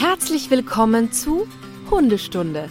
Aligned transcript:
Herzlich 0.00 0.48
willkommen 0.48 1.10
zu 1.10 1.48
Hundestunde, 1.90 2.70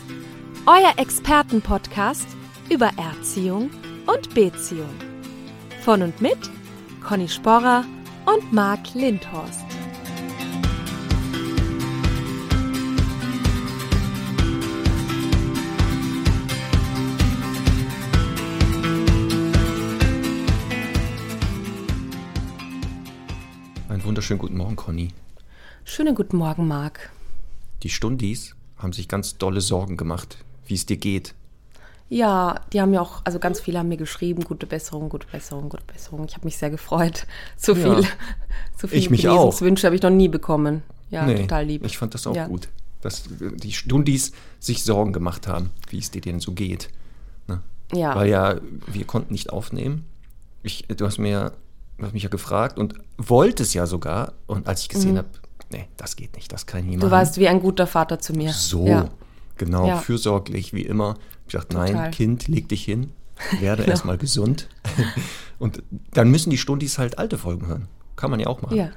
euer 0.66 0.94
Expertenpodcast 0.96 2.26
über 2.70 2.90
Erziehung 2.96 3.70
und 4.06 4.34
Beziehung. 4.34 4.88
Von 5.82 6.04
und 6.04 6.22
mit 6.22 6.38
Conny 7.06 7.28
Sporrer 7.28 7.84
und 8.26 8.54
Marc 8.54 8.94
Lindhorst. 8.94 9.66
Einen 23.90 24.04
wunderschönen 24.06 24.40
guten 24.40 24.56
Morgen, 24.56 24.78
Conny. 24.78 25.10
Schönen 25.84 26.16
guten 26.16 26.38
Morgen, 26.38 26.70
Marc. 26.70 27.10
Die 27.84 27.90
Stundis 27.90 28.56
haben 28.78 28.94
sich 28.94 29.08
ganz 29.08 29.38
dolle 29.38 29.62
Sorgen 29.62 29.98
gemacht, 29.98 30.38
wie 30.66 30.74
es 30.76 30.86
dir 30.86 30.98
geht. 30.98 31.34
Ja, 32.10 32.62
die 32.72 32.80
haben 32.80 32.94
ja 32.94 33.02
auch, 33.02 33.22
also 33.26 33.38
ganz 33.38 33.60
viele 33.60 33.80
haben 33.80 33.90
mir 33.90 33.98
geschrieben, 33.98 34.44
gute 34.44 34.66
Besserung, 34.66 35.10
gute 35.10 35.28
Besserung, 35.28 35.68
gute 35.70 35.84
Besserung. 35.84 36.26
Ich 36.28 36.36
habe 36.36 36.46
mich 36.46 36.58
sehr 36.58 36.70
gefreut. 36.70 37.28
So 37.58 37.74
Ja. 37.74 37.96
viel, 37.96 38.08
so 38.78 38.88
viele 38.88 39.00
Ich 39.02 39.10
mich 39.10 39.28
auch. 39.28 39.60
Wünsche 39.62 39.88
habe 39.88 39.96
ich 39.96 40.02
noch 40.02 40.10
nie 40.10 40.30
bekommen. 40.30 40.84
Ja, 41.10 41.26
Nee, 41.26 41.42
total 41.42 41.66
lieb. 41.66 41.86
Ich 41.86 41.98
fand 41.98 42.14
das 42.14 42.26
auch 42.28 42.36
Ja. 42.36 42.48
gut, 42.48 42.70
dass 43.02 43.28
äh, 43.28 43.52
die 43.56 43.74
Stundis 43.74 44.32
sich 44.60 44.84
Sorgen 44.84 45.12
gemacht 45.14 45.48
haben, 45.48 45.72
wie 45.90 45.98
es 46.00 46.12
dir 46.12 46.22
denn 46.22 46.40
so 46.40 46.54
geht. 46.54 46.90
Ne? 47.48 47.62
Ja. 47.94 48.16
Weil 48.16 48.30
ja, 48.30 48.56
wir 48.88 49.06
konnten 49.06 49.34
nicht 49.34 49.50
aufnehmen. 49.52 50.06
Ich, 50.64 50.86
du 50.88 51.06
hast 51.06 51.18
mir, 51.18 51.54
du 51.98 52.06
hast 52.06 52.14
mich 52.14 52.24
ja 52.24 52.30
gefragt 52.30 52.78
und 52.78 52.94
wolltest 53.18 53.74
ja 53.74 53.86
sogar. 53.86 54.34
Und 54.48 54.68
als 54.68 54.82
ich 54.82 54.90
gesehen 54.90 55.18
habe, 55.18 55.28
nee, 55.72 55.88
das 55.98 56.16
geht 56.16 56.36
nicht, 56.36 56.52
das 56.52 56.66
kann 56.66 56.82
ich 56.82 56.86
nie 56.88 56.96
Mhm. 56.98 57.02
Du 57.02 57.12
warst 57.12 57.38
wie 57.38 57.48
ein 57.48 57.60
guter 57.60 57.88
Vater 57.88 58.20
zu 58.20 58.34
mir. 58.34 58.52
So, 58.54 58.86
Ja. 58.88 59.10
genau, 59.58 59.88
Ja. 59.88 59.98
fürsorglich 59.98 60.74
wie 60.74 60.82
immer. 60.84 61.16
Ich 61.46 61.54
gesagt, 61.54 61.72
Total. 61.72 61.94
nein, 61.94 62.12
Kind, 62.12 62.48
leg 62.48 62.68
dich 62.70 62.84
hin, 62.84 63.12
werde 63.60 63.82
Genau. 63.84 63.92
erstmal 63.92 64.18
gesund. 64.18 64.68
Und 65.60 65.82
dann 66.12 66.30
müssen 66.30 66.50
die 66.50 66.58
Stundis 66.58 66.98
halt 66.98 67.18
alte 67.18 67.38
Folgen 67.38 67.68
hören. 67.68 67.88
Kann 68.16 68.30
man 68.32 68.40
ja 68.40 68.48
auch 68.48 68.62
machen. 68.62 68.78
Ja. 68.78 68.90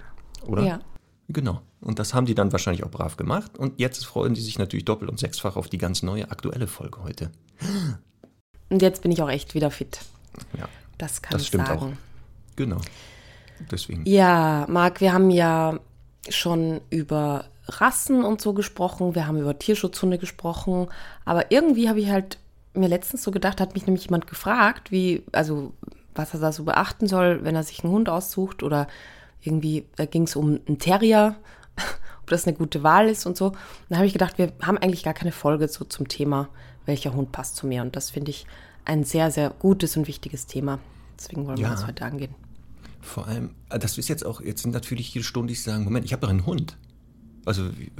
Oder? 0.46 0.62
Ja. 0.64 0.80
Genau. 1.28 1.60
Und 1.80 1.98
das 1.98 2.12
haben 2.12 2.26
die 2.26 2.34
dann 2.34 2.52
wahrscheinlich 2.52 2.84
auch 2.84 2.90
brav 2.90 3.16
gemacht. 3.16 3.56
Und 3.56 3.78
jetzt 3.80 4.04
freuen 4.04 4.34
die 4.34 4.40
sich 4.40 4.58
natürlich 4.58 4.84
doppelt 4.84 5.10
und 5.10 5.18
sechsfach 5.18 5.56
auf 5.56 5.68
die 5.68 5.78
ganz 5.78 6.02
neue 6.02 6.30
aktuelle 6.30 6.66
Folge 6.66 7.02
heute. 7.02 7.30
Und 8.68 8.82
jetzt 8.82 9.02
bin 9.02 9.10
ich 9.10 9.20
auch 9.22 9.28
echt 9.30 9.54
wieder 9.54 9.70
fit. 9.70 10.00
Ja, 10.56 10.68
Das 10.98 11.22
kann 11.22 11.32
das 11.32 11.42
ich 11.42 11.48
stimmt 11.48 11.66
sagen. 11.66 11.80
auch. 11.80 12.56
Genau. 12.56 12.80
Deswegen. 13.70 14.04
Ja, 14.06 14.66
Marc, 14.68 15.00
wir 15.00 15.12
haben 15.12 15.30
ja 15.30 15.78
schon 16.28 16.80
über 16.90 17.46
Rassen 17.66 18.24
und 18.24 18.40
so 18.40 18.52
gesprochen, 18.52 19.14
wir 19.14 19.26
haben 19.26 19.38
über 19.38 19.58
Tierschutzhunde 19.58 20.18
gesprochen, 20.18 20.88
aber 21.24 21.50
irgendwie 21.50 21.88
habe 21.88 22.00
ich 22.00 22.10
halt 22.10 22.38
mir 22.74 22.88
letztens 22.88 23.22
so 23.22 23.30
gedacht, 23.30 23.60
hat 23.60 23.74
mich 23.74 23.86
nämlich 23.86 24.04
jemand 24.04 24.26
gefragt, 24.26 24.90
wie, 24.90 25.22
also 25.32 25.72
was 26.14 26.34
er 26.34 26.40
da 26.40 26.52
so 26.52 26.64
beachten 26.64 27.06
soll, 27.06 27.44
wenn 27.44 27.56
er 27.56 27.62
sich 27.64 27.82
einen 27.84 27.92
Hund 27.92 28.08
aussucht 28.08 28.62
oder 28.62 28.86
irgendwie, 29.40 29.86
da 29.96 30.04
ging 30.04 30.24
es 30.24 30.36
um 30.36 30.60
einen 30.66 30.78
Terrier, 30.78 31.36
ob 32.22 32.28
das 32.28 32.46
eine 32.46 32.56
gute 32.56 32.82
Wahl 32.82 33.08
ist 33.08 33.26
und 33.26 33.36
so. 33.36 33.46
Und 33.48 33.56
da 33.88 33.96
habe 33.96 34.06
ich 34.06 34.12
gedacht, 34.12 34.38
wir 34.38 34.52
haben 34.62 34.78
eigentlich 34.78 35.02
gar 35.02 35.14
keine 35.14 35.32
Folge 35.32 35.66
so 35.68 35.84
zum 35.84 36.08
Thema, 36.08 36.48
welcher 36.86 37.14
Hund 37.14 37.32
passt 37.32 37.56
zu 37.56 37.66
mir 37.66 37.82
und 37.82 37.96
das 37.96 38.10
finde 38.10 38.30
ich 38.30 38.46
ein 38.84 39.04
sehr, 39.04 39.30
sehr 39.30 39.50
gutes 39.50 39.96
und 39.96 40.08
wichtiges 40.08 40.46
Thema. 40.46 40.78
Deswegen 41.18 41.46
wollen 41.46 41.58
wir 41.58 41.64
Ja. 41.64 41.70
das 41.70 41.86
heute 41.86 42.04
angehen. 42.04 42.34
Vor 43.00 43.26
allem, 43.26 43.50
äh, 43.70 43.78
das 43.78 43.98
ist 43.98 44.08
jetzt 44.08 44.24
auch, 44.24 44.40
jetzt 44.40 44.62
sind 44.62 44.72
natürlich 44.72 45.10
viele 45.12 45.24
Stundis, 45.24 45.64
die 45.64 45.70
sagen, 45.70 45.84
Moment, 45.84 46.04
ich 46.04 46.12
habe 46.12 46.20
doch 46.22 46.28
einen 46.30 46.46
Hund. 46.46 46.76
Also 47.44 47.62
wie, 47.78 47.90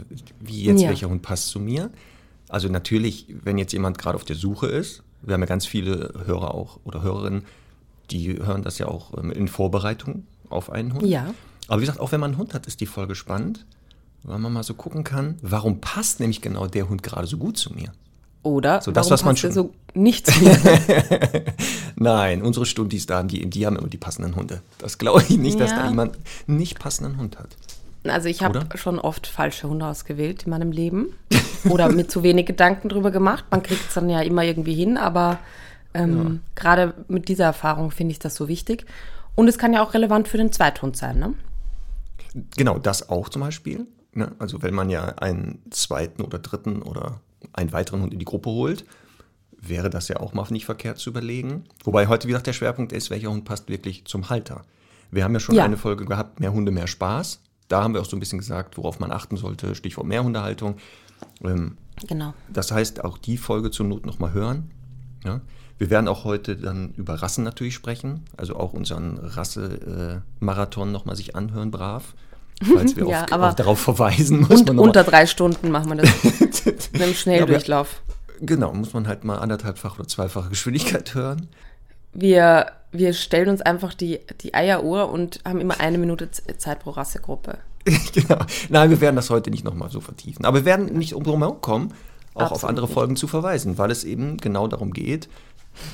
wie 0.40 0.62
jetzt, 0.64 0.82
Ja. 0.82 0.88
welcher 0.90 1.08
Hund 1.08 1.22
passt 1.22 1.48
zu 1.48 1.60
mir? 1.60 1.90
Also 2.48 2.68
natürlich, 2.68 3.26
wenn 3.42 3.58
jetzt 3.58 3.72
jemand 3.72 3.98
gerade 3.98 4.16
auf 4.16 4.24
der 4.24 4.36
Suche 4.36 4.66
ist, 4.66 5.02
wir 5.22 5.34
haben 5.34 5.40
ja 5.40 5.46
ganz 5.46 5.66
viele 5.66 6.12
Hörer 6.26 6.54
auch 6.54 6.80
oder 6.84 7.02
Hörerinnen, 7.02 7.44
die 8.10 8.38
hören 8.38 8.62
das 8.62 8.78
ja 8.78 8.88
auch 8.88 9.16
ähm, 9.16 9.30
in 9.30 9.48
Vorbereitung 9.48 10.26
auf 10.48 10.70
einen 10.70 10.94
Hund. 10.94 11.06
Ja. 11.06 11.32
Aber 11.68 11.80
wie 11.80 11.84
gesagt, 11.84 12.00
auch 12.00 12.12
wenn 12.12 12.20
man 12.20 12.32
einen 12.32 12.38
Hund 12.38 12.54
hat, 12.54 12.66
ist 12.66 12.80
die 12.80 12.86
Folge 12.86 13.14
spannend, 13.14 13.64
weil 14.24 14.38
man 14.38 14.52
mal 14.52 14.64
so 14.64 14.74
gucken 14.74 15.04
kann, 15.04 15.36
warum 15.42 15.80
passt 15.80 16.20
nämlich 16.20 16.40
genau 16.40 16.66
der 16.66 16.88
Hund 16.88 17.02
gerade 17.02 17.26
so 17.26 17.38
gut 17.38 17.56
zu 17.56 17.72
mir? 17.72 17.92
Oder 18.42 18.80
So 18.80 18.90
das, 18.90 19.06
warum 19.06 19.12
was 19.12 19.24
man 19.24 19.36
schon- 19.36 19.52
so 19.52 19.72
nicht 19.94 20.26
zu 20.26 20.42
mir? 20.42 20.56
Nein, 21.96 22.42
unsere 22.42 22.64
Stundis 22.66 23.06
da, 23.06 23.22
die, 23.22 23.48
die 23.48 23.66
haben 23.66 23.76
immer 23.76 23.88
die 23.88 23.98
passenden 23.98 24.34
Hunde. 24.36 24.62
Das 24.78 24.98
glaube 24.98 25.22
ich 25.28 25.36
nicht, 25.38 25.60
dass 25.60 25.70
Ja. 25.70 25.82
da 25.82 25.88
jemand 25.88 26.16
nicht 26.46 26.78
passenden 26.78 27.18
Hund 27.18 27.38
hat. 27.38 27.48
Also 28.04 28.28
ich 28.28 28.42
habe 28.42 28.66
schon 28.76 28.98
oft 28.98 29.26
falsche 29.26 29.68
Hunde 29.68 29.84
ausgewählt 29.86 30.44
in 30.44 30.50
meinem 30.50 30.72
Leben 30.72 31.08
oder 31.68 31.90
mir 31.90 32.08
zu 32.08 32.22
wenig 32.22 32.46
Gedanken 32.46 32.88
drüber 32.88 33.10
gemacht. 33.10 33.44
Man 33.50 33.62
kriegt 33.62 33.88
es 33.88 33.94
dann 33.94 34.08
ja 34.08 34.22
immer 34.22 34.42
irgendwie 34.42 34.72
hin, 34.74 34.96
aber 34.96 35.38
ähm, 35.92 36.40
gerade 36.54 36.94
mit 37.08 37.28
dieser 37.28 37.44
Erfahrung 37.44 37.90
finde 37.90 38.12
ich 38.12 38.18
das 38.18 38.34
so 38.36 38.48
wichtig. 38.48 38.86
Und 39.34 39.48
es 39.48 39.58
kann 39.58 39.74
ja 39.74 39.82
auch 39.82 39.92
relevant 39.92 40.28
für 40.28 40.38
den 40.38 40.50
Zweithund 40.50 40.96
sein, 40.96 41.18
ne? 41.18 41.34
Genau, 42.56 42.78
das 42.78 43.10
auch 43.10 43.28
zum 43.28 43.42
Beispiel. 43.42 43.86
Ne? 44.14 44.32
Also 44.38 44.62
wenn 44.62 44.72
man 44.74 44.88
ja 44.88 45.04
einen 45.18 45.58
zweiten 45.70 46.22
oder 46.22 46.38
dritten 46.38 46.80
oder 46.80 47.20
einen 47.52 47.72
weiteren 47.72 48.02
Hund 48.02 48.12
in 48.12 48.18
die 48.18 48.24
Gruppe 48.24 48.50
holt, 48.50 48.84
wäre 49.60 49.90
das 49.90 50.08
ja 50.08 50.16
auch 50.18 50.32
mal 50.32 50.46
nicht 50.50 50.64
verkehrt 50.64 50.98
zu 50.98 51.10
überlegen. 51.10 51.64
Wobei 51.84 52.06
heute, 52.06 52.26
wie 52.26 52.32
gesagt, 52.32 52.46
der 52.46 52.52
Schwerpunkt 52.54 52.92
ist, 52.92 53.10
welcher 53.10 53.28
Hund 53.30 53.44
passt 53.44 53.68
wirklich 53.68 54.04
zum 54.06 54.30
Halter. 54.30 54.62
Wir 55.10 55.24
haben 55.24 55.34
ja 55.34 55.40
schon 55.40 55.54
Ja. 55.54 55.64
eine 55.64 55.76
Folge 55.76 56.04
gehabt, 56.06 56.40
mehr 56.40 56.52
Hunde, 56.52 56.70
mehr 56.72 56.86
Spaß. 56.86 57.40
Da 57.68 57.82
haben 57.82 57.94
wir 57.94 58.00
auch 58.00 58.04
so 58.06 58.16
ein 58.16 58.20
bisschen 58.20 58.38
gesagt, 58.38 58.76
worauf 58.78 59.00
man 59.00 59.10
achten 59.12 59.36
sollte, 59.36 59.74
Stichwort 59.74 60.06
Mehrhundehaltung. 60.06 60.76
Ähm, 61.44 61.76
Genau. 62.08 62.32
das 62.50 62.72
heißt, 62.72 63.04
auch 63.04 63.18
die 63.18 63.36
Folge 63.36 63.70
zur 63.70 63.84
Not 63.86 64.06
nochmal 64.06 64.32
hören. 64.32 64.70
Ja? 65.24 65.40
Wir 65.76 65.90
werden 65.90 66.08
auch 66.08 66.24
heute 66.24 66.56
dann 66.56 66.94
über 66.96 67.14
Rassen 67.14 67.44
natürlich 67.44 67.74
sprechen, 67.74 68.24
also 68.36 68.56
auch 68.56 68.72
unseren 68.72 69.18
Rasse-Marathon 69.18 70.92
nochmal 70.92 71.16
sich 71.16 71.36
anhören, 71.36 71.70
brav. 71.70 72.14
Falls 72.62 72.96
wir 72.96 73.06
Ja, 73.08 73.24
auf, 73.30 73.54
darauf 73.54 73.78
verweisen, 73.80 74.40
muss 74.40 74.60
Und 74.60 74.66
man 74.68 74.76
noch 74.76 74.82
unter 74.84 75.04
drei 75.04 75.26
Stunden 75.26 75.70
machen 75.70 75.88
wir 75.90 75.96
das 75.96 76.10
mit 76.64 76.90
einem 76.94 77.08
Ja, 77.10 77.14
Schnelldurchlauf. 77.14 78.02
Genau, 78.40 78.72
muss 78.72 78.94
man 78.94 79.06
halt 79.06 79.24
mal 79.24 79.38
anderthalbfach 79.38 79.98
oder 79.98 80.08
zweifache 80.08 80.48
Geschwindigkeit 80.48 81.14
hören. 81.14 81.48
Wir, 82.12 82.72
wir 82.92 83.12
stellen 83.12 83.48
uns 83.48 83.60
einfach 83.60 83.94
die, 83.94 84.20
die 84.40 84.54
Eieruhr 84.54 85.10
und 85.10 85.40
haben 85.44 85.60
immer 85.60 85.78
eine 85.80 85.98
Minute 85.98 86.30
Zeit 86.30 86.80
pro 86.80 86.90
Rassegruppe. 86.90 87.58
genau. 88.12 88.38
Nein, 88.68 88.90
wir 88.90 89.00
werden 89.00 89.16
das 89.16 89.30
heute 89.30 89.50
nicht 89.50 89.64
nochmal 89.64 89.90
so 89.90 90.00
vertiefen. 90.00 90.44
Aber 90.44 90.58
wir 90.58 90.64
werden 90.64 90.86
nicht 90.98 91.14
um 91.14 91.22
drum 91.22 91.40
herum 91.40 91.60
kommen, 91.60 91.94
auch 92.34 92.42
auf 92.42 92.50
Absolut 92.52 92.68
andere 92.70 92.86
nicht. 92.86 92.94
Folgen 92.94 93.16
zu 93.16 93.26
verweisen, 93.26 93.78
weil 93.78 93.90
es 93.90 94.04
eben 94.04 94.36
genau 94.38 94.68
darum 94.68 94.92
geht, 94.92 95.28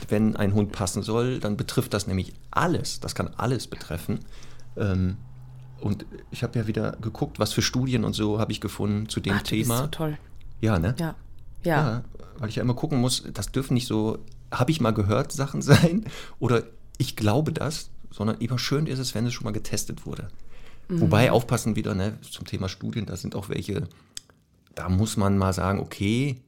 wenn 0.09 0.37
ein 0.37 0.54
Hund 0.54 0.72
passen 0.72 1.03
soll, 1.03 1.38
dann 1.38 1.56
betrifft 1.56 1.94
das 1.94 2.06
nämlich 2.06 2.33
alles. 2.50 3.00
Das 3.00 3.15
kann 3.15 3.31
alles 3.37 3.66
betreffen. 3.66 4.21
Ähm, 4.77 5.16
und 5.81 6.06
ich 6.31 6.43
habe 6.43 6.59
ja 6.59 6.66
wieder 6.66 6.93
geguckt, 7.00 7.38
was 7.38 7.53
für 7.53 7.62
Studien 7.62 8.04
und 8.04 8.15
so 8.15 8.38
habe 8.38 8.53
ich 8.53 8.60
gefunden 8.60 9.09
zu 9.09 9.21
dem 9.21 9.34
Ach, 9.37 9.43
Thema. 9.43 9.78
so 9.78 9.87
toll. 9.88 10.19
Ja, 10.60 10.78
ne? 10.78 10.94
Ja. 10.98 11.14
Ja. 11.64 11.76
Ja, 11.76 12.04
weil 12.38 12.48
ich 12.48 12.56
ja 12.56 12.62
immer 12.62 12.74
gucken 12.74 13.00
muss, 13.00 13.24
das 13.32 13.50
dürfen 13.50 13.74
nicht 13.74 13.86
so, 13.86 14.18
habe 14.50 14.70
ich 14.70 14.80
mal 14.80 14.92
gehört, 14.92 15.32
Sachen 15.32 15.62
sein 15.62 16.04
oder 16.38 16.62
ich 16.98 17.16
glaube 17.16 17.52
das, 17.52 17.90
sondern 18.10 18.38
immer 18.38 18.58
schön 18.58 18.86
ist 18.86 18.98
es, 18.98 19.14
wenn 19.14 19.26
es 19.26 19.34
schon 19.34 19.44
mal 19.44 19.52
getestet 19.52 20.06
wurde. 20.06 20.28
Mhm. 20.88 21.02
Wobei 21.02 21.30
aufpassen 21.30 21.76
wieder, 21.76 21.94
ne, 21.94 22.18
zum 22.22 22.46
Thema 22.46 22.68
Studien, 22.68 23.06
da 23.06 23.16
sind 23.16 23.34
auch 23.34 23.48
welche, 23.48 23.88
da 24.74 24.88
muss 24.88 25.16
man 25.16 25.36
mal 25.36 25.52
sagen, 25.52 25.80
okay, 25.80 26.40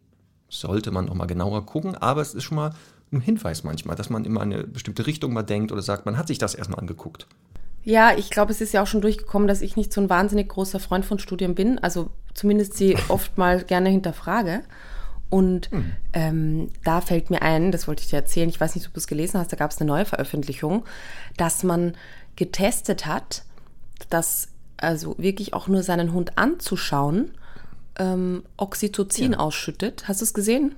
sollte 0.49 0.91
man 0.91 1.07
noch 1.07 1.15
mal 1.15 1.27
genauer 1.27 1.67
gucken, 1.67 1.95
aber 1.95 2.23
es 2.23 2.35
ist 2.35 2.45
schon 2.45 2.57
mal 2.57 2.75
ein 3.13 3.21
Hinweis 3.21 3.65
manchmal, 3.65 3.97
dass 3.97 4.11
man 4.11 4.25
immer 4.25 4.43
in 4.43 4.53
eine 4.53 4.65
bestimmte 4.65 5.07
Richtung 5.07 5.33
mal 5.33 5.43
denkt 5.43 5.73
oder 5.73 5.83
sagt, 5.83 6.07
man 6.07 6.17
hat 6.17 6.29
sich 6.29 6.39
das 6.39 6.55
erstmal 6.55 6.81
angeguckt. 6.81 7.27
Ja, 7.85 8.17
ich 8.17 8.31
glaube, 8.31 8.53
es 8.53 8.61
ist 8.61 8.73
ja 8.73 8.83
auch 8.83 8.87
schon 8.87 9.01
durchgekommen, 9.01 9.49
dass 9.49 9.63
ich 9.63 9.77
nicht 9.77 9.93
so 9.93 10.01
ein 10.01 10.11
wahnsinnig 10.11 10.49
großer 10.49 10.79
Freund 10.79 11.07
von 11.07 11.19
Studien 11.19 11.55
bin. 11.55 11.79
Also 11.79 12.11
zumindest 12.39 12.75
sie 12.75 12.97
oft 13.09 13.37
mal 13.39 13.63
gerne 13.65 13.89
hinterfrage. 13.89 14.63
Und 15.31 15.69
ähm, 16.15 16.71
da 16.85 17.03
fällt 17.03 17.29
mir 17.29 17.43
ein, 17.43 17.71
das 17.71 17.87
wollte 17.87 18.03
ich 18.03 18.09
dir 18.09 18.17
erzählen, 18.17 18.49
ich 18.49 18.59
weiß 18.59 18.75
nicht, 18.75 18.87
ob 18.87 18.95
du 18.95 18.99
es 18.99 19.07
gelesen 19.07 19.39
hast, 19.39 19.53
da 19.53 19.57
gab 19.57 19.71
es 19.71 19.79
eine 19.79 19.87
neue 19.89 20.07
Veröffentlichung, 20.07 20.85
dass 21.37 21.63
man 21.63 21.93
getestet 22.37 23.05
hat, 23.05 23.43
dass 24.09 24.49
also 24.79 25.17
wirklich 25.19 25.53
auch 25.53 25.69
nur 25.69 25.83
seinen 25.83 26.15
Hund 26.15 26.39
anzuschauen, 26.39 27.33
ähm, 27.99 28.43
Oxytocin 28.57 29.35
ausschüttet. 29.35 30.09
Hast 30.09 30.21
du 30.23 30.25
es 30.25 30.33
gesehen? 30.33 30.77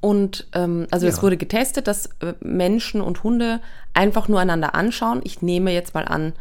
Und 0.00 0.46
ähm, 0.54 0.86
also 0.90 1.06
es 1.06 1.16
Ja. 1.16 1.22
wurde 1.22 1.36
getestet, 1.36 1.86
dass 1.86 2.06
äh, 2.20 2.32
Menschen 2.40 3.00
und 3.02 3.22
Hunde 3.24 3.60
einfach 3.94 4.26
nur 4.26 4.40
einander 4.40 4.74
anschauen. 4.74 5.20
Ich 5.24 5.42
nehme 5.42 5.70
jetzt 5.72 5.92
mal 5.92 6.06
an, 6.06 6.32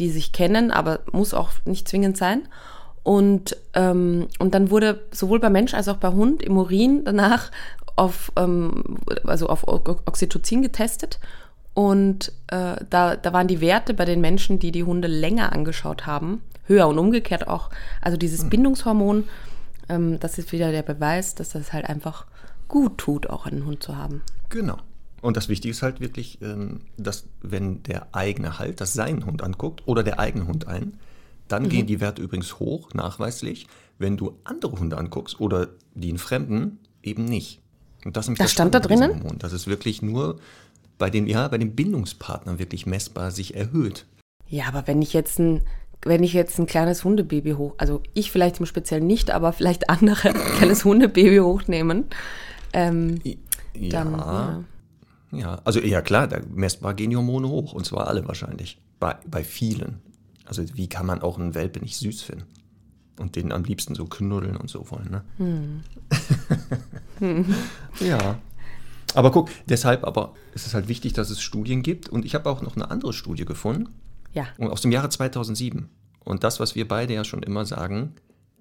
die 0.00 0.10
sich 0.10 0.32
kennen, 0.32 0.70
aber 0.72 1.00
muss 1.12 1.32
auch 1.32 1.50
nicht 1.64 1.86
zwingend 1.86 2.16
sein. 2.16 2.48
Und, 3.08 3.56
ähm, 3.72 4.28
und 4.38 4.52
dann 4.52 4.70
wurde 4.70 5.00
sowohl 5.12 5.40
bei 5.40 5.48
Mensch 5.48 5.72
als 5.72 5.88
auch 5.88 5.96
bei 5.96 6.10
Hund 6.10 6.42
im 6.42 6.58
Urin 6.58 7.06
danach 7.06 7.50
auf, 7.96 8.30
ähm, 8.36 8.98
also 9.24 9.46
auf 9.46 9.66
Oxytocin 9.66 10.60
getestet. 10.60 11.18
Und 11.72 12.32
äh, 12.48 12.76
da, 12.90 13.16
da 13.16 13.32
waren 13.32 13.48
die 13.48 13.62
Werte 13.62 13.94
bei 13.94 14.04
den 14.04 14.20
Menschen, 14.20 14.58
die 14.58 14.72
die 14.72 14.84
Hunde 14.84 15.08
länger 15.08 15.54
angeschaut 15.54 16.04
haben, 16.04 16.42
höher 16.66 16.86
und 16.86 16.98
umgekehrt 16.98 17.48
auch. 17.48 17.70
Also 18.02 18.18
dieses 18.18 18.44
mhm. 18.44 18.50
Bindungshormon, 18.50 19.24
ähm, 19.88 20.20
das 20.20 20.36
ist 20.36 20.52
wieder 20.52 20.70
der 20.70 20.82
Beweis, 20.82 21.34
dass 21.34 21.48
das 21.48 21.72
halt 21.72 21.86
einfach 21.86 22.26
gut 22.68 22.98
tut, 22.98 23.30
auch 23.30 23.46
einen 23.46 23.64
Hund 23.64 23.82
zu 23.82 23.96
haben. 23.96 24.20
Genau. 24.50 24.76
Und 25.22 25.38
das 25.38 25.48
Wichtige 25.48 25.72
ist 25.72 25.80
halt 25.80 26.02
wirklich, 26.02 26.42
ähm, 26.42 26.82
dass 26.98 27.24
wenn 27.40 27.82
der 27.84 28.08
eigene 28.12 28.58
halt 28.58 28.82
das 28.82 28.92
seinen 28.92 29.24
Hund 29.24 29.42
anguckt 29.42 29.88
oder 29.88 30.02
der 30.02 30.18
eigene 30.18 30.46
Hund 30.46 30.68
ein, 30.68 30.98
dann 31.48 31.64
mhm. 31.64 31.68
gehen 31.68 31.86
die 31.86 32.00
Werte 32.00 32.22
übrigens 32.22 32.58
hoch, 32.58 32.94
nachweislich. 32.94 33.66
Wenn 33.98 34.16
du 34.16 34.38
andere 34.44 34.78
Hunde 34.78 34.96
anguckst 34.96 35.40
oder 35.40 35.68
die 35.94 36.10
in 36.10 36.18
Fremden, 36.18 36.78
eben 37.02 37.24
nicht. 37.24 37.60
Und 38.04 38.16
das, 38.16 38.30
das 38.32 38.52
stand 38.52 38.74
da 38.74 38.80
drinnen? 38.80 39.22
Hormon. 39.22 39.38
Das 39.38 39.52
ist 39.52 39.66
wirklich 39.66 40.02
nur 40.02 40.38
bei 40.98 41.10
den, 41.10 41.26
ja, 41.26 41.48
bei 41.48 41.58
den 41.58 41.74
Bindungspartnern 41.74 42.58
wirklich 42.58 42.86
messbar 42.86 43.30
sich 43.30 43.54
erhöht. 43.54 44.06
Ja, 44.48 44.66
aber 44.66 44.86
wenn 44.86 45.02
ich 45.02 45.12
jetzt 45.12 45.38
ein, 45.38 45.62
wenn 46.02 46.22
ich 46.22 46.32
jetzt 46.32 46.58
ein 46.58 46.66
kleines 46.66 47.04
Hundebaby 47.04 47.52
hoch, 47.52 47.74
also 47.78 48.02
ich 48.14 48.30
vielleicht 48.30 48.60
im 48.60 48.66
Speziellen 48.66 49.06
nicht, 49.06 49.30
aber 49.30 49.52
vielleicht 49.52 49.90
andere 49.90 50.30
ein 50.30 50.34
kleines 50.56 50.84
Hundebaby 50.84 51.38
hochnehmen, 51.38 52.06
ähm, 52.72 53.20
ja, 53.24 53.90
dann, 53.90 54.12
ja. 54.12 54.64
ja. 55.32 55.60
also 55.64 55.80
ja 55.80 56.02
klar, 56.02 56.28
da 56.28 56.40
messbar 56.54 56.94
gehen 56.94 57.10
die 57.10 57.16
Hormone 57.16 57.48
hoch 57.48 57.72
und 57.72 57.84
zwar 57.84 58.08
alle 58.08 58.26
wahrscheinlich, 58.26 58.78
bei, 59.00 59.16
bei 59.26 59.44
vielen. 59.44 60.00
Also 60.48 60.64
wie 60.74 60.88
kann 60.88 61.06
man 61.06 61.22
auch 61.22 61.38
einen 61.38 61.54
Welpe 61.54 61.80
nicht 61.80 61.96
süß 61.96 62.22
finden? 62.22 62.46
Und 63.18 63.36
den 63.36 63.52
am 63.52 63.64
liebsten 63.64 63.94
so 63.94 64.06
knuddeln 64.06 64.56
und 64.56 64.70
so 64.70 64.90
wollen, 64.90 65.10
ne? 65.10 65.24
Hm. 65.38 65.82
hm. 67.18 67.54
ja. 68.00 68.38
Aber 69.14 69.30
guck, 69.32 69.50
deshalb 69.66 70.04
aber 70.04 70.34
ist 70.54 70.66
es 70.66 70.74
halt 70.74 70.88
wichtig, 70.88 71.14
dass 71.14 71.30
es 71.30 71.40
Studien 71.40 71.82
gibt. 71.82 72.08
Und 72.08 72.24
ich 72.24 72.34
habe 72.34 72.48
auch 72.48 72.62
noch 72.62 72.76
eine 72.76 72.90
andere 72.90 73.12
Studie 73.12 73.44
gefunden. 73.44 73.88
Ja. 74.32 74.46
Aus 74.58 74.82
dem 74.82 74.92
Jahre 74.92 75.08
2007. 75.08 75.88
Und 76.24 76.44
das, 76.44 76.60
was 76.60 76.74
wir 76.74 76.86
beide 76.86 77.14
ja 77.14 77.24
schon 77.24 77.42
immer 77.42 77.64
sagen, 77.64 78.14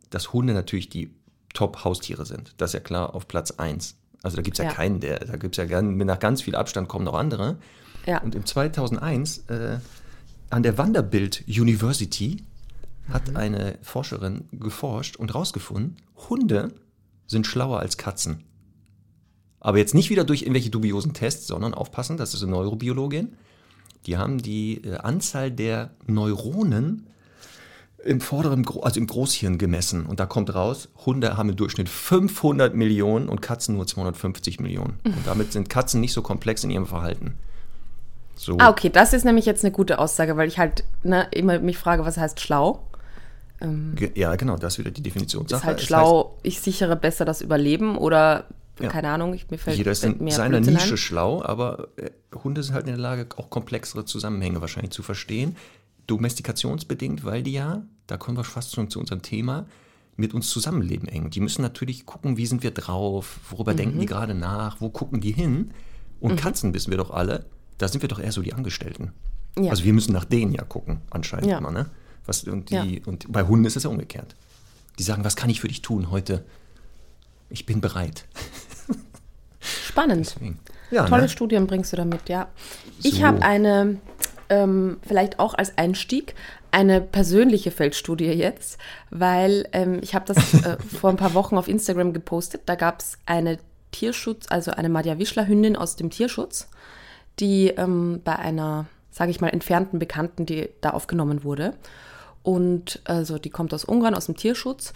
dass 0.09 0.33
Hunde 0.33 0.53
natürlich 0.53 0.89
die 0.89 1.13
Top-Haustiere 1.53 2.25
sind. 2.25 2.53
Das 2.57 2.71
ist 2.71 2.73
ja 2.73 2.79
klar 2.79 3.13
auf 3.13 3.27
Platz 3.27 3.51
1. 3.51 3.95
Also 4.23 4.37
da 4.37 4.41
gibt 4.41 4.57
es 4.57 4.63
ja, 4.63 4.69
ja, 4.69 4.75
keinen, 4.75 4.99
der, 4.99 5.19
da 5.19 5.35
gibt 5.35 5.55
es 5.55 5.57
ja 5.57 5.65
gern, 5.65 5.97
nach 5.97 6.19
ganz 6.19 6.41
viel 6.41 6.55
Abstand 6.55 6.87
kommen 6.87 7.05
noch 7.05 7.13
andere. 7.13 7.57
Ja. 8.05 8.21
Und 8.21 8.35
im 8.35 8.45
2001 8.45 9.49
äh, 9.49 9.79
an 10.49 10.63
der 10.63 10.77
Vanderbilt 10.77 11.44
University 11.47 12.44
hat 13.09 13.29
mhm. 13.29 13.38
eine 13.38 13.79
Forscherin 13.81 14.45
geforscht 14.51 15.15
und 15.15 15.33
herausgefunden, 15.33 15.97
Hunde 16.29 16.73
sind 17.25 17.47
schlauer 17.47 17.79
als 17.79 17.97
Katzen. 17.97 18.44
Aber 19.59 19.77
jetzt 19.77 19.94
nicht 19.94 20.09
wieder 20.09 20.23
durch 20.23 20.44
irgendwelche 20.44 20.69
dubiosen 20.69 21.13
Tests, 21.13 21.47
sondern 21.47 21.73
aufpassen, 21.73 22.17
das 22.17 22.33
ist 22.33 22.44
eine 22.44 22.51
Neurobiologin. 22.51 23.33
Die 24.05 24.17
haben 24.17 24.38
die 24.38 24.83
äh, 24.83 24.97
Anzahl 24.97 25.51
der 25.51 25.91
Neuronen 26.05 27.07
im 28.03 28.21
vorderen, 28.21 28.65
also 28.81 28.99
im 28.99 29.07
Großhirn 29.07 29.57
gemessen. 29.57 30.05
Und 30.05 30.19
da 30.19 30.25
kommt 30.25 30.53
raus, 30.53 30.89
Hunde 31.05 31.35
haben 31.35 31.49
im 31.49 31.55
Durchschnitt 31.55 31.89
500 31.89 32.75
Millionen 32.75 33.27
und 33.27 33.41
Katzen 33.41 33.75
nur 33.75 33.88
250 33.88 34.59
Millionen. 34.59 34.99
Und 35.03 35.25
damit 35.25 35.51
sind 35.51 35.69
Katzen 35.69 35.99
nicht 35.99 36.13
so 36.13 36.21
komplex 36.21 36.63
in 36.63 36.69
ihrem 36.69 36.85
Verhalten. 36.85 37.33
So. 38.37 38.57
Ah, 38.59 38.69
okay, 38.69 38.89
das 38.89 39.13
ist 39.13 39.25
nämlich 39.25 39.45
jetzt 39.45 39.65
eine 39.65 39.71
gute 39.71 39.99
Aussage, 39.99 40.37
weil 40.37 40.47
ich 40.47 40.59
halt 40.59 40.83
ne, 41.03 41.27
immer 41.31 41.59
mich 41.59 41.77
frage, 41.77 42.05
was 42.05 42.17
heißt 42.17 42.39
schlau? 42.39 42.87
Ähm, 43.59 43.95
ja, 44.15 44.35
genau, 44.35 44.55
das 44.55 44.73
ist 44.73 44.79
wieder 44.79 44.91
die 44.91 45.01
Definitionssache. 45.01 45.61
Ist 45.61 45.65
halt 45.65 45.81
schlau, 45.81 46.35
heißt, 46.35 46.39
ich 46.43 46.59
sichere 46.61 46.95
besser 46.95 47.25
das 47.25 47.41
Überleben 47.41 47.97
oder 47.97 48.45
ja. 48.79 48.89
keine 48.89 49.09
Ahnung, 49.09 49.33
ich, 49.33 49.49
mir 49.49 49.57
fällt 49.57 49.77
Jeder 49.77 49.91
ist 49.91 50.03
in 50.03 50.29
seiner 50.29 50.59
Nische 50.59 50.93
ein. 50.93 50.97
schlau, 50.97 51.43
aber 51.43 51.87
äh, 51.97 52.11
Hunde 52.43 52.61
sind 52.61 52.75
halt 52.75 52.85
in 52.85 52.93
der 52.93 53.01
Lage, 53.01 53.27
auch 53.37 53.49
komplexere 53.49 54.05
Zusammenhänge 54.05 54.61
wahrscheinlich 54.61 54.91
zu 54.91 55.01
verstehen. 55.01 55.55
Domestikationsbedingt, 56.05 57.25
weil 57.25 57.43
die 57.43 57.53
ja, 57.53 57.81
da 58.05 58.17
kommen 58.17 58.37
wir 58.37 58.43
fast 58.43 58.75
schon 58.75 58.89
zu 58.89 58.99
unserem 58.99 59.23
Thema, 59.23 59.65
mit 60.15 60.33
uns 60.33 60.49
zusammenleben 60.49 61.07
eng. 61.07 61.29
Die 61.29 61.39
müssen 61.39 61.61
natürlich 61.61 62.05
gucken, 62.05 62.37
wie 62.37 62.45
sind 62.45 62.63
wir 62.63 62.71
drauf, 62.71 63.39
worüber 63.49 63.73
mhm. 63.73 63.77
denken 63.77 63.99
die 63.99 64.05
gerade 64.05 64.33
nach, 64.33 64.79
wo 64.81 64.89
gucken 64.89 65.21
die 65.21 65.31
hin. 65.31 65.71
Und 66.19 66.33
mhm. 66.33 66.37
Katzen 66.37 66.73
wissen 66.73 66.91
wir 66.91 66.97
doch 66.97 67.11
alle, 67.11 67.45
da 67.77 67.88
sind 67.88 68.01
wir 68.01 68.09
doch 68.09 68.19
eher 68.19 68.31
so 68.31 68.41
die 68.41 68.53
Angestellten. 68.53 69.12
Ja. 69.57 69.71
Also 69.71 69.83
wir 69.83 69.94
müssen 69.94 70.13
nach 70.13 70.25
denen 70.25 70.53
ja 70.53 70.63
gucken, 70.63 71.01
anscheinend 71.09 71.47
ja. 71.47 71.57
immer, 71.57 71.71
ne? 71.71 71.88
Was, 72.25 72.44
und, 72.44 72.69
die, 72.69 72.75
ja. 72.75 73.06
und 73.06 73.31
bei 73.31 73.44
Hunden 73.44 73.65
ist 73.65 73.77
es 73.77 73.83
ja 73.83 73.89
umgekehrt. 73.89 74.35
Die 75.00 75.03
sagen, 75.03 75.24
was 75.24 75.35
kann 75.35 75.50
ich 75.50 75.62
für 75.62 75.68
dich 75.68 75.81
tun 75.81 76.12
heute? 76.12 76.44
Ich 77.50 77.65
bin 77.65 77.81
bereit. 77.81 78.25
Spannend. 79.59 80.35
Ja, 80.89 81.06
Tolle 81.06 81.24
ne? 81.24 81.27
Studien 81.29 81.68
bringst 81.68 81.91
du 81.91 81.97
damit, 81.97 82.29
ja. 82.29 82.47
So. 83.00 83.09
Ich 83.09 83.21
habe 83.21 83.41
eine, 83.41 83.97
ähm, 84.47 85.01
vielleicht 85.06 85.38
auch 85.38 85.53
als 85.53 85.77
Einstieg, 85.77 86.33
eine 86.71 87.01
persönliche 87.01 87.71
Feldstudie 87.71 88.31
jetzt, 88.31 88.77
weil 89.09 89.68
ähm, 89.73 90.00
ich 90.01 90.15
habe 90.15 90.23
das 90.25 90.38
äh, 90.53 90.77
vor 91.01 91.09
ein 91.09 91.18
paar 91.18 91.33
Wochen 91.33 91.57
auf 91.57 91.68
Instagram 91.68 92.13
gepostet. 92.13 92.62
Da 92.68 92.75
gab 92.75 93.01
es 93.01 93.18
eine 93.25 93.59
Tierschutz, 93.91 94.45
also 94.50 94.71
eine 94.71 94.88
Madja 94.88 95.19
Wischler 95.19 95.47
Hündin 95.47 95.75
aus 95.75 95.95
dem 95.95 96.09
Tierschutz, 96.09 96.69
die 97.39 97.69
ähm, 97.69 98.21
bei 98.23 98.37
einer, 98.37 98.85
sage 99.11 99.31
ich 99.31 99.41
mal, 99.41 99.49
entfernten 99.49 99.99
Bekannten, 99.99 100.45
die 100.45 100.69
da 100.81 100.91
aufgenommen 100.91 101.43
wurde. 101.43 101.73
Und 102.43 103.01
also 103.05 103.37
die 103.37 103.49
kommt 103.49 103.73
aus 103.73 103.85
Ungarn, 103.85 104.15
aus 104.15 104.27
dem 104.27 104.37
Tierschutz. 104.37 104.93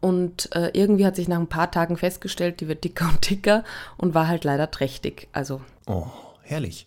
Und 0.00 0.54
äh, 0.54 0.70
irgendwie 0.74 1.06
hat 1.06 1.16
sich 1.16 1.28
nach 1.28 1.38
ein 1.38 1.46
paar 1.46 1.70
Tagen 1.70 1.96
festgestellt, 1.96 2.60
die 2.60 2.68
wird 2.68 2.84
dicker 2.84 3.08
und 3.08 3.30
dicker 3.30 3.64
und 3.96 4.14
war 4.14 4.28
halt 4.28 4.44
leider 4.44 4.70
trächtig. 4.70 5.28
Also. 5.32 5.62
Oh, 5.86 6.06
herrlich. 6.42 6.86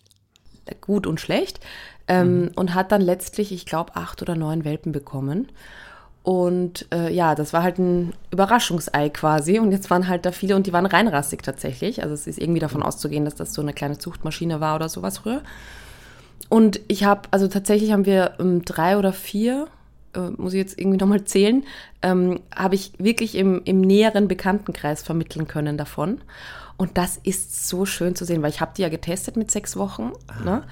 Gut 0.80 1.06
und 1.06 1.20
schlecht. 1.20 1.60
Ähm, 2.06 2.42
mhm. 2.42 2.50
Und 2.54 2.74
hat 2.74 2.92
dann 2.92 3.00
letztlich, 3.00 3.52
ich 3.52 3.66
glaube, 3.66 3.96
acht 3.96 4.22
oder 4.22 4.34
neun 4.34 4.64
Welpen 4.64 4.92
bekommen. 4.92 5.48
Und 6.22 6.86
äh, 6.92 7.12
ja, 7.12 7.34
das 7.34 7.52
war 7.52 7.62
halt 7.62 7.78
ein 7.78 8.12
Überraschungsei 8.30 9.08
quasi. 9.08 9.58
Und 9.58 9.72
jetzt 9.72 9.88
waren 9.90 10.08
halt 10.08 10.26
da 10.26 10.32
viele 10.32 10.56
und 10.56 10.66
die 10.66 10.72
waren 10.72 10.86
reinrassig 10.86 11.42
tatsächlich. 11.42 12.02
Also 12.02 12.14
es 12.14 12.26
ist 12.26 12.38
irgendwie 12.38 12.60
davon 12.60 12.82
auszugehen, 12.82 13.24
dass 13.24 13.34
das 13.34 13.54
so 13.54 13.62
eine 13.62 13.72
kleine 13.72 13.98
Zuchtmaschine 13.98 14.60
war 14.60 14.76
oder 14.76 14.88
sowas 14.88 15.18
früher. 15.18 15.42
Und 16.48 16.80
ich 16.88 17.04
habe, 17.04 17.22
also 17.30 17.48
tatsächlich 17.48 17.92
haben 17.92 18.06
wir 18.06 18.34
ähm, 18.40 18.64
drei 18.64 18.98
oder 18.98 19.12
vier, 19.12 19.68
äh, 20.14 20.30
muss 20.36 20.52
ich 20.54 20.58
jetzt 20.58 20.78
irgendwie 20.78 20.98
nochmal 20.98 21.24
zählen, 21.24 21.64
ähm, 22.02 22.40
habe 22.54 22.74
ich 22.74 22.92
wirklich 22.98 23.34
im, 23.34 23.62
im 23.64 23.80
näheren 23.80 24.28
Bekanntenkreis 24.28 25.02
vermitteln 25.02 25.46
können 25.46 25.76
davon. 25.76 26.20
Und 26.78 26.96
das 26.96 27.18
ist 27.24 27.68
so 27.68 27.84
schön 27.86 28.14
zu 28.14 28.24
sehen, 28.24 28.40
weil 28.40 28.50
ich 28.50 28.60
habe 28.60 28.70
die 28.76 28.82
ja 28.82 28.88
getestet 28.88 29.36
mit 29.36 29.50
sechs 29.50 29.76
Wochen. 29.76 30.12
Ne? 30.44 30.62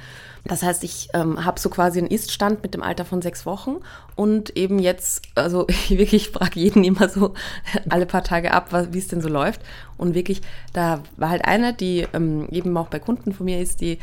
Das 0.44 0.62
heißt, 0.62 0.84
ich 0.84 1.08
ähm, 1.14 1.44
habe 1.44 1.58
so 1.58 1.68
quasi 1.68 1.98
einen 1.98 2.08
Iststand 2.08 2.62
mit 2.62 2.74
dem 2.74 2.82
Alter 2.82 3.04
von 3.04 3.20
sechs 3.20 3.44
Wochen 3.44 3.78
und 4.14 4.56
eben 4.56 4.78
jetzt, 4.78 5.22
also 5.34 5.66
ich 5.68 5.90
wirklich 5.90 6.30
frage 6.30 6.60
jeden 6.60 6.84
immer 6.84 7.08
so 7.08 7.34
alle 7.88 8.06
paar 8.06 8.22
Tage 8.22 8.52
ab, 8.52 8.72
wie 8.93 8.98
es 8.98 9.08
denn 9.08 9.20
so 9.20 9.28
läuft. 9.28 9.60
Und 9.96 10.14
wirklich, 10.14 10.43
da 10.72 11.02
war 11.16 11.31
halt 11.31 11.44
eine, 11.44 11.74
die 11.74 12.06
ähm, 12.12 12.48
eben 12.52 12.76
auch 12.76 12.88
bei 12.88 13.00
Kunden 13.00 13.32
von 13.32 13.44
mir 13.44 13.60
ist, 13.60 13.81
die 13.81 13.98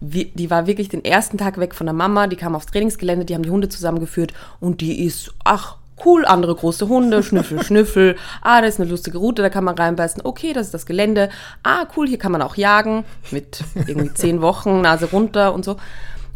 die 0.00 0.50
war 0.50 0.66
wirklich 0.66 0.88
den 0.88 1.04
ersten 1.04 1.38
Tag 1.38 1.58
weg 1.58 1.74
von 1.74 1.86
der 1.86 1.94
Mama, 1.94 2.26
die 2.26 2.36
kam 2.36 2.54
aufs 2.54 2.66
Trainingsgelände, 2.66 3.24
die 3.24 3.34
haben 3.34 3.42
die 3.42 3.50
Hunde 3.50 3.68
zusammengeführt 3.68 4.34
und 4.60 4.80
die 4.80 5.04
ist, 5.04 5.32
ach, 5.44 5.76
cool, 6.04 6.24
andere 6.26 6.54
große 6.54 6.88
Hunde, 6.88 7.22
Schnüffel, 7.22 7.62
Schnüffel. 7.62 8.16
Ah, 8.42 8.60
da 8.60 8.66
ist 8.66 8.80
eine 8.80 8.90
lustige 8.90 9.18
Route, 9.18 9.42
da 9.42 9.48
kann 9.48 9.64
man 9.64 9.76
reinbeißen. 9.76 10.22
Okay, 10.24 10.52
das 10.52 10.66
ist 10.66 10.74
das 10.74 10.86
Gelände. 10.86 11.30
Ah, 11.62 11.86
cool, 11.96 12.08
hier 12.08 12.18
kann 12.18 12.32
man 12.32 12.42
auch 12.42 12.56
jagen 12.56 13.04
mit 13.30 13.64
irgendwie 13.86 14.12
zehn 14.14 14.40
Wochen, 14.40 14.80
Nase 14.82 15.06
runter 15.10 15.54
und 15.54 15.64
so. 15.64 15.76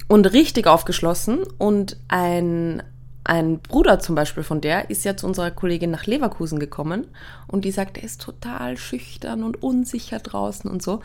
Und 0.09 0.33
richtig 0.33 0.67
aufgeschlossen. 0.67 1.41
Und 1.59 1.97
ein, 2.09 2.83
ein 3.25 3.59
Bruder 3.59 3.99
zum 4.01 4.15
Beispiel 4.15 4.43
von 4.43 4.61
der 4.61 4.91
ist 4.91 5.05
ja 5.05 5.17
zu 5.17 5.27
unserer 5.27 5.51
Kollegin 5.51 5.91
nach 5.91 6.07
Leverkusen 6.07 6.59
gekommen 6.59 7.07
und 7.47 7.65
die 7.65 7.71
sagt, 7.71 7.99
er 7.99 8.05
ist 8.05 8.23
total 8.23 8.77
schüchtern 8.77 9.45
und 9.45 9.63
unsicher 9.63 10.19
draußen 10.19 10.71
und 10.71 10.83
so. 10.83 11.01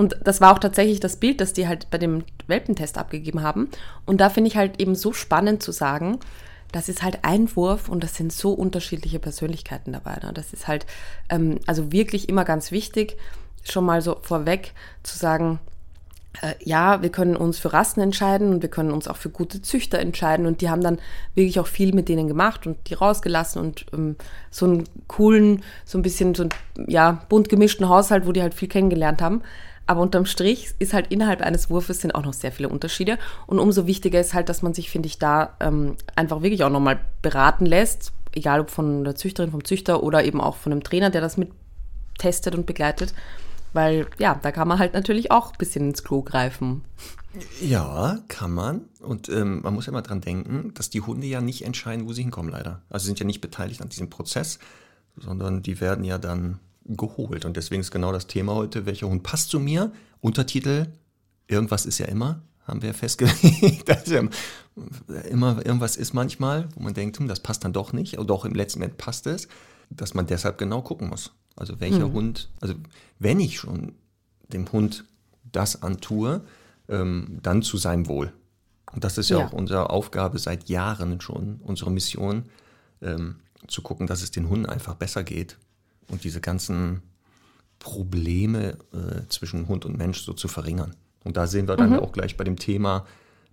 Und 0.00 0.16
das 0.24 0.40
war 0.40 0.54
auch 0.54 0.58
tatsächlich 0.58 0.98
das 0.98 1.16
Bild, 1.16 1.42
das 1.42 1.52
die 1.52 1.68
halt 1.68 1.90
bei 1.90 1.98
dem 1.98 2.24
Welpentest 2.46 2.96
abgegeben 2.96 3.42
haben. 3.42 3.68
Und 4.06 4.22
da 4.22 4.30
finde 4.30 4.48
ich 4.48 4.56
halt 4.56 4.80
eben 4.80 4.94
so 4.94 5.12
spannend 5.12 5.62
zu 5.62 5.72
sagen, 5.72 6.18
das 6.72 6.88
ist 6.88 7.02
halt 7.02 7.18
Einwurf 7.20 7.90
und 7.90 8.02
das 8.02 8.14
sind 8.14 8.32
so 8.32 8.54
unterschiedliche 8.54 9.18
Persönlichkeiten 9.18 9.92
dabei. 9.92 10.16
Ne? 10.22 10.32
Das 10.32 10.54
ist 10.54 10.68
halt 10.68 10.86
ähm, 11.28 11.58
also 11.66 11.92
wirklich 11.92 12.30
immer 12.30 12.46
ganz 12.46 12.70
wichtig, 12.70 13.18
schon 13.62 13.84
mal 13.84 14.00
so 14.00 14.16
vorweg 14.22 14.72
zu 15.02 15.18
sagen, 15.18 15.60
äh, 16.40 16.54
ja, 16.64 17.02
wir 17.02 17.10
können 17.10 17.36
uns 17.36 17.58
für 17.58 17.74
Rassen 17.74 18.00
entscheiden 18.00 18.54
und 18.54 18.62
wir 18.62 18.70
können 18.70 18.92
uns 18.92 19.06
auch 19.06 19.18
für 19.18 19.28
gute 19.28 19.60
Züchter 19.60 19.98
entscheiden 19.98 20.46
und 20.46 20.62
die 20.62 20.70
haben 20.70 20.80
dann 20.80 20.98
wirklich 21.34 21.60
auch 21.60 21.66
viel 21.66 21.92
mit 21.92 22.08
denen 22.08 22.26
gemacht 22.26 22.66
und 22.66 22.88
die 22.88 22.94
rausgelassen 22.94 23.60
und 23.60 23.84
ähm, 23.92 24.16
so 24.50 24.64
einen 24.64 24.84
coolen, 25.08 25.62
so 25.84 25.98
ein 25.98 26.02
bisschen 26.02 26.34
so 26.34 26.44
einen, 26.44 26.52
ja, 26.88 27.20
bunt 27.28 27.50
gemischten 27.50 27.90
Haushalt, 27.90 28.26
wo 28.26 28.32
die 28.32 28.40
halt 28.40 28.54
viel 28.54 28.68
kennengelernt 28.68 29.20
haben. 29.20 29.42
Aber 29.90 30.02
unterm 30.02 30.24
Strich 30.24 30.72
ist 30.78 30.92
halt 30.92 31.08
innerhalb 31.08 31.42
eines 31.42 31.68
Wurfes 31.68 32.00
sind 32.00 32.14
auch 32.14 32.22
noch 32.22 32.32
sehr 32.32 32.52
viele 32.52 32.68
Unterschiede. 32.68 33.18
Und 33.48 33.58
umso 33.58 33.88
wichtiger 33.88 34.20
ist 34.20 34.34
halt, 34.34 34.48
dass 34.48 34.62
man 34.62 34.72
sich, 34.72 34.88
finde 34.88 35.08
ich, 35.08 35.18
da 35.18 35.56
ähm, 35.58 35.96
einfach 36.14 36.42
wirklich 36.42 36.62
auch 36.62 36.70
nochmal 36.70 37.00
beraten 37.22 37.66
lässt. 37.66 38.12
Egal 38.30 38.60
ob 38.60 38.70
von 38.70 39.02
der 39.02 39.16
Züchterin, 39.16 39.50
vom 39.50 39.64
Züchter 39.64 40.04
oder 40.04 40.22
eben 40.22 40.40
auch 40.40 40.54
von 40.54 40.70
einem 40.70 40.84
Trainer, 40.84 41.10
der 41.10 41.20
das 41.20 41.36
mit 41.36 41.50
testet 42.18 42.54
und 42.54 42.66
begleitet. 42.66 43.14
Weil 43.72 44.06
ja, 44.20 44.38
da 44.40 44.52
kann 44.52 44.68
man 44.68 44.78
halt 44.78 44.94
natürlich 44.94 45.32
auch 45.32 45.50
ein 45.50 45.58
bisschen 45.58 45.88
ins 45.88 46.04
Klo 46.04 46.22
greifen. 46.22 46.84
Ja, 47.60 48.20
kann 48.28 48.52
man. 48.52 48.82
Und 49.00 49.28
ähm, 49.28 49.60
man 49.62 49.74
muss 49.74 49.86
ja 49.86 49.92
mal 49.92 50.02
dran 50.02 50.20
denken, 50.20 50.72
dass 50.74 50.90
die 50.90 51.00
Hunde 51.00 51.26
ja 51.26 51.40
nicht 51.40 51.64
entscheiden, 51.64 52.06
wo 52.06 52.12
sie 52.12 52.22
hinkommen, 52.22 52.52
leider. 52.52 52.82
Also 52.90 53.02
sie 53.02 53.06
sind 53.08 53.18
ja 53.18 53.26
nicht 53.26 53.40
beteiligt 53.40 53.82
an 53.82 53.88
diesem 53.88 54.08
Prozess, 54.08 54.60
sondern 55.16 55.64
die 55.64 55.80
werden 55.80 56.04
ja 56.04 56.18
dann 56.18 56.60
geholt. 56.84 57.44
Und 57.44 57.56
deswegen 57.56 57.80
ist 57.80 57.90
genau 57.90 58.12
das 58.12 58.26
Thema 58.26 58.54
heute, 58.54 58.86
welcher 58.86 59.08
Hund 59.08 59.22
passt 59.22 59.50
zu 59.50 59.60
mir? 59.60 59.92
Untertitel, 60.20 60.86
irgendwas 61.48 61.86
ist 61.86 61.98
ja 61.98 62.06
immer, 62.06 62.42
haben 62.64 62.82
wir 62.82 62.94
festgelegt. 62.94 63.88
ja 64.06 64.22
immer, 65.28 65.64
irgendwas 65.64 65.96
ist 65.96 66.12
manchmal, 66.14 66.68
wo 66.74 66.82
man 66.82 66.94
denkt, 66.94 67.18
hm, 67.18 67.28
das 67.28 67.40
passt 67.40 67.64
dann 67.64 67.72
doch 67.72 67.92
nicht. 67.92 68.18
Oder 68.18 68.26
doch 68.26 68.44
im 68.44 68.54
letzten 68.54 68.80
Moment 68.80 68.98
passt 68.98 69.26
es, 69.26 69.48
dass 69.90 70.14
man 70.14 70.26
deshalb 70.26 70.58
genau 70.58 70.82
gucken 70.82 71.08
muss. 71.08 71.32
Also 71.56 71.80
welcher 71.80 72.08
mhm. 72.08 72.12
Hund, 72.12 72.50
also 72.60 72.74
wenn 73.18 73.40
ich 73.40 73.58
schon 73.58 73.94
dem 74.48 74.70
Hund 74.72 75.04
das 75.52 75.82
antue, 75.82 76.42
ähm, 76.88 77.38
dann 77.42 77.62
zu 77.62 77.76
seinem 77.76 78.08
Wohl. 78.08 78.32
Und 78.92 79.04
das 79.04 79.18
ist 79.18 79.30
ja, 79.30 79.38
ja, 79.38 79.46
auch 79.46 79.52
unsere 79.52 79.90
Aufgabe 79.90 80.38
seit 80.38 80.68
Jahren 80.68 81.20
schon, 81.20 81.60
unsere 81.62 81.90
Mission, 81.90 82.44
ähm, 83.02 83.36
zu 83.68 83.82
gucken, 83.82 84.06
dass 84.06 84.22
es 84.22 84.30
den 84.30 84.48
Hunden 84.48 84.66
einfach 84.66 84.94
besser 84.94 85.22
geht 85.22 85.58
und 86.10 86.24
diese 86.24 86.40
ganzen 86.40 87.02
Probleme 87.78 88.78
äh, 88.92 89.28
zwischen 89.28 89.68
Hund 89.68 89.84
und 89.84 89.96
Mensch 89.96 90.22
so 90.22 90.32
zu 90.32 90.48
verringern. 90.48 90.94
Und 91.24 91.36
da 91.36 91.46
sehen 91.46 91.68
wir 91.68 91.76
dann 91.76 91.90
mhm. 91.90 92.00
auch 92.00 92.12
gleich 92.12 92.36
bei 92.36 92.44
dem 92.44 92.56
Thema, 92.56 93.06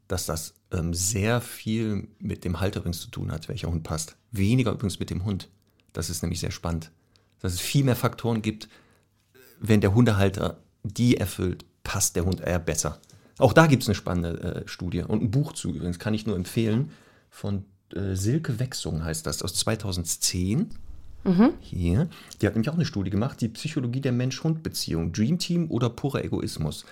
dass 0.07 0.25
das 0.25 0.53
ähm, 0.71 0.93
sehr 0.93 1.41
viel 1.41 2.07
mit 2.19 2.45
dem 2.45 2.59
Halter 2.59 2.79
übrigens 2.79 3.01
zu 3.01 3.09
tun 3.09 3.31
hat, 3.31 3.49
welcher 3.49 3.69
Hund 3.69 3.83
passt. 3.83 4.15
Weniger 4.31 4.71
übrigens 4.71 4.99
mit 4.99 5.09
dem 5.09 5.25
Hund. 5.25 5.49
Das 5.93 6.09
ist 6.09 6.21
nämlich 6.21 6.39
sehr 6.39 6.51
spannend. 6.51 6.91
Dass 7.39 7.53
es 7.53 7.59
viel 7.59 7.83
mehr 7.83 7.95
Faktoren 7.95 8.41
gibt, 8.41 8.69
wenn 9.59 9.81
der 9.81 9.93
Hundehalter 9.93 10.57
die 10.83 11.17
erfüllt, 11.17 11.65
passt 11.83 12.15
der 12.15 12.25
Hund 12.25 12.41
eher 12.41 12.59
besser. 12.59 12.99
Auch 13.37 13.53
da 13.53 13.67
gibt 13.67 13.83
es 13.83 13.89
eine 13.89 13.95
spannende 13.95 14.63
äh, 14.63 14.67
Studie 14.67 15.01
und 15.01 15.21
ein 15.21 15.31
Buch 15.31 15.53
zu 15.53 15.69
übrigens, 15.69 15.99
kann 15.99 16.13
ich 16.13 16.25
nur 16.25 16.35
empfehlen, 16.35 16.91
von 17.29 17.65
äh, 17.93 18.15
Silke 18.15 18.59
Wechsung 18.59 19.03
heißt 19.03 19.25
das, 19.25 19.41
aus 19.43 19.53
2010. 19.55 20.69
Mhm. 21.27 21.53
Hier. 21.59 22.09
Die 22.41 22.47
hat 22.47 22.55
nämlich 22.55 22.69
auch 22.69 22.75
eine 22.75 22.85
Studie 22.85 23.09
gemacht, 23.09 23.41
die 23.41 23.49
Psychologie 23.49 24.01
der 24.01 24.13
Mensch-Hund-Beziehung, 24.13 25.11
Dream 25.11 25.37
Team 25.37 25.69
oder 25.69 25.89
purer 25.89 26.23
Egoismus. 26.23 26.85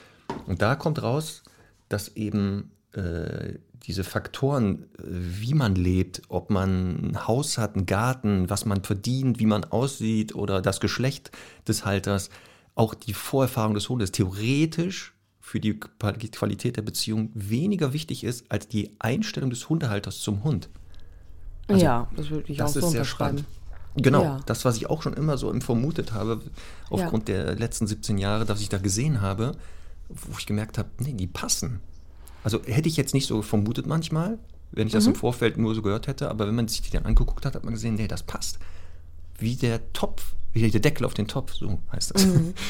Und 0.46 0.62
da 0.62 0.76
kommt 0.76 1.02
raus, 1.02 1.44
dass 1.88 2.10
eben 2.10 2.72
äh, 2.92 3.54
diese 3.84 4.04
Faktoren, 4.04 4.84
äh, 4.98 5.04
wie 5.06 5.54
man 5.54 5.76
lebt, 5.76 6.24
ob 6.28 6.50
man 6.50 7.12
ein 7.12 7.28
Haus 7.28 7.58
hat, 7.58 7.76
einen 7.76 7.86
Garten, 7.86 8.50
was 8.50 8.66
man 8.66 8.84
verdient, 8.84 9.40
wie 9.40 9.46
man 9.46 9.64
aussieht 9.64 10.36
oder 10.36 10.62
das 10.62 10.80
Geschlecht 10.80 11.32
des 11.68 11.86
Halters, 11.86 12.30
auch 12.76 12.94
die 12.94 13.14
Vorerfahrung 13.14 13.74
des 13.74 13.88
Hundes 13.88 14.12
theoretisch 14.12 15.14
für 15.40 15.60
die 15.60 15.80
Qualität 15.80 16.76
der 16.76 16.82
Beziehung 16.82 17.30
weniger 17.36 17.94
wichtig 17.94 18.24
ist 18.24 18.52
als 18.52 18.68
die 18.68 18.96
Einstellung 19.00 19.50
des 19.50 19.70
Hundehalters 19.70 20.20
zum 20.20 20.44
Hund. 20.44 20.70
Also, 21.68 21.86
ja, 21.86 22.10
das 22.16 22.30
würde 22.32 22.52
ich 22.52 22.58
das 22.58 22.76
auch 22.78 22.82
so 22.82 22.90
sehr 22.90 23.06
spannend. 23.06 23.46
Genau, 23.96 24.24
ja. 24.24 24.40
das, 24.46 24.66
was 24.66 24.76
ich 24.78 24.90
auch 24.90 25.02
schon 25.02 25.14
immer 25.14 25.38
so 25.38 25.54
vermutet 25.60 26.12
habe, 26.12 26.42
aufgrund 26.90 27.30
ja. 27.30 27.44
der 27.44 27.56
letzten 27.56 27.88
17 27.88 28.18
Jahre, 28.18 28.46
dass 28.46 28.62
ich 28.62 28.70
da 28.70 28.78
gesehen 28.78 29.22
habe, 29.22 29.54
wo 30.10 30.38
ich 30.38 30.46
gemerkt 30.46 30.78
habe, 30.78 30.90
nee, 31.00 31.14
die 31.14 31.28
passen. 31.28 31.80
Also 32.44 32.62
hätte 32.66 32.90
ich 32.90 32.98
jetzt 32.98 33.14
nicht 33.14 33.28
so 33.28 33.42
vermutet 33.42 33.88
manchmal, 33.88 34.38
wenn 34.72 34.88
ich 34.88 34.94
das 34.94 35.06
mhm. 35.06 35.14
im 35.14 35.16
Vorfeld 35.16 35.58
nur 35.58 35.74
so 35.74 35.82
gehört 35.82 36.08
hätte, 36.08 36.30
aber 36.30 36.48
wenn 36.48 36.56
man 36.56 36.68
sich 36.68 36.82
die 36.82 36.92
dann 36.92 37.06
angeguckt 37.06 37.46
hat, 37.46 37.56
hat 37.56 37.64
man 37.64 37.74
gesehen, 37.74 37.96
nee, 37.96 38.08
das 38.08 38.24
passt. 38.24 38.60
Wie 39.38 39.56
der 39.56 39.94
Topf, 39.94 40.34
wie 40.54 40.70
der 40.70 40.82
Deckel 40.82 41.06
auf 41.06 41.14
den 41.14 41.28
Topf, 41.28 41.54
so 41.54 41.80
heißt 41.92 42.14
das. 42.14 42.26
Mhm. 42.26 42.54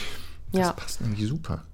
Das 0.52 0.62
ja. 0.62 0.74
passt 0.74 1.02
nämlich 1.02 1.28
super. 1.28 1.66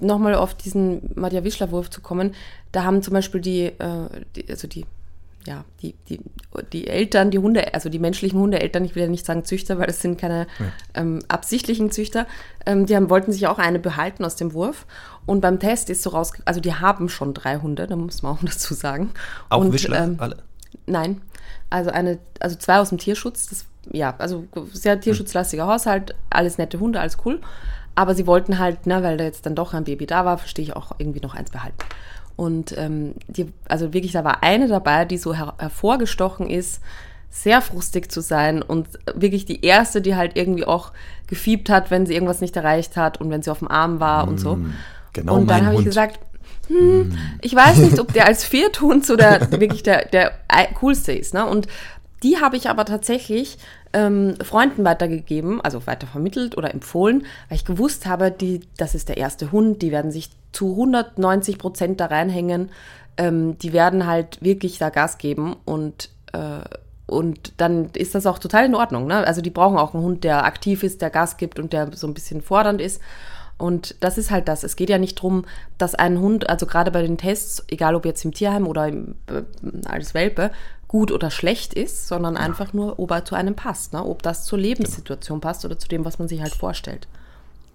Nochmal 0.00 0.36
auf 0.36 0.54
diesen 0.54 1.10
Madja 1.16 1.44
Wischler-Wurf 1.44 1.90
zu 1.90 2.00
kommen, 2.00 2.34
da 2.70 2.84
haben 2.84 3.02
zum 3.02 3.12
Beispiel 3.12 3.40
die, 3.42 3.64
äh, 3.64 4.08
die 4.36 4.48
also 4.48 4.68
die 4.68 4.86
ja, 5.46 5.64
die, 5.80 5.94
die, 6.08 6.20
die 6.72 6.86
Eltern, 6.86 7.30
die 7.30 7.38
Hunde, 7.38 7.74
also 7.74 7.88
die 7.88 7.98
menschlichen 7.98 8.38
Hundeeltern, 8.38 8.84
ich 8.84 8.94
will 8.94 9.02
ja 9.02 9.08
nicht 9.08 9.26
sagen 9.26 9.44
Züchter, 9.44 9.78
weil 9.78 9.86
das 9.86 10.00
sind 10.00 10.20
keine 10.20 10.46
ja. 10.58 10.66
ähm, 10.94 11.20
absichtlichen 11.28 11.90
Züchter, 11.90 12.26
ähm, 12.66 12.86
die 12.86 12.94
haben, 12.94 13.10
wollten 13.10 13.32
sich 13.32 13.46
auch 13.46 13.58
eine 13.58 13.78
behalten 13.78 14.24
aus 14.24 14.36
dem 14.36 14.52
Wurf. 14.52 14.86
Und 15.26 15.40
beim 15.40 15.58
Test 15.58 15.90
ist 15.90 16.02
so 16.02 16.10
raus, 16.10 16.32
also 16.44 16.60
die 16.60 16.74
haben 16.74 17.08
schon 17.08 17.34
drei 17.34 17.58
Hunde, 17.58 17.86
da 17.86 17.96
muss 17.96 18.22
man 18.22 18.36
auch 18.36 18.40
dazu 18.42 18.74
sagen. 18.74 19.10
Auch 19.48 19.60
und, 19.60 19.72
Wischler, 19.72 20.04
ähm, 20.04 20.16
alle? 20.18 20.36
Nein, 20.86 21.20
also 21.70 21.90
eine, 21.90 22.18
also 22.40 22.56
zwei 22.56 22.78
aus 22.78 22.90
dem 22.90 22.98
Tierschutz, 22.98 23.48
das, 23.48 23.66
ja, 23.90 24.14
also 24.18 24.46
sehr 24.72 25.00
tierschutzlastiger 25.00 25.66
Haushalt, 25.66 26.14
alles 26.30 26.58
nette 26.58 26.78
Hunde, 26.78 27.00
alles 27.00 27.18
cool. 27.24 27.40
Aber 27.94 28.14
sie 28.14 28.26
wollten 28.26 28.58
halt, 28.58 28.86
ne, 28.86 29.02
weil 29.02 29.18
da 29.18 29.24
jetzt 29.24 29.44
dann 29.44 29.54
doch 29.54 29.74
ein 29.74 29.84
Baby 29.84 30.06
da 30.06 30.24
war, 30.24 30.38
verstehe 30.38 30.64
ich 30.64 30.74
auch 30.74 30.92
irgendwie 30.98 31.20
noch 31.20 31.34
eins 31.34 31.50
behalten. 31.50 31.76
Und 32.36 32.76
ähm, 32.76 33.14
die, 33.28 33.52
also 33.68 33.92
wirklich, 33.92 34.12
da 34.12 34.24
war 34.24 34.42
eine 34.42 34.68
dabei, 34.68 35.04
die 35.04 35.18
so 35.18 35.34
her 35.34 35.54
hervorgestochen 35.58 36.48
ist, 36.48 36.80
sehr 37.30 37.62
frustig 37.62 38.12
zu 38.12 38.20
sein 38.20 38.62
und 38.62 38.88
wirklich 39.14 39.46
die 39.46 39.64
erste, 39.64 40.02
die 40.02 40.16
halt 40.16 40.36
irgendwie 40.36 40.66
auch 40.66 40.92
gefiebt 41.26 41.70
hat, 41.70 41.90
wenn 41.90 42.04
sie 42.04 42.12
irgendwas 42.12 42.42
nicht 42.42 42.54
erreicht 42.56 42.96
hat 42.96 43.20
und 43.20 43.30
wenn 43.30 43.42
sie 43.42 43.50
auf 43.50 43.60
dem 43.60 43.68
Arm 43.68 44.00
war 44.00 44.28
und 44.28 44.38
so. 44.38 44.56
Mm, 44.56 44.74
genau. 45.14 45.36
Und 45.36 45.48
dann 45.48 45.64
habe 45.64 45.76
ich 45.76 45.84
gesagt, 45.84 46.20
hm, 46.68 47.08
mm. 47.08 47.18
ich 47.40 47.54
weiß 47.54 47.78
nicht, 47.78 47.98
ob 47.98 48.12
der 48.12 48.26
als 48.26 48.44
Vierthund 48.44 49.06
so 49.06 49.16
der 49.16 49.50
wirklich 49.50 49.82
der, 49.82 50.04
der 50.06 50.32
coolste 50.78 51.12
ist. 51.12 51.32
Ne? 51.32 51.46
Und 51.46 51.68
die 52.22 52.40
habe 52.40 52.56
ich 52.56 52.68
aber 52.68 52.84
tatsächlich 52.84 53.58
ähm, 53.92 54.34
Freunden 54.42 54.84
weitergegeben, 54.84 55.60
also 55.60 55.86
weitervermittelt 55.86 56.56
oder 56.56 56.72
empfohlen, 56.72 57.26
weil 57.48 57.56
ich 57.56 57.64
gewusst 57.64 58.06
habe, 58.06 58.30
die, 58.30 58.60
das 58.76 58.94
ist 58.94 59.08
der 59.08 59.16
erste 59.16 59.52
Hund, 59.52 59.82
die 59.82 59.90
werden 59.90 60.10
sich 60.10 60.30
zu 60.52 60.70
190 60.72 61.58
Prozent 61.58 62.00
da 62.00 62.06
reinhängen. 62.06 62.70
Ähm, 63.16 63.58
die 63.58 63.72
werden 63.72 64.06
halt 64.06 64.42
wirklich 64.42 64.78
da 64.78 64.88
Gas 64.90 65.18
geben 65.18 65.56
und 65.64 66.10
äh, 66.32 66.60
und 67.06 67.60
dann 67.60 67.90
ist 67.94 68.14
das 68.14 68.26
auch 68.26 68.38
total 68.38 68.64
in 68.64 68.74
Ordnung. 68.74 69.06
Ne? 69.06 69.26
Also 69.26 69.42
die 69.42 69.50
brauchen 69.50 69.76
auch 69.76 69.92
einen 69.92 70.02
Hund, 70.02 70.24
der 70.24 70.46
aktiv 70.46 70.82
ist, 70.82 71.02
der 71.02 71.10
Gas 71.10 71.36
gibt 71.36 71.58
und 71.58 71.74
der 71.74 71.94
so 71.94 72.06
ein 72.06 72.14
bisschen 72.14 72.40
fordernd 72.40 72.80
ist. 72.80 73.02
Und 73.58 73.96
das 74.00 74.18
ist 74.18 74.30
halt 74.30 74.48
das. 74.48 74.64
Es 74.64 74.76
geht 74.76 74.88
ja 74.88 74.98
nicht 74.98 75.18
darum, 75.18 75.44
dass 75.78 75.94
ein 75.94 76.18
Hund, 76.20 76.48
also 76.48 76.66
gerade 76.66 76.90
bei 76.90 77.02
den 77.02 77.18
Tests, 77.18 77.64
egal 77.68 77.94
ob 77.94 78.06
jetzt 78.06 78.24
im 78.24 78.32
Tierheim 78.32 78.66
oder 78.66 78.88
im, 78.88 79.14
äh, 79.26 79.42
als 79.86 80.14
Welpe, 80.14 80.52
gut 80.92 81.10
oder 81.10 81.30
schlecht 81.30 81.72
ist, 81.72 82.06
sondern 82.06 82.34
ja. 82.34 82.40
einfach 82.40 82.74
nur, 82.74 82.98
ob 82.98 83.10
er 83.12 83.24
zu 83.24 83.34
einem 83.34 83.56
passt, 83.56 83.94
ne? 83.94 84.04
ob 84.04 84.22
das 84.22 84.44
zur 84.44 84.58
Lebenssituation 84.58 85.40
genau. 85.40 85.48
passt 85.48 85.64
oder 85.64 85.78
zu 85.78 85.88
dem, 85.88 86.04
was 86.04 86.18
man 86.18 86.28
sich 86.28 86.42
halt 86.42 86.54
vorstellt. 86.54 87.08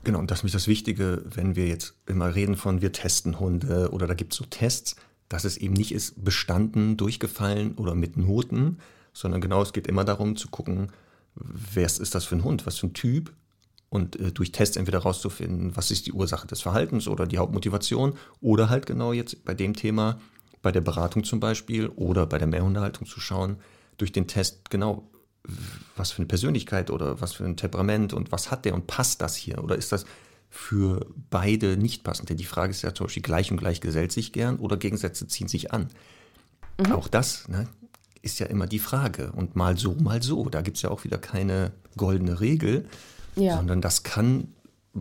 Genau, 0.03 0.19
und 0.19 0.29
das 0.29 0.39
ist 0.39 0.43
mich 0.43 0.53
das 0.53 0.67
Wichtige, 0.67 1.24
wenn 1.25 1.55
wir 1.55 1.67
jetzt 1.67 1.95
immer 2.05 2.36
reden 2.36 2.55
von, 2.55 2.83
wir 2.83 2.91
testen 2.91 3.39
Hunde 3.39 3.89
oder 3.91 4.05
da 4.05 4.13
gibt 4.13 4.33
es 4.33 4.38
so 4.38 4.45
Tests, 4.45 4.97
dass 5.29 5.45
es 5.45 5.57
eben 5.57 5.74
nicht 5.74 5.91
ist, 5.91 6.24
bestanden, 6.24 6.95
durchgefallen 6.95 7.74
oder 7.74 7.95
mit 7.95 8.17
Noten, 8.17 8.77
sondern 9.13 9.41
genau, 9.41 9.63
es 9.63 9.74
geht 9.74 9.88
immer 9.88 10.05
darum 10.05 10.36
zu 10.36 10.50
gucken, 10.50 10.91
wer 11.33 11.86
ist 11.86 12.13
das 12.13 12.24
für 12.24 12.36
ein 12.36 12.43
Hund, 12.43 12.67
was 12.67 12.77
für 12.77 12.86
ein 12.86 12.93
Typ 12.93 13.33
und 13.89 14.15
äh, 14.19 14.31
durch 14.31 14.51
Tests 14.51 14.77
entweder 14.77 15.00
herauszufinden, 15.00 15.75
was 15.75 15.89
ist 15.89 16.05
die 16.05 16.13
Ursache 16.13 16.45
des 16.45 16.62
Verhaltens 16.62 17.07
oder 17.07 17.25
die 17.25 17.39
Hauptmotivation 17.39 18.13
oder 18.41 18.69
halt 18.69 18.86
genau 18.86 19.12
jetzt 19.12 19.43
bei 19.43 19.55
dem 19.55 19.74
Thema, 19.74 20.19
bei 20.61 20.71
der 20.71 20.81
Beratung 20.81 21.23
zum 21.23 21.39
Beispiel 21.39 21.87
oder 21.89 22.25
bei 22.25 22.37
der 22.37 22.47
Mehrhundehaltung 22.47 23.07
zu 23.07 23.19
schauen, 23.19 23.57
durch 23.97 24.11
den 24.11 24.27
Test 24.27 24.69
genau, 24.69 25.09
was 25.95 26.11
für 26.11 26.19
eine 26.19 26.27
Persönlichkeit 26.27 26.91
oder 26.91 27.21
was 27.21 27.33
für 27.33 27.45
ein 27.45 27.57
Temperament 27.57 28.13
und 28.13 28.31
was 28.31 28.51
hat 28.51 28.65
der 28.65 28.73
und 28.73 28.87
passt 28.87 29.21
das 29.21 29.35
hier? 29.35 29.63
Oder 29.63 29.75
ist 29.75 29.91
das 29.91 30.05
für 30.49 31.05
beide 31.29 31.77
nicht 31.77 32.03
passend? 32.03 32.29
Denn 32.29 32.37
die 32.37 32.45
Frage 32.45 32.71
ist 32.71 32.81
ja 32.81 32.93
zum 32.93 33.07
Beispiel, 33.07 33.23
gleich 33.23 33.51
und 33.51 33.57
gleich 33.57 33.81
gesellt 33.81 34.11
sich 34.11 34.33
gern 34.33 34.57
oder 34.57 34.77
Gegensätze 34.77 35.27
ziehen 35.27 35.47
sich 35.47 35.71
an. 35.71 35.87
Mhm. 36.79 36.91
Auch 36.91 37.07
das 37.07 37.47
ne, 37.47 37.67
ist 38.21 38.39
ja 38.39 38.47
immer 38.47 38.67
die 38.67 38.79
Frage. 38.79 39.31
Und 39.31 39.55
mal 39.55 39.77
so, 39.77 39.93
mal 39.95 40.21
so. 40.21 40.49
Da 40.49 40.61
gibt 40.61 40.77
es 40.77 40.83
ja 40.83 40.89
auch 40.89 41.03
wieder 41.03 41.17
keine 41.17 41.71
goldene 41.95 42.39
Regel, 42.39 42.85
ja. 43.35 43.55
sondern 43.55 43.81
das 43.81 44.03
kann 44.03 44.53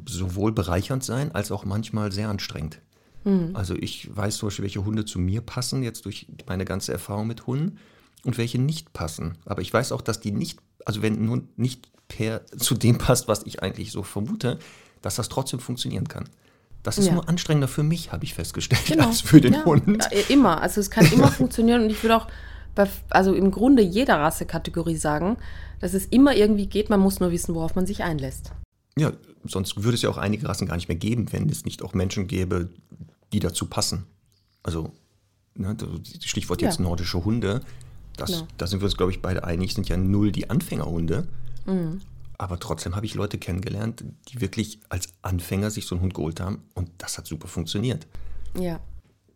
sowohl 0.06 0.52
bereichernd 0.52 1.04
sein 1.04 1.32
als 1.32 1.50
auch 1.50 1.64
manchmal 1.64 2.12
sehr 2.12 2.28
anstrengend. 2.28 2.80
Mhm. 3.26 3.50
Also 3.54 3.74
ich 3.74 4.08
weiß 4.16 4.38
zum 4.38 4.46
Beispiel, 4.46 4.62
welche 4.62 4.84
Hunde 4.84 5.04
zu 5.04 5.18
mir 5.18 5.40
passen, 5.40 5.82
jetzt 5.82 6.04
durch 6.04 6.26
meine 6.46 6.64
ganze 6.64 6.92
Erfahrung 6.92 7.26
mit 7.26 7.46
Hunden 7.46 7.78
und 8.24 8.38
welche 8.38 8.58
nicht 8.58 8.92
passen. 8.92 9.36
Aber 9.44 9.60
ich 9.60 9.72
weiß 9.72 9.92
auch, 9.92 10.00
dass 10.00 10.20
die 10.20 10.30
nicht, 10.30 10.60
also 10.84 11.02
wenn 11.02 11.22
ein 11.22 11.28
Hund 11.28 11.58
nicht 11.58 11.90
per, 12.08 12.46
zu 12.56 12.74
dem 12.74 12.98
passt, 12.98 13.28
was 13.28 13.42
ich 13.44 13.62
eigentlich 13.62 13.92
so 13.92 14.02
vermute, 14.02 14.58
dass 15.02 15.16
das 15.16 15.28
trotzdem 15.28 15.60
funktionieren 15.60 16.08
kann. 16.08 16.28
Das 16.82 16.98
ist 16.98 17.06
ja. 17.06 17.14
nur 17.14 17.28
anstrengender 17.28 17.66
für 17.66 17.82
mich, 17.82 18.12
habe 18.12 18.24
ich 18.24 18.34
festgestellt, 18.34 18.86
genau. 18.86 19.08
als 19.08 19.20
für 19.20 19.40
den 19.40 19.54
ja. 19.54 19.64
Hund. 19.64 20.08
Ja, 20.12 20.20
immer. 20.28 20.62
Also 20.62 20.80
es 20.80 20.88
kann 20.88 21.04
immer 21.12 21.28
funktionieren 21.32 21.82
und 21.82 21.90
ich 21.90 22.00
würde 22.04 22.16
auch 22.16 22.28
bei, 22.76 22.88
also 23.10 23.34
im 23.34 23.50
Grunde 23.50 23.82
jeder 23.82 24.20
Rassekategorie 24.20 24.96
sagen, 24.96 25.36
dass 25.80 25.94
es 25.94 26.06
immer 26.06 26.36
irgendwie 26.36 26.66
geht, 26.66 26.88
man 26.88 27.00
muss 27.00 27.18
nur 27.18 27.32
wissen, 27.32 27.56
worauf 27.56 27.74
man 27.74 27.86
sich 27.86 28.04
einlässt. 28.04 28.52
Ja, 28.96 29.12
sonst 29.44 29.82
würde 29.82 29.96
es 29.96 30.02
ja 30.02 30.10
auch 30.10 30.16
einige 30.16 30.48
Rassen 30.48 30.68
gar 30.68 30.76
nicht 30.76 30.88
mehr 30.88 30.96
geben, 30.96 31.32
wenn 31.32 31.48
es 31.48 31.64
nicht 31.64 31.82
auch 31.82 31.92
Menschen 31.92 32.28
gäbe, 32.28 32.68
die 33.32 33.40
dazu 33.40 33.66
passen. 33.66 34.06
Also, 34.62 34.92
ne, 35.54 35.76
Stichwort 36.20 36.62
jetzt 36.62 36.78
ja. 36.78 36.84
nordische 36.84 37.24
Hunde, 37.24 37.60
das, 38.16 38.30
genau. 38.32 38.48
da 38.56 38.66
sind 38.66 38.80
wir 38.80 38.86
uns, 38.86 38.96
glaube 38.96 39.12
ich, 39.12 39.22
beide 39.22 39.44
einig, 39.44 39.74
sind 39.74 39.88
ja 39.88 39.96
null 39.96 40.32
die 40.32 40.50
Anfängerhunde. 40.50 41.28
Mhm. 41.66 42.00
Aber 42.38 42.58
trotzdem 42.58 42.96
habe 42.96 43.06
ich 43.06 43.14
Leute 43.14 43.38
kennengelernt, 43.38 44.04
die 44.28 44.40
wirklich 44.40 44.80
als 44.88 45.08
Anfänger 45.22 45.70
sich 45.70 45.86
so 45.86 45.94
einen 45.94 46.02
Hund 46.02 46.14
geholt 46.14 46.40
haben 46.40 46.62
und 46.74 46.90
das 46.98 47.16
hat 47.16 47.26
super 47.26 47.48
funktioniert. 47.48 48.06
Ja. 48.58 48.80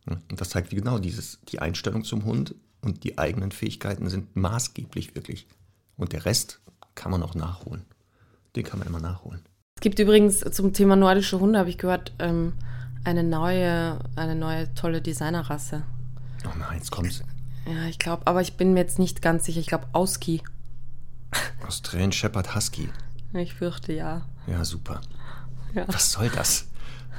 Und 0.07 0.41
das 0.41 0.51
zeigt, 0.51 0.71
wie 0.71 0.77
genau 0.77 0.99
dieses, 0.99 1.39
die 1.49 1.61
Einstellung 1.61 2.05
zum 2.05 2.25
Hund 2.25 2.55
und 2.83 3.05
die 3.05 3.19
eigenen 3.19 3.53
Fähigkeiten 3.53 4.09
sind 4.09 4.35
maßgeblich 4.37 5.15
wirklich. 5.15 5.47
Und 5.97 6.13
der 6.13 6.25
Rest 6.25 6.61
kann 6.95 7.11
man 7.11 7.23
auch 7.23 7.35
nachholen. 7.35 7.85
Den 8.57 8.65
kann 8.65 8.79
man 8.79 8.89
immer 8.89 9.01
nachholen. 9.01 9.41
Es 9.77 9.83
gibt 9.83 9.99
übrigens 9.99 10.41
zum 10.41 10.73
Thema 10.73 10.97
nordische 10.97 11.41
Hunde, 11.41 11.59
habe 11.59 11.71
ich 11.71 11.79
gehört, 11.79 12.13
ähm, 12.19 12.55
eine 13.05 13.23
neue, 13.25 13.99
eine 14.17 14.35
neue 14.35 14.73
tolle 14.75 15.01
Designerrasse. 15.01 15.83
Oh 16.45 16.57
nein, 16.59 16.79
jetzt 16.79 16.91
kommt's. 16.91 17.23
Ja, 17.67 17.85
ich 17.87 17.99
glaube, 17.99 18.27
aber 18.27 18.41
ich 18.41 18.57
bin 18.57 18.73
mir 18.73 18.81
jetzt 18.81 18.99
nicht 18.99 19.23
ganz 19.23 19.45
sicher. 19.45 19.61
Ich 19.61 19.67
glaube, 19.67 19.87
Auski. 19.93 20.43
Australian 21.67 22.13
Shepherd 22.13 22.55
Husky. 22.55 22.89
Ich 23.35 23.55
fürchte 23.55 23.93
ja. 23.93 24.23
Ja, 24.47 24.65
super. 24.65 25.01
ja. 25.75 25.85
Was 25.89 26.13
soll 26.13 26.29
das? 26.31 26.67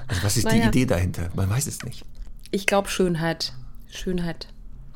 Also 0.08 0.24
was 0.24 0.36
ist 0.38 0.44
Naja. 0.46 0.64
die 0.64 0.68
Idee 0.80 0.86
dahinter? 0.86 1.30
Man 1.36 1.50
weiß 1.50 1.68
es 1.68 1.84
nicht. 1.84 2.04
Ich 2.50 2.66
glaube 2.68 2.90
Schönheit. 2.90 3.54
Schönheit. 3.90 4.48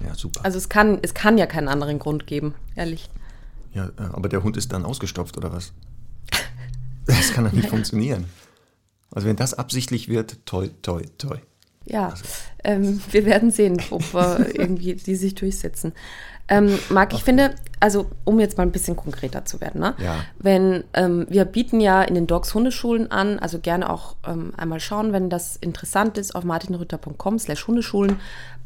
Ja, 0.03 0.13
super. 0.13 0.43
Also 0.43 0.57
es 0.57 0.67
kann, 0.67 0.99
es 1.03 1.13
kann 1.13 1.37
ja 1.37 1.45
keinen 1.45 1.69
anderen 1.69 1.99
Grund 1.99 2.27
geben, 2.27 2.53
ehrlich. 2.75 3.09
ja, 3.73 3.85
äh, 3.85 3.91
aber 4.11 4.27
der 4.27 4.43
Hund 4.43 4.57
ist 4.57 4.73
dann 4.73 4.83
ausgestopft 4.83 5.37
oder 5.37 5.53
was? 5.53 5.71
Das 7.05 7.31
kann 7.31 7.45
doch 7.45 7.53
nicht 7.53 7.69
funktionieren. 7.69 8.25
Also 9.15 9.27
wenn 9.27 9.35
das 9.35 9.53
absichtlich 9.55 10.09
wird, 10.09 10.45
toi, 10.45 10.69
toi, 10.81 11.01
toi. 11.17 11.37
Ja, 11.85 12.13
ähm, 12.63 13.01
wir 13.11 13.25
werden 13.25 13.51
sehen, 13.51 13.81
ob 13.91 14.13
wir 14.13 14.47
irgendwie 14.55 14.95
die 14.95 15.15
sich 15.15 15.35
durchsetzen. 15.35 15.93
Ähm, 16.47 16.77
Marc, 16.89 17.13
ich 17.13 17.23
finde, 17.23 17.55
also 17.79 18.11
um 18.23 18.39
jetzt 18.39 18.57
mal 18.57 18.63
ein 18.63 18.71
bisschen 18.71 18.95
konkreter 18.95 19.45
zu 19.45 19.61
werden, 19.61 19.81
ne? 19.81 19.95
Ja. 19.97 20.17
Wenn 20.37 20.83
ähm, 20.93 21.25
wir 21.27 21.43
bieten 21.45 21.79
ja 21.79 22.03
in 22.03 22.13
den 22.13 22.27
Dogs 22.27 22.53
Hundeschulen 22.53 23.09
an, 23.09 23.39
also 23.39 23.59
gerne 23.59 23.89
auch 23.89 24.15
ähm, 24.27 24.53
einmal 24.55 24.79
schauen, 24.79 25.11
wenn 25.11 25.29
das 25.29 25.55
interessant 25.55 26.19
ist, 26.19 26.35
auf 26.35 26.43
martinrütter.com 26.43 27.39
slash 27.39 27.65
Hundeschulen 27.67 28.19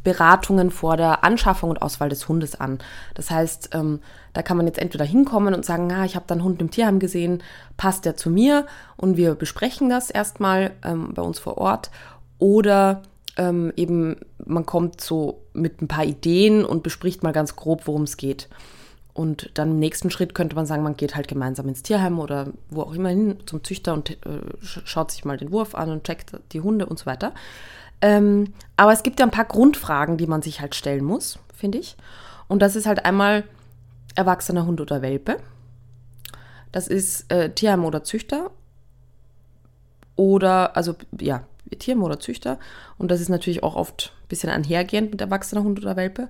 Beratungen 0.04 0.72
vor 0.72 0.98
der 0.98 1.24
Anschaffung 1.24 1.70
und 1.70 1.82
Auswahl 1.82 2.10
des 2.10 2.28
Hundes 2.28 2.60
an. 2.60 2.80
Das 3.16 3.30
heißt, 3.30 3.72
ähm, 3.74 4.00
da 4.34 4.42
kann 4.42 4.58
man 4.58 4.66
jetzt 4.66 4.80
entweder 4.80 5.06
hinkommen 5.06 5.54
und 5.54 5.66
sagen, 5.66 5.88
na, 5.88 6.06
ich 6.06 6.16
habe 6.16 6.26
da 6.28 6.36
einen 6.36 6.44
Hund 6.44 6.62
im 6.62 6.72
Tierheim 6.72 7.00
gesehen, 7.00 7.44
passt 7.78 8.06
der 8.06 8.16
zu 8.16 8.30
mir? 8.30 8.66
Und 8.96 9.18
wir 9.18 9.36
besprechen 9.36 9.90
das 9.90 10.10
erstmal 10.10 10.72
ähm, 10.84 11.14
bei 11.14 11.22
uns 11.22 11.40
vor 11.40 11.58
Ort. 11.58 11.92
Oder 12.38 13.02
ähm, 13.38 13.74
eben, 13.76 14.18
man 14.46 14.66
kommt 14.66 15.02
so 15.02 15.42
mit 15.54 15.82
ein 15.82 15.88
paar 15.88 16.06
Ideen 16.06 16.64
und 16.64 16.84
bespricht 16.84 17.24
mal 17.24 17.34
ganz 17.34 17.56
grob, 17.56 17.86
worum 17.86 18.04
es 18.04 18.16
geht. 18.18 18.48
Und 19.14 19.52
dann 19.56 19.72
im 19.72 19.80
nächsten 19.80 20.12
Schritt 20.12 20.34
könnte 20.34 20.56
man 20.56 20.66
sagen, 20.66 20.84
man 20.84 20.96
geht 20.96 21.16
halt 21.16 21.28
gemeinsam 21.28 21.68
ins 21.68 21.84
Tierheim 21.84 22.20
oder 22.20 22.48
wo 22.70 22.84
auch 22.84 22.94
immer 22.94 23.10
hin 23.10 23.38
zum 23.46 23.66
Züchter 23.66 23.94
und 23.94 24.12
äh, 24.12 24.16
sch- 24.64 24.86
schaut 24.86 25.12
sich 25.12 25.26
mal 25.26 25.36
den 25.36 25.52
Wurf 25.52 25.76
an 25.76 25.90
und 25.92 26.06
checkt 26.06 26.40
die 26.54 26.62
Hunde 26.62 26.86
und 26.86 26.98
so 26.98 27.06
weiter. 27.06 27.34
Ähm, 28.02 28.54
aber 28.78 28.94
es 28.94 29.04
gibt 29.04 29.20
ja 29.20 29.26
ein 29.26 29.32
paar 29.32 29.46
Grundfragen, 29.46 30.18
die 30.18 30.28
man 30.28 30.42
sich 30.42 30.62
halt 30.62 30.76
stellen 30.76 31.04
muss, 31.04 31.40
finde 31.54 31.78
ich. 31.78 31.98
Und 32.48 32.62
das 32.62 32.76
ist 32.76 32.86
halt 32.86 33.06
einmal 33.06 33.44
erwachsener 34.16 34.66
Hund 34.66 34.82
oder 34.82 35.02
Welpe. 35.02 35.38
Das 36.72 36.88
ist 36.88 37.32
äh, 37.32 37.54
Tierheim 37.54 37.86
oder 37.86 38.04
Züchter. 38.04 38.52
Oder, 40.16 40.76
also 40.76 40.96
ja, 41.20 41.44
Tierheim 41.78 42.04
oder 42.04 42.20
Züchter. 42.20 42.60
Und 42.98 43.12
das 43.12 43.22
ist 43.22 43.30
natürlich 43.30 43.64
auch 43.64 43.76
oft 43.76 44.14
ein 44.24 44.28
bisschen 44.28 44.50
einhergehend 44.50 45.12
mit 45.12 45.22
erwachsener 45.22 45.64
Hund 45.64 45.80
oder 45.80 45.96
Welpe. 45.96 46.30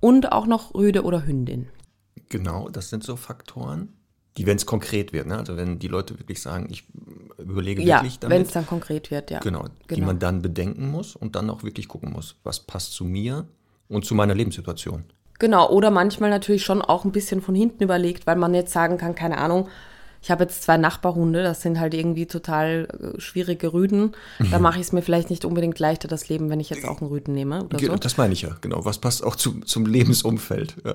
Und 0.00 0.32
auch 0.32 0.46
noch 0.46 0.74
Rüde 0.74 1.04
oder 1.04 1.26
Hündin. 1.26 1.68
Genau, 2.28 2.68
das 2.68 2.90
sind 2.90 3.04
so 3.04 3.16
Faktoren, 3.16 3.95
die, 4.36 4.46
wenn 4.46 4.56
es 4.56 4.66
konkret 4.66 5.12
wird, 5.12 5.26
ne? 5.26 5.38
also 5.38 5.56
wenn 5.56 5.78
die 5.78 5.88
Leute 5.88 6.18
wirklich 6.18 6.40
sagen, 6.40 6.68
ich 6.70 6.84
überlege 7.38 7.82
Ja, 7.82 7.96
wirklich 7.96 8.18
wenn 8.22 8.30
damit, 8.30 8.46
es 8.48 8.52
dann 8.52 8.66
konkret 8.66 9.10
wird, 9.10 9.30
ja. 9.30 9.40
genau, 9.40 9.64
die 9.90 9.94
genau. 9.94 10.06
man 10.06 10.18
dann 10.18 10.42
bedenken 10.42 10.90
muss 10.90 11.16
und 11.16 11.36
dann 11.36 11.48
auch 11.50 11.62
wirklich 11.62 11.88
gucken 11.88 12.12
muss, 12.12 12.36
was 12.44 12.60
passt 12.60 12.92
zu 12.92 13.04
mir 13.04 13.46
und 13.88 14.04
zu 14.04 14.14
meiner 14.14 14.34
Lebenssituation. 14.34 15.04
Genau, 15.38 15.70
oder 15.70 15.90
manchmal 15.90 16.30
natürlich 16.30 16.64
schon 16.64 16.82
auch 16.82 17.04
ein 17.04 17.12
bisschen 17.12 17.42
von 17.42 17.54
hinten 17.54 17.82
überlegt, 17.82 18.26
weil 18.26 18.36
man 18.36 18.54
jetzt 18.54 18.72
sagen 18.72 18.96
kann, 18.96 19.14
keine 19.14 19.38
Ahnung, 19.38 19.68
ich 20.22 20.30
habe 20.30 20.44
jetzt 20.44 20.62
zwei 20.62 20.76
Nachbarhunde, 20.76 21.42
das 21.42 21.62
sind 21.62 21.78
halt 21.78 21.94
irgendwie 21.94 22.26
total 22.26 22.88
äh, 23.16 23.20
schwierige 23.20 23.72
Rüden. 23.72 24.12
Mhm. 24.38 24.50
Da 24.50 24.58
mache 24.58 24.80
ich 24.80 24.86
es 24.86 24.92
mir 24.92 25.02
vielleicht 25.02 25.30
nicht 25.30 25.44
unbedingt 25.44 25.78
leichter, 25.78 26.08
das 26.08 26.28
Leben, 26.28 26.50
wenn 26.50 26.58
ich 26.58 26.70
jetzt 26.70 26.84
auch 26.84 27.00
einen 27.00 27.10
Rüden 27.10 27.32
nehme 27.32 27.62
oder 27.64 27.78
so. 27.78 27.94
Das 27.96 28.16
meine 28.16 28.32
ich 28.32 28.42
ja, 28.42 28.56
genau. 28.60 28.84
Was 28.84 28.98
passt 28.98 29.22
auch 29.22 29.36
zu, 29.36 29.60
zum 29.60 29.86
Lebensumfeld? 29.86 30.76
Ja. 30.84 30.94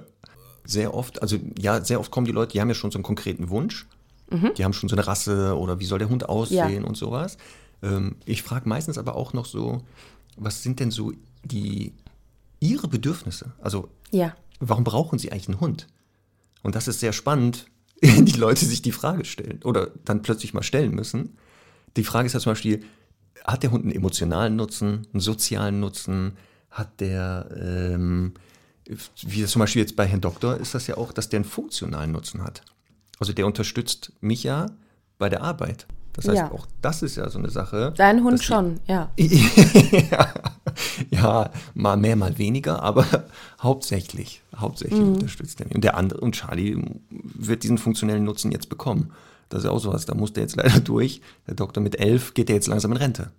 Sehr 0.64 0.94
oft, 0.94 1.22
also 1.22 1.38
ja, 1.58 1.84
sehr 1.84 2.00
oft 2.00 2.12
kommen 2.12 2.26
die 2.26 2.32
Leute, 2.32 2.54
die 2.54 2.62
haben 2.62 2.68
ja 2.70 2.76
schon 2.76 2.92
so 2.92 2.98
einen 2.98 3.04
konkreten 3.04 3.50
Wunsch. 3.50 3.88
Die 4.58 4.64
haben 4.64 4.72
schon 4.72 4.88
so 4.88 4.96
eine 4.96 5.06
Rasse 5.08 5.58
oder 5.58 5.82
wie 5.82 5.86
soll 5.86 6.00
der 6.00 6.08
Hund 6.08 6.30
aussehen 6.30 6.84
Ja. 6.84 6.88
und 6.88 6.96
sowas. 6.96 7.36
Ähm, 7.84 8.16
ich 8.24 8.44
frage 8.44 8.70
meistens 8.70 8.98
aber 8.98 9.16
auch 9.16 9.34
noch 9.34 9.46
so, 9.46 9.82
was 10.38 10.64
sind 10.64 10.80
denn 10.80 10.90
so 10.90 11.12
die 11.44 11.92
ihre 12.62 12.88
Bedürfnisse? 12.88 13.52
Also 13.60 13.90
Ja, 14.12 14.34
warum 14.62 14.86
brauchen 14.86 15.20
sie 15.20 15.34
eigentlich 15.34 15.50
einen 15.50 15.60
Hund? 15.60 15.88
Und 16.64 16.76
das 16.76 16.88
ist 16.88 17.02
sehr 17.02 17.12
spannend, 17.12 17.66
wenn 18.02 18.26
die 18.26 18.38
Leute 18.40 18.64
sich 18.66 18.82
die 18.82 18.94
Frage 18.94 19.26
stellen 19.26 19.60
oder 19.66 19.92
dann 20.06 20.22
plötzlich 20.22 20.54
mal 20.54 20.64
stellen 20.64 20.96
müssen. 20.96 21.36
Die 21.98 22.06
Frage 22.06 22.28
ist 22.28 22.34
ja 22.34 22.40
zum 22.40 22.52
Beispiel, 22.54 22.86
hat 23.44 23.64
der 23.64 23.72
Hund 23.72 23.84
einen 23.84 23.94
emotionalen 23.94 24.56
Nutzen, 24.56 25.08
einen 25.12 25.20
sozialen 25.20 25.82
Nutzen? 25.82 26.38
Hat 26.70 27.02
der, 27.02 27.50
ähm, 27.60 28.34
wie 29.24 29.46
zum 29.46 29.60
Beispiel 29.60 29.82
jetzt 29.82 29.96
bei 29.96 30.06
Herrn 30.06 30.22
Doktor, 30.22 30.58
ist 30.58 30.74
das 30.76 30.88
ja 30.88 30.98
auch, 30.98 31.12
dass 31.14 31.30
der 31.30 31.38
einen 31.40 31.46
funktionalen 31.46 32.12
Nutzen 32.12 32.44
hat. 32.44 32.62
Also 33.20 33.34
der 33.34 33.46
unterstützt 33.46 34.12
mich 34.22 34.44
ja 34.44 34.68
bei 35.18 35.30
der 35.30 35.42
Arbeit. 35.44 35.86
Das 36.14 36.28
heißt, 36.28 36.38
Ja. 36.38 36.52
auch 36.52 36.68
das 36.82 37.04
ist 37.04 37.16
ja 37.16 37.30
so 37.30 37.40
eine 37.40 37.50
Sache. 37.50 37.94
dein 37.96 38.22
Hund 38.24 38.40
die- 38.42 38.46
schon, 38.46 38.80
ja. 38.88 39.10
ja, 39.18 40.34
ja, 41.10 41.50
mal 41.74 41.96
mehr, 41.98 42.16
mal 42.16 42.38
weniger, 42.38 42.82
aber 42.84 43.06
hauptsächlich, 43.62 44.42
hauptsächlich 44.56 45.00
Mhm. 45.00 45.14
unterstützt 45.14 45.60
er 45.62 45.68
mich. 45.68 45.76
Und 45.76 45.84
der 45.84 45.96
andere, 45.96 46.20
und 46.20 46.34
Charlie 46.36 46.84
wird 47.10 47.64
diesen 47.64 47.78
funktionellen 47.78 48.24
Nutzen 48.26 48.52
jetzt 48.52 48.68
bekommen. 48.70 49.12
Das 49.50 49.64
ist 49.64 49.70
auch 49.70 49.80
sowas, 49.80 50.06
da 50.06 50.14
muss 50.16 50.34
der 50.34 50.44
jetzt 50.44 50.56
leider 50.58 50.80
durch. 50.82 51.22
Der 51.48 51.56
Doktor 51.56 51.82
mit 51.82 52.00
elf 52.00 52.34
geht 52.34 52.50
der 52.50 52.56
jetzt 52.56 52.68
langsam 52.68 52.92
in 52.92 52.98
Rente. 52.98 53.32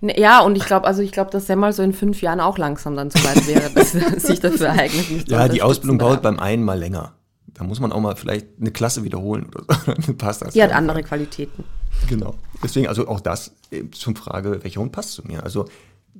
Ne, 0.00 0.18
Ja, 0.18 0.40
und 0.40 0.56
ich 0.56 0.64
glaube, 0.64 0.86
also 0.86 1.02
ich 1.02 1.12
glaube, 1.12 1.30
dass 1.30 1.46
Semmel 1.46 1.72
so 1.72 1.82
in 1.82 1.92
fünf 1.92 2.22
Jahren 2.22 2.40
auch 2.40 2.58
langsam 2.58 2.96
dann 2.96 3.10
so 3.10 3.18
weit 3.24 3.46
wäre, 3.46 3.70
dass 3.74 3.92
sich 4.22 4.40
dafür 4.40 4.70
eignet. 4.70 5.10
mich 5.10 5.26
zu 5.26 5.32
Ja, 5.32 5.48
die 5.48 5.62
Ausbildung 5.62 5.98
dauert 5.98 6.24
der 6.24 6.30
beim 6.30 6.38
einen 6.38 6.64
mal 6.64 6.78
länger. 6.78 7.14
Da 7.54 7.62
muss 7.62 7.78
man 7.78 7.92
auch 7.92 8.00
mal 8.00 8.16
vielleicht 8.16 8.46
eine 8.60 8.72
Klasse 8.72 9.04
wiederholen 9.04 9.46
oder 9.46 9.64
so. 10.04 10.14
Passt 10.18 10.42
das. 10.42 10.54
Die 10.54 10.62
hat 10.62 10.72
andere 10.72 11.02
Qualitäten. 11.02 11.64
Genau. 12.08 12.34
Deswegen, 12.62 12.88
also 12.88 13.06
auch 13.06 13.20
das 13.20 13.52
äh, 13.70 13.84
zum 13.92 14.16
Frage, 14.16 14.64
welcher 14.64 14.80
Hund 14.80 14.90
passt 14.90 15.12
zu 15.12 15.22
mir. 15.24 15.44
Also 15.44 15.66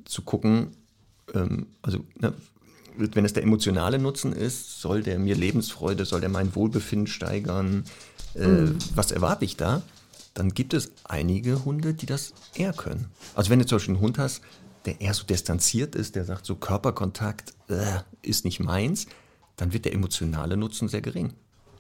zu 0.04 0.22
gucken, 0.22 0.76
ähm, 1.34 1.66
also 1.82 1.98
ne, 2.20 2.32
wenn 2.96 3.24
es 3.24 3.32
der 3.32 3.42
emotionale 3.42 3.98
Nutzen 3.98 4.32
ist, 4.32 4.80
soll 4.80 5.02
der 5.02 5.18
mir 5.18 5.34
Lebensfreude, 5.34 6.04
soll 6.04 6.20
der 6.20 6.28
mein 6.28 6.54
Wohlbefinden 6.54 7.08
steigern, 7.08 7.84
äh, 8.34 8.68
was 8.94 9.10
erwarte 9.10 9.44
ich 9.44 9.56
da? 9.56 9.82
Dann 10.34 10.50
gibt 10.52 10.74
es 10.74 10.90
einige 11.04 11.64
Hunde, 11.64 11.94
die 11.94 12.06
das 12.06 12.34
eher 12.54 12.72
können. 12.72 13.06
Also 13.34 13.50
wenn 13.50 13.60
du 13.60 13.66
zum 13.66 13.76
Beispiel 13.78 13.94
einen 13.94 14.02
Hund 14.02 14.18
hast, 14.18 14.42
der 14.84 15.00
eher 15.00 15.14
so 15.14 15.24
distanziert 15.24 15.94
ist, 15.94 16.16
der 16.16 16.24
sagt 16.24 16.44
so 16.44 16.56
Körperkontakt 16.56 17.54
äh, 17.68 18.00
ist 18.22 18.44
nicht 18.44 18.60
meins, 18.60 19.06
dann 19.56 19.72
wird 19.72 19.84
der 19.84 19.94
emotionale 19.94 20.56
Nutzen 20.56 20.88
sehr 20.88 21.00
gering. 21.00 21.32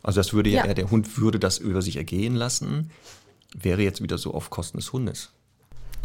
Also 0.02 0.20
das 0.20 0.32
würde 0.32 0.50
ja, 0.50 0.60
Ja. 0.60 0.66
eher, 0.66 0.74
der 0.74 0.90
Hund 0.90 1.18
würde 1.18 1.38
das 1.40 1.58
über 1.58 1.82
sich 1.82 1.96
ergehen 1.96 2.34
lassen, 2.36 2.90
wäre 3.56 3.82
jetzt 3.82 4.02
wieder 4.02 4.18
so 4.18 4.32
auf 4.32 4.50
Kosten 4.50 4.78
des 4.78 4.92
Hundes. 4.92 5.30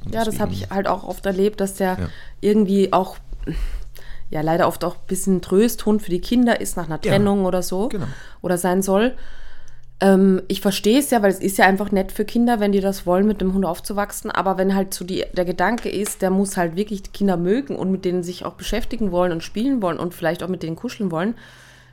Und 0.06 0.14
Ja, 0.16 0.24
das 0.24 0.40
habe 0.40 0.54
ich 0.54 0.70
halt 0.72 0.88
auch 0.88 1.04
oft 1.04 1.26
erlebt, 1.26 1.62
dass 1.62 1.76
der 1.76 2.00
Ja. 2.00 2.10
irgendwie 2.42 2.92
auch, 2.94 3.18
ja, 4.30 4.42
leider 4.42 4.68
oft 4.68 4.84
auch 4.84 4.96
ein 4.96 5.08
bisschen 5.08 5.42
Trösthund 5.42 6.02
für 6.02 6.10
die 6.12 6.22
Kinder 6.22 6.60
ist 6.60 6.78
nach 6.78 6.86
einer 6.86 7.00
Ja, 7.04 7.12
Trennung 7.12 7.46
oder 7.46 7.62
so. 7.62 7.90
genau. 7.90 8.08
Oder 8.42 8.58
sein 8.58 8.82
soll. 8.82 9.16
Ähm, 10.02 10.42
ich 10.48 10.62
verstehe 10.62 11.00
es 11.00 11.10
ja, 11.10 11.22
weil 11.22 11.32
es 11.32 11.40
ist 11.40 11.58
ja 11.58 11.66
einfach 11.66 11.92
nett 11.92 12.12
für 12.12 12.24
Kinder, 12.26 12.60
wenn 12.60 12.72
die 12.72 12.80
das 12.80 13.06
wollen, 13.06 13.28
mit 13.28 13.42
dem 13.42 13.54
Hund 13.54 13.66
aufzuwachsen. 13.66 14.32
Aber 14.32 14.58
wenn 14.58 14.74
halt 14.76 14.94
so 14.94 15.04
die, 15.04 15.26
der 15.34 15.46
Gedanke 15.46 15.90
ist, 15.90 16.22
der 16.22 16.30
muss 16.30 16.56
halt 16.58 16.76
wirklich 16.76 17.04
die 17.04 17.12
Kinder 17.12 17.36
mögen 17.38 17.76
und 17.76 17.92
mit 17.92 18.06
denen 18.06 18.24
sich 18.24 18.46
auch 18.46 18.54
beschäftigen 18.54 19.12
wollen 19.12 19.32
und 19.32 19.44
spielen 19.44 19.82
wollen 19.82 20.00
und 20.00 20.14
vielleicht 20.14 20.42
auch 20.42 20.48
mit 20.48 20.64
denen 20.64 20.76
kuscheln 20.78 21.12
wollen, 21.12 21.36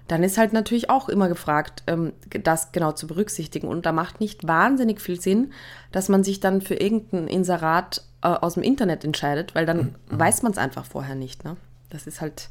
dann 0.06 0.22
ist 0.22 0.38
halt 0.38 0.52
natürlich 0.52 0.88
auch 0.88 1.08
immer 1.08 1.26
gefragt, 1.28 1.82
ähm, 1.88 2.12
das 2.44 2.70
genau 2.70 2.92
zu 2.92 3.08
berücksichtigen. 3.08 3.66
Und 3.66 3.86
da 3.86 3.90
macht 3.92 4.20
nicht 4.20 4.46
wahnsinnig 4.46 5.00
viel 5.00 5.20
Sinn, 5.20 5.52
dass 5.90 6.08
man 6.08 6.22
sich 6.22 6.38
dann 6.38 6.60
für 6.60 6.74
irgendein 6.74 7.26
Inserat 7.26 8.02
äh, 8.22 8.28
aus 8.28 8.54
dem 8.54 8.62
Internet 8.62 9.04
entscheidet, 9.04 9.56
weil 9.56 9.66
dann 9.66 9.78
Mhm. 9.78 10.20
weiß 10.20 10.42
man 10.42 10.52
es 10.52 10.58
einfach 10.58 10.84
vorher 10.84 11.16
nicht. 11.16 11.44
Ne? 11.44 11.56
Das 11.90 12.06
ist 12.06 12.20
halt. 12.20 12.48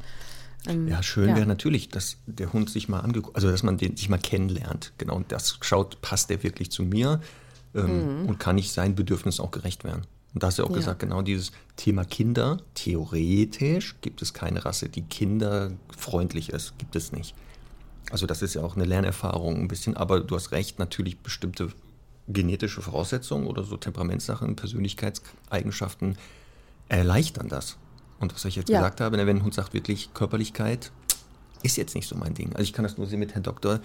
Ähm, 0.68 0.88
Ja, 0.88 1.02
schön 1.04 1.30
ja. 1.30 1.36
wäre 1.36 1.46
natürlich, 1.48 1.90
dass 1.90 2.18
der 2.26 2.54
Hund 2.54 2.70
sich 2.70 2.90
mal 2.90 3.00
angeguckt, 3.02 3.36
also 3.36 3.50
dass 3.50 3.64
man 3.64 3.78
den 3.78 3.96
sich 3.98 4.10
mal 4.10 4.18
kennenlernt, 4.20 4.94
genau, 4.98 5.16
und 5.16 5.32
das 5.32 5.58
schaut, 5.62 6.02
passt 6.02 6.30
der 6.30 6.44
wirklich 6.44 6.72
zu 6.72 6.84
mir 6.84 7.22
ähm, 7.74 8.26
und 8.28 8.40
kann 8.40 8.58
ich 8.58 8.72
seinen 8.72 8.96
Bedürfnissen 8.96 9.44
auch 9.44 9.52
gerecht 9.52 9.84
werden. 9.84 10.04
Und 10.34 10.44
da 10.44 10.48
hast 10.48 10.58
du 10.58 10.64
ja 10.64 10.66
auch 10.66 10.70
Mhm. 10.70 10.76
Ja. 10.76 10.80
gesagt, 10.82 11.00
genau 11.00 11.22
dieses 11.22 11.52
Thema 11.78 12.04
Kinder, 12.04 12.58
theoretisch 12.74 13.96
gibt 14.02 14.22
es 14.22 14.34
keine 14.34 14.66
Rasse, 14.66 14.90
die 14.90 15.02
kinderfreundlich 15.04 16.50
ist, 16.50 16.78
gibt 16.78 16.96
es 16.96 17.12
nicht. 17.12 17.36
Also 18.12 18.26
das 18.28 18.42
ist 18.42 18.54
ja 18.54 18.62
auch 18.62 18.76
eine 18.76 18.86
Lernerfahrung 18.86 19.56
ein 19.62 19.68
bisschen, 19.68 19.98
aber 19.98 20.20
du 20.20 20.36
hast 20.36 20.52
recht, 20.52 20.78
natürlich 20.78 21.20
bestimmte 21.20 21.70
genetische 22.28 22.82
Voraussetzungen 22.82 23.48
oder 23.48 23.64
so 23.64 23.78
Temperamentssachen, 23.78 24.56
Persönlichkeitseigenschaften 24.56 26.18
erleichtern 26.90 27.48
das. 27.50 27.78
Und 28.20 28.34
was 28.34 28.46
ich 28.46 28.56
jetzt 28.56 28.70
ja. 28.70 28.80
gesagt 28.80 29.02
habe, 29.02 29.18
wenn 29.18 29.28
ein 29.28 29.44
Hund 29.44 29.54
sagt 29.54 29.74
wirklich 29.74 30.14
Körperlichkeit, 30.14 30.92
ist 31.64 31.78
jetzt 31.78 31.96
nicht 31.96 32.08
so 32.08 32.16
mein 32.16 32.34
Ding. 32.34 32.52
Also 32.54 32.64
ich 32.64 32.74
kann 32.74 32.84
das 32.84 32.98
nur 32.98 33.08
sehen 33.08 33.20
mit 33.20 33.34
Herrn 33.34 33.44
Doktor. 33.44 33.80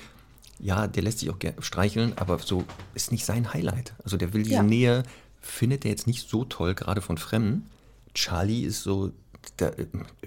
Ja, 0.58 0.86
der 0.86 1.02
lässt 1.02 1.20
sich 1.20 1.30
auch 1.30 1.38
gerne 1.38 1.60
streicheln, 1.62 2.12
aber 2.16 2.38
so 2.38 2.64
ist 2.94 3.12
nicht 3.12 3.24
sein 3.24 3.52
Highlight. 3.52 3.94
Also 4.04 4.16
der 4.16 4.32
will 4.34 4.42
diese 4.42 4.56
ja. 4.56 4.62
Nähe, 4.62 5.04
findet 5.40 5.84
er 5.84 5.90
jetzt 5.90 6.06
nicht 6.06 6.28
so 6.28 6.44
toll, 6.44 6.74
gerade 6.74 7.00
von 7.00 7.16
Fremden. 7.16 7.70
Charlie 8.14 8.64
ist 8.64 8.82
so, 8.82 9.12
da 9.56 9.70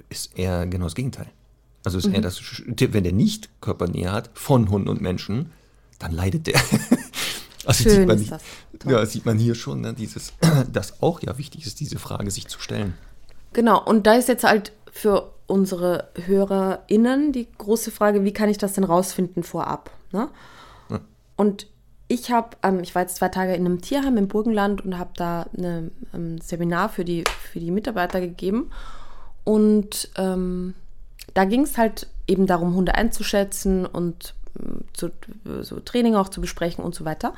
ist 0.09 0.37
eher 0.37 0.65
genau 0.65 0.85
das 0.85 0.95
Gegenteil. 0.95 1.27
Also 1.83 1.97
ist 1.97 2.07
mhm. 2.07 2.15
er 2.15 2.21
das, 2.21 2.41
wenn 2.65 3.03
der 3.03 3.13
nicht 3.13 3.49
Körpernähe 3.61 4.11
hat 4.11 4.31
von 4.33 4.69
Hunden 4.69 4.89
und 4.89 5.01
Menschen, 5.01 5.51
dann 5.99 6.11
leidet 6.11 6.47
der. 6.47 6.55
also 7.65 7.83
Schön 7.83 7.91
sieht 7.91 8.07
man, 8.07 8.17
ist 8.17 8.31
das. 8.31 8.41
Ja, 8.85 9.05
sieht 9.05 9.25
man 9.25 9.37
hier 9.37 9.53
schon, 9.53 9.81
ne, 9.81 9.93
dieses, 9.93 10.33
dass 10.71 11.01
auch 11.01 11.21
ja 11.21 11.37
wichtig 11.37 11.65
ist, 11.65 11.79
diese 11.79 11.99
Frage 11.99 12.31
sich 12.31 12.47
zu 12.47 12.59
stellen. 12.59 12.93
Genau, 13.53 13.83
und 13.83 14.07
da 14.07 14.15
ist 14.15 14.27
jetzt 14.27 14.43
halt 14.43 14.71
für 14.91 15.31
unsere 15.47 16.09
HörerInnen 16.25 17.31
die 17.31 17.47
große 17.57 17.91
Frage, 17.91 18.23
wie 18.23 18.33
kann 18.33 18.49
ich 18.49 18.57
das 18.57 18.73
denn 18.73 18.83
rausfinden 18.83 19.43
vorab? 19.43 19.91
Ne? 20.11 20.29
Ja. 20.89 20.99
Und 21.35 21.67
ich 22.07 22.31
habe, 22.31 22.57
ähm, 22.63 22.79
ich 22.81 22.93
war 22.95 23.01
jetzt 23.01 23.15
zwei 23.15 23.29
Tage 23.29 23.53
in 23.53 23.65
einem 23.65 23.81
Tierheim 23.81 24.17
im 24.17 24.27
Burgenland 24.27 24.83
und 24.85 24.97
habe 24.97 25.11
da 25.15 25.45
ein 25.57 25.91
ähm, 26.13 26.39
Seminar 26.41 26.89
für 26.89 27.05
die, 27.05 27.23
für 27.51 27.59
die 27.59 27.71
Mitarbeiter 27.71 28.19
gegeben. 28.21 28.71
Und 29.43 30.09
ähm, 30.17 30.73
da 31.33 31.45
ging 31.45 31.61
es 31.61 31.77
halt 31.77 32.07
eben 32.27 32.47
darum, 32.47 32.75
Hunde 32.75 32.95
einzuschätzen 32.95 33.85
und 33.85 34.35
ähm, 34.59 34.85
zu, 34.93 35.09
so 35.61 35.79
Training 35.79 36.15
auch 36.15 36.29
zu 36.29 36.41
besprechen 36.41 36.83
und 36.83 36.95
so 36.95 37.05
weiter. 37.05 37.33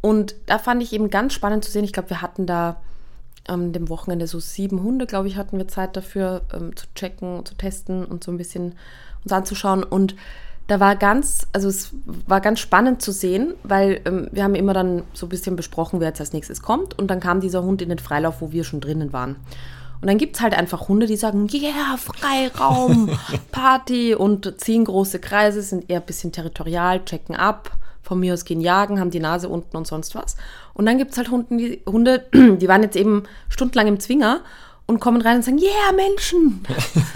Und 0.00 0.34
da 0.46 0.58
fand 0.58 0.82
ich 0.82 0.92
eben 0.92 1.10
ganz 1.10 1.34
spannend 1.34 1.64
zu 1.64 1.70
sehen. 1.70 1.84
Ich 1.84 1.92
glaube, 1.92 2.10
wir 2.10 2.22
hatten 2.22 2.46
da 2.46 2.80
am 3.46 3.72
dem 3.72 3.88
Wochenende 3.88 4.26
so 4.26 4.38
sieben 4.40 4.82
Hunde, 4.82 5.06
glaube 5.06 5.28
ich, 5.28 5.36
hatten 5.36 5.58
wir 5.58 5.68
Zeit 5.68 5.96
dafür 5.96 6.42
ähm, 6.54 6.76
zu 6.76 6.86
checken, 6.94 7.44
zu 7.44 7.54
testen 7.54 8.04
und 8.04 8.22
so 8.22 8.30
ein 8.30 8.38
bisschen 8.38 8.74
uns 9.24 9.32
anzuschauen. 9.32 9.82
Und 9.82 10.14
da 10.66 10.78
war 10.78 10.94
ganz, 10.94 11.48
also 11.52 11.68
es 11.68 11.92
war 12.26 12.40
ganz 12.40 12.60
spannend 12.60 13.02
zu 13.02 13.12
sehen, 13.12 13.54
weil 13.64 14.00
ähm, 14.04 14.28
wir 14.30 14.44
haben 14.44 14.54
immer 14.54 14.72
dann 14.72 15.02
so 15.14 15.26
ein 15.26 15.30
bisschen 15.30 15.56
besprochen, 15.56 16.00
wer 16.00 16.08
jetzt 16.08 16.20
als 16.20 16.32
nächstes 16.32 16.62
kommt. 16.62 16.98
Und 16.98 17.08
dann 17.08 17.20
kam 17.20 17.40
dieser 17.40 17.64
Hund 17.64 17.82
in 17.82 17.88
den 17.88 17.98
Freilauf, 17.98 18.40
wo 18.40 18.52
wir 18.52 18.62
schon 18.64 18.80
drinnen 18.80 19.12
waren. 19.12 19.36
Und 20.00 20.06
dann 20.06 20.16
gibt 20.16 20.36
es 20.36 20.42
halt 20.42 20.54
einfach 20.54 20.88
Hunde, 20.88 21.06
die 21.06 21.16
sagen, 21.16 21.48
yeah, 21.52 21.96
Freiraum, 21.98 23.10
Party 23.52 24.14
und 24.14 24.60
ziehen 24.60 24.84
große 24.84 25.18
Kreise, 25.18 25.60
sind 25.60 25.90
eher 25.90 26.00
ein 26.00 26.06
bisschen 26.06 26.32
territorial, 26.32 27.04
checken 27.04 27.36
ab, 27.36 27.76
von 28.02 28.18
mir 28.18 28.32
aus 28.32 28.44
gehen 28.44 28.60
jagen, 28.60 28.98
haben 28.98 29.10
die 29.10 29.20
Nase 29.20 29.48
unten 29.48 29.76
und 29.76 29.86
sonst 29.86 30.14
was. 30.14 30.36
Und 30.80 30.86
dann 30.86 30.96
gibt 30.96 31.10
es 31.10 31.18
halt 31.18 31.30
Hunde 31.30 31.58
die, 31.58 31.82
Hunde, 31.84 32.24
die 32.32 32.66
waren 32.66 32.82
jetzt 32.82 32.96
eben 32.96 33.24
stundenlang 33.50 33.86
im 33.86 34.00
Zwinger 34.00 34.40
und 34.86 34.98
kommen 34.98 35.20
rein 35.20 35.36
und 35.36 35.42
sagen, 35.44 35.58
yeah, 35.58 35.92
Menschen. 35.94 36.64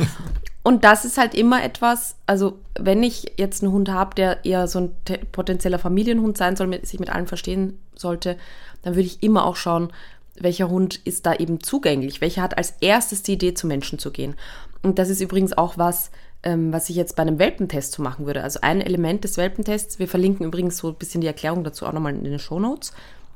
und 0.62 0.84
das 0.84 1.06
ist 1.06 1.16
halt 1.16 1.34
immer 1.34 1.64
etwas, 1.64 2.16
also 2.26 2.58
wenn 2.78 3.02
ich 3.02 3.32
jetzt 3.38 3.62
einen 3.62 3.72
Hund 3.72 3.88
habe, 3.88 4.14
der 4.16 4.44
eher 4.44 4.68
so 4.68 4.80
ein 4.80 4.90
potenzieller 5.32 5.78
Familienhund 5.78 6.36
sein 6.36 6.56
soll, 6.56 6.78
sich 6.84 7.00
mit 7.00 7.08
allen 7.08 7.26
verstehen 7.26 7.78
sollte, 7.94 8.36
dann 8.82 8.96
würde 8.96 9.06
ich 9.06 9.22
immer 9.22 9.46
auch 9.46 9.56
schauen, 9.56 9.94
welcher 10.38 10.68
Hund 10.68 10.96
ist 10.96 11.24
da 11.24 11.32
eben 11.32 11.62
zugänglich, 11.62 12.20
welcher 12.20 12.42
hat 12.42 12.58
als 12.58 12.74
erstes 12.82 13.22
die 13.22 13.32
Idee, 13.32 13.54
zu 13.54 13.66
Menschen 13.66 13.98
zu 13.98 14.10
gehen. 14.10 14.34
Und 14.82 14.98
das 14.98 15.08
ist 15.08 15.22
übrigens 15.22 15.56
auch 15.56 15.78
was, 15.78 16.10
ähm, 16.42 16.70
was 16.70 16.90
ich 16.90 16.96
jetzt 16.96 17.16
bei 17.16 17.22
einem 17.22 17.38
Welpentest 17.38 17.92
so 17.92 18.02
machen 18.02 18.26
würde. 18.26 18.42
Also 18.42 18.60
ein 18.60 18.82
Element 18.82 19.24
des 19.24 19.38
Welpentests, 19.38 19.98
wir 19.98 20.06
verlinken 20.06 20.44
übrigens 20.44 20.76
so 20.76 20.88
ein 20.88 20.96
bisschen 20.96 21.22
die 21.22 21.28
Erklärung 21.28 21.64
dazu 21.64 21.86
auch 21.86 21.94
nochmal 21.94 22.14
in 22.14 22.24
den 22.24 22.38
Show 22.38 22.60
Notes. 22.60 22.92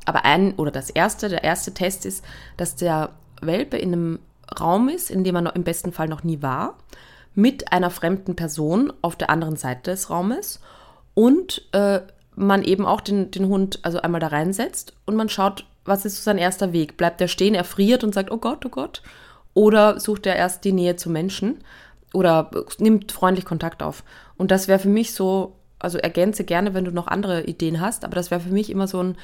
Aber 0.09 0.25
ein 0.25 0.55
oder 0.55 0.71
das 0.71 0.88
erste, 0.88 1.29
der 1.29 1.44
erste 1.44 1.75
Test 1.75 2.07
ist, 2.07 2.25
dass 2.57 2.77
der 2.77 3.11
Welpe 3.42 3.77
in 3.77 3.92
einem 3.92 4.18
Raum 4.59 4.88
ist, 4.88 5.11
in 5.11 5.23
dem 5.23 5.35
er 5.35 5.42
noch, 5.42 5.55
im 5.55 5.64
besten 5.64 5.92
Fall 5.92 6.09
noch 6.09 6.25
nie 6.25 6.40
war, 6.40 6.79
mit 7.35 7.73
einer 7.73 7.90
fremden 7.90 8.35
Person 8.35 8.92
auf 9.03 9.16
der 9.16 9.29
anderen 9.31 9.57
Seite 9.57 9.90
des 9.90 10.09
Raumes 10.09 10.61
und 11.14 11.68
äh, 11.73 12.01
man 12.35 12.62
eben 12.62 12.87
auch 12.87 13.01
den, 13.01 13.31
den 13.31 13.49
Hund 13.49 13.81
also 13.83 14.01
einmal 14.01 14.21
da 14.21 14.29
reinsetzt 14.29 14.94
und 15.05 15.14
man 15.14 15.29
schaut, 15.29 15.66
was 15.85 16.05
ist 16.05 16.16
so 16.16 16.23
sein 16.23 16.38
erster 16.38 16.73
Weg? 16.73 16.97
Bleibt 16.97 17.21
er 17.21 17.29
stehen, 17.29 17.55
er 17.55 17.64
friert 17.64 18.03
und 18.03 18.14
sagt, 18.14 18.31
oh 18.31 18.38
Gott, 18.38 18.64
oh 18.64 18.71
Gott? 18.71 19.03
Oder 19.53 20.01
sucht 20.01 20.27
er 20.27 20.37
erst 20.37 20.64
die 20.64 20.73
Nähe 20.73 20.97
zu 20.97 21.11
Menschen 21.11 21.59
oder 22.14 22.51
nimmt 22.79 23.12
freundlich 23.12 23.44
Kontakt 23.44 23.83
auf? 23.83 24.05
Und 24.37 24.51
das 24.51 24.68
wäre 24.68 24.79
für 24.79 24.88
mich 24.88 25.12
so, 25.12 25.57
also 25.79 25.99
ergänze 25.99 26.44
gerne, 26.44 26.75
wenn 26.75 26.85
du 26.85 26.92
noch 26.92 27.09
andere 27.09 27.44
Ideen 27.44 27.81
hast, 27.81 28.05
aber 28.05 28.14
das 28.14 28.31
wäre 28.31 28.40
für 28.40 28.53
mich 28.53 28.71
immer 28.71 28.87
so 28.87 29.03
ein 29.03 29.16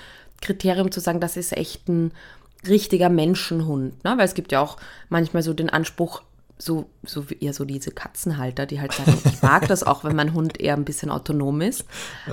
Kriterium 0.45 0.93
zu 0.93 1.01
sagen, 1.01 1.21
das 1.21 1.37
ist 1.37 1.53
echt 1.57 1.89
ein 1.89 2.13
richtiger 2.67 3.09
Menschenhund. 3.09 4.03
Ne? 4.05 4.15
Weil 4.17 4.25
es 4.25 4.35
gibt 4.35 4.53
ja 4.53 4.61
auch 4.61 4.77
manchmal 5.09 5.43
so 5.43 5.53
den 5.53 5.71
Anspruch, 5.71 6.23
so, 6.57 6.89
so 7.03 7.29
wie 7.31 7.39
eher 7.41 7.53
so 7.53 7.65
diese 7.65 7.91
Katzenhalter, 7.91 8.67
die 8.67 8.81
halt 8.81 8.93
sagen, 8.93 9.19
ich 9.25 9.43
mag 9.43 9.67
das 9.69 9.83
auch, 9.83 10.05
wenn 10.05 10.17
mein 10.17 10.35
Hund 10.35 10.61
eher 10.61 10.75
ein 10.75 10.85
bisschen 10.85 11.11
autonom 11.11 11.61
ist. 11.61 11.85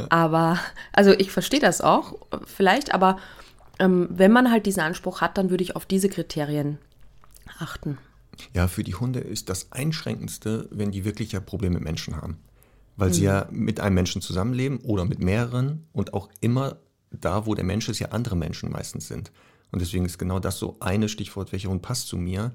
Aber, 0.09 0.59
also 0.93 1.11
ich 1.11 1.31
verstehe 1.31 1.59
das 1.59 1.81
auch 1.81 2.15
vielleicht, 2.45 2.93
aber 2.93 3.17
ähm, 3.79 4.07
wenn 4.11 4.31
man 4.31 4.51
halt 4.51 4.65
diesen 4.65 4.81
Anspruch 4.81 5.21
hat, 5.21 5.37
dann 5.37 5.49
würde 5.49 5.63
ich 5.63 5.75
auf 5.75 5.85
diese 5.85 6.07
Kriterien 6.07 6.77
achten. 7.57 7.97
Ja, 8.53 8.67
für 8.67 8.83
die 8.83 8.95
Hunde 8.95 9.19
ist 9.19 9.49
das 9.49 9.71
Einschränkendste, 9.71 10.67
wenn 10.71 10.91
die 10.91 11.05
wirklich 11.05 11.31
ja 11.31 11.39
Probleme 11.39 11.75
mit 11.75 11.83
Menschen 11.83 12.15
haben. 12.15 12.37
Weil 12.95 13.09
mhm. 13.09 13.13
sie 13.13 13.23
ja 13.23 13.47
mit 13.51 13.79
einem 13.79 13.95
Menschen 13.95 14.21
zusammenleben 14.21 14.79
oder 14.79 15.05
mit 15.05 15.19
mehreren 15.19 15.87
und 15.93 16.13
auch 16.13 16.29
immer 16.41 16.77
da, 17.11 17.45
wo 17.45 17.55
der 17.55 17.65
Mensch 17.65 17.89
ist, 17.89 17.99
ja 17.99 18.09
andere 18.09 18.35
Menschen 18.35 18.71
meistens 18.71 19.07
sind. 19.07 19.31
Und 19.71 19.81
deswegen 19.81 20.05
ist 20.05 20.17
genau 20.17 20.39
das 20.39 20.57
so 20.57 20.77
eine 20.79 21.09
Stichwort, 21.09 21.51
welcher 21.51 21.69
Hund 21.69 21.81
passt 21.81 22.07
zu 22.07 22.17
mir. 22.17 22.51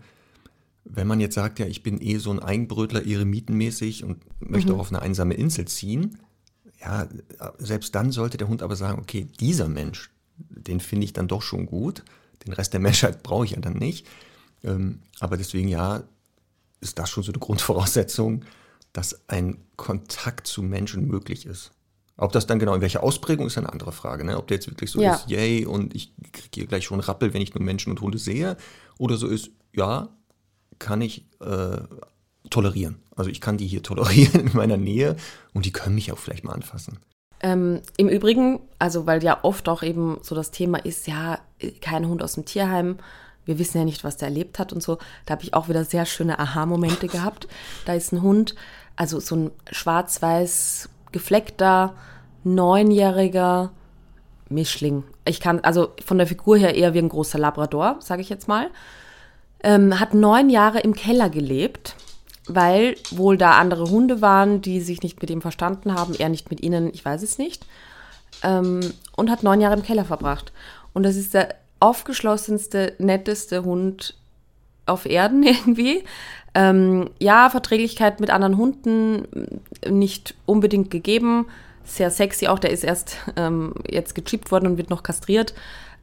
Wenn 0.85 1.07
man 1.07 1.21
jetzt 1.21 1.35
sagt, 1.35 1.59
ja, 1.59 1.66
ich 1.66 1.83
bin 1.83 2.01
eh 2.01 2.19
so 2.19 2.31
ein 2.31 2.38
Einbrötler, 2.38 3.07
eremitenmäßig 3.07 4.05
und 4.05 4.19
möchte 4.40 4.71
mhm. 4.71 4.77
auch 4.77 4.83
auf 4.83 4.92
eine 4.92 5.03
einsame 5.03 5.35
Insel 5.35 5.66
ziehen, 5.66 6.19
ja, 6.81 7.09
selbst 7.59 7.95
dann 7.95 8.12
sollte 8.12 8.37
der 8.37 8.49
Hund 8.49 8.62
aber 8.62 8.77
sagen, 8.77 9.01
okay, 9.01 9.27
dieser 9.40 9.69
Mensch, 9.69 10.11
den 10.37 10.81
finde 10.81 11.05
ich 11.05 11.12
dann 11.12 11.29
doch 11.29 11.42
schon 11.42 11.66
gut. 11.66 12.05
Den 12.47 12.53
Rest 12.53 12.75
der 12.75 12.81
Menschheit 12.81 13.23
brauche 13.23 13.47
ich 13.47 13.53
ja 13.53 13.61
dann 13.61 13.79
nicht. 13.79 14.07
Ähm, 14.62 15.01
aber 15.19 15.37
deswegen 15.37 15.69
ja, 15.69 16.03
ist 16.81 16.99
das 16.99 17.11
schon 17.11 17.25
so 17.25 17.33
eine 17.33 17.38
Grundvoraussetzung, 17.40 18.45
dass 18.92 19.29
ein 19.29 19.59
Kontakt 19.77 20.47
zu 20.47 20.62
Menschen 20.62 21.07
möglich 21.07 21.47
ist. 21.47 21.73
Ob 22.19 22.33
das 22.33 22.47
dann 22.47 22.59
genau 22.59 22.75
in 22.75 22.81
welcher 22.81 23.03
Ausprägung 23.03 23.47
ist 23.47 23.59
eine 23.59 23.71
andere 23.71 23.93
Frage. 23.93 24.25
Ne? 24.25 24.39
Ob 24.39 24.47
der 24.47 24.57
jetzt 24.57 24.69
wirklich 24.69 24.91
so 24.91 25.01
ja. 25.01 25.15
ist, 25.15 25.29
yay, 25.29 25.67
und 25.67 25.95
ich 25.95 26.15
kriege 26.33 26.49
hier 26.55 26.67
gleich 26.67 26.85
schon 26.85 27.01
Rappel, 27.01 27.35
wenn 27.35 27.43
ich 27.43 27.55
nur 27.55 27.63
Menschen 27.63 27.91
und 27.91 28.01
Hunde 28.01 28.19
sehe. 28.19 28.57
Oder 28.99 29.17
so 29.17 29.27
ist, 29.27 29.51
ja, 29.75 30.09
kann 30.79 31.03
ich 31.03 31.27
äh, 31.41 31.79
tolerieren. 32.49 33.03
Also 33.15 33.31
ich 33.31 33.41
kann 33.41 33.59
die 33.59 33.67
hier 33.67 33.83
tolerieren 33.83 34.49
in 34.49 34.57
meiner 34.57 34.79
Nähe 34.79 35.17
und 35.53 35.67
die 35.67 35.73
können 35.73 35.95
mich 35.95 36.13
auch 36.13 36.19
vielleicht 36.19 36.45
mal 36.45 36.55
anfassen. 36.55 36.99
Ähm, 37.41 37.83
Im 37.99 38.09
Übrigen, 38.09 38.61
also 38.79 39.07
weil 39.07 39.23
ja 39.23 39.41
oft 39.43 39.69
auch 39.69 39.83
eben 39.83 40.19
so 40.23 40.35
das 40.35 40.51
Thema 40.51 40.79
ist, 40.79 41.07
ja, 41.07 41.39
kein 41.83 42.09
Hund 42.09 42.23
aus 42.23 42.35
dem 42.35 42.47
Tierheim, 42.47 42.97
wir 43.45 43.59
wissen 43.59 43.79
ja 43.79 43.85
nicht, 43.85 44.05
was 44.05 44.17
der 44.17 44.29
erlebt 44.29 44.59
hat 44.59 44.73
und 44.73 44.83
so. 44.83 44.99
Da 45.25 45.33
habe 45.33 45.43
ich 45.43 45.55
auch 45.55 45.69
wieder 45.69 45.85
sehr 45.85 46.07
schöne 46.07 46.39
Aha-Momente 46.39 47.07
gehabt. 47.09 47.47
Da 47.85 47.95
ist 47.95 48.13
ein 48.13 48.23
Hund, 48.23 48.55
also 48.97 49.21
so 49.21 49.37
ein 49.37 49.51
schwarz-weiß 49.71 50.89
gefleckter, 51.17 51.95
neunjähriger 52.45 53.71
Mischling. 54.49 55.05
Ich 55.25 55.41
kann, 55.41 55.61
also 55.61 55.89
von 56.05 56.19
der 56.19 56.27
Figur 56.27 56.57
her 56.57 56.75
eher 56.75 56.95
wie 56.95 56.99
ein 56.99 57.09
großer 57.09 57.39
Labrador, 57.39 57.97
sage 58.01 58.23
ich 58.23 58.29
jetzt 58.29 58.49
mal. 58.49 58.69
Ähm, 59.63 59.99
hat 59.99 60.15
neun 60.15 60.51
Jahre 60.51 60.81
im 60.81 60.95
Keller 60.95 61.31
gelebt 61.31 61.97
weil 62.49 62.97
wohl 63.11 63.37
da 63.37 63.53
andere 63.53 63.91
Hunde 63.91 64.21
waren, 64.21 64.61
die 64.61 64.81
sich 64.81 65.03
nicht 65.03 65.21
mit 65.21 65.31
ihm 65.31 65.43
verstanden 65.43 65.95
haben, 65.95 66.15
er 66.15 66.29
nicht 66.29 66.51
mit 66.51 66.63
ihnen, 66.63 66.91
ich 66.93 67.05
weiß 67.05 67.23
es 67.23 67.39
nicht. 67.39 67.67
Ähm, 68.43 68.81
und 69.17 69.31
hat 69.31 69.43
neun 69.43 69.61
Jahre 69.61 69.77
im 69.77 69.83
Keller 69.83 70.05
verbracht. 70.05 70.53
Und 70.93 71.03
das 71.03 71.17
ist 71.17 71.35
der 71.35 71.55
aufgeschlossenste, 71.81 72.95
netteste 72.99 73.65
Hund 73.65 74.15
auf 74.87 75.07
Erden 75.07 75.43
irgendwie. 75.43 76.05
Ähm, 76.59 77.11
ja, 77.19 77.51
Verträglichkeit 77.51 78.19
mit 78.19 78.31
anderen 78.31 78.57
Hunden 78.57 79.29
nicht 79.87 80.35
unbedingt 80.47 80.90
gegeben. 80.90 81.47
Sehr 81.85 82.11
sexy 82.11 82.47
auch. 82.47 82.59
Der 82.59 82.71
ist 82.71 82.83
erst 82.83 83.19
ähm, 83.37 83.75
jetzt 83.87 84.14
gechippt 84.14 84.51
worden 84.51 84.66
und 84.66 84.77
wird 84.79 84.88
noch 84.88 85.03
kastriert. 85.03 85.53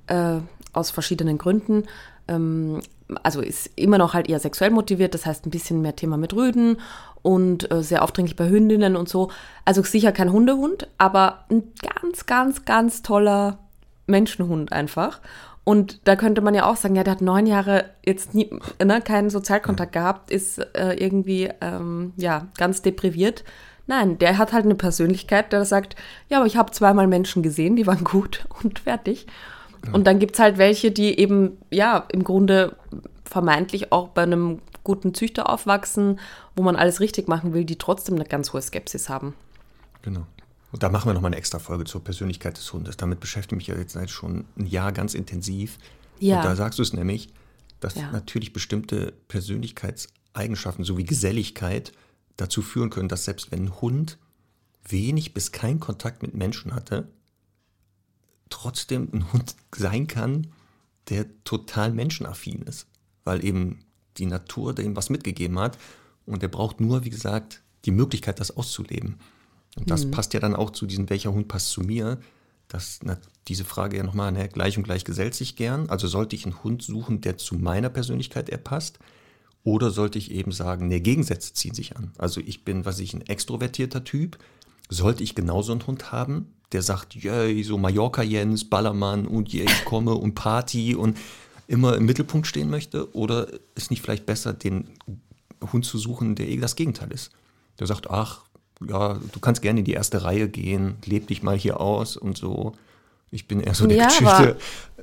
Äh, 0.07 0.37
aus 0.73 0.91
verschiedenen 0.91 1.37
Gründen. 1.37 1.85
Ähm, 2.27 2.81
also 3.21 3.41
ist 3.41 3.69
immer 3.75 3.97
noch 3.97 4.13
halt 4.13 4.29
eher 4.29 4.39
sexuell 4.39 4.71
motiviert, 4.71 5.13
das 5.13 5.25
heißt 5.25 5.45
ein 5.45 5.51
bisschen 5.51 5.81
mehr 5.81 5.95
Thema 5.95 6.17
mit 6.17 6.33
Rüden 6.33 6.77
und 7.21 7.71
äh, 7.71 7.83
sehr 7.83 8.03
aufdringlich 8.03 8.35
bei 8.35 8.49
Hündinnen 8.49 8.95
und 8.95 9.07
so. 9.07 9.31
Also 9.65 9.83
sicher 9.83 10.11
kein 10.11 10.31
Hundehund, 10.31 10.87
aber 10.97 11.45
ein 11.49 11.63
ganz, 11.81 12.25
ganz, 12.25 12.65
ganz 12.65 13.01
toller 13.01 13.59
Menschenhund 14.07 14.71
einfach. 14.71 15.21
Und 15.63 16.07
da 16.07 16.15
könnte 16.15 16.41
man 16.41 16.53
ja 16.53 16.69
auch 16.69 16.75
sagen, 16.75 16.95
ja, 16.95 17.03
der 17.03 17.13
hat 17.13 17.21
neun 17.21 17.45
Jahre 17.45 17.85
jetzt 18.05 18.33
nie, 18.33 18.49
ne, 18.83 19.01
keinen 19.01 19.29
Sozialkontakt 19.29 19.93
gehabt, 19.93 20.29
ist 20.29 20.59
äh, 20.75 20.93
irgendwie 20.95 21.49
ähm, 21.61 22.13
ja 22.17 22.47
ganz 22.57 22.81
depriviert. 22.81 23.43
Nein, 23.87 24.17
der 24.17 24.37
hat 24.37 24.53
halt 24.53 24.65
eine 24.65 24.75
Persönlichkeit, 24.75 25.53
der 25.53 25.65
sagt, 25.65 25.95
ja, 26.29 26.37
aber 26.37 26.47
ich 26.47 26.57
habe 26.57 26.71
zweimal 26.71 27.07
Menschen 27.07 27.43
gesehen, 27.43 27.75
die 27.75 27.87
waren 27.87 28.03
gut 28.03 28.45
und 28.61 28.79
fertig. 28.79 29.27
Und 29.91 30.07
dann 30.07 30.17
gibt 30.17 30.35
es 30.35 30.39
halt 30.39 30.57
welche, 30.57 30.91
die 30.91 31.19
eben, 31.19 31.57
ja, 31.69 32.05
im 32.09 32.23
Grunde 32.23 32.77
vermeintlich 33.25 33.91
auch 33.91 34.07
bei 34.09 34.23
einem 34.23 34.61
guten 34.83 35.13
Züchter 35.13 35.49
aufwachsen, 35.49 36.19
wo 36.55 36.63
man 36.63 36.75
alles 36.75 36.99
richtig 36.99 37.27
machen 37.27 37.53
will, 37.53 37.65
die 37.65 37.77
trotzdem 37.77 38.15
eine 38.15 38.25
ganz 38.25 38.53
hohe 38.53 38.61
Skepsis 38.61 39.09
haben. 39.09 39.33
Genau. 40.01 40.21
Und 40.73 40.81
da 40.81 40.89
machen 40.89 41.07
wir 41.07 41.13
nochmal 41.13 41.29
eine 41.29 41.37
extra 41.37 41.59
Folge 41.59 41.83
zur 41.83 42.03
Persönlichkeit 42.03 42.57
des 42.57 42.73
Hundes. 42.73 42.97
Damit 42.97 43.19
beschäftige 43.19 43.61
ich 43.61 43.67
mich 43.67 43.75
ja 43.75 43.79
jetzt 43.79 43.93
seit 43.93 44.09
schon 44.09 44.45
ein 44.57 44.65
Jahr 44.65 44.91
ganz 44.91 45.13
intensiv. 45.13 45.77
Ja. 46.19 46.37
Und 46.37 46.45
da 46.45 46.55
sagst 46.55 46.79
du 46.79 46.83
es 46.83 46.93
nämlich, 46.93 47.31
dass 47.79 47.93
Ja. 47.93 48.11
natürlich 48.11 48.53
bestimmte 48.53 49.13
Persönlichkeitseigenschaften 49.27 50.83
sowie 50.83 51.03
Geselligkeit 51.03 51.91
dazu 52.37 52.63
führen 52.63 52.89
können, 52.89 53.07
dass 53.07 53.25
selbst 53.25 53.51
wenn 53.51 53.65
ein 53.65 53.81
Hund 53.81 54.17
wenig 54.89 55.35
bis 55.35 55.51
keinen 55.51 55.79
Kontakt 55.79 56.23
mit 56.23 56.33
Menschen 56.33 56.73
hatte, 56.73 57.07
trotzdem 58.49 59.09
ein 59.13 59.31
Hund 59.31 59.55
sein 59.75 60.07
kann, 60.07 60.47
der 61.09 61.27
total 61.43 61.93
menschenaffin 61.93 62.63
ist, 62.63 62.87
weil 63.25 63.45
eben 63.45 63.85
die 64.17 64.25
Natur 64.25 64.73
dem 64.73 64.95
was 64.95 65.11
mitgegeben 65.11 65.59
hat 65.59 65.77
und 66.25 66.41
der 66.41 66.47
braucht 66.47 66.81
nur, 66.81 67.05
wie 67.05 67.11
gesagt, 67.11 67.61
die 67.85 67.91
Möglichkeit, 67.91 68.39
das 68.39 68.57
auszuleben. 68.57 69.19
Und 69.77 69.89
das 69.89 70.09
passt 70.09 70.33
ja 70.33 70.39
dann 70.39 70.55
auch 70.55 70.69
zu 70.69 70.85
diesem, 70.85 71.09
welcher 71.09 71.33
Hund 71.33 71.47
passt 71.47 71.69
zu 71.69 71.81
mir, 71.81 72.19
dass 72.67 72.99
na, 73.03 73.17
diese 73.47 73.65
Frage 73.65 73.97
ja 73.97 74.03
nochmal, 74.03 74.31
ne, 74.31 74.47
gleich 74.47 74.77
und 74.77 74.83
gleich 74.83 75.03
gesellt 75.03 75.35
sich 75.35 75.55
gern. 75.55 75.89
Also 75.89 76.07
sollte 76.07 76.35
ich 76.35 76.45
einen 76.45 76.63
Hund 76.63 76.83
suchen, 76.83 77.21
der 77.21 77.37
zu 77.37 77.55
meiner 77.55 77.89
Persönlichkeit 77.89 78.49
eher 78.49 78.57
passt? 78.57 78.99
Oder 79.63 79.91
sollte 79.91 80.17
ich 80.17 80.31
eben 80.31 80.51
sagen, 80.51 80.87
ne, 80.87 80.99
Gegensätze 80.99 81.53
ziehen 81.53 81.73
sich 81.73 81.95
an? 81.95 82.11
Also 82.17 82.41
ich 82.41 82.65
bin, 82.65 82.85
was 82.85 82.99
ich, 82.99 83.13
ein 83.13 83.21
extrovertierter 83.21 84.03
Typ. 84.03 84.37
Sollte 84.89 85.23
ich 85.23 85.35
genauso 85.35 85.71
einen 85.71 85.87
Hund 85.87 86.11
haben, 86.11 86.53
der 86.71 86.81
sagt, 86.81 87.15
yay, 87.15 87.63
so 87.63 87.77
Mallorca-Jens, 87.77 88.69
Ballermann 88.69 89.25
und 89.25 89.53
yeah, 89.53 89.65
ich 89.65 89.85
komme 89.85 90.15
und 90.15 90.35
Party 90.35 90.95
und 90.95 91.17
immer 91.67 91.95
im 91.95 92.05
Mittelpunkt 92.05 92.47
stehen 92.47 92.69
möchte? 92.69 93.13
Oder 93.15 93.47
ist 93.75 93.91
nicht 93.91 94.01
vielleicht 94.01 94.25
besser, 94.25 94.53
den 94.53 94.89
Hund 95.71 95.85
zu 95.85 95.97
suchen, 95.97 96.35
der 96.35 96.49
eh 96.49 96.57
das 96.57 96.75
Gegenteil 96.75 97.11
ist? 97.11 97.31
Der 97.79 97.87
sagt, 97.87 98.09
ach, 98.09 98.43
ja, 98.87 99.19
du 99.31 99.39
kannst 99.39 99.61
gerne 99.61 99.79
in 99.79 99.85
die 99.85 99.93
erste 99.93 100.23
Reihe 100.23 100.49
gehen, 100.49 100.95
leb 101.05 101.27
dich 101.27 101.43
mal 101.43 101.57
hier 101.57 101.79
aus 101.79 102.17
und 102.17 102.37
so. 102.37 102.73
Ich 103.31 103.47
bin 103.47 103.59
eher 103.61 103.73
so 103.73 103.87
die 103.87 103.95
ja, 103.95 104.05
Geschichte. 104.07 104.57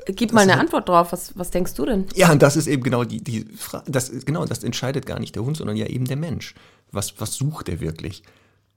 gib 0.07 0.33
mal 0.33 0.43
Das 0.47 0.53
eine 0.53 0.53
ist- 0.53 0.61
Antwort 0.61 0.89
drauf. 0.89 1.13
Was, 1.13 1.37
was 1.37 1.51
denkst 1.51 1.75
du 1.75 1.85
denn? 1.87 2.07
Ja, 2.15 2.31
und 2.31 2.43
das 2.43 2.57
ist 2.57 2.67
eben 2.69 2.83
genau 2.83 3.05
die, 3.05 3.23
die 3.23 3.45
Frage, 3.57 3.91
das 3.91 4.11
genau, 4.25 4.45
das 4.45 4.63
entscheidet 4.63 5.05
gar 5.07 5.19
nicht 5.19 5.35
der 5.35 5.43
Hund, 5.45 5.57
sondern 5.57 5.77
ja 5.77 5.87
eben 5.87 6.05
der 6.05 6.17
Mensch. 6.17 6.55
Was, 6.93 7.21
was 7.21 7.35
sucht 7.35 7.69
er 7.69 7.81
wirklich? 7.81 8.23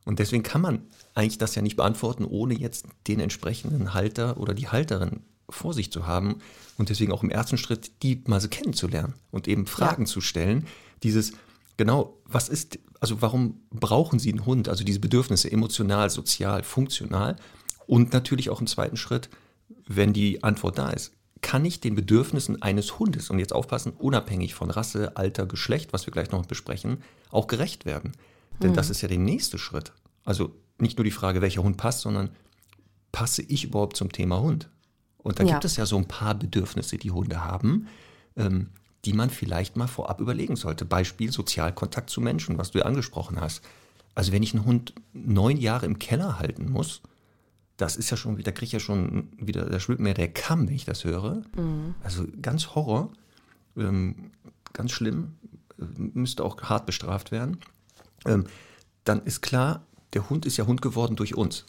Und 0.06 0.20
deswegen 0.20 0.44
kann 0.44 0.62
man 0.62 0.82
eigentlich 1.14 1.38
das 1.38 1.56
ja 1.56 1.62
nicht 1.62 1.76
beantworten, 1.78 2.26
ohne 2.26 2.54
jetzt 2.56 2.86
den 3.08 3.20
entsprechenden 3.20 3.94
Halter 3.94 4.38
oder 4.38 4.54
die 4.54 4.68
Halterin 4.70 5.22
vor 5.50 5.74
sich 5.74 5.92
zu 5.92 6.08
haben 6.08 6.40
und 6.78 6.90
deswegen 6.90 7.12
auch 7.12 7.22
im 7.24 7.30
ersten 7.30 7.58
Schritt 7.58 7.92
die 8.02 8.22
mal 8.28 8.42
so 8.42 8.48
kennenzulernen 8.50 9.14
und 9.32 9.48
eben 9.48 9.66
Fragen 9.68 10.06
zu 10.08 10.20
stellen. 10.20 10.66
Dieses, 11.04 11.34
genau, 11.78 12.18
was 12.26 12.50
ist, 12.50 12.80
also 13.04 13.22
warum 13.22 13.60
brauchen 13.70 14.18
Sie 14.18 14.30
einen 14.32 14.46
Hund? 14.46 14.70
Also 14.70 14.86
diese 14.86 15.02
Bedürfnisse 15.02 15.52
emotional, 15.52 16.10
sozial, 16.10 16.64
funktional 16.64 17.36
und 17.86 18.14
natürlich 18.14 18.50
auch 18.50 18.62
im 18.62 18.68
zweiten 18.68 18.96
Schritt, 18.96 19.30
wenn 19.86 20.14
die 20.14 20.42
Antwort 20.42 20.78
da 20.78 20.90
ist, 20.90 21.12
kann 21.42 21.66
ich 21.66 21.82
den 21.82 21.96
Bedürfnissen 21.96 22.62
eines 22.62 23.00
Hundes, 23.00 23.30
und 23.30 23.40
jetzt 23.40 23.52
aufpassen, 23.52 23.92
unabhängig 23.92 24.56
von 24.56 24.72
Rasse, 24.72 25.18
Alter, 25.18 25.46
Geschlecht, 25.46 25.92
was 25.92 26.06
wir 26.06 26.14
gleich 26.14 26.32
noch 26.32 26.46
besprechen, 26.46 27.04
auch 27.30 27.48
gerecht 27.48 27.84
werden. 27.86 28.14
Denn 28.62 28.74
das 28.74 28.90
ist 28.90 29.02
ja 29.02 29.10
der 29.10 29.18
nächste 29.18 29.58
Schritt. 29.58 29.92
Also 30.24 30.56
nicht 30.80 30.98
nur 30.98 31.04
die 31.04 31.12
Frage, 31.12 31.42
welcher 31.42 31.62
Hund 31.62 31.76
passt, 31.76 32.00
sondern 32.00 32.30
passe 33.12 33.42
ich 33.42 33.66
überhaupt 33.66 33.98
zum 33.98 34.14
Thema 34.14 34.40
Hund? 34.40 34.70
Und 35.18 35.40
da 35.40 35.44
Ja. 35.44 35.52
gibt 35.52 35.66
es 35.66 35.76
ja 35.76 35.86
so 35.86 35.98
ein 35.98 36.08
paar 36.08 36.36
Bedürfnisse, 36.36 36.98
die 36.98 37.12
Hunde 37.12 37.44
haben, 37.44 37.88
ähm, 38.38 38.70
die 39.06 39.14
man 39.14 39.30
vielleicht 39.30 39.76
mal 39.76 39.88
vorab 39.88 40.22
überlegen 40.22 40.56
sollte. 40.56 40.86
Beispiel 40.86 41.32
Sozialkontakt 41.32 42.10
zu 42.10 42.22
Menschen, 42.22 42.58
was 42.58 42.72
du 42.72 42.80
ja 42.80 42.86
angesprochen 42.86 43.42
hast. 43.42 43.62
Also 44.16 44.32
wenn 44.32 44.44
ich 44.44 44.54
einen 44.54 44.66
Hund 44.66 44.94
neun 45.14 45.58
Jahre 45.58 45.86
im 45.86 46.00
Keller 46.00 46.40
halten 46.40 46.72
muss, 46.72 47.02
das 47.78 47.96
ist 47.96 48.10
ja 48.12 48.18
schon 48.18 48.38
wieder, 48.38 48.52
kriege 48.52 48.68
ich 48.68 48.72
ja 48.72 48.80
schon 48.80 49.30
wieder, 49.38 49.66
da 49.66 49.80
schwimmt 49.80 50.00
mir 50.00 50.14
der 50.14 50.32
Kamm, 50.32 50.68
wenn 50.68 50.76
ich 50.76 50.86
das 50.86 51.04
höre. 51.04 51.42
Also 52.04 52.26
ganz 52.42 52.76
Horror, 52.76 53.12
ähm, 53.76 54.32
ganz 54.74 54.92
schlimm, 54.92 55.36
äh, 55.80 55.86
müsste 55.98 56.44
auch 56.44 56.62
hart 56.62 56.86
bestraft 56.86 57.32
werden. 57.32 57.58
Ähm, 58.26 58.46
dann 59.04 59.24
ist 59.24 59.42
klar, 59.42 59.86
der 60.14 60.30
Hund 60.30 60.46
ist 60.46 60.58
ja 60.58 60.68
Hund 60.68 60.82
geworden 60.82 61.16
durch 61.16 61.36
uns. 61.36 61.66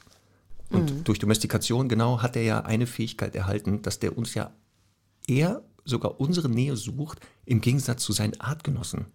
Und 0.70 1.06
durch 1.08 1.18
Domestikation, 1.18 1.88
genau, 1.88 2.20
hat 2.20 2.36
er 2.36 2.42
ja 2.42 2.60
eine 2.60 2.86
Fähigkeit 2.86 3.36
erhalten, 3.36 3.82
dass 3.82 4.00
der 4.00 4.16
uns 4.16 4.34
ja 4.34 4.50
eher 5.26 5.62
sogar 5.84 6.20
unsere 6.20 6.48
Nähe 6.48 6.76
sucht, 6.76 7.20
im 7.44 7.60
Gegensatz 7.60 8.02
zu 8.02 8.12
seinen 8.12 8.40
Artgenossen. 8.40 9.06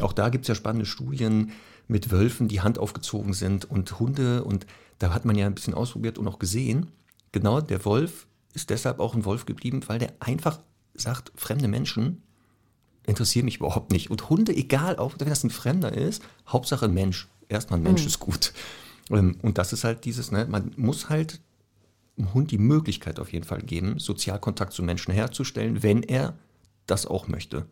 Auch 0.00 0.12
da 0.12 0.28
gibt 0.28 0.44
es 0.44 0.48
ja 0.48 0.54
spannende 0.54 0.84
Studien 0.84 1.52
mit 1.88 2.10
Wölfen, 2.10 2.46
die 2.48 2.60
Hand 2.60 2.78
aufgezogen 2.78 3.32
sind 3.32 3.64
und 3.64 3.98
Hunde. 3.98 4.44
Und 4.44 4.66
da 4.98 5.14
hat 5.14 5.24
man 5.24 5.36
ja 5.36 5.46
ein 5.46 5.54
bisschen 5.54 5.74
ausprobiert 5.74 6.18
und 6.18 6.28
auch 6.28 6.38
gesehen, 6.38 6.88
genau, 7.32 7.60
der 7.60 7.84
Wolf 7.84 8.26
ist 8.52 8.68
deshalb 8.70 9.00
auch 9.00 9.14
ein 9.14 9.24
Wolf 9.24 9.46
geblieben, 9.46 9.80
weil 9.86 9.98
der 9.98 10.12
einfach 10.20 10.60
sagt, 10.94 11.32
fremde 11.36 11.68
Menschen 11.68 12.22
interessieren 13.06 13.46
mich 13.46 13.56
überhaupt 13.56 13.92
nicht. 13.92 14.10
Und 14.10 14.28
Hunde, 14.28 14.54
egal, 14.54 14.96
auch 14.96 15.14
wenn 15.18 15.28
das 15.28 15.42
ein 15.42 15.50
Fremder 15.50 15.92
ist, 15.92 16.22
Hauptsache 16.46 16.84
ein 16.84 16.94
Mensch. 16.94 17.28
Erstmal 17.48 17.80
ein 17.80 17.82
Mensch 17.82 18.04
ist 18.04 18.18
gut. 18.18 18.52
Ähm, 19.10 19.36
Und 19.42 19.58
das 19.58 19.72
ist 19.72 19.84
halt 19.84 20.04
dieses, 20.04 20.30
ne, 20.30 20.46
man 20.48 20.72
muss 20.76 21.08
halt 21.08 21.40
dem 22.22 22.34
Hund 22.34 22.50
die 22.50 22.58
Möglichkeit 22.58 23.18
auf 23.18 23.32
jeden 23.32 23.44
Fall 23.44 23.62
geben, 23.62 23.98
Sozialkontakt 23.98 24.72
zu 24.72 24.82
Menschen 24.82 25.12
herzustellen, 25.12 25.82
wenn 25.82 26.02
er 26.02 26.38
das 26.86 27.06
auch 27.06 27.28
möchte. 27.28 27.66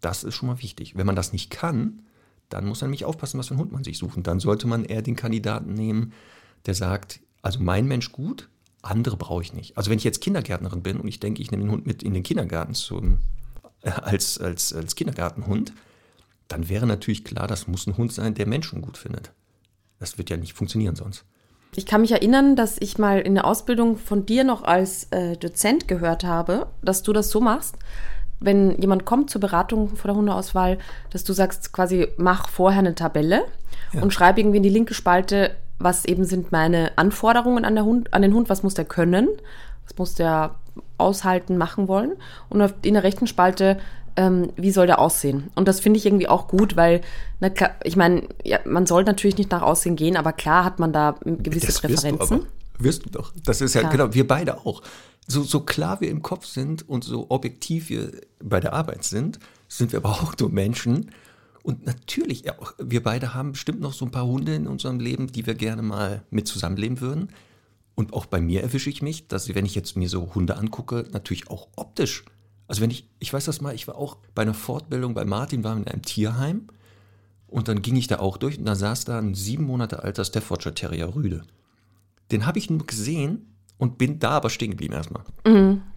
Das 0.00 0.24
ist 0.24 0.34
schon 0.34 0.48
mal 0.48 0.62
wichtig. 0.62 0.96
Wenn 0.96 1.06
man 1.06 1.16
das 1.16 1.32
nicht 1.32 1.50
kann, 1.50 2.02
dann 2.48 2.66
muss 2.66 2.80
man 2.80 2.90
nämlich 2.90 3.04
aufpassen, 3.04 3.38
was 3.38 3.48
für 3.48 3.54
einen 3.54 3.60
Hund 3.60 3.72
man 3.72 3.84
sich 3.84 3.98
sucht. 3.98 4.16
Und 4.16 4.26
dann 4.26 4.40
sollte 4.40 4.66
man 4.66 4.84
eher 4.84 5.02
den 5.02 5.16
Kandidaten 5.16 5.74
nehmen, 5.74 6.12
der 6.66 6.74
sagt, 6.74 7.20
also 7.42 7.60
mein 7.60 7.86
Mensch 7.86 8.12
gut, 8.12 8.48
andere 8.82 9.16
brauche 9.16 9.42
ich 9.42 9.52
nicht. 9.52 9.76
Also 9.76 9.90
wenn 9.90 9.98
ich 9.98 10.04
jetzt 10.04 10.20
Kindergärtnerin 10.20 10.82
bin 10.82 11.00
und 11.00 11.08
ich 11.08 11.20
denke, 11.20 11.42
ich 11.42 11.50
nehme 11.50 11.64
den 11.64 11.72
Hund 11.72 11.86
mit 11.86 12.02
in 12.02 12.14
den 12.14 12.22
Kindergarten 12.22 12.74
zum, 12.74 13.18
äh, 13.82 13.90
als, 13.90 14.38
als, 14.38 14.72
als 14.72 14.94
Kindergartenhund, 14.94 15.72
dann 16.48 16.68
wäre 16.68 16.86
natürlich 16.86 17.24
klar, 17.24 17.46
das 17.46 17.66
muss 17.66 17.86
ein 17.86 17.96
Hund 17.96 18.12
sein, 18.12 18.34
der 18.34 18.46
Menschen 18.46 18.82
gut 18.82 18.98
findet. 18.98 19.32
Das 19.98 20.18
wird 20.18 20.28
ja 20.28 20.36
nicht 20.36 20.52
funktionieren 20.52 20.96
sonst. 20.96 21.24
Ich 21.76 21.86
kann 21.86 22.02
mich 22.02 22.12
erinnern, 22.12 22.56
dass 22.56 22.76
ich 22.78 22.98
mal 22.98 23.20
in 23.20 23.34
der 23.34 23.46
Ausbildung 23.46 23.96
von 23.96 24.26
dir 24.26 24.44
noch 24.44 24.62
als 24.62 25.08
äh, 25.10 25.36
Dozent 25.36 25.88
gehört 25.88 26.24
habe, 26.24 26.66
dass 26.82 27.02
du 27.02 27.12
das 27.12 27.30
so 27.30 27.40
machst, 27.40 27.76
wenn 28.40 28.80
jemand 28.80 29.04
kommt 29.04 29.30
zur 29.30 29.40
Beratung 29.40 29.96
vor 29.96 30.08
der 30.08 30.16
Hundeauswahl, 30.16 30.78
dass 31.10 31.24
du 31.24 31.32
sagst, 31.32 31.72
quasi 31.72 32.08
mach 32.16 32.48
vorher 32.48 32.80
eine 32.80 32.94
Tabelle 32.94 33.44
und 34.00 34.12
schreib 34.12 34.38
irgendwie 34.38 34.58
in 34.58 34.62
die 34.62 34.68
linke 34.68 34.94
Spalte, 34.94 35.52
was 35.78 36.04
eben 36.04 36.24
sind 36.24 36.52
meine 36.52 36.92
Anforderungen 36.96 37.64
an, 37.64 37.74
der 37.74 37.84
Hund, 37.84 38.12
an 38.12 38.22
den 38.22 38.34
Hund, 38.34 38.48
was 38.48 38.62
muss 38.62 38.74
der 38.74 38.84
können, 38.84 39.28
was 39.84 39.96
muss 39.96 40.14
der 40.14 40.56
aushalten, 40.98 41.56
machen 41.56 41.88
wollen. 41.88 42.12
Und 42.48 42.62
in 42.82 42.94
der 42.94 43.02
rechten 43.02 43.26
Spalte, 43.26 43.78
ähm, 44.16 44.50
wie 44.56 44.70
soll 44.70 44.86
der 44.86 44.98
aussehen? 44.98 45.50
Und 45.54 45.66
das 45.68 45.80
finde 45.80 45.98
ich 45.98 46.06
irgendwie 46.06 46.28
auch 46.28 46.48
gut, 46.48 46.76
weil, 46.76 47.00
na 47.40 47.50
klar, 47.50 47.70
ich 47.82 47.96
meine, 47.96 48.28
ja, 48.44 48.58
man 48.64 48.86
soll 48.86 49.04
natürlich 49.04 49.38
nicht 49.38 49.50
nach 49.50 49.62
Aussehen 49.62 49.96
gehen, 49.96 50.16
aber 50.16 50.32
klar 50.32 50.64
hat 50.64 50.78
man 50.78 50.92
da 50.92 51.16
gewisse 51.24 51.66
Das 51.66 51.82
wirst 51.82 51.84
du 51.84 51.88
Präferenzen. 51.88 52.36
aber. 52.40 52.46
Wirst 52.78 53.06
du 53.06 53.10
doch. 53.10 53.32
Das 53.44 53.60
ist 53.60 53.74
ja, 53.74 53.82
Klar. 53.82 53.92
genau, 53.92 54.14
wir 54.14 54.26
beide 54.26 54.58
auch. 54.66 54.82
So, 55.26 55.42
so 55.42 55.60
klar 55.60 56.00
wir 56.00 56.10
im 56.10 56.22
Kopf 56.22 56.44
sind 56.44 56.88
und 56.88 57.04
so 57.04 57.26
objektiv 57.30 57.88
wir 57.88 58.10
bei 58.42 58.60
der 58.60 58.72
Arbeit 58.72 59.04
sind, 59.04 59.38
sind 59.68 59.92
wir 59.92 60.00
aber 60.00 60.10
auch 60.10 60.34
nur 60.38 60.50
Menschen. 60.50 61.10
Und 61.62 61.86
natürlich, 61.86 62.44
ja, 62.44 62.58
auch 62.60 62.74
wir 62.78 63.02
beide 63.02 63.32
haben 63.32 63.52
bestimmt 63.52 63.80
noch 63.80 63.94
so 63.94 64.04
ein 64.04 64.10
paar 64.10 64.26
Hunde 64.26 64.54
in 64.54 64.66
unserem 64.66 65.00
Leben, 65.00 65.28
die 65.28 65.46
wir 65.46 65.54
gerne 65.54 65.82
mal 65.82 66.22
mit 66.30 66.46
zusammenleben 66.46 67.00
würden. 67.00 67.30
Und 67.94 68.12
auch 68.12 68.26
bei 68.26 68.40
mir 68.40 68.62
erwische 68.62 68.90
ich 68.90 69.02
mich, 69.02 69.28
dass 69.28 69.54
wenn 69.54 69.64
ich 69.64 69.74
jetzt 69.74 69.96
mir 69.96 70.08
so 70.08 70.34
Hunde 70.34 70.56
angucke, 70.56 71.06
natürlich 71.12 71.48
auch 71.48 71.68
optisch. 71.76 72.24
Also 72.66 72.80
wenn 72.80 72.90
ich, 72.90 73.08
ich 73.18 73.32
weiß 73.32 73.44
das 73.44 73.60
mal, 73.60 73.74
ich 73.74 73.86
war 73.86 73.96
auch 73.96 74.16
bei 74.34 74.42
einer 74.42 74.54
Fortbildung 74.54 75.14
bei 75.14 75.24
Martin, 75.24 75.64
waren 75.64 75.78
wir 75.78 75.86
in 75.86 75.92
einem 75.92 76.02
Tierheim 76.02 76.68
und 77.46 77.68
dann 77.68 77.82
ging 77.82 77.96
ich 77.96 78.06
da 78.06 78.18
auch 78.20 78.36
durch 78.36 78.58
und 78.58 78.64
da 78.64 78.74
saß 78.74 79.04
da 79.04 79.18
ein 79.18 79.34
sieben 79.34 79.64
Monate 79.64 80.02
alter 80.02 80.24
Staffordshire 80.24 80.74
Terrier 80.74 81.14
Rüde. 81.14 81.42
Den 82.30 82.46
habe 82.46 82.58
ich 82.58 82.70
nur 82.70 82.86
gesehen 82.86 83.54
und 83.76 83.98
bin 83.98 84.18
da 84.18 84.30
aber 84.30 84.50
stehen 84.50 84.70
geblieben 84.70 84.94
erstmal. 84.94 85.24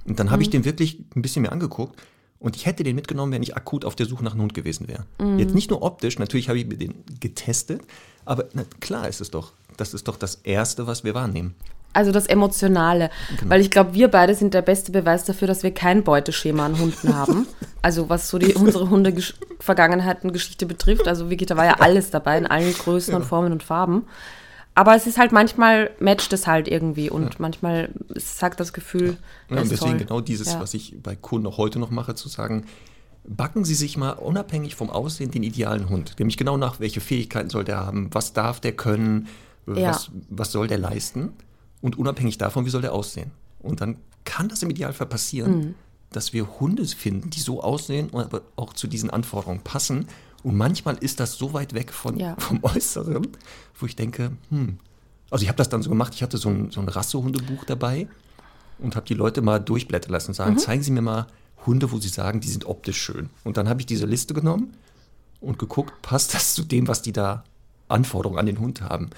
Und 0.06 0.20
dann 0.20 0.30
habe 0.30 0.42
ich 0.44 0.50
den 0.50 0.66
wirklich 0.66 1.00
ein 1.16 1.22
bisschen 1.22 1.42
mir 1.44 1.52
angeguckt 1.52 2.00
und 2.40 2.56
ich 2.56 2.66
hätte 2.66 2.84
den 2.84 2.96
mitgenommen, 2.96 3.32
wenn 3.32 3.44
ich 3.44 3.56
akut 3.56 3.86
auf 3.86 3.96
der 3.96 4.06
Suche 4.06 4.24
nach 4.24 4.34
einem 4.34 4.42
Hund 4.42 4.54
gewesen 4.54 4.88
wäre. 4.88 5.06
Jetzt 5.40 5.56
nicht 5.56 5.70
nur 5.70 5.82
optisch, 5.82 6.20
natürlich 6.20 6.50
habe 6.50 6.60
ich 6.60 6.68
mir 6.68 6.78
den 6.78 6.96
getestet, 7.20 7.82
aber 8.26 8.50
na, 8.54 8.66
klar 8.82 9.08
ist 9.08 9.22
es 9.22 9.32
doch. 9.32 9.54
Das 9.78 9.94
ist 9.94 10.08
doch 10.08 10.18
das 10.18 10.36
Erste, 10.36 10.86
was 10.86 11.04
wir 11.04 11.14
wahrnehmen. 11.14 11.56
Also 11.94 12.12
das 12.12 12.28
Emotionale. 12.28 13.10
Genau. 13.40 13.50
Weil 13.52 13.62
ich 13.62 13.72
glaube, 13.72 13.94
wir 13.96 14.08
beide 14.10 14.36
sind 14.36 14.54
der 14.54 14.62
beste 14.62 14.92
Beweis 14.92 15.24
dafür, 15.26 15.48
dass 15.48 15.64
wir 15.64 15.74
kein 15.74 16.04
Beuteschema 16.04 16.66
an 16.66 16.80
Hunden 16.80 17.16
haben. 17.16 17.48
Also 17.84 18.10
was 18.10 18.28
so 18.28 18.38
die, 18.38 18.54
unsere 18.54 18.90
Hunde 18.90 19.12
gesch- 19.12 19.36
Vergangenheiten-Geschichte 19.60 20.66
betrifft. 20.66 21.08
Also 21.08 21.30
da 21.30 21.56
war 21.58 21.66
ja 21.66 21.76
alles 21.80 22.10
dabei, 22.10 22.38
in 22.38 22.46
allen 22.46 22.74
Größen 22.74 23.14
und 23.14 23.24
Formen 23.24 23.54
und 23.54 23.64
Farben. 23.64 24.06
Aber 24.76 24.96
es 24.96 25.08
ist 25.08 25.18
halt 25.18 25.32
manchmal 25.32 25.92
matcht 26.00 26.34
es 26.34 26.48
halt 26.48 26.68
irgendwie 26.68 27.10
und 27.10 27.40
manchmal 27.40 27.90
sagt 28.16 28.60
das 28.60 28.74
Gefühl. 28.74 29.16
Ja, 29.50 29.58
und 29.58 29.64
ist 29.64 29.72
deswegen 29.72 29.92
toll. 29.92 30.00
genau 30.08 30.22
dieses, 30.22 30.54
Ja. 30.54 30.60
was 30.60 30.74
ich 30.74 30.96
bei 31.02 31.16
Kunden 31.16 31.46
noch 31.46 31.58
heute 31.58 31.80
noch 31.80 31.92
mache, 31.92 32.14
zu 32.14 32.28
sagen, 32.28 32.66
backen 33.26 33.64
Sie 33.64 33.76
sich 33.76 33.96
mal 33.98 34.12
unabhängig 34.12 34.76
vom 34.76 34.90
Aussehen 34.90 35.32
den 35.32 35.44
idealen 35.44 35.88
Hund. 35.90 36.16
Nämlich 36.20 36.36
genau 36.38 36.58
nach, 36.58 36.80
welche 36.82 37.00
Fähigkeiten 37.00 37.50
soll 37.50 37.64
der 37.64 37.78
haben, 37.78 38.10
was 38.12 38.34
darf 38.34 38.60
der 38.60 38.74
können, 38.74 39.28
Ja. 39.66 39.92
was, 39.92 40.12
was 40.30 40.52
soll 40.52 40.68
der 40.68 40.78
leisten 40.80 41.32
und 41.82 41.98
unabhängig 41.98 42.38
davon, 42.38 42.66
wie 42.66 42.70
soll 42.70 42.82
der 42.82 42.94
aussehen. 42.94 43.32
Und 43.60 43.82
dann 43.82 43.98
kann 44.26 44.50
das 44.50 44.62
im 44.64 44.70
Idealfall 44.70 45.08
passieren, 45.08 45.58
Mhm. 45.60 45.76
dass 46.12 46.34
wir 46.34 46.60
Hunde 46.60 46.86
finden, 46.86 47.30
die 47.30 47.40
so 47.40 47.62
aussehen 47.62 48.10
und 48.10 48.22
aber 48.24 48.42
auch 48.56 48.74
zu 48.74 48.88
diesen 48.88 49.10
Anforderungen 49.10 49.62
passen. 49.62 50.08
Und 50.44 50.56
manchmal 50.56 50.98
ist 50.98 51.20
das 51.20 51.38
so 51.38 51.54
weit 51.54 51.74
weg 51.74 51.92
von, 51.92 52.18
Ja. 52.18 52.36
vom 52.40 52.60
Äußeren, 52.64 53.28
wo 53.80 53.86
ich 53.86 53.96
denke, 53.96 54.32
hm. 54.50 54.78
Also 55.30 55.44
ich 55.44 55.50
habe 55.50 55.58
das 55.58 55.68
dann 55.68 55.82
so 55.82 55.90
gemacht, 55.90 56.14
ich 56.16 56.24
hatte 56.24 56.38
so 56.38 56.48
ein, 56.48 56.72
so 56.72 56.80
ein 56.80 56.88
Rassehundebuch 56.88 57.66
dabei 57.66 58.08
und 58.80 58.96
habe 58.96 59.06
die 59.06 59.14
Leute 59.14 59.42
mal 59.42 59.60
durchblättern 59.60 60.12
lassen 60.12 60.30
und 60.30 60.36
sagen, 60.36 60.54
Mhm. 60.54 60.58
zeigen 60.60 60.84
Sie 60.84 60.92
mir 60.92 61.02
mal 61.02 61.28
Hunde, 61.66 61.92
wo 61.92 62.00
Sie 62.00 62.08
sagen, 62.08 62.40
die 62.40 62.48
sind 62.48 62.66
optisch 62.66 63.02
schön. 63.02 63.30
Und 63.44 63.58
dann 63.58 63.68
habe 63.68 63.82
ich 63.82 63.86
diese 63.86 64.06
Liste 64.06 64.34
genommen 64.34 64.74
und 65.42 65.60
geguckt, 65.60 66.02
passt 66.02 66.34
das 66.34 66.54
zu 66.54 66.64
dem, 66.64 66.88
was 66.88 67.02
die 67.02 67.12
da 67.12 67.44
Anforderungen 67.90 68.40
an 68.40 68.46
den 68.46 68.60
Hund 68.60 68.82
haben. 68.82 69.10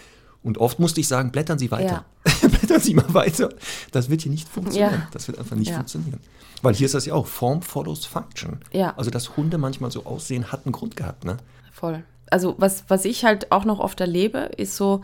Und 0.42 0.58
oft 0.58 0.80
musste 0.80 1.02
ich 1.02 1.08
sagen, 1.08 1.32
blättern 1.32 1.60
Sie 1.60 1.70
weiter. 1.72 2.06
blättern 2.42 2.80
Sie 2.80 2.94
mal 2.94 3.14
weiter. 3.14 3.50
Das 3.92 4.10
wird 4.10 4.22
hier 4.22 4.32
nicht 4.32 4.48
funktionieren. 4.48 4.94
Ja. 4.94 5.08
Das 5.12 5.28
wird 5.28 5.38
einfach 5.38 5.56
nicht 5.56 5.70
Ja. 5.70 5.76
funktionieren. 5.76 6.20
Weil 6.62 6.74
hier 6.76 6.86
ist 6.86 6.96
das 6.96 7.06
ja 7.06 7.14
auch, 7.14 7.28
Form 7.28 7.62
follows 7.62 8.06
Function. 8.06 8.60
Ja. 8.72 8.94
Also, 8.98 9.12
dass 9.12 9.36
Hunde 9.38 9.58
manchmal 9.58 9.92
so 9.92 10.06
aussehen, 10.06 10.52
hat 10.52 10.66
einen 10.66 10.72
Grund 10.74 10.96
gehabt. 10.96 11.26
Ne? 11.26 11.38
Voll. 11.72 12.04
Also 12.32 12.56
was, 12.58 12.84
was 12.90 13.06
ich 13.06 13.26
halt 13.26 13.52
auch 13.52 13.66
noch 13.66 13.80
oft 13.80 14.00
erlebe, 14.02 14.52
ist 14.58 14.76
so, 14.76 15.02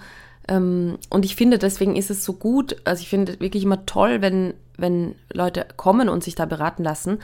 und 0.47 1.25
ich 1.25 1.35
finde, 1.35 1.57
deswegen 1.57 1.95
ist 1.95 2.11
es 2.11 2.23
so 2.23 2.33
gut, 2.33 2.75
also 2.83 3.01
ich 3.01 3.09
finde 3.09 3.39
wirklich 3.39 3.63
immer 3.63 3.85
toll, 3.85 4.21
wenn, 4.21 4.53
wenn 4.77 5.15
Leute 5.33 5.65
kommen 5.75 6.07
und 6.07 6.23
sich 6.23 6.35
da 6.35 6.45
beraten 6.45 6.83
lassen, 6.83 7.19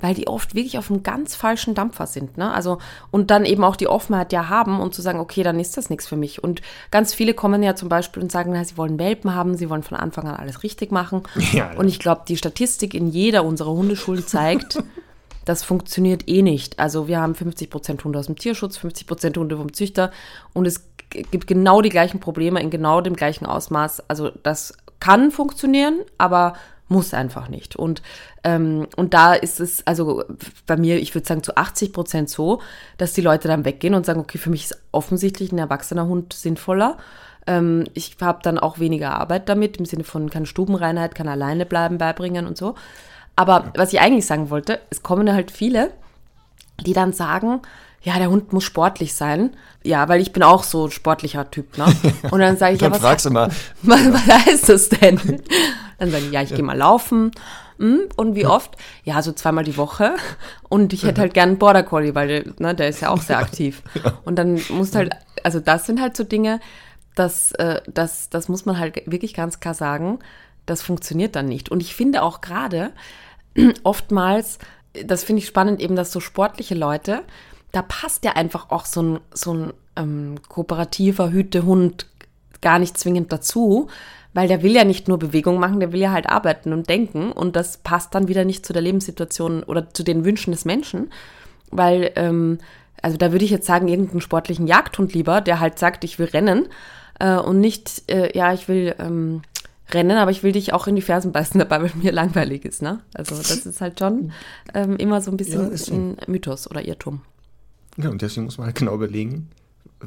weil 0.00 0.14
die 0.14 0.26
oft 0.26 0.54
wirklich 0.54 0.76
auf 0.76 0.90
einem 0.90 1.02
ganz 1.02 1.36
falschen 1.36 1.74
Dampfer 1.74 2.06
sind. 2.06 2.36
Ne? 2.36 2.52
Also, 2.52 2.78
und 3.10 3.30
dann 3.30 3.44
eben 3.44 3.62
auch 3.62 3.76
die 3.76 3.86
Offenheit 3.86 4.32
ja 4.32 4.48
haben 4.48 4.80
und 4.80 4.92
zu 4.94 5.02
sagen, 5.02 5.20
okay, 5.20 5.42
dann 5.42 5.60
ist 5.60 5.76
das 5.76 5.88
nichts 5.88 6.06
für 6.06 6.16
mich. 6.16 6.42
Und 6.42 6.62
ganz 6.90 7.14
viele 7.14 7.32
kommen 7.32 7.62
ja 7.62 7.76
zum 7.76 7.88
Beispiel 7.88 8.22
und 8.22 8.32
sagen, 8.32 8.50
na, 8.52 8.64
sie 8.64 8.76
wollen 8.76 8.98
Welpen 8.98 9.34
haben, 9.34 9.56
sie 9.56 9.70
wollen 9.70 9.84
von 9.84 9.96
Anfang 9.96 10.26
an 10.26 10.34
alles 10.34 10.62
richtig 10.62 10.90
machen. 10.90 11.22
Ja, 11.52 11.70
ja. 11.72 11.78
Und 11.78 11.88
ich 11.88 12.00
glaube, 12.00 12.22
die 12.26 12.36
Statistik 12.36 12.94
in 12.94 13.06
jeder 13.06 13.44
unserer 13.44 13.70
Hundeschulen 13.70 14.26
zeigt, 14.26 14.82
das 15.44 15.62
funktioniert 15.62 16.26
eh 16.26 16.42
nicht. 16.42 16.78
Also 16.78 17.06
wir 17.06 17.20
haben 17.20 17.34
50% 17.34 18.02
Hunde 18.02 18.18
aus 18.18 18.26
dem 18.26 18.36
Tierschutz, 18.36 18.78
50% 18.78 19.36
Hunde 19.38 19.56
vom 19.56 19.72
Züchter 19.72 20.10
und 20.52 20.66
es 20.66 20.84
gibt 21.30 21.46
genau 21.46 21.80
die 21.80 21.88
gleichen 21.88 22.20
Probleme 22.20 22.60
in 22.60 22.70
genau 22.70 23.00
dem 23.00 23.16
gleichen 23.16 23.46
Ausmaß. 23.46 24.08
Also 24.08 24.30
das 24.42 24.74
kann 25.00 25.30
funktionieren, 25.30 26.00
aber 26.18 26.54
muss 26.88 27.14
einfach 27.14 27.48
nicht. 27.48 27.76
Und, 27.76 28.02
ähm, 28.42 28.86
und 28.96 29.14
da 29.14 29.34
ist 29.34 29.60
es, 29.60 29.86
also 29.86 30.24
bei 30.66 30.76
mir, 30.76 30.98
ich 30.98 31.14
würde 31.14 31.26
sagen, 31.26 31.42
zu 31.42 31.56
80 31.56 31.92
Prozent 31.92 32.30
so, 32.30 32.60
dass 32.98 33.14
die 33.14 33.22
Leute 33.22 33.48
dann 33.48 33.64
weggehen 33.64 33.94
und 33.94 34.04
sagen, 34.04 34.20
okay, 34.20 34.38
für 34.38 34.50
mich 34.50 34.64
ist 34.64 34.82
offensichtlich 34.92 35.50
ein 35.52 35.58
erwachsener 35.58 36.06
Hund 36.06 36.32
sinnvoller. 36.32 36.98
Ähm, 37.46 37.84
ich 37.94 38.16
habe 38.20 38.40
dann 38.42 38.58
auch 38.58 38.78
weniger 38.78 39.18
Arbeit 39.18 39.48
damit, 39.48 39.78
im 39.78 39.86
Sinne 39.86 40.04
von 40.04 40.30
kann 40.30 40.46
Stubenreinheit, 40.46 41.14
kann 41.14 41.28
alleine 41.28 41.66
bleiben, 41.66 41.98
beibringen 41.98 42.46
und 42.46 42.56
so. 42.56 42.74
Aber 43.36 43.72
was 43.76 43.92
ich 43.92 44.00
eigentlich 44.00 44.26
sagen 44.26 44.50
wollte, 44.50 44.80
es 44.90 45.02
kommen 45.02 45.32
halt 45.32 45.50
viele, 45.50 45.90
die 46.84 46.92
dann 46.92 47.12
sagen, 47.12 47.62
ja, 48.04 48.18
der 48.18 48.30
Hund 48.30 48.52
muss 48.52 48.64
sportlich 48.64 49.14
sein. 49.14 49.56
Ja, 49.82 50.08
weil 50.08 50.20
ich 50.20 50.32
bin 50.32 50.42
auch 50.42 50.62
so 50.62 50.86
ein 50.86 50.90
sportlicher 50.90 51.50
Typ, 51.50 51.76
ne? 51.76 51.86
Und 52.30 52.38
dann 52.40 52.56
sage 52.56 52.74
ich, 52.76 52.80
ja, 52.80 52.88
Dann 52.88 52.94
was, 52.94 53.02
fragst 53.02 53.26
du 53.26 53.30
mal, 53.30 53.50
was, 53.82 54.12
was 54.12 54.26
heißt 54.46 54.68
das 54.68 54.88
denn? 54.90 55.18
Dann 55.98 56.10
sagen 56.10 56.24
die, 56.28 56.32
ja, 56.34 56.42
ich 56.42 56.50
gehe 56.54 56.62
mal 56.62 56.76
laufen. 56.76 57.32
Hm, 57.78 58.02
Und 58.16 58.36
wie 58.36 58.46
oft? 58.46 58.76
Ja, 59.02 59.20
so 59.20 59.32
zweimal 59.32 59.64
die 59.64 59.76
Woche. 59.76 60.14
Und 60.68 60.92
ich 60.92 61.04
hätte 61.04 61.20
halt 61.20 61.34
gern 61.34 61.50
einen 61.50 61.58
Border 61.58 61.82
Collie, 61.82 62.14
weil 62.14 62.28
der, 62.28 62.44
ne, 62.58 62.74
der 62.74 62.88
ist 62.88 63.00
ja 63.00 63.08
auch 63.10 63.20
sehr 63.20 63.38
aktiv. 63.38 63.82
Und 64.24 64.36
dann 64.36 64.60
muss 64.68 64.94
halt, 64.94 65.12
also 65.42 65.58
das 65.58 65.86
sind 65.86 66.00
halt 66.00 66.16
so 66.16 66.24
Dinge, 66.24 66.60
das, 67.16 67.52
äh, 67.52 67.80
das, 67.86 68.28
das 68.30 68.48
muss 68.48 68.64
man 68.64 68.78
halt 68.78 69.02
wirklich 69.10 69.34
ganz 69.34 69.60
klar 69.60 69.74
sagen, 69.74 70.18
das 70.66 70.82
funktioniert 70.82 71.36
dann 71.36 71.46
nicht. 71.46 71.70
Und 71.70 71.80
ich 71.80 71.94
finde 71.94 72.22
auch 72.22 72.40
gerade 72.40 72.92
oftmals, 73.82 74.58
das 75.04 75.24
finde 75.24 75.40
ich 75.40 75.46
spannend, 75.46 75.80
eben, 75.80 75.96
dass 75.96 76.12
so 76.12 76.20
sportliche 76.20 76.74
Leute, 76.74 77.22
da 77.74 77.82
passt 77.82 78.24
ja 78.24 78.32
einfach 78.32 78.70
auch 78.70 78.84
so 78.84 79.02
ein, 79.02 79.20
so 79.32 79.52
ein 79.52 79.72
ähm, 79.96 80.36
kooperativer 80.48 81.30
Hütehund 81.30 82.06
gar 82.60 82.78
nicht 82.78 82.96
zwingend 82.96 83.32
dazu, 83.32 83.88
weil 84.32 84.48
der 84.48 84.62
will 84.62 84.72
ja 84.72 84.84
nicht 84.84 85.08
nur 85.08 85.18
Bewegung 85.18 85.58
machen, 85.58 85.80
der 85.80 85.92
will 85.92 86.00
ja 86.00 86.12
halt 86.12 86.28
arbeiten 86.28 86.72
und 86.72 86.88
denken 86.88 87.32
und 87.32 87.56
das 87.56 87.78
passt 87.78 88.14
dann 88.14 88.28
wieder 88.28 88.44
nicht 88.44 88.64
zu 88.64 88.72
der 88.72 88.82
Lebenssituation 88.82 89.62
oder 89.64 89.92
zu 89.92 90.02
den 90.02 90.24
Wünschen 90.24 90.52
des 90.52 90.64
Menschen, 90.64 91.10
weil, 91.70 92.12
ähm, 92.16 92.58
also 93.02 93.16
da 93.16 93.32
würde 93.32 93.44
ich 93.44 93.50
jetzt 93.50 93.66
sagen, 93.66 93.88
irgendeinen 93.88 94.20
sportlichen 94.20 94.66
Jagdhund 94.66 95.12
lieber, 95.12 95.40
der 95.40 95.60
halt 95.60 95.78
sagt, 95.78 96.04
ich 96.04 96.18
will 96.18 96.26
rennen 96.26 96.68
äh, 97.18 97.36
und 97.36 97.60
nicht, 97.60 98.10
äh, 98.10 98.36
ja, 98.36 98.52
ich 98.52 98.68
will 98.68 98.94
ähm, 98.98 99.42
rennen, 99.90 100.16
aber 100.16 100.30
ich 100.30 100.42
will 100.42 100.52
dich 100.52 100.72
auch 100.72 100.86
in 100.86 100.96
die 100.96 101.02
Fersen 101.02 101.32
beißen 101.32 101.58
dabei, 101.58 101.82
weil 101.82 101.92
mir 101.94 102.12
langweilig 102.12 102.64
ist, 102.64 102.82
ne? 102.82 103.00
Also 103.14 103.36
das 103.36 103.66
ist 103.66 103.80
halt 103.80 103.98
schon 103.98 104.32
ähm, 104.74 104.96
immer 104.96 105.20
so 105.20 105.30
ein 105.30 105.36
bisschen 105.36 105.72
Ja, 105.72 105.94
ein 105.94 106.16
Mythos 106.28 106.70
oder 106.70 106.84
Irrtum. 106.84 107.22
Ja, 107.96 108.10
und 108.10 108.22
deswegen 108.22 108.44
muss 108.44 108.58
man 108.58 108.66
halt 108.66 108.76
genau 108.76 108.94
überlegen, 108.94 109.48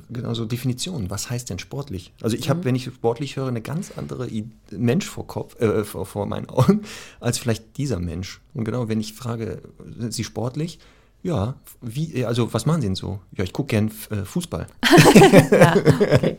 genau 0.10 0.34
so 0.34 0.46
Definitionen. 0.46 1.10
Was 1.10 1.30
heißt 1.30 1.50
denn 1.50 1.60
sportlich? 1.60 2.14
Also 2.22 2.36
ich 2.36 2.46
Mhm. 2.46 2.50
habe, 2.50 2.64
wenn 2.66 2.76
ich 2.76 2.86
sportlich 2.86 3.36
höre, 3.38 3.48
eine 3.48 3.62
ganz 3.62 3.94
andere 3.98 4.28
I 4.30 4.50
Mensch 4.72 5.06
vor 5.06 5.26
Kopf, 5.28 5.60
äh, 5.62 5.84
vor, 5.84 6.06
vor 6.06 6.26
meinen 6.26 6.50
Augen, 6.50 6.82
als 7.20 7.38
vielleicht 7.38 7.78
dieser 7.78 8.00
Mensch. 8.00 8.42
Und 8.54 8.66
genau, 8.66 8.88
wenn 8.90 9.00
ich 9.00 9.14
frage, 9.14 9.62
sind 9.98 10.14
Sie 10.14 10.24
sportlich? 10.24 10.80
Ja, 11.24 11.56
wie, 11.82 12.24
also 12.26 12.54
was 12.54 12.66
machen 12.68 12.82
Sie 12.82 12.88
denn 12.88 12.96
so? 12.96 13.20
Ja, 13.36 13.44
ich 13.44 13.52
gucke 13.52 13.70
gern 13.70 13.92
äh, 14.12 14.24
Fußball. 14.24 14.68
Ja, 15.52 15.76
okay. 15.76 16.38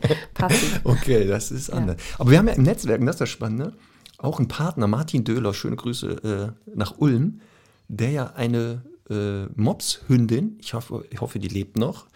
Okay, 0.83 1.27
das 1.27 1.51
ist 1.51 1.69
anders. 1.69 1.97
Aber 2.17 2.31
wir 2.31 2.37
haben 2.37 2.47
ja 2.47 2.53
im 2.53 2.63
Netzwerk, 2.63 2.99
und 3.01 3.05
das 3.07 3.15
ist 3.15 3.21
das 3.21 3.29
Spannende, 3.29 3.73
auch 4.17 4.39
einen 4.39 4.47
Partner, 4.47 4.87
Martin 4.87 5.23
Döhler, 5.23 5.53
schöne 5.53 5.75
Grüße 5.75 6.53
äh, 6.55 6.75
nach 6.75 6.95
Ulm, 6.97 7.41
der 7.87 8.11
ja 8.11 8.33
eine 8.35 8.81
äh, 9.09 9.45
Mopshündin, 9.55 10.57
ich 10.61 10.73
hoffe, 10.73 11.05
ich 11.09 11.21
hoffe, 11.21 11.39
die 11.39 11.47
lebt 11.47 11.77
noch, 11.77 12.07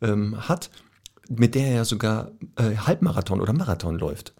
ähm, 0.00 0.48
hat, 0.48 0.70
mit 1.28 1.54
der 1.54 1.66
er 1.68 1.84
sogar 1.84 2.30
äh, 2.56 2.76
Halbmarathon 2.76 3.40
oder 3.40 3.52
Marathon 3.52 3.98
läuft. 3.98 4.34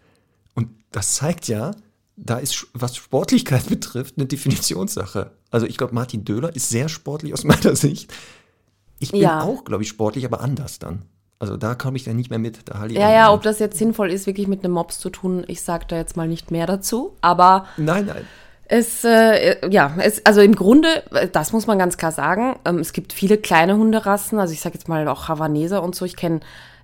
Und 0.53 0.69
das 0.91 1.15
zeigt 1.15 1.47
ja, 1.47 1.71
da 2.15 2.37
ist, 2.37 2.67
was 2.73 2.95
Sportlichkeit 2.95 3.65
betrifft, 3.69 4.15
eine 4.17 4.25
Definitionssache. 4.25 5.31
Also 5.51 5.65
ich 5.65 5.77
glaube, 5.77 5.93
Martin 5.95 6.25
Döhler 6.25 6.55
ist 6.55 6.69
sehr 6.69 6.89
sportlich 6.89 7.33
aus 7.33 7.43
meiner 7.45 7.75
Sicht. 7.75 8.13
Ich 8.99 9.11
bin 9.11 9.21
Ja. 9.21 9.41
auch, 9.41 9.63
glaube 9.63 9.83
ich, 9.83 9.89
sportlich, 9.89 10.25
aber 10.25 10.41
anders 10.41 10.79
dann. 10.79 11.03
Also 11.39 11.55
da 11.55 11.75
komme 11.75 11.97
ich 11.97 12.03
dann 12.03 12.15
nicht 12.15 12.31
mehr 12.31 12.39
mit. 12.39 12.61
Da 12.67 12.79
halte 12.79 12.95
ich 12.95 12.99
Ja, 12.99 13.11
ja, 13.11 13.31
ob 13.31 13.43
das 13.43 13.59
jetzt 13.59 13.77
sinnvoll 13.77 14.09
ist, 14.11 14.25
wirklich 14.25 14.47
mit 14.47 14.63
einem 14.63 14.73
Mops 14.73 14.97
zu 14.99 15.11
tun, 15.11 15.43
ich 15.47 15.61
sage 15.61 15.85
da 15.87 15.95
jetzt 15.95 16.17
mal 16.17 16.27
nicht 16.27 16.49
mehr 16.49 16.65
dazu. 16.65 17.15
Aber 17.21 17.67
Nein, 17.77 18.07
nein. 18.07 18.25
Es, 18.69 19.03
äh, 19.03 19.69
ja, 19.69 19.95
es, 19.99 20.25
also 20.25 20.41
im 20.41 20.55
Grunde, 20.55 21.03
äh, 21.13 21.27
das 21.29 21.53
muss 21.53 21.67
man 21.67 21.79
ganz 21.79 21.97
klar 21.97 22.11
sagen, 22.11 22.57
ähm, 22.65 22.79
es 22.79 22.93
gibt 22.93 23.13
viele 23.13 23.37
kleine 23.37 23.77
Hunderassen, 23.77 24.39
also 24.39 24.53
ich 24.53 24.61
sage 24.61 24.75
jetzt 24.75 24.89
mal 24.89 25.07
auch 25.07 25.27
Havaneser 25.27 25.81
und 25.81 25.95
so, 25.95 26.05
ich 26.05 26.15
kenne 26.15 26.41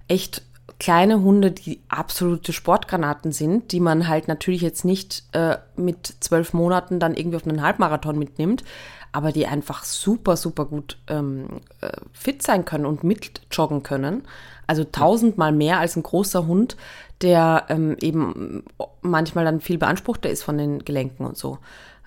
echt 0.07 0.43
kleine 0.79 1.21
Hunde, 1.21 1.51
die 1.51 1.81
absolute 1.89 2.53
Sportgranaten 2.53 3.31
sind, 3.31 3.71
die 3.71 3.79
man 3.79 4.07
halt 4.07 4.27
natürlich 4.27 4.61
jetzt 4.61 4.85
nicht 4.85 5.23
äh, 5.33 5.57
mit 5.75 6.15
zwölf 6.19 6.53
Monaten 6.53 6.99
dann 6.99 7.15
irgendwie 7.15 7.37
auf 7.37 7.47
einen 7.47 7.61
Halbmarathon 7.61 8.17
mitnimmt, 8.17 8.63
aber 9.11 9.31
die 9.31 9.45
einfach 9.45 9.83
super, 9.83 10.37
super 10.37 10.65
gut 10.65 10.97
ähm, 11.07 11.61
äh, 11.81 11.91
fit 12.13 12.43
sein 12.43 12.65
können 12.65 12.85
und 12.85 13.03
mitjoggen 13.03 13.83
können. 13.83 14.23
Also 14.67 14.85
tausendmal 14.85 15.51
mehr 15.51 15.79
als 15.79 15.95
ein 15.95 16.03
großer 16.03 16.47
Hund, 16.47 16.77
der 17.23 17.65
ähm, 17.69 17.97
eben 17.99 18.63
manchmal 19.01 19.45
dann 19.45 19.62
viel 19.62 19.77
beanspruchter 19.77 20.29
ist 20.29 20.43
von 20.43 20.57
den 20.57 20.86
Gelenken 20.86 21.25
und 21.25 21.38
so. 21.38 21.57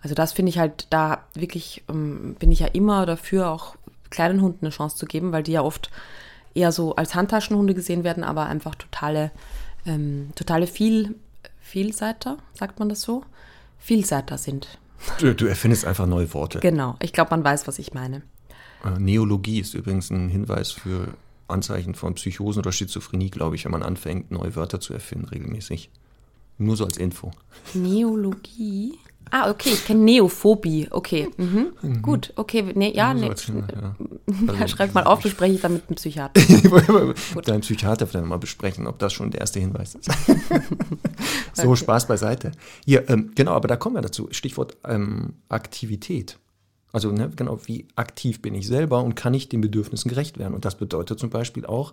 Also 0.03 0.15
das 0.15 0.33
finde 0.33 0.51
ich 0.51 0.59
halt 0.59 0.87
da 0.91 1.25
wirklich, 1.35 1.83
ähm, 1.89 2.37
bin 2.39 2.53
ich 2.53 2.61
ja 2.61 2.69
immer 2.69 3.07
dafür, 3.07 3.51
auch 3.51 3.77
kleinen 4.11 4.41
Hunden 4.41 4.67
eine 4.67 4.71
Chance 4.71 4.97
zu 4.97 5.07
geben, 5.07 5.33
weil 5.33 5.43
die 5.43 5.53
ja 5.53 5.63
oft 5.63 5.91
eher 6.55 6.71
so 6.71 6.95
als 6.95 7.15
Handtaschenhunde 7.15 7.75
gesehen 7.75 8.05
werden, 8.05 8.23
aber 8.23 8.47
einfach 8.47 8.75
totale, 8.75 9.33
ähm, 9.85 10.31
totale 10.37 10.67
viel, 10.67 11.17
Vielseiter, 11.61 12.39
sagt 12.55 12.79
man 12.79 12.89
das 12.89 13.03
so? 13.03 13.25
Vielseiter 13.79 14.39
sind. 14.39 14.79
Du, 15.19 15.35
du 15.35 15.47
erfindest 15.47 15.85
einfach 15.85 16.07
neue 16.07 16.33
Worte. 16.33 16.61
Genau, 16.61 16.95
ich 17.03 17.13
glaube, 17.13 17.31
man 17.31 17.43
weiß, 17.43 17.67
was 17.67 17.81
ich 17.81 17.93
meine. 17.93 18.23
Äh, 18.85 19.01
Neologie 19.01 19.59
ist 19.59 19.75
übrigens 19.75 20.11
ein 20.11 20.29
Hinweis 20.29 20.71
für 20.71 21.09
Anzeichen 21.49 21.95
von 21.95 22.15
Psychosen 22.15 22.61
oder 22.61 22.73
Schizophrenie, 22.73 23.31
glaube 23.31 23.57
ich, 23.57 23.65
wenn 23.65 23.73
man 23.73 23.83
anfängt, 23.83 24.31
neue 24.31 24.57
Wörter 24.57 24.81
zu 24.81 24.93
erfinden 24.93 25.27
regelmäßig. 25.27 25.91
Nur 26.59 26.77
so 26.77 26.85
als 26.85 26.97
Info. 26.97 27.33
Neologie? 27.75 28.99
Ah, 29.31 29.51
okay, 29.51 29.71
ich 29.71 29.85
kenne 29.85 30.05
Neophobie. 30.05 30.87
Okay, 30.91 31.29
mhm. 31.37 32.01
gut, 32.01 32.33
okay, 32.37 32.65
nee, 32.75 32.93
ja, 32.95 33.13
Nur 33.13 33.37
so 33.37 33.53
Hinweis, 33.53 33.73
ja. 33.75 33.97
Also, 34.47 34.69
schreib 34.69 34.95
mal 34.95 35.03
auf, 35.03 35.21
bespreche 35.21 35.55
ich 35.55 35.61
dann 35.61 35.73
mit 35.73 35.89
dem 35.89 35.97
Psychiater. 35.97 36.41
mit 37.35 37.49
deinem 37.49 37.61
Psychiater 37.61 38.07
vielleicht 38.07 38.27
mal 38.27 38.39
besprechen, 38.39 38.87
ob 38.87 39.01
das 39.01 39.13
schon 39.13 39.33
der 39.33 39.41
erste 39.41 39.59
Hinweis 39.59 39.97
ist. 39.97 40.11
so, 41.53 41.63
Okay. 41.67 41.77
Spaß 41.77 42.07
beiseite. 42.07 42.53
Hier, 42.85 43.09
ähm, 43.11 43.33
genau, 43.35 43.53
aber 43.53 43.67
da 43.67 43.77
kommen 43.77 43.97
wir 43.97 44.03
dazu. 44.03 44.29
Stichwort 44.31 44.77
ähm, 44.85 45.35
Aktivität. 45.49 46.39
Also, 46.93 47.11
ne, 47.11 47.31
genau, 47.35 47.61
wie 47.67 47.87
aktiv 47.97 48.41
bin 48.41 48.55
ich 48.55 48.67
selber 48.67 49.03
und 49.03 49.15
kann 49.15 49.35
ich 49.35 49.49
den 49.49 49.61
Bedürfnissen 49.61 50.09
gerecht 50.09 50.39
werden? 50.39 50.55
Und 50.55 50.65
das 50.65 50.77
bedeutet 50.77 51.19
zum 51.19 51.31
Beispiel 51.31 51.67
auch, 51.67 51.93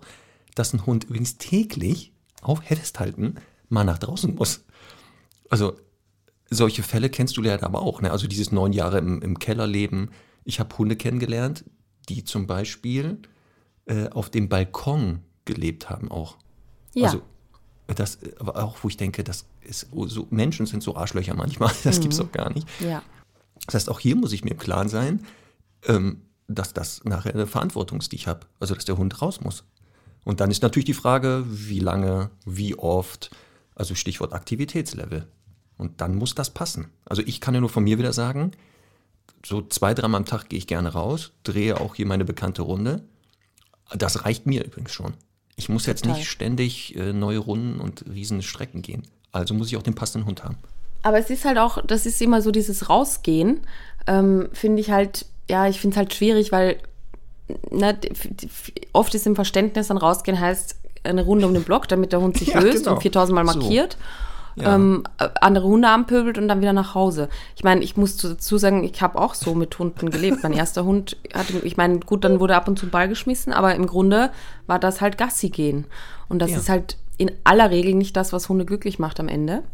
dass 0.54 0.72
ein 0.72 0.86
Hund 0.86 1.04
übrigens 1.04 1.36
täglich, 1.36 2.12
auf 2.42 2.60
festhalten, 2.60 3.36
mal 3.68 3.84
nach 3.84 3.98
draußen 3.98 4.34
muss. 4.34 4.64
Also, 5.50 5.74
solche 6.50 6.82
Fälle 6.82 7.10
kennst 7.10 7.36
du 7.36 7.42
ja 7.42 7.60
aber 7.62 7.82
auch. 7.82 8.00
Ne? 8.00 8.10
Also, 8.10 8.26
dieses 8.26 8.52
neun 8.52 8.72
Jahre 8.72 8.98
im, 8.98 9.20
im 9.22 9.38
Keller 9.38 9.66
leben. 9.66 10.10
Ich 10.44 10.60
habe 10.60 10.76
Hunde 10.76 10.96
kennengelernt, 10.96 11.64
die 12.08 12.24
zum 12.24 12.46
Beispiel 12.46 13.18
äh, 13.86 14.08
auf 14.10 14.30
dem 14.30 14.48
Balkon 14.48 15.20
gelebt 15.44 15.90
haben 15.90 16.10
auch. 16.10 16.36
Ja. 16.94 17.06
Also, 17.06 17.22
das, 17.94 18.18
aber 18.38 18.62
auch, 18.62 18.78
wo 18.82 18.88
ich 18.88 18.96
denke, 18.96 19.24
das 19.24 19.44
ist 19.62 19.88
so, 19.92 20.26
Menschen 20.30 20.66
sind 20.66 20.82
so 20.82 20.96
Arschlöcher 20.96 21.34
manchmal, 21.34 21.72
das 21.84 22.00
gibt's 22.00 22.16
doch 22.18 22.32
gar 22.32 22.52
nicht. 22.52 22.66
ja. 22.80 23.02
Das 23.66 23.74
heißt, 23.74 23.90
auch 23.90 24.00
hier 24.00 24.16
muss 24.16 24.32
ich 24.32 24.44
mir 24.44 24.52
im 24.52 24.58
Klaren 24.58 24.88
sein, 24.88 25.24
ähm, 25.86 26.22
dass 26.48 26.74
das 26.74 27.04
nachher 27.04 27.34
eine 27.34 27.46
Verantwortung 27.46 27.98
ist, 27.98 28.12
die 28.12 28.16
ich 28.16 28.26
habe. 28.26 28.46
Also, 28.60 28.74
dass 28.74 28.84
der 28.84 28.98
Hund 28.98 29.22
raus 29.22 29.40
muss. 29.40 29.64
Und 30.24 30.40
dann 30.40 30.50
ist 30.50 30.62
natürlich 30.62 30.86
die 30.86 30.94
Frage, 30.94 31.44
wie 31.46 31.80
lange, 31.80 32.30
wie 32.46 32.74
oft, 32.76 33.30
also 33.74 33.94
Stichwort 33.94 34.32
Aktivitätslevel. 34.32 35.26
Und 35.76 36.00
dann 36.00 36.16
muss 36.16 36.34
das 36.34 36.50
passen. 36.50 36.88
Also 37.04 37.22
ich 37.24 37.40
kann 37.40 37.54
ja 37.54 37.60
nur 37.60 37.68
von 37.68 37.84
mir 37.84 37.98
wieder 37.98 38.12
sagen, 38.12 38.52
so 39.44 39.60
zwei, 39.62 39.92
dreimal 39.92 40.20
am 40.20 40.26
Tag 40.26 40.48
gehe 40.48 40.58
ich 40.58 40.66
gerne 40.66 40.92
raus, 40.92 41.32
drehe 41.42 41.80
auch 41.80 41.94
hier 41.94 42.06
meine 42.06 42.24
bekannte 42.24 42.62
Runde. 42.62 43.02
Das 43.90 44.24
reicht 44.24 44.46
mir 44.46 44.64
übrigens 44.64 44.92
schon. 44.92 45.14
Ich 45.56 45.68
muss 45.68 45.86
jetzt 45.86 46.02
Total. 46.02 46.18
nicht 46.18 46.28
ständig 46.28 46.96
äh, 46.96 47.12
neue 47.12 47.38
Runden 47.38 47.80
und 47.80 48.04
riesen 48.06 48.42
Strecken 48.42 48.82
gehen. 48.82 49.02
Also 49.32 49.54
muss 49.54 49.68
ich 49.68 49.76
auch 49.76 49.82
den 49.82 49.94
passenden 49.94 50.26
Hund 50.26 50.44
haben. 50.44 50.56
Aber 51.04 51.18
es 51.18 51.30
ist 51.30 51.44
halt 51.44 51.58
auch, 51.58 51.78
das 51.86 52.06
ist 52.06 52.20
immer 52.20 52.42
so 52.42 52.50
dieses 52.50 52.88
Rausgehen, 52.88 53.60
ähm, 54.06 54.48
finde 54.52 54.80
ich 54.80 54.90
halt, 54.90 55.26
ja, 55.48 55.66
ich 55.68 55.80
finde 55.80 55.94
es 55.94 55.98
halt 55.98 56.14
schwierig, 56.14 56.50
weil 56.50 56.76
ne, 57.70 57.96
oft 58.92 59.14
ist 59.14 59.26
im 59.26 59.34
Verständnis 59.36 59.88
dann 59.88 59.98
rausgehen 59.98 60.40
heißt 60.40 60.76
eine 61.04 61.22
Runde 61.22 61.46
um 61.46 61.52
den 61.54 61.62
Block, 61.64 61.86
damit 61.88 62.12
der 62.12 62.20
Hund 62.20 62.38
sich 62.38 62.48
Ja, 62.48 62.60
löst 62.60 62.84
genau. 62.84 62.96
und 62.96 63.02
4000 63.02 63.34
Mal 63.34 63.46
So. 63.52 63.60
markiert. 63.60 63.96
Ja. 64.56 64.76
Ähm, 64.76 65.02
äh, 65.18 65.28
andere 65.40 65.66
Hunde 65.66 65.88
anpöbelt 65.88 66.38
und 66.38 66.46
dann 66.46 66.60
wieder 66.60 66.72
nach 66.72 66.94
Hause. 66.94 67.28
Ich 67.56 67.64
meine, 67.64 67.82
ich 67.82 67.96
muss 67.96 68.16
dazu 68.18 68.56
sagen, 68.56 68.84
ich 68.84 69.02
habe 69.02 69.18
auch 69.18 69.34
so 69.34 69.54
mit 69.56 69.76
Hunden 69.80 70.10
gelebt. 70.10 70.44
Mein 70.44 70.52
erster 70.52 70.84
Hund 70.86 71.16
hatte, 71.34 71.58
ich 71.64 71.76
meine, 71.76 71.98
gut, 71.98 72.22
dann 72.24 72.38
wurde 72.38 72.54
ab 72.54 72.68
und 72.68 72.78
zu 72.78 72.86
ein 72.86 72.90
Ball 72.90 73.08
geschmissen, 73.08 73.52
aber 73.52 73.74
im 73.74 73.86
Grunde 73.86 74.30
war 74.68 74.78
das 74.78 75.00
halt 75.00 75.18
Gassi 75.18 75.50
gehen. 75.50 75.86
Und 76.28 76.38
das 76.38 76.52
Ja. 76.52 76.58
ist 76.58 76.68
halt 76.68 76.96
in 77.18 77.32
aller 77.42 77.70
Regel 77.70 77.94
nicht 77.94 78.16
das, 78.16 78.32
was 78.32 78.48
Hunde 78.48 78.64
glücklich 78.64 78.98
macht 79.00 79.18
am 79.18 79.26
Ende. 79.28 79.64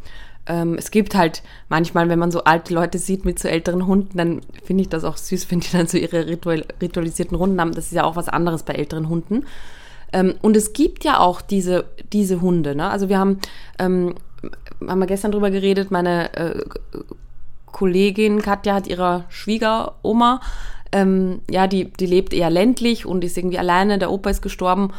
Ähm, 0.51 0.75
es 0.75 0.91
gibt 0.91 1.15
halt 1.15 1.45
manchmal, 1.69 2.09
wenn 2.09 2.19
man 2.19 2.33
so 2.33 2.43
alte 2.43 2.75
Leute 2.75 2.99
sieht 2.99 3.25
mit 3.25 3.39
so 3.39 3.47
älteren 3.47 3.87
Hunden, 3.87 4.19
dann 4.19 4.41
finde 4.65 4.83
ich 4.83 4.89
das 4.89 5.05
auch 5.05 5.17
süß, 5.17 5.47
wenn 5.51 5.61
die 5.61 5.71
dann 5.71 5.87
so 5.87 5.97
ihre 5.97 6.27
ritual, 6.27 6.65
ritualisierten 6.83 7.37
Runden 7.37 7.61
haben. 7.61 7.73
Das 7.73 7.87
ist 7.87 7.93
ja 7.93 8.03
auch 8.03 8.17
was 8.17 8.29
anderes 8.29 8.65
bei 8.65 8.75
älteren 8.75 9.09
Hunden. 9.09 9.47
Ähm, 10.13 10.35
und 10.43 10.57
es 10.57 10.73
gibt 10.73 11.05
ja 11.05 11.21
auch 11.21 11.41
diese, 11.41 11.85
diese 12.13 12.41
Hunde. 12.41 12.75
Ne? 12.75 12.91
Also 12.91 13.09
wir 13.09 13.19
haben, 13.19 13.39
ähm, 13.79 14.17
haben 14.87 14.99
wir 14.99 15.07
gestern 15.07 15.31
drüber 15.31 15.53
geredet, 15.53 15.93
meine 15.93 16.35
äh, 16.35 16.65
Kollegin 17.67 18.43
Katja 18.43 18.75
hat 18.75 18.89
ihrer 18.89 19.27
Schwiegeroma, 19.29 20.41
ähm, 20.91 21.43
ja, 21.49 21.69
die, 21.69 21.85
die 21.85 22.07
lebt 22.07 22.35
eher 22.35 22.51
ländlich 22.51 23.07
und 23.07 23.23
ist 23.23 23.39
irgendwie 23.39 23.61
alleine, 23.61 24.01
der 24.01 24.11
Opa 24.11 24.31
ist 24.31 24.43
gestorben. 24.43 24.93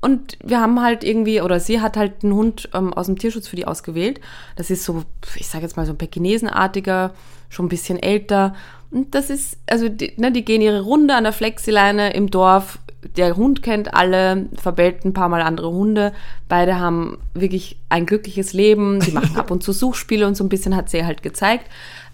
Und 0.00 0.38
wir 0.44 0.60
haben 0.60 0.82
halt 0.82 1.04
irgendwie, 1.04 1.40
oder 1.40 1.58
sie 1.58 1.80
hat 1.80 1.96
halt 1.96 2.22
einen 2.22 2.34
Hund 2.34 2.68
ähm, 2.74 2.92
aus 2.92 3.06
dem 3.06 3.18
Tierschutz 3.18 3.48
für 3.48 3.56
die 3.56 3.66
ausgewählt. 3.66 4.20
Das 4.54 4.70
ist 4.70 4.84
so, 4.84 5.04
ich 5.36 5.48
sage 5.48 5.64
jetzt 5.64 5.76
mal 5.76 5.86
so 5.86 5.92
ein 5.92 5.98
Pekinesenartiger, 5.98 7.12
schon 7.48 7.66
ein 7.66 7.70
bisschen 7.70 7.98
älter. 7.98 8.54
Und 8.90 9.14
das 9.14 9.30
ist, 9.30 9.58
also 9.68 9.88
die, 9.88 10.12
ne, 10.16 10.30
die 10.32 10.44
gehen 10.44 10.62
ihre 10.62 10.82
Runde 10.82 11.14
an 11.14 11.24
der 11.24 11.32
Flexileine 11.32 12.12
im 12.12 12.30
Dorf. 12.30 12.78
Der 13.16 13.36
Hund 13.36 13.62
kennt 13.62 13.94
alle, 13.94 14.46
verbellt 14.60 15.04
ein 15.04 15.12
paar 15.12 15.28
Mal 15.28 15.42
andere 15.42 15.70
Hunde. 15.70 16.12
Beide 16.48 16.78
haben 16.78 17.18
wirklich 17.34 17.78
ein 17.88 18.06
glückliches 18.06 18.52
Leben. 18.52 19.00
Die 19.00 19.12
machen 19.12 19.36
ab 19.36 19.50
und 19.50 19.62
zu 19.62 19.72
Suchspiele 19.72 20.26
und 20.26 20.36
so 20.36 20.44
ein 20.44 20.48
bisschen 20.48 20.76
hat 20.76 20.90
sie 20.90 21.04
halt 21.04 21.22
gezeigt. 21.22 21.66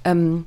Ähm, 0.04 0.44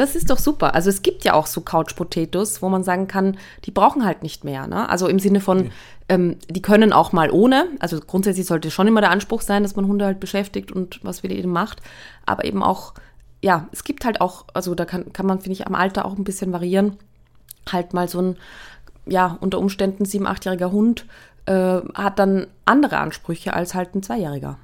das 0.00 0.16
ist 0.16 0.30
doch 0.30 0.38
super. 0.38 0.74
Also 0.74 0.88
es 0.88 1.02
gibt 1.02 1.24
ja 1.24 1.34
auch 1.34 1.46
so 1.46 1.60
Couch 1.60 1.94
Potatoes, 1.94 2.62
wo 2.62 2.68
man 2.70 2.82
sagen 2.82 3.06
kann, 3.06 3.36
die 3.64 3.70
brauchen 3.70 4.04
halt 4.04 4.22
nicht 4.22 4.44
mehr. 4.44 4.66
Ne? 4.66 4.88
Also 4.88 5.06
im 5.08 5.18
Sinne 5.18 5.40
von, 5.40 5.70
ähm, 6.08 6.36
die 6.48 6.62
können 6.62 6.92
auch 6.94 7.12
mal 7.12 7.30
ohne. 7.30 7.66
Also 7.80 8.00
grundsätzlich 8.00 8.46
sollte 8.46 8.70
schon 8.70 8.86
immer 8.86 9.02
der 9.02 9.10
Anspruch 9.10 9.42
sein, 9.42 9.62
dass 9.62 9.76
man 9.76 9.86
Hunde 9.86 10.06
halt 10.06 10.18
beschäftigt 10.18 10.72
und 10.72 11.00
was 11.02 11.22
mit 11.22 11.32
ihnen 11.32 11.52
macht. 11.52 11.82
Aber 12.24 12.44
eben 12.44 12.62
auch, 12.62 12.94
ja, 13.42 13.68
es 13.72 13.84
gibt 13.84 14.06
halt 14.06 14.22
auch, 14.22 14.46
also 14.54 14.74
da 14.74 14.86
kann, 14.86 15.12
kann 15.12 15.26
man, 15.26 15.40
finde 15.40 15.52
ich, 15.52 15.66
am 15.66 15.74
Alter 15.74 16.06
auch 16.06 16.16
ein 16.16 16.24
bisschen 16.24 16.52
variieren. 16.52 16.96
Halt 17.70 17.92
mal 17.92 18.08
so 18.08 18.22
ein, 18.22 18.36
ja, 19.06 19.36
unter 19.40 19.58
Umständen 19.58 20.06
sieben-, 20.06 20.26
achtjähriger 20.26 20.72
Hund 20.72 21.04
äh, 21.44 21.80
hat 21.94 22.18
dann 22.18 22.46
andere 22.64 22.98
Ansprüche 22.98 23.52
als 23.52 23.74
halt 23.74 23.94
ein 23.94 24.02
Zweijähriger. 24.02 24.56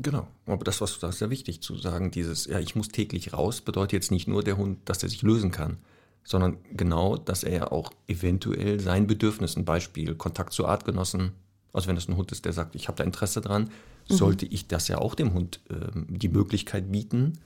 Genau, 0.00 0.26
aber 0.46 0.64
das, 0.64 0.80
was 0.80 0.94
du 0.94 1.00
sagst, 1.00 1.16
ist 1.16 1.20
ja 1.20 1.30
wichtig 1.30 1.60
zu 1.60 1.76
sagen, 1.76 2.10
dieses, 2.10 2.46
ja, 2.46 2.58
ich 2.58 2.76
muss 2.76 2.88
täglich 2.88 3.32
raus, 3.32 3.60
bedeutet 3.60 3.94
jetzt 3.94 4.10
nicht 4.10 4.28
nur 4.28 4.42
der 4.42 4.56
Hund, 4.56 4.78
dass 4.84 5.02
er 5.02 5.08
sich 5.08 5.22
lösen 5.22 5.50
kann, 5.50 5.78
sondern 6.24 6.58
genau, 6.72 7.16
dass 7.16 7.42
er 7.42 7.52
ja 7.52 7.72
auch 7.72 7.90
eventuell 8.06 8.80
sein 8.80 9.06
Bedürfnis, 9.06 9.56
ein 9.56 9.64
Beispiel, 9.64 10.14
Kontakt 10.14 10.52
zu 10.52 10.66
Artgenossen, 10.66 11.32
also 11.72 11.88
wenn 11.88 11.96
das 11.96 12.08
ein 12.08 12.16
Hund 12.16 12.32
ist, 12.32 12.44
der 12.44 12.52
sagt, 12.52 12.74
ich 12.74 12.88
habe 12.88 12.96
da 12.96 13.04
Interesse 13.04 13.40
dran, 13.40 13.70
sollte 14.06 14.46
ich 14.46 14.68
das 14.68 14.88
ja 14.88 14.98
auch 14.98 15.14
dem 15.14 15.34
Hund 15.34 15.60
ähm, 15.70 16.06
die 16.08 16.28
Möglichkeit 16.28 16.90
bieten. 16.90 17.38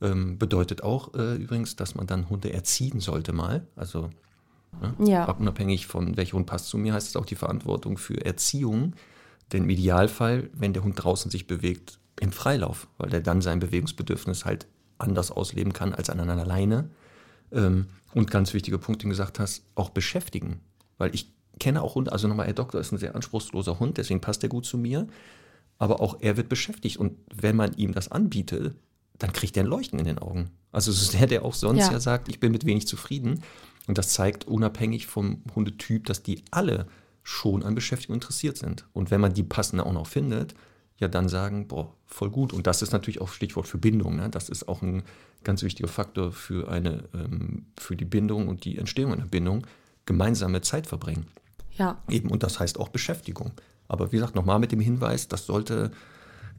Ähm, 0.00 0.38
bedeutet 0.38 0.82
auch 0.82 1.14
äh, 1.14 1.36
übrigens, 1.36 1.76
dass 1.76 1.94
man 1.94 2.06
dann 2.06 2.28
Hunde 2.28 2.52
erziehen 2.52 3.00
sollte 3.00 3.32
mal, 3.32 3.66
also 3.76 4.10
ne, 4.80 4.94
Ja. 5.06 5.30
unabhängig 5.30 5.86
von 5.86 6.16
welcher 6.16 6.36
Hund 6.36 6.46
passt 6.46 6.68
zu 6.68 6.78
mir, 6.78 6.92
heißt 6.94 7.08
es 7.08 7.16
auch 7.16 7.26
die 7.26 7.34
Verantwortung 7.34 7.96
für 7.96 8.22
Erziehung. 8.24 8.94
Denn 9.52 9.64
im 9.64 9.70
Idealfall, 9.70 10.50
wenn 10.52 10.72
der 10.72 10.82
Hund 10.82 11.02
draußen 11.02 11.30
sich 11.30 11.46
bewegt, 11.46 11.98
im 12.20 12.32
Freilauf, 12.32 12.88
weil 12.98 13.10
der 13.10 13.20
dann 13.20 13.42
sein 13.42 13.60
Bewegungsbedürfnis 13.60 14.44
halt 14.44 14.66
anders 14.98 15.30
ausleben 15.30 15.72
kann 15.72 15.94
als 15.94 16.10
an 16.10 16.20
einer 16.20 16.44
Leine. 16.44 16.90
Ähm, 17.52 17.86
und 18.14 18.30
ganz 18.30 18.54
wichtiger 18.54 18.78
Punkt, 18.78 19.02
den 19.02 19.10
du 19.10 19.12
gesagt 19.12 19.38
hast, 19.38 19.64
auch 19.74 19.90
beschäftigen. 19.90 20.60
Weil 20.96 21.14
ich 21.14 21.32
kenne 21.58 21.82
auch 21.82 21.94
Hunde, 21.94 22.12
also 22.12 22.28
nochmal, 22.28 22.46
Herr 22.46 22.54
Doktor 22.54 22.80
ist 22.80 22.92
ein 22.92 22.98
sehr 22.98 23.14
anspruchsloser 23.14 23.78
Hund, 23.78 23.98
deswegen 23.98 24.20
passt 24.20 24.42
er 24.42 24.48
gut 24.48 24.64
zu 24.64 24.78
mir. 24.78 25.06
Aber 25.78 26.00
auch 26.00 26.16
er 26.20 26.38
wird 26.38 26.48
beschäftigt. 26.48 26.96
Und 26.96 27.18
wenn 27.34 27.56
man 27.56 27.74
ihm 27.74 27.92
das 27.92 28.10
anbietet, 28.10 28.74
dann 29.18 29.32
kriegt 29.32 29.56
er 29.56 29.64
ein 29.64 29.68
Leuchten 29.68 29.98
in 29.98 30.06
den 30.06 30.18
Augen. 30.18 30.50
Also 30.72 30.90
es 30.90 31.02
ist 31.02 31.14
der, 31.14 31.26
der 31.26 31.44
auch 31.44 31.54
sonst 31.54 31.86
Ja. 31.86 31.92
ja 31.92 32.00
sagt, 32.00 32.28
ich 32.28 32.40
bin 32.40 32.52
mit 32.52 32.64
wenig 32.64 32.86
zufrieden. 32.86 33.42
Und 33.86 33.98
das 33.98 34.08
zeigt 34.08 34.46
unabhängig 34.46 35.06
vom 35.06 35.42
Hundetyp, 35.54 36.06
dass 36.06 36.22
die 36.22 36.42
alle 36.50 36.86
schon 37.26 37.64
an 37.64 37.74
Beschäftigung 37.74 38.14
interessiert 38.14 38.56
sind. 38.56 38.84
Und 38.92 39.10
wenn 39.10 39.20
man 39.20 39.34
die 39.34 39.42
passende 39.42 39.84
auch 39.84 39.92
noch 39.92 40.06
findet, 40.06 40.54
ja 40.98 41.08
dann 41.08 41.28
sagen, 41.28 41.66
boah, 41.66 41.92
voll 42.06 42.30
gut. 42.30 42.52
Und 42.52 42.68
das 42.68 42.82
ist 42.82 42.92
natürlich 42.92 43.20
auch 43.20 43.30
Stichwort 43.30 43.66
für 43.66 43.78
Bindung. 43.78 44.14
Ne? 44.14 44.30
Das 44.30 44.48
ist 44.48 44.68
auch 44.68 44.80
ein 44.80 45.02
ganz 45.42 45.64
wichtiger 45.64 45.88
Faktor 45.88 46.30
für 46.30 46.70
eine, 46.70 47.02
ähm, 47.14 47.66
für 47.76 47.96
die 47.96 48.04
Bindung 48.04 48.46
und 48.46 48.64
die 48.64 48.78
Entstehung 48.78 49.12
einer 49.12 49.26
Bindung. 49.26 49.66
Gemeinsame 50.06 50.60
Zeit 50.60 50.86
verbringen. 50.86 51.26
Ja. 51.76 52.00
Eben, 52.08 52.30
und 52.30 52.44
das 52.44 52.60
heißt 52.60 52.78
auch 52.78 52.90
Beschäftigung. 52.90 53.50
Aber 53.88 54.12
wie 54.12 54.16
gesagt, 54.16 54.36
nochmal 54.36 54.60
mit 54.60 54.70
dem 54.70 54.78
Hinweis, 54.78 55.26
das 55.26 55.46
sollte 55.46 55.90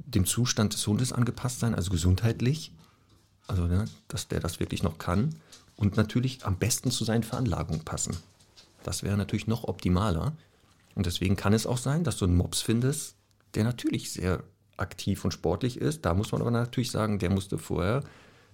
dem 0.06 0.26
Zustand 0.26 0.74
des 0.74 0.86
Hundes 0.86 1.14
angepasst 1.14 1.62
sein, 1.62 1.76
also 1.76 1.92
gesundheitlich. 1.92 2.74
Also, 3.48 3.68
ne, 3.68 3.86
dass 4.10 4.28
der 4.28 4.42
das 4.42 4.60
wirklich 4.60 4.84
noch 4.84 4.98
kann. 4.98 5.34
Und 5.78 5.96
natürlich 5.96 6.46
am 6.46 6.58
besten 6.58 6.92
zu 6.92 7.06
seinen 7.06 7.24
Veranlagungen 7.24 7.86
passen. 7.86 8.18
Das 8.84 9.02
wäre 9.02 9.16
natürlich 9.16 9.48
noch 9.48 9.64
optimaler. 9.64 10.34
Und 10.98 11.06
deswegen 11.06 11.36
kann 11.36 11.54
es 11.54 11.68
auch 11.68 11.78
sein, 11.78 12.04
dass 12.04 12.18
du 12.18 12.26
einen 12.26 12.36
Mops 12.36 12.62
findest, 12.62 13.16
der 13.54 13.64
natürlich 13.64 14.12
sehr 14.12 14.42
aktiv 14.78 15.24
und 15.24 15.32
sportlich 15.32 15.80
ist. 15.80 16.06
Da 16.06 16.14
muss 16.16 16.32
man 16.32 16.42
aber 16.42 16.50
natürlich 16.50 16.90
sagen, 16.90 17.20
der 17.20 17.30
musste 17.30 17.60
vorher, 17.60 18.02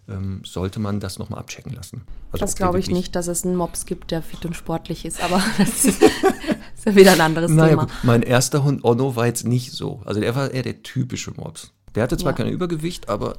ähm, 0.09 0.41
sollte 0.43 0.81
man 0.81 0.99
das 0.99 1.17
nochmal 1.19 1.39
abchecken 1.39 1.71
lassen. 1.73 2.03
Also 2.33 2.43
Das 2.43 2.55
glaube 2.57 2.79
ich 2.79 2.89
nicht, 2.89 3.15
dass 3.15 3.27
es 3.27 3.45
einen 3.45 3.55
Mops 3.55 3.85
gibt, 3.85 4.11
der 4.11 4.21
fit 4.21 4.45
und 4.45 4.55
sportlich 4.55 5.05
ist, 5.05 5.23
aber 5.23 5.41
das 5.57 5.85
ist, 5.85 6.01
ist 6.75 6.85
ja 6.85 6.95
wieder 6.95 7.13
ein 7.13 7.21
anderes 7.21 7.49
Naja, 7.49 7.69
Thema. 7.69 7.83
gut. 7.85 7.93
Mein 8.03 8.21
erster 8.23 8.65
Hund 8.65 8.83
Onno 8.83 9.15
war 9.15 9.25
jetzt 9.27 9.47
nicht 9.47 9.71
so. 9.71 10.01
Also 10.03 10.19
der 10.19 10.35
war 10.35 10.51
eher 10.51 10.63
der 10.63 10.83
typische 10.83 11.31
Mops. 11.31 11.71
Der 11.95 12.03
hatte 12.03 12.17
zwar 12.17 12.31
Ja. 12.33 12.37
kein 12.37 12.47
Übergewicht, 12.49 13.07
aber. 13.07 13.37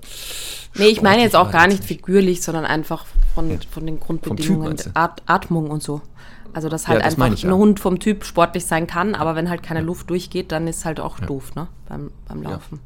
Nee, 0.77 0.87
ich 0.87 1.03
meine 1.03 1.21
jetzt 1.23 1.37
auch 1.37 1.51
gar 1.51 1.67
nicht 1.67 1.81
jetzt 1.81 1.89
figürlich, 1.89 2.41
sondern 2.43 2.65
einfach 2.65 3.05
von, 3.35 3.51
Ja. 3.51 3.59
von 3.71 3.85
den 3.85 4.01
Grundbedingungen? 4.01 4.77
At 4.95 5.23
Atmung 5.27 5.69
und 5.71 5.83
so. 5.83 6.01
Also, 6.55 6.69
dass 6.69 6.89
halt 6.89 7.01
Ja, 7.01 7.05
das 7.05 7.15
einfach 7.19 7.45
ein 7.45 7.51
ja. 7.51 7.57
Hund 7.57 7.81
vom 7.81 7.99
Typ 7.99 8.25
sportlich 8.25 8.65
sein 8.65 8.87
kann, 8.87 9.15
aber 9.15 9.35
wenn 9.37 9.51
halt 9.51 9.63
keine 9.63 9.81
Luft 9.81 10.09
durchgeht, 10.11 10.53
dann 10.53 10.67
ist 10.67 10.85
halt 10.85 11.01
auch 11.01 11.19
doof, 11.21 11.55
ne? 11.55 11.69
Beim, 11.89 12.11
beim 12.29 12.43
Laufen. 12.43 12.81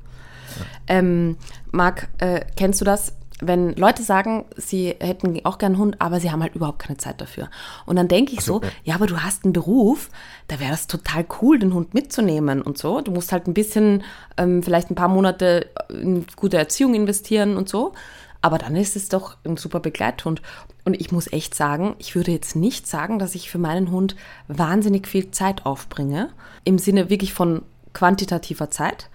Ähm, 0.87 1.37
Marc, 1.71 2.09
äh, 2.19 2.41
kennst 2.57 2.81
du 2.81 2.85
das? 2.85 3.13
wenn 3.41 3.75
Leute 3.75 4.03
sagen, 4.03 4.47
sie 4.57 4.97
hätten 4.99 5.41
auch 5.45 5.59
gern 5.59 5.73
einen 5.73 5.81
Hund, 5.81 5.97
aber 6.01 6.19
sie 6.19 6.31
haben 6.31 6.43
halt 6.43 6.55
überhaupt 6.55 6.81
keine 6.81 6.97
Zeit 6.97 7.21
dafür. 7.21 7.49
Und 7.87 7.97
dann 7.97 8.09
denke 8.09 8.33
ich 8.33 8.41
so, 8.41 8.61
ja. 8.61 8.69
ja, 8.85 8.95
aber 8.97 9.07
du 9.07 9.23
hast 9.23 9.45
einen 9.45 9.53
Beruf, 9.53 10.11
da 10.49 10.59
wäre 10.59 10.73
das 10.73 10.87
total 10.87 11.25
cool, 11.41 11.59
den 11.59 11.73
Hund 11.73 11.95
mitzunehmen 11.95 12.63
und 12.63 12.79
so. 12.79 13.01
Du 13.01 13.13
musst 13.13 13.31
halt 13.31 13.47
ein 13.47 13.55
bisschen, 13.55 14.03
ähm, 14.37 14.63
vielleicht 14.63 14.91
ein 14.91 14.97
paar 14.97 15.09
Monate 15.09 15.67
in 15.89 16.27
gute 16.35 16.59
Erziehung 16.59 16.95
investieren 16.95 17.57
und 17.57 17.69
so. 17.69 17.93
Aber 18.41 18.59
dann 18.59 18.77
ist 18.77 18.97
es 18.97 19.09
doch 19.09 19.37
ein 19.45 19.57
super 19.57 19.81
Begleithund. 19.81 20.43
Und 20.85 21.01
ich 21.01 21.11
muss 21.11 21.33
echt 21.33 21.55
sagen, 21.55 21.97
ich 21.99 22.15
würde 22.15 22.31
jetzt 22.31 22.55
nicht 22.55 22.87
sagen, 22.87 23.19
dass 23.19 23.35
ich 23.35 23.51
für 23.51 23.59
meinen 23.59 23.91
Hund 23.91 24.17
wahnsinnig 24.47 25.09
viel 25.09 25.31
Zeit 25.31 25.67
aufbringe. 25.67 26.31
Im 26.65 26.79
Sinne 26.79 27.11
wirklich 27.11 27.35
von 27.35 27.63
quantitativer 27.93 28.71
Zeit. 28.71 29.11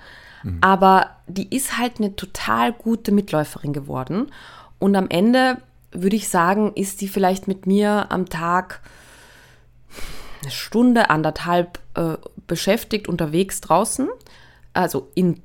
Aber 0.60 1.12
die 1.28 1.56
ist 1.56 1.78
halt 1.78 2.00
eine 2.00 2.16
total 2.16 2.74
gute 2.74 3.12
Mitläuferin 3.12 3.72
geworden. 3.72 4.30
Und 4.78 4.96
am 4.96 5.10
Ende 5.10 5.58
würde 5.92 6.16
ich 6.16 6.28
sagen, 6.28 6.74
ist 6.76 7.02
die 7.02 7.08
vielleicht 7.08 7.48
mit 7.48 7.66
mir 7.66 8.08
am 8.10 8.28
Tag 8.28 8.82
eine 10.42 10.52
Stunde, 10.52 11.10
anderthalb 11.10 11.80
äh, 11.94 12.18
beschäftigt 12.48 13.08
unterwegs 13.08 13.62
draußen. 13.62 14.10
Also 14.74 15.10
in 15.16 15.42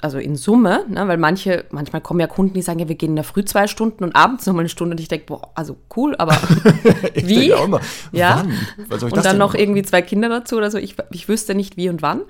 also 0.00 0.18
in 0.18 0.36
Summe, 0.36 0.84
ne, 0.88 1.06
weil 1.08 1.18
manche, 1.18 1.64
manchmal 1.70 2.00
kommen 2.00 2.20
ja 2.20 2.26
Kunden, 2.26 2.54
die 2.54 2.62
sagen, 2.62 2.78
ja, 2.78 2.88
wir 2.88 2.94
gehen 2.94 3.10
in 3.10 3.16
der 3.16 3.24
Früh 3.24 3.44
zwei 3.44 3.66
Stunden 3.66 4.02
und 4.02 4.16
abends 4.16 4.46
nochmal 4.46 4.62
eine 4.62 4.68
Stunde 4.70 4.92
und 4.94 5.00
ich 5.00 5.08
denke, 5.08 5.26
boah, 5.26 5.50
also 5.54 5.76
cool, 5.96 6.16
aber 6.16 6.32
wie? 7.14 7.52
auch 7.52 7.64
immer, 7.64 7.80
Ja. 8.12 8.44
und 8.88 9.24
dann 9.24 9.36
noch 9.36 9.48
machen? 9.52 9.60
irgendwie 9.60 9.82
zwei 9.82 10.00
Kinder 10.02 10.28
dazu 10.28 10.56
oder 10.56 10.70
so. 10.70 10.78
Ich, 10.78 10.96
ich 11.10 11.28
wüsste 11.28 11.54
nicht 11.54 11.76
wie 11.76 11.88
und 11.90 12.00
wann. 12.02 12.22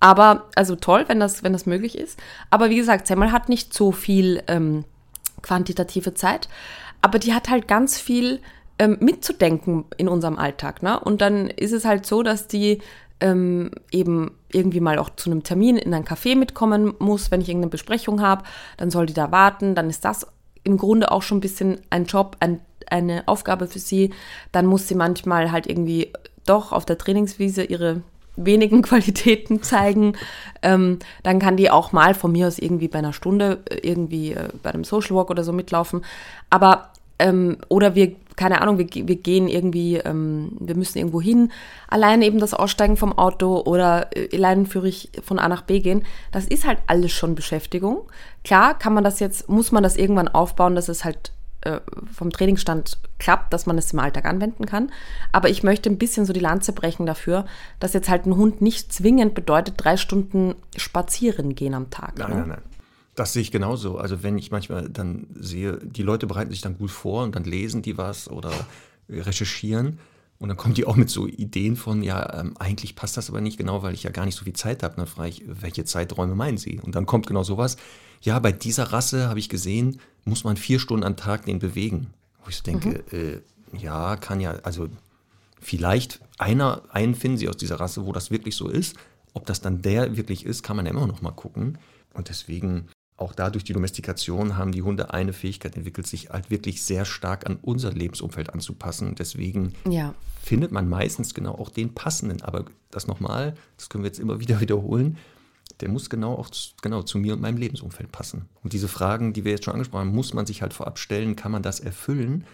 Aber 0.00 0.48
also 0.56 0.76
toll, 0.76 1.04
wenn 1.08 1.20
das, 1.20 1.42
wenn 1.44 1.52
das 1.52 1.66
möglich 1.66 1.96
ist. 1.96 2.18
Aber 2.48 2.70
wie 2.70 2.76
gesagt, 2.76 3.06
Semmel 3.06 3.32
hat 3.32 3.48
nicht 3.48 3.72
so 3.74 3.92
viel 3.92 4.42
ähm, 4.48 4.84
quantitative 5.42 6.14
Zeit, 6.14 6.48
aber 7.02 7.18
die 7.18 7.34
hat 7.34 7.50
halt 7.50 7.68
ganz 7.68 7.98
viel 7.98 8.40
ähm, 8.78 8.96
mitzudenken 9.00 9.84
in 9.96 10.08
unserem 10.08 10.38
Alltag. 10.38 10.82
Ne? 10.82 10.98
Und 10.98 11.20
dann 11.20 11.48
ist 11.48 11.72
es 11.72 11.84
halt 11.84 12.06
so, 12.06 12.22
dass 12.22 12.48
die 12.48 12.80
ähm, 13.20 13.70
eben 13.90 14.32
irgendwie 14.52 14.80
mal 14.80 14.98
auch 14.98 15.10
zu 15.10 15.30
einem 15.30 15.42
Termin 15.42 15.76
in 15.76 15.94
ein 15.94 16.04
Café 16.04 16.36
mitkommen 16.36 16.94
muss, 16.98 17.30
wenn 17.30 17.40
ich 17.40 17.48
irgendeine 17.48 17.70
Besprechung 17.70 18.20
habe, 18.20 18.44
dann 18.76 18.90
soll 18.90 19.06
die 19.06 19.14
da 19.14 19.30
warten, 19.30 19.74
dann 19.74 19.90
ist 19.90 20.04
das 20.04 20.26
im 20.64 20.76
Grunde 20.76 21.10
auch 21.10 21.22
schon 21.22 21.38
ein 21.38 21.42
bisschen 21.42 21.80
ein 21.90 22.04
Job, 22.04 22.36
ein, 22.40 22.60
eine 22.88 23.26
Aufgabe 23.26 23.66
für 23.66 23.78
sie. 23.78 24.10
Dann 24.52 24.66
muss 24.66 24.88
sie 24.88 24.94
manchmal 24.94 25.52
halt 25.52 25.66
irgendwie 25.66 26.12
doch 26.46 26.72
auf 26.72 26.84
der 26.84 26.98
Trainingswiese 26.98 27.64
ihre 27.64 28.02
wenigen 28.36 28.82
Qualitäten 28.82 29.62
zeigen. 29.62 30.16
Ähm, 30.62 30.98
dann 31.22 31.38
kann 31.38 31.56
die 31.56 31.70
auch 31.70 31.92
mal 31.92 32.14
von 32.14 32.32
mir 32.32 32.46
aus 32.46 32.58
irgendwie 32.58 32.88
bei 32.88 32.98
einer 32.98 33.12
Stunde 33.12 33.60
äh, 33.70 33.76
irgendwie 33.76 34.32
äh, 34.32 34.48
bei 34.62 34.70
einem 34.70 34.84
Social 34.84 35.16
Walk 35.16 35.30
oder 35.30 35.44
so 35.44 35.52
mitlaufen. 35.52 36.04
Aber 36.50 36.92
ähm, 37.20 37.58
oder 37.68 37.94
wir, 37.94 38.16
keine 38.36 38.60
Ahnung, 38.60 38.78
wir, 38.78 38.88
wir 38.92 39.16
gehen 39.16 39.46
irgendwie, 39.46 39.96
ähm, 39.96 40.52
wir 40.58 40.74
müssen 40.74 40.98
irgendwo 40.98 41.20
hin, 41.20 41.52
allein 41.88 42.22
eben 42.22 42.40
das 42.40 42.54
Aussteigen 42.54 42.96
vom 42.96 43.16
Auto 43.16 43.60
oder 43.60 44.08
äh, 44.16 44.34
alleinführig 44.34 45.10
von 45.22 45.38
A 45.38 45.48
nach 45.48 45.62
B 45.62 45.80
gehen, 45.80 46.02
das 46.32 46.46
ist 46.46 46.66
halt 46.66 46.78
alles 46.86 47.12
schon 47.12 47.34
Beschäftigung. 47.34 48.08
Klar 48.42 48.78
kann 48.78 48.94
man 48.94 49.04
das 49.04 49.20
jetzt, 49.20 49.48
muss 49.48 49.70
man 49.70 49.82
das 49.82 49.96
irgendwann 49.96 50.28
aufbauen, 50.28 50.74
dass 50.74 50.88
es 50.88 51.04
halt 51.04 51.32
äh, 51.62 51.80
vom 52.10 52.30
Trainingsstand 52.30 52.98
klappt, 53.18 53.52
dass 53.52 53.66
man 53.66 53.76
es 53.76 53.92
im 53.92 53.98
Alltag 53.98 54.24
anwenden 54.24 54.64
kann. 54.64 54.90
Aber 55.30 55.50
ich 55.50 55.62
möchte 55.62 55.90
ein 55.90 55.98
bisschen 55.98 56.24
so 56.24 56.32
die 56.32 56.40
Lanze 56.40 56.72
brechen 56.72 57.04
dafür, 57.04 57.44
dass 57.78 57.92
jetzt 57.92 58.08
halt 58.08 58.24
ein 58.24 58.36
Hund 58.36 58.62
nicht 58.62 58.92
zwingend 58.92 59.34
bedeutet, 59.34 59.74
drei 59.76 59.98
Stunden 59.98 60.54
spazieren 60.76 61.54
gehen 61.54 61.74
am 61.74 61.90
Tag. 61.90 62.18
Nein, 62.18 62.30
ne? 62.30 62.36
nein, 62.36 62.48
nein. 62.48 62.62
Das 63.20 63.34
sehe 63.34 63.42
ich 63.42 63.50
genauso. 63.50 63.98
Also 63.98 64.22
wenn 64.22 64.38
ich 64.38 64.50
manchmal 64.50 64.88
dann 64.88 65.26
sehe, 65.34 65.76
die 65.82 66.02
Leute 66.02 66.26
bereiten 66.26 66.52
sich 66.52 66.62
dann 66.62 66.78
gut 66.78 66.90
vor 66.90 67.22
und 67.22 67.36
dann 67.36 67.44
lesen 67.44 67.82
die 67.82 67.98
was 67.98 68.30
oder 68.30 68.50
recherchieren 69.10 69.98
und 70.38 70.48
dann 70.48 70.56
kommen 70.56 70.72
die 70.72 70.86
auch 70.86 70.96
mit 70.96 71.10
so 71.10 71.26
Ideen 71.26 71.76
von, 71.76 72.02
ja, 72.02 72.40
ähm, 72.40 72.56
eigentlich 72.58 72.96
passt 72.96 73.18
das 73.18 73.28
aber 73.28 73.42
nicht 73.42 73.58
genau, 73.58 73.82
weil 73.82 73.92
ich 73.92 74.04
ja 74.04 74.10
gar 74.10 74.24
nicht 74.24 74.36
so 74.36 74.44
viel 74.44 74.54
Zeit 74.54 74.82
habe. 74.82 74.96
Dann 74.96 75.06
frage 75.06 75.28
ich, 75.28 75.42
welche 75.46 75.84
Zeiträume 75.84 76.34
meinen 76.34 76.56
Sie? 76.56 76.80
Und 76.80 76.94
dann 76.94 77.04
kommt 77.04 77.26
genau 77.26 77.42
sowas. 77.42 77.76
Ja, 78.22 78.38
bei 78.38 78.52
dieser 78.52 78.84
Rasse 78.84 79.28
habe 79.28 79.38
ich 79.38 79.50
gesehen, 79.50 80.00
muss 80.24 80.44
man 80.44 80.56
vier 80.56 80.80
Stunden 80.80 81.04
am 81.04 81.16
Tag 81.16 81.44
den 81.44 81.58
bewegen. 81.58 82.06
Wo 82.42 82.48
ich 82.48 82.56
so 82.56 82.62
denke, 82.62 83.04
äh, 83.12 83.42
ja, 83.76 84.16
kann 84.16 84.40
ja, 84.40 84.52
also 84.62 84.88
vielleicht 85.60 86.22
einer, 86.38 86.84
einen 86.88 87.14
finden 87.14 87.36
sie 87.36 87.50
aus 87.50 87.58
dieser 87.58 87.80
Rasse, 87.80 88.06
wo 88.06 88.14
das 88.14 88.30
wirklich 88.30 88.56
so 88.56 88.70
ist. 88.70 88.96
Ob 89.34 89.44
das 89.44 89.60
dann 89.60 89.82
der 89.82 90.16
wirklich 90.16 90.46
ist, 90.46 90.62
kann 90.62 90.76
man 90.76 90.86
ja 90.86 90.92
immer 90.92 91.06
noch 91.06 91.20
mal 91.20 91.32
gucken. 91.32 91.76
Und 92.14 92.30
deswegen, 92.30 92.88
auch 93.20 93.34
da 93.34 93.50
durch 93.50 93.64
die 93.64 93.72
Domestikation 93.72 94.56
haben 94.56 94.72
die 94.72 94.82
Hunde 94.82 95.12
eine 95.12 95.32
Fähigkeit 95.32 95.76
entwickelt, 95.76 96.06
sich 96.06 96.30
halt 96.30 96.50
wirklich 96.50 96.82
sehr 96.82 97.04
stark 97.04 97.46
an 97.46 97.58
unser 97.60 97.92
Lebensumfeld 97.92 98.52
anzupassen. 98.52 99.14
Deswegen 99.14 99.74
Ja. 99.88 100.14
findet 100.42 100.72
man 100.72 100.88
meistens 100.88 101.34
genau 101.34 101.52
auch 101.54 101.68
den 101.70 101.94
passenden. 101.94 102.42
Aber 102.42 102.64
das 102.90 103.06
nochmal, 103.06 103.54
das 103.76 103.88
können 103.88 104.04
wir 104.04 104.08
jetzt 104.08 104.20
immer 104.20 104.40
wieder 104.40 104.60
wiederholen, 104.60 105.18
der 105.80 105.88
muss 105.88 106.10
genau 106.10 106.34
auch 106.34 106.50
zu, 106.50 106.70
genau 106.82 107.02
zu 107.02 107.18
mir 107.18 107.34
und 107.34 107.40
meinem 107.40 107.56
Lebensumfeld 107.56 108.10
passen. 108.12 108.46
Und 108.62 108.72
diese 108.72 108.88
Fragen, 108.88 109.32
die 109.32 109.44
wir 109.44 109.52
jetzt 109.52 109.64
schon 109.64 109.74
angesprochen 109.74 110.08
haben, 110.08 110.14
muss 110.14 110.34
man 110.34 110.44
sich 110.46 110.62
halt 110.62 110.74
vorab 110.74 110.98
stellen, 110.98 111.36
kann 111.36 111.52
man 111.52 111.62
das 111.62 111.80
erfüllen? 111.80 112.44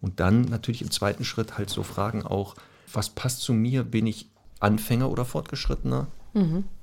Und 0.00 0.18
dann 0.20 0.42
natürlich 0.42 0.80
im 0.82 0.90
zweiten 0.90 1.24
Schritt 1.24 1.58
halt 1.58 1.68
so 1.68 1.82
Fragen 1.82 2.22
auch, 2.22 2.54
was 2.92 3.10
passt 3.10 3.40
zu 3.42 3.52
mir? 3.52 3.84
Bin 3.84 4.06
ich 4.06 4.28
Anfänger 4.60 5.10
oder 5.10 5.24
Fortgeschrittener? 5.24 6.06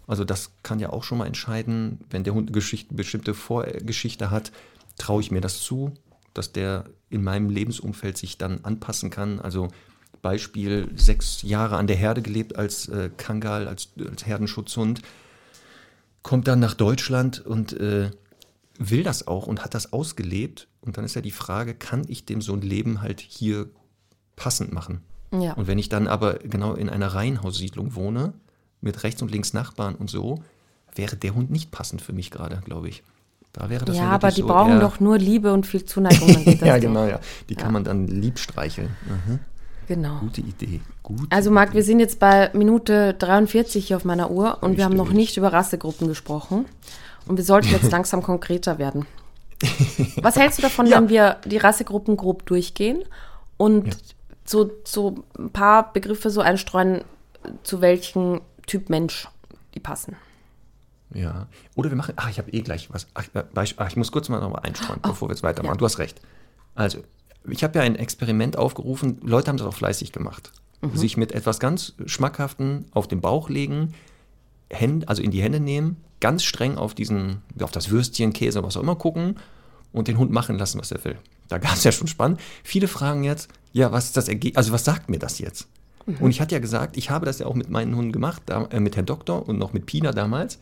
Also 0.07 0.23
das 0.23 0.51
kann 0.63 0.79
ja 0.79 0.89
auch 0.89 1.03
schon 1.03 1.17
mal 1.17 1.27
entscheiden, 1.27 1.99
wenn 2.09 2.23
der 2.23 2.33
Hund 2.33 2.49
eine 2.49 2.53
Geschichte, 2.53 2.93
bestimmte 2.93 3.33
Vorgeschichte 3.33 4.31
hat, 4.31 4.51
traue 4.97 5.21
ich 5.21 5.31
mir 5.31 5.41
das 5.41 5.59
zu, 5.59 5.93
dass 6.33 6.53
der 6.53 6.85
in 7.09 7.23
meinem 7.23 7.49
Lebensumfeld 7.49 8.17
sich 8.17 8.37
dann 8.37 8.63
anpassen 8.63 9.09
kann. 9.09 9.39
Also 9.39 9.67
Beispiel, 10.21 10.89
sechs 10.95 11.41
Jahre 11.43 11.77
an 11.77 11.87
der 11.87 11.95
Herde 11.95 12.21
gelebt 12.21 12.55
als 12.55 12.87
äh, 12.87 13.09
Kangal, 13.17 13.67
als, 13.67 13.89
als 14.09 14.25
Herdenschutzhund, 14.25 15.01
kommt 16.23 16.47
dann 16.47 16.59
nach 16.59 16.73
Deutschland 16.73 17.45
und 17.45 17.73
äh, 17.73 18.11
will 18.79 19.03
das 19.03 19.27
auch 19.27 19.47
und 19.47 19.63
hat 19.63 19.73
das 19.73 19.93
ausgelebt. 19.93 20.67
Und 20.81 20.97
dann 20.97 21.05
ist 21.05 21.15
ja 21.15 21.21
die 21.21 21.31
Frage, 21.31 21.73
kann 21.73 22.05
ich 22.07 22.25
dem 22.25 22.41
so 22.41 22.53
ein 22.53 22.61
Leben 22.61 23.01
halt 23.01 23.19
hier 23.19 23.69
passend 24.35 24.71
machen? 24.71 25.01
Ja. 25.31 25.53
Und 25.53 25.67
wenn 25.67 25.79
ich 25.79 25.89
dann 25.89 26.07
aber 26.07 26.35
genau 26.35 26.73
in 26.73 26.89
einer 26.89 27.07
Reihenhaussiedlung 27.07 27.95
wohne, 27.95 28.33
mit 28.81 29.03
rechts 29.03 29.21
und 29.21 29.31
links 29.31 29.53
Nachbarn 29.53 29.95
und 29.95 30.09
so, 30.09 30.43
wäre 30.95 31.15
der 31.15 31.35
Hund 31.35 31.51
nicht 31.51 31.71
passend 31.71 32.01
für 32.01 32.13
mich 32.13 32.31
gerade, 32.31 32.61
glaube 32.65 32.89
ich. 32.89 33.03
Da 33.53 33.69
wäre 33.69 33.85
das 33.85 33.97
ja, 33.97 34.03
ja 34.03 34.09
aber 34.11 34.29
die 34.29 34.41
so 34.41 34.47
brauchen 34.47 34.79
doch 34.79 34.99
nur 34.99 35.17
Liebe 35.17 35.51
und 35.51 35.65
viel 35.65 35.83
Zuneigung. 35.85 36.57
Ja, 36.65 36.77
genau, 36.77 37.05
ja. 37.05 37.19
Die 37.49 37.55
kann 37.55 37.73
man 37.73 37.83
dann 37.83 38.07
lieb 38.07 38.37
streicheln. 38.39 38.89
Mhm. 39.05 39.39
Genau. 39.87 40.19
Gute 40.19 40.41
Idee. 40.41 40.81
Gute 41.01 41.25
Also 41.29 41.49
Marc, 41.49 41.73
wir 41.73 41.83
sind 41.83 41.99
jetzt 41.99 42.19
bei 42.19 42.51
Minute 42.53 43.13
43 43.13 43.87
hier 43.87 43.97
auf 43.97 44.05
meiner 44.05 44.29
Uhr 44.29 44.57
und 44.61 44.77
wir 44.77 44.83
haben 44.83 44.95
noch 44.95 45.05
Richtig. 45.05 45.17
nicht 45.17 45.37
über 45.37 45.53
Rassegruppen 45.53 46.07
gesprochen. 46.07 46.65
Und 47.25 47.37
wir 47.37 47.43
sollten 47.43 47.69
jetzt 47.69 47.91
langsam 47.91 48.21
konkreter 48.21 48.77
werden. 48.79 49.05
Was 50.21 50.35
hältst 50.35 50.59
du 50.59 50.61
davon, 50.61 50.85
Ja. 50.85 50.97
wenn 50.97 51.09
wir 51.09 51.37
die 51.45 51.57
Rassegruppen 51.57 52.15
grob 52.17 52.45
durchgehen 52.45 53.03
und 53.55 53.97
so, 54.45 54.69
so 54.83 55.23
ein 55.37 55.49
paar 55.49 55.93
Begriffe 55.93 56.29
so 56.29 56.41
einstreuen, 56.41 57.01
zu 57.63 57.81
welchem 57.81 58.41
Typ 58.67 58.89
Mensch 58.89 59.27
die 59.73 59.79
passen? 59.79 60.15
Ja. 61.13 61.47
Oder 61.75 61.89
wir 61.89 61.97
machen, 61.97 62.13
ach, 62.17 62.29
ich 62.29 62.37
habe 62.37 62.51
eh 62.51 62.61
gleich 62.61 62.89
was. 62.91 63.07
Ach, 63.13 63.25
äh, 63.33 63.43
ach, 63.55 63.87
ich 63.87 63.95
muss 63.95 64.11
kurz 64.11 64.29
mal 64.29 64.39
nochmal 64.39 64.63
einstreuen, 64.63 64.99
bevor 65.01 65.29
wir 65.29 65.33
jetzt 65.33 65.43
weitermachen. 65.43 65.77
Du 65.77 65.85
hast 65.85 65.99
recht. 65.99 66.21
Also, 66.75 67.03
ich 67.49 67.63
habe 67.63 67.79
ja 67.79 67.85
ein 67.85 67.95
Experiment 67.95 68.57
aufgerufen, 68.57 69.19
Leute 69.23 69.49
haben 69.49 69.57
das 69.57 69.67
auch 69.67 69.73
fleißig 69.73 70.11
gemacht. 70.11 70.51
Sich 70.93 71.17
mit 71.17 71.31
etwas 71.31 71.59
ganz 71.59 71.93
Schmackhaften 72.05 72.85
auf 72.91 73.07
den 73.07 73.19
Bauch 73.19 73.49
legen, 73.49 73.95
Hände, 74.69 75.07
also 75.07 75.23
in 75.23 75.31
die 75.31 75.41
Hände 75.41 75.59
nehmen, 75.59 75.97
ganz 76.19 76.43
streng 76.43 76.77
auf 76.77 76.93
diesen, 76.93 77.41
auf 77.59 77.71
das 77.71 77.89
Würstchen, 77.89 78.31
Käse, 78.31 78.61
was 78.63 78.77
auch 78.77 78.81
immer 78.81 78.95
gucken 78.95 79.37
und 79.91 80.07
den 80.07 80.19
Hund 80.19 80.31
machen 80.31 80.57
lassen, 80.59 80.79
was 80.79 80.91
er 80.91 81.03
will. 81.03 81.17
Da 81.47 81.57
gab 81.57 81.73
es 81.73 81.83
ja 81.83 81.91
schon 81.91 82.07
spannend. 82.07 82.39
Viele 82.63 82.87
fragen 82.87 83.23
jetzt, 83.23 83.49
ja, 83.73 83.91
was 83.91 84.05
ist 84.05 84.17
das 84.17 84.27
Ergebnis, 84.27 84.57
also 84.57 84.71
was 84.71 84.85
sagt 84.85 85.09
mir 85.09 85.17
das 85.17 85.39
jetzt? 85.39 85.67
Und 86.19 86.31
ich 86.31 86.41
hatte 86.41 86.55
ja 86.55 86.59
gesagt, 86.59 86.97
ich 86.97 87.09
habe 87.09 87.25
das 87.25 87.39
ja 87.39 87.45
auch 87.45 87.53
mit 87.53 87.69
meinen 87.69 87.95
Hunden 87.95 88.11
gemacht, 88.11 88.43
da, 88.45 88.65
äh, 88.65 88.79
mit 88.79 88.95
Herrn 88.95 89.05
Doktor 89.05 89.47
und 89.47 89.57
noch 89.57 89.73
mit 89.73 89.85
Pina 89.85 90.11
damals. 90.11 90.59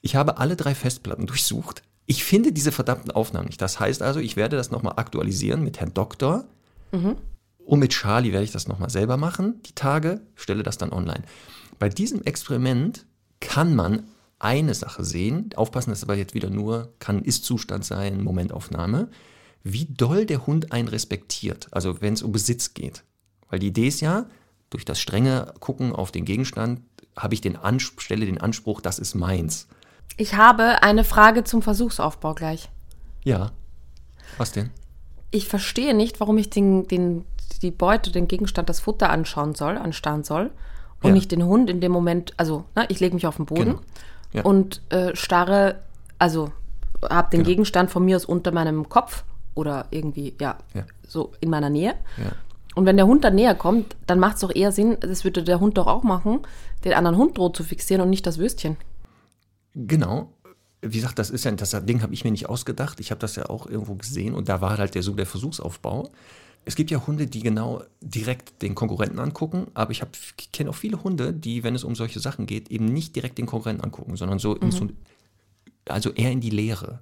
Ich 0.00 0.16
habe 0.16 0.38
alle 0.38 0.56
drei 0.56 0.74
Festplatten 0.74 1.26
durchsucht. 1.26 1.82
Ich 2.06 2.24
finde 2.24 2.52
diese 2.52 2.72
verdammten 2.72 3.10
Aufnahmen 3.10 3.46
nicht. 3.46 3.60
Das 3.60 3.80
heißt 3.80 4.02
also, 4.02 4.20
ich 4.20 4.36
werde 4.36 4.56
das 4.56 4.70
nochmal 4.70 4.94
aktualisieren 4.96 5.62
mit 5.62 5.80
Herrn 5.80 5.94
Doktor. 5.94 6.44
Und 7.64 7.78
mit 7.78 7.92
Charlie 7.92 8.32
werde 8.32 8.44
ich 8.44 8.50
das 8.50 8.68
nochmal 8.68 8.90
selber 8.90 9.16
machen, 9.16 9.62
die 9.64 9.74
Tage, 9.74 10.20
stelle 10.34 10.62
das 10.62 10.78
dann 10.78 10.92
online. 10.92 11.22
Bei 11.78 11.88
diesem 11.88 12.22
Experiment 12.22 13.06
kann 13.40 13.74
man 13.74 14.04
eine 14.38 14.74
Sache 14.74 15.04
sehen, 15.04 15.50
aufpassen, 15.54 15.90
das 15.90 16.00
ist 16.00 16.04
aber 16.04 16.16
jetzt 16.16 16.34
wieder 16.34 16.50
nur, 16.50 16.92
kann 16.98 17.22
Ist-Zustand 17.22 17.84
sein, 17.84 18.22
Momentaufnahme, 18.22 19.08
wie 19.62 19.86
doll 19.86 20.26
der 20.26 20.46
Hund 20.46 20.72
einen 20.72 20.88
respektiert, 20.88 21.68
also 21.70 22.00
wenn 22.00 22.14
es 22.14 22.22
um 22.22 22.32
Besitz 22.32 22.74
geht. 22.74 23.04
Weil 23.48 23.60
die 23.60 23.68
Idee 23.68 23.88
ist 23.88 24.00
ja, 24.00 24.26
durch 24.72 24.84
das 24.84 24.98
strenge 25.00 25.52
Gucken 25.60 25.92
auf 25.94 26.10
den 26.12 26.24
Gegenstand 26.24 26.80
habe 27.16 27.34
ich 27.34 27.40
den 27.42 27.56
Anspruch, 27.56 28.00
stelle 28.00 28.24
den 28.26 28.40
Anspruch, 28.40 28.80
das 28.80 28.98
ist 28.98 29.14
meins. 29.14 29.68
Ich 30.16 30.34
habe 30.34 30.82
eine 30.82 31.04
Frage 31.04 31.44
zum 31.44 31.60
Versuchsaufbau 31.62 32.34
gleich. 32.34 32.70
Ja, 33.24 33.52
Was 34.38 34.52
denn? 34.52 34.70
Ich 35.30 35.46
verstehe 35.48 35.94
nicht, 35.94 36.20
warum 36.20 36.38
ich 36.38 36.48
den, 36.50 36.88
den, 36.88 37.24
die 37.62 37.70
Beute, 37.70 38.10
den 38.10 38.28
Gegenstand, 38.28 38.68
das 38.68 38.80
Futter 38.80 39.10
anschauen 39.10 39.54
soll, 39.54 39.76
anstarren 39.78 40.24
soll 40.24 40.50
und 41.02 41.08
Ja. 41.08 41.12
nicht 41.14 41.32
den 41.32 41.44
Hund 41.44 41.68
in 41.70 41.80
dem 41.80 41.92
Moment, 41.92 42.32
also 42.38 42.64
ne, 42.74 42.86
ich 42.88 43.00
lege 43.00 43.14
mich 43.14 43.26
auf 43.26 43.36
den 43.36 43.46
Boden 43.46 43.64
Genau. 43.64 43.80
Ja. 44.32 44.42
und 44.42 44.80
äh, 44.90 45.14
starre, 45.14 45.80
also 46.18 46.50
habe 47.08 47.30
den 47.30 47.40
Genau. 47.40 47.48
Gegenstand 47.50 47.90
von 47.90 48.04
mir 48.04 48.16
aus 48.16 48.24
unter 48.24 48.52
meinem 48.52 48.88
Kopf 48.88 49.24
oder 49.54 49.86
irgendwie, 49.90 50.34
ja, 50.40 50.56
Ja. 50.74 50.84
so 51.06 51.32
in 51.40 51.50
meiner 51.50 51.68
Nähe. 51.70 51.94
Und 52.74 52.86
wenn 52.86 52.96
der 52.96 53.06
Hund 53.06 53.24
dann 53.24 53.34
näher 53.34 53.54
kommt, 53.54 53.96
dann 54.06 54.18
macht 54.18 54.34
es 54.34 54.40
doch 54.40 54.54
eher 54.54 54.72
Sinn, 54.72 54.96
das 55.00 55.24
würde 55.24 55.42
der 55.42 55.60
Hund 55.60 55.76
doch 55.76 55.86
auch 55.86 56.02
machen, 56.02 56.40
den 56.84 56.94
anderen 56.94 57.16
Hund 57.16 57.36
droht 57.36 57.56
zu 57.56 57.64
fixieren 57.64 58.02
und 58.02 58.10
nicht 58.10 58.26
das 58.26 58.38
Würstchen. 58.38 58.76
Genau. 59.74 60.32
Wie 60.80 60.96
gesagt, 60.96 61.18
das 61.18 61.30
ist 61.30 61.44
ja, 61.44 61.52
das 61.52 61.70
Ding 61.84 62.02
habe 62.02 62.14
ich 62.14 62.24
mir 62.24 62.32
nicht 62.32 62.48
ausgedacht. 62.48 62.98
Ich 63.00 63.10
habe 63.10 63.20
das 63.20 63.36
ja 63.36 63.48
auch 63.48 63.66
irgendwo 63.66 63.94
gesehen 63.94 64.34
und 64.34 64.48
da 64.48 64.60
war 64.60 64.78
halt 64.78 64.94
der, 64.94 65.02
so 65.02 65.12
der 65.12 65.26
Versuchsaufbau. 65.26 66.10
Es 66.64 66.76
gibt 66.76 66.90
ja 66.90 67.06
Hunde, 67.06 67.26
die 67.26 67.40
genau 67.40 67.82
direkt 68.00 68.62
den 68.62 68.74
Konkurrenten 68.74 69.18
angucken, 69.18 69.66
aber 69.74 69.90
ich, 69.90 70.02
kenne 70.52 70.70
auch 70.70 70.74
viele 70.74 71.02
Hunde, 71.02 71.32
die, 71.32 71.64
wenn 71.64 71.74
es 71.74 71.84
um 71.84 71.94
solche 71.94 72.20
Sachen 72.20 72.46
geht, 72.46 72.70
eben 72.70 72.86
nicht 72.86 73.16
direkt 73.16 73.38
den 73.38 73.46
Konkurrenten 73.46 73.84
angucken, 73.84 74.16
sondern 74.16 74.38
so, 74.38 74.54
in 74.54 74.70
so 74.70 74.88
also 75.86 76.12
eher 76.12 76.30
in 76.30 76.40
die 76.40 76.50
Leere. 76.50 77.00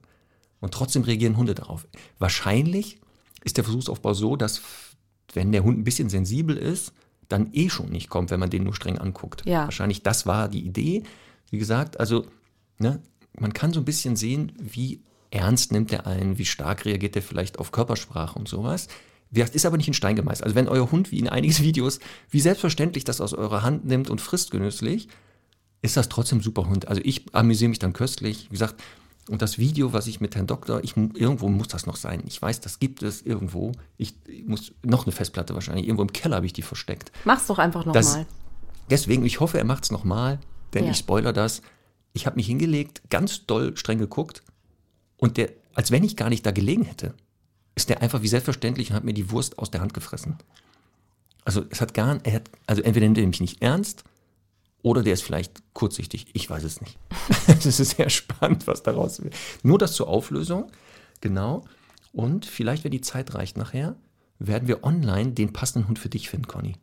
Und 0.61 0.75
trotzdem 0.75 1.03
reagieren 1.03 1.37
Hunde 1.37 1.55
darauf. 1.55 1.87
Wahrscheinlich 2.19 3.01
ist 3.45 3.57
der 3.57 3.65
Versuchsaufbau 3.65 4.15
so, 4.15 4.37
dass 4.37 4.61
wenn 5.35 5.53
der 5.53 5.65
Hund 5.65 5.79
ein 5.79 5.85
bisschen 5.85 6.09
sensibel 6.09 6.57
ist, 6.57 6.93
dann 7.29 7.51
eh 7.53 7.69
schon 7.71 7.91
nicht 7.91 8.09
kommt, 8.09 8.31
wenn 8.31 8.41
man 8.41 8.51
den 8.51 8.65
nur 8.65 8.75
streng 8.75 8.99
anguckt. 8.99 9.47
Ja. 9.47 9.65
Wahrscheinlich 9.65 10.03
das 10.03 10.27
war 10.27 10.49
die 10.49 10.65
Idee. 10.65 11.05
Wie 11.51 11.59
gesagt, 11.59 12.01
also 12.01 12.27
ne, 12.79 13.01
man 13.39 13.53
kann 13.53 13.73
so 13.73 13.81
ein 13.81 13.85
bisschen 13.85 14.17
sehen, 14.17 14.53
wie 14.59 15.03
ernst 15.31 15.73
nimmt 15.73 15.93
er 15.93 16.07
einen, 16.07 16.39
wie 16.39 16.45
stark 16.45 16.85
reagiert 16.85 17.17
er 17.17 17.23
vielleicht 17.23 17.59
auf 17.59 17.73
Körpersprache 17.73 18.39
und 18.39 18.49
sowas. 18.49 18.89
Gesagt, 19.33 19.55
ist 19.55 19.65
aber 19.65 19.77
nicht 19.77 19.87
in 19.87 19.95
Stein 19.95 20.17
gemeißelt. 20.17 20.45
Also 20.45 20.57
wenn 20.57 20.67
euer 20.67 20.91
Hund, 20.91 21.13
wie 21.13 21.21
in 21.21 21.29
einigen 21.29 21.57
Videos, 21.65 22.01
wie 22.31 22.41
selbstverständlich 22.41 23.05
das 23.05 23.21
aus 23.21 23.33
eurer 23.33 23.63
Hand 23.63 23.85
nimmt 23.85 24.11
und 24.11 24.21
frisst 24.21 24.51
genüsslich, 24.51 25.09
ist 25.83 25.97
das 25.97 26.09
trotzdem 26.09 26.39
ein 26.39 26.43
super 26.43 26.69
Hund. 26.69 26.89
Also 26.89 27.01
ich 27.05 27.25
amüsiere 27.33 27.69
mich 27.69 27.79
dann 27.79 27.93
köstlich. 27.93 28.47
Wie 28.47 28.55
gesagt, 28.55 28.83
und 29.31 29.43
das 29.43 29.59
Video, 29.59 29.93
was 29.93 30.09
ich 30.09 30.21
mit 30.21 30.35
Herrn 30.35 30.49
Doktor, 30.49 30.83
ich, 30.83 30.97
irgendwo 30.97 31.49
muss 31.49 31.69
das 31.69 31.87
noch 31.87 31.95
sein. 31.95 32.23
Ich 32.27 32.43
weiß, 32.43 32.61
das 32.61 32.81
gibt 32.81 33.03
es 33.05 33.23
irgendwo. 33.23 33.71
Ich, 33.97 34.15
ich 34.27 34.45
muss 34.45 34.73
noch 34.83 35.05
eine 35.07 35.13
Festplatte 35.13 35.55
wahrscheinlich. 35.55 35.87
Irgendwo 35.87 36.03
im 36.03 36.13
Keller 36.13 36.37
habe 36.37 36.47
ich 36.47 36.53
die 36.53 36.63
versteckt. 36.63 37.13
Mach's 37.25 37.47
doch 37.47 37.59
einfach 37.59 37.85
nochmal. 37.87 38.27
Deswegen, 38.91 39.25
ich 39.25 39.39
hoffe, 39.39 39.59
er 39.59 39.65
macht 39.65 39.85
es 39.85 39.93
nochmal, 39.93 40.41
denn 40.75 40.85
Ja. 40.85 40.91
ich 40.91 40.97
spoiler 40.97 41.33
das. 41.33 41.63
Ich 42.13 42.27
habe 42.27 42.35
mich 42.37 42.47
hingelegt, 42.47 43.03
ganz 43.09 43.47
doll 43.47 43.77
streng 43.77 43.99
geguckt 43.99 44.43
und 45.17 45.37
der, 45.37 45.51
als 45.75 45.93
wenn 45.93 46.03
ich 46.03 46.17
gar 46.17 46.29
nicht 46.29 46.45
da 46.45 46.51
gelegen 46.51 46.83
hätte, 46.83 47.15
ist 47.77 47.89
der 47.89 48.03
einfach 48.03 48.23
wie 48.23 48.29
selbstverständlich 48.29 48.91
und 48.91 48.97
hat 48.97 49.05
mir 49.05 49.15
die 49.15 49.31
Wurst 49.31 49.61
aus 49.61 49.71
der 49.71 49.81
Hand 49.81 49.95
gefressen. 49.95 50.39
Also 51.45 51.65
es 51.71 51.81
hat 51.81 51.95
gar, 51.95 52.19
er 52.25 52.33
hat, 52.33 52.51
also 52.67 52.83
entweder 52.83 53.07
nimmt 53.07 53.19
er 53.19 53.27
mich 53.29 53.41
nicht 53.41 53.63
ernst 53.63 54.03
oder 54.83 55.03
der 55.03 55.15
ist 55.15 55.23
vielleicht 55.23 55.63
kurzsichtig. 55.75 56.27
Ich 56.33 56.49
weiß 56.49 56.65
es 56.65 56.81
nicht. 56.81 56.99
Das 57.47 57.67
ist 57.67 57.97
sehr 57.97 58.09
spannend, 58.11 58.67
was 58.67 58.83
daraus 58.83 59.23
wird. 59.23 59.35
Nur 59.63 59.79
das 59.79 59.93
zur 59.93 60.09
Auflösung, 60.09 60.71
genau. 61.21 61.65
Und 62.13 62.47
vielleicht, 62.47 62.85
wenn 62.85 62.91
die 62.91 63.01
Zeit 63.01 63.35
reicht 63.35 63.57
nachher, 63.57 63.97
werden 64.39 64.69
wir 64.69 64.85
online 64.85 65.33
den 65.33 65.53
passenden 65.53 65.89
Hund 65.89 65.99
für 65.99 66.09
dich 66.09 66.31
finden, 66.31 66.47
Conny. 66.47 66.77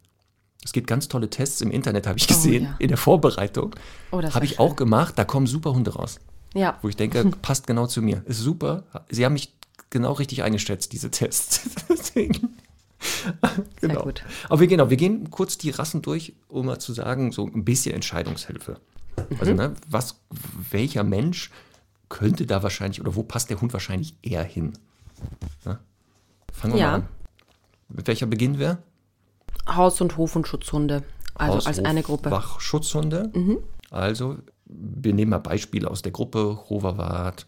Es 0.64 0.74
gibt 0.74 0.88
ganz 0.88 1.08
tolle 1.08 1.30
Tests 1.30 1.62
im 1.62 1.72
Internet, 1.72 2.06
habe 2.08 2.20
ich 2.20 2.28
gesehen, 2.28 2.64
ja. 2.66 2.76
in 2.80 2.90
der 2.90 2.98
Vorbereitung. 2.98 3.76
Oh, 4.12 4.22
habe 4.22 4.46
ich 4.46 4.60
auch 4.60 4.76
gemacht. 4.76 5.14
Da 5.18 5.24
kommen 5.24 5.48
super 5.48 5.74
Hunde 5.74 5.94
raus, 5.94 6.20
Ja. 6.54 6.78
wo 6.82 6.90
ich 6.90 6.96
denke, 6.96 7.24
passt 7.42 7.66
genau 7.68 7.88
zu 7.88 8.02
mir. 8.02 8.24
Ist 8.26 8.40
super. 8.40 8.84
Sie 9.10 9.24
haben 9.26 9.34
mich 9.34 9.54
genau 9.90 10.14
richtig 10.14 10.44
eingeschätzt, 10.44 10.92
diese 10.94 11.10
Tests. 11.10 11.62
Deswegen. 11.90 12.58
genau. 13.82 14.04
gut. 14.04 14.24
Aber 14.50 14.60
wir, 14.60 14.68
genau, 14.68 14.90
wir 14.90 14.98
gehen 14.98 15.30
kurz 15.30 15.58
die 15.58 15.70
Rassen 15.70 16.02
durch, 16.02 16.34
um 16.48 16.66
mal 16.66 16.80
zu 16.80 16.94
sagen, 16.94 17.32
so 17.32 17.46
ein 17.46 17.64
bisschen 17.66 17.94
Entscheidungshilfe. 17.96 18.80
Also, 19.40 19.52
Mhm. 19.52 19.58
ne, 19.58 19.74
was, 19.90 20.20
welcher 20.72 21.04
Mensch 21.04 21.52
könnte 22.10 22.46
da 22.46 22.64
wahrscheinlich 22.64 23.02
oder 23.02 23.16
wo 23.16 23.24
passt 23.24 23.50
der 23.50 23.60
Hund 23.62 23.74
wahrscheinlich 23.74 24.16
eher 24.22 24.44
hin? 24.44 24.74
Ne? 25.66 25.80
Fangen 26.54 26.74
wir 26.76 26.80
Ja. 26.80 26.88
mal 26.90 26.96
an. 26.96 27.08
Mit 27.90 28.08
welcher 28.08 28.26
beginnen 28.28 28.60
wir? 28.60 28.78
Haus- 29.68 30.02
und 30.02 30.18
Hof- 30.18 30.36
und 30.36 30.48
Schutzhunde. 30.48 31.04
Also 31.36 31.58
Haus, 31.58 31.68
als 31.68 31.80
Hof, 31.80 31.86
eine 31.86 32.04
Gruppe. 32.04 32.30
Mhm. 32.30 32.34
Wachschutzhunde. 32.34 33.32
Also, 33.92 34.38
wir 34.66 35.14
nehmen 35.14 35.32
mal 35.32 35.38
Beispiele 35.40 35.90
aus 35.90 36.02
der 36.02 36.12
Gruppe: 36.12 36.60
Hoverwart, 36.70 37.48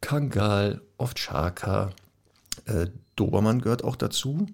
Kangal, 0.00 0.80
Ovtschaka. 0.98 1.90
Äh, 2.66 2.86
Dobermann 3.16 3.60
gehört 3.60 3.84
auch 3.84 3.96
dazu. 3.96 4.46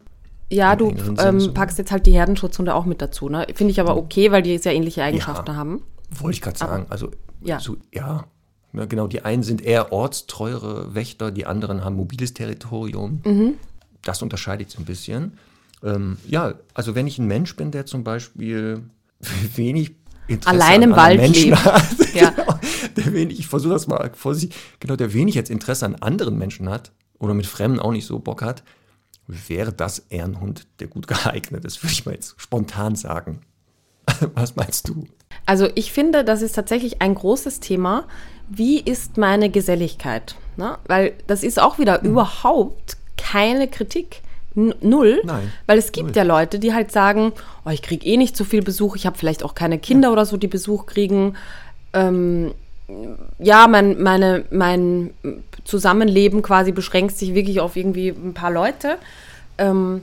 Ja, 0.51 0.77
du 0.77 0.95
ähm, 1.19 1.55
packst 1.55 1.79
jetzt 1.79 1.91
halt 1.91 2.07
die 2.07 2.13
Herdenschutzhunde 2.13 2.75
auch 2.75 2.85
mit 2.85 3.01
dazu, 3.01 3.29
ne? 3.29 3.47
Finde 3.55 3.73
ich 3.73 3.81
aber 3.81 3.97
okay, 3.97 4.31
weil 4.31 4.43
die 4.43 4.59
sehr 4.59 4.75
ähnliche 4.75 5.03
Eigenschaften 5.03 5.57
haben. 5.57 5.83
Wollte 6.19 6.37
ich 6.37 6.43
gerade 6.43 6.59
sagen. 6.59 6.87
Also, 6.91 7.11
ja. 7.41 7.61
So, 7.61 7.77
ja. 7.93 8.25
Ja, 8.73 8.85
genau, 8.87 9.07
die 9.07 9.23
einen 9.23 9.43
sind 9.43 9.63
eher 9.63 9.93
ortstreuere 9.93 10.95
Wächter, 10.95 11.31
die 11.31 11.47
anderen 11.47 11.85
haben 11.85 11.95
mobiles 11.97 12.35
Territorium. 12.35 13.21
Mhm. 13.25 13.55
Das 14.03 14.21
unterscheidet 14.21 14.71
sich 14.71 14.81
ein 14.81 14.85
bisschen. 14.85 15.39
Ähm, 15.83 16.19
ja, 16.27 16.55
also 16.75 16.95
wenn 16.95 17.07
ich 17.07 17.19
ein 17.19 17.27
Mensch 17.27 17.55
bin, 17.57 17.71
der 17.71 17.87
zum 17.87 18.05
Beispiel 18.05 18.83
wenig 19.55 19.95
Interesse 20.27 20.63
Allein 20.63 20.83
im 20.83 20.97
Wald 20.97 21.21
Menschen 21.21 21.51
lebt. 21.51 21.65
hat, 21.65 22.15
Ja. 22.15 22.31
genau, 22.37 22.59
der 22.97 23.13
wenig, 23.13 23.39
ich 23.39 23.47
versuche 23.47 23.75
das 23.75 23.87
mal 23.87 24.11
vorsichtig, 24.15 24.57
genau, 24.81 24.97
der 24.97 25.13
wenig 25.13 25.35
jetzt 25.35 25.51
Interesse 25.51 25.87
an 25.87 25.97
anderen 25.97 26.39
Menschen 26.39 26.69
hat 26.69 26.93
oder 27.25 27.35
mit 27.35 27.47
Fremden 27.47 27.81
auch 27.81 27.93
nicht 27.93 28.07
so 28.07 28.19
Bock 28.19 28.43
hat, 28.43 28.63
wäre 29.27 29.73
das 29.73 30.01
eher 30.11 30.25
ein 30.25 30.41
Hund, 30.41 30.67
der 30.81 30.87
gut 30.89 31.07
geeignet 31.09 31.65
ist, 31.65 31.83
würde 31.83 31.93
ich 31.93 32.05
mal 32.07 32.13
jetzt 32.15 32.35
spontan 32.39 32.95
sagen. 32.97 33.41
Was 34.35 34.55
meinst 34.57 34.89
du? 34.89 35.07
Also 35.47 35.69
ich 35.75 35.93
finde, 35.93 36.25
das 36.25 36.43
ist 36.43 36.53
tatsächlich 36.55 37.01
ein 37.03 37.15
großes 37.15 37.61
Thema. 37.61 38.05
Wie 38.49 38.79
ist 38.81 39.17
meine 39.17 39.49
Geselligkeit? 39.51 40.37
Ne? 40.57 40.79
Weil 40.87 41.15
das 41.27 41.43
ist 41.43 41.59
auch 41.61 41.79
wieder 41.79 42.01
Hm. 42.03 42.11
überhaupt 42.11 42.97
keine 43.17 43.67
Kritik. 43.69 44.21
Null. 44.57 45.21
Nein, 45.25 45.51
Weil 45.67 45.79
es 45.79 45.91
gibt 45.91 46.09
null. 46.11 46.17
ja 46.17 46.23
Leute, 46.23 46.61
die 46.61 46.73
halt 46.75 46.93
sagen, 46.93 47.33
oh, 47.65 47.71
ich 47.71 47.83
kriege 47.83 48.07
eh 48.07 48.17
nicht 48.17 48.37
so 48.37 48.45
viel 48.45 48.63
Besuch, 48.63 48.95
ich 48.95 49.05
habe 49.05 49.19
vielleicht 49.19 49.43
auch 49.43 49.55
keine 49.57 49.81
Kinder 49.81 50.13
oder 50.13 50.25
so, 50.27 50.37
die 50.37 50.47
Besuch 50.47 50.87
kriegen. 50.87 51.35
Ähm, 51.93 52.55
ja, 53.39 53.67
mein, 53.67 54.03
meine, 54.03 54.45
mein 54.51 55.11
Zusammenleben 55.65 56.43
quasi 56.43 56.73
beschränkt 56.73 57.17
sich 57.17 57.35
wirklich 57.35 57.61
auf 57.61 57.77
irgendwie 57.77 58.09
ein 58.09 58.35
paar 58.35 58.51
Leute. 58.51 58.99
Ähm, 59.59 60.03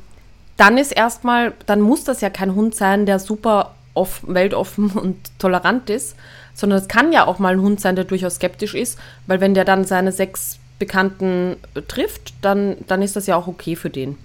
dann 0.58 0.78
ist 0.78 0.92
erstmal, 0.92 1.54
dann 1.66 1.82
muss 1.82 2.04
das 2.04 2.22
ja 2.22 2.30
kein 2.30 2.56
Hund 2.56 2.76
sein, 2.76 3.06
der 3.06 3.20
super 3.20 3.76
off, 3.94 4.22
weltoffen 4.26 4.92
und 4.96 5.18
tolerant 5.40 5.90
ist, 5.90 6.16
sondern 6.54 6.80
es 6.80 6.88
kann 6.88 7.12
ja 7.12 7.28
auch 7.28 7.40
mal 7.40 7.54
ein 7.54 7.62
Hund 7.62 7.80
sein, 7.80 7.96
der 7.96 8.06
durchaus 8.06 8.36
skeptisch 8.36 8.74
ist, 8.74 8.98
weil 9.28 9.42
wenn 9.42 9.54
der 9.54 9.66
dann 9.66 9.86
seine 9.86 10.12
sechs 10.12 10.60
Bekannten 10.80 11.58
äh, 11.76 11.82
trifft, 11.84 12.34
dann, 12.42 12.78
dann 12.88 13.02
ist 13.02 13.16
das 13.16 13.28
ja 13.28 13.36
auch 13.36 13.48
okay 13.48 13.76
für 13.76 13.90
den. 13.90 14.18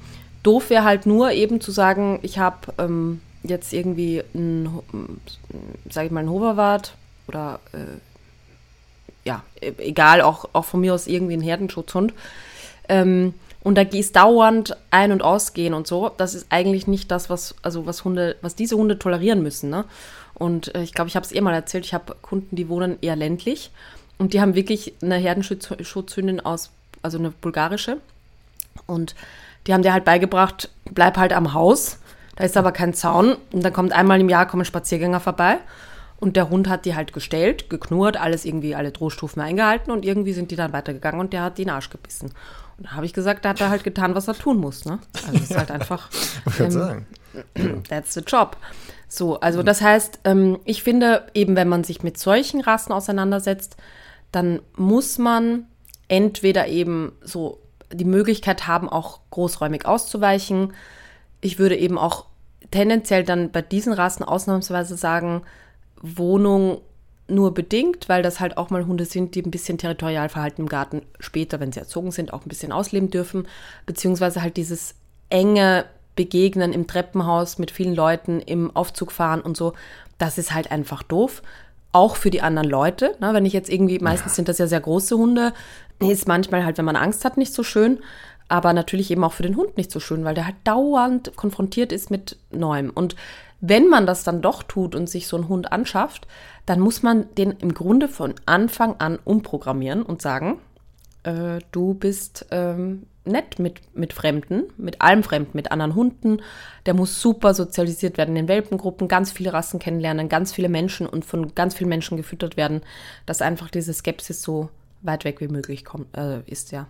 Doof 0.43 0.71
wäre 0.71 0.85
halt 0.85 1.07
nur 1.07 1.33
eben 1.33 1.61
zu 1.61 1.73
sagen, 1.73 2.21
ich 2.23 2.39
habe 2.39 2.73
ähm, 2.79 3.21
jetzt 3.43 3.73
irgendwie 3.73 4.23
m, 4.33 4.81
sag 5.91 6.07
ich 6.07 6.13
mal, 6.13 6.21
einen 6.21 6.31
Hoverwart 6.31 6.95
oder 7.27 7.61
äh, 7.73 7.99
ja, 9.27 9.43
egal, 9.61 10.23
auch, 10.23 10.49
auch 10.53 10.65
von 10.65 10.81
mir 10.81 10.95
aus 10.95 11.07
irgendwie 11.07 11.35
ein 11.35 11.43
Herdenschutzhund. 11.43 12.15
Ähm, 12.89 13.35
und 13.63 13.75
da 13.75 13.83
ist 13.83 14.15
dauernd 14.15 14.77
ein- 14.91 15.11
und 15.11 15.23
ausgehen 15.23 15.75
und 15.75 15.89
so. 15.89 16.13
Das 16.17 16.35
ist 16.37 16.47
eigentlich 16.51 16.87
nicht 16.87 17.11
das, 17.11 17.29
was, 17.29 17.57
also 17.63 17.85
was 17.85 18.05
Hunde, 18.05 18.37
was 18.41 18.55
diese 18.55 18.77
Hunde 18.77 19.01
tolerieren 19.01 19.43
müssen. 19.43 19.69
Ne? 19.69 19.85
Und 20.35 20.73
äh, 20.77 20.83
ich 20.83 20.95
glaube, 20.95 21.09
ich 21.09 21.17
habe 21.17 21.27
es 21.27 21.33
eh 21.33 21.41
mal 21.41 21.53
erzählt, 21.53 21.85
ich 21.85 21.93
habe 21.93 22.15
Kunden, 22.23 22.55
die 22.55 22.69
wohnen 22.69 22.99
eher 23.01 23.17
ländlich 23.17 23.73
und 24.19 24.33
die 24.33 24.41
haben 24.41 24.55
wirklich 24.55 24.95
eine 25.03 25.17
Herdenschutzhündin 25.17 26.41
aus, 26.41 26.71
also 27.03 27.19
eine 27.19 27.31
bulgarische. 27.31 27.97
Und 28.87 29.17
die 29.67 29.75
haben 29.75 29.83
dir 29.83 29.93
halt 29.93 30.05
beigebracht, 30.05 30.71
bleib 30.85 31.17
halt 31.17 31.33
am 31.33 31.53
Haus. 31.53 31.99
Da 32.37 32.45
ist 32.45 32.57
aber 32.57 32.71
kein 32.71 32.95
Zaun. 32.95 33.37
Und 33.51 33.65
dann 33.65 33.73
kommt 33.73 33.93
einmal 33.93 34.21
im 34.21 34.29
Jahr 34.29 34.47
kommen 34.47 34.65
Spaziergänger 34.65 35.19
vorbei. 35.19 35.59
Und 36.19 36.37
der 36.37 36.49
Hund 36.49 36.69
hat 36.69 36.85
die 36.85 36.95
halt 36.95 37.13
gestellt, 37.13 37.69
geknurrt, 37.69 38.17
alles 38.17 38.45
irgendwie, 38.45 38.75
alle 38.75 38.91
Drohstufen 38.91 39.43
eingehalten. 39.43 39.91
Und 39.91 40.05
irgendwie 40.05 40.33
sind 40.33 40.51
die 40.51 40.57
dann 40.57 40.73
weitergegangen 40.73 41.21
und 41.21 41.33
der 41.33 41.43
hat 41.43 41.59
die 41.59 41.63
in 41.63 41.69
den 41.69 41.75
Arsch 41.75 41.91
gebissen. 41.91 42.33
Und 42.79 42.87
da 42.87 42.93
habe 42.93 43.07
ich 43.07 43.13
gesagt, 43.13 43.45
da 43.45 43.51
hat 43.51 43.61
er 43.61 43.71
halt 43.71 43.85
getan, 43.85 44.15
was 44.15 44.29
er 44.29 44.35
tun 44.35 44.59
muss. 44.59 44.85
Ne? 44.85 44.99
Also 45.27 45.37
es 45.37 45.51
ist 45.51 45.57
halt 45.57 45.71
einfach. 45.71 46.11
Ich 46.47 46.61
ähm, 46.61 46.71
sagen. 46.71 47.07
That's 47.89 48.15
the 48.15 48.21
job. 48.21 48.57
So, 49.09 49.41
also 49.41 49.63
das 49.63 49.81
heißt, 49.81 50.21
ähm, 50.25 50.59
ich 50.65 50.83
finde 50.83 51.27
eben, 51.35 51.57
wenn 51.57 51.69
man 51.69 51.85
sich 51.85 52.03
mit 52.03 52.19
solchen 52.19 52.61
Rassen 52.61 52.93
auseinandersetzt, 52.93 53.77
dann 54.33 54.61
muss 54.77 55.19
man 55.19 55.67
entweder 56.09 56.67
eben 56.67 57.13
so 57.23 57.61
die 57.93 58.05
Möglichkeit 58.05 58.67
haben, 58.67 58.89
auch 58.89 59.21
großräumig 59.31 59.87
auszuweichen. 59.87 60.73
Ich 61.41 61.59
würde 61.59 61.77
eben 61.77 61.99
auch 61.99 62.27
tendenziell 62.71 63.23
dann 63.23 63.53
bei 63.53 63.63
diesen 63.63 63.93
Rassen 63.93 64.25
ausnahmsweise 64.25 64.97
sagen, 64.97 65.43
Wohnung 66.03 66.79
nur 67.29 67.55
bedingt, 67.55 68.09
weil 68.09 68.23
das 68.23 68.41
halt 68.41 68.57
auch 68.57 68.71
mal 68.71 68.87
Hunde 68.87 69.05
sind, 69.05 69.35
die 69.35 69.43
ein 69.43 69.51
bisschen 69.51 69.79
Territorialverhalten 69.79 70.65
im 70.65 70.69
Garten 70.69 71.03
später, 71.19 71.59
wenn 71.59 71.73
sie 71.73 71.81
erzogen 71.81 72.13
sind, 72.13 72.33
auch 72.33 72.45
ein 72.45 72.49
bisschen 72.49 72.73
ausleben 72.73 73.11
dürfen. 73.11 73.49
Beziehungsweise 73.85 74.43
halt 74.43 74.57
dieses 74.57 74.95
enge 75.29 75.87
Begegnen 76.15 76.73
im 76.73 76.87
Treppenhaus 76.87 77.59
mit 77.59 77.71
vielen 77.71 77.95
Leuten, 77.95 78.41
im 78.41 78.75
Aufzug 78.75 79.13
fahren 79.13 79.41
und 79.41 79.57
so. 79.57 79.75
Das 80.19 80.39
ist 80.39 80.55
halt 80.55 80.71
einfach 80.71 81.03
doof. 81.03 81.43
Auch 81.93 82.17
für 82.17 82.31
die 82.31 82.43
anderen 82.43 82.69
Leute. 82.69 83.17
Ne? 83.21 83.35
Wenn 83.35 83.47
ich 83.47 83.53
jetzt 83.53 83.71
irgendwie, 83.71 83.99
meistens 83.99 84.37
sind 84.37 84.49
das 84.49 84.59
ja 84.59 84.67
sehr 84.67 84.81
große 84.81 85.17
Hunde, 85.17 85.53
ist 85.99 86.29
manchmal 86.29 86.65
halt, 86.65 86.79
wenn 86.79 86.85
man 86.85 86.97
Angst 86.97 87.25
hat, 87.25 87.37
nicht 87.37 87.53
so 87.53 87.63
schön. 87.63 87.99
Aber 88.49 88.73
natürlich 88.73 89.11
eben 89.11 89.25
auch 89.25 89.33
für 89.33 89.43
den 89.43 89.57
Hund 89.57 89.77
nicht 89.77 89.91
so 89.91 90.01
schön, 90.01 90.25
weil 90.25 90.35
der 90.35 90.47
halt 90.47 90.57
dauernd 90.65 91.35
konfrontiert 91.37 91.93
ist 91.93 92.11
mit 92.11 92.37
Neuem. 92.51 92.91
Und 92.91 93.17
wenn 93.61 93.89
man 93.89 94.07
das 94.07 94.23
dann 94.25 94.43
doch 94.43 94.63
tut 94.63 94.95
und 94.95 95.09
sich 95.09 95.27
so 95.27 95.37
einen 95.37 95.49
Hund 95.49 95.73
anschafft, 95.73 96.27
dann 96.67 96.81
muss 96.81 97.03
man 97.03 97.35
den 97.35 97.53
im 97.53 97.75
Grunde 97.75 98.09
von 98.09 98.35
Anfang 98.45 98.97
an 98.99 99.19
umprogrammieren 99.25 100.03
und 100.03 100.23
sagen, 100.23 100.59
äh, 101.23 101.59
du 101.73 101.95
bist 101.95 102.47
ähm, 102.51 103.07
nett 103.25 103.59
mit, 103.59 103.81
mit 103.95 104.13
Fremden, 104.13 104.65
mit 104.77 105.01
allem 105.01 105.23
Fremden, 105.23 105.51
mit 105.55 105.73
anderen 105.73 105.95
Hunden. 105.95 106.43
Der 106.87 106.95
muss 106.95 107.21
super 107.21 107.55
sozialisiert 107.55 108.19
werden 108.19 108.37
in 108.37 108.49
Welpengruppen, 108.49 109.09
ganz 109.09 109.33
viele 109.33 109.53
Rassen 109.53 109.81
kennenlernen, 109.81 110.29
ganz 110.29 110.53
viele 110.53 110.69
Menschen 110.69 111.07
und 111.07 111.25
von 111.25 111.55
ganz 111.55 111.75
vielen 111.75 111.91
Menschen 111.91 112.17
gefüttert 112.17 112.57
werden, 112.57 112.83
dass 113.27 113.43
einfach 113.43 113.71
diese 113.71 113.93
Skepsis 113.93 114.43
so 114.43 114.71
weit 115.03 115.25
weg 115.25 115.41
wie 115.41 115.49
möglich 115.49 115.85
kommt, 115.85 116.17
äh, 116.17 116.41
ist, 116.47 116.73
ja. 116.73 116.87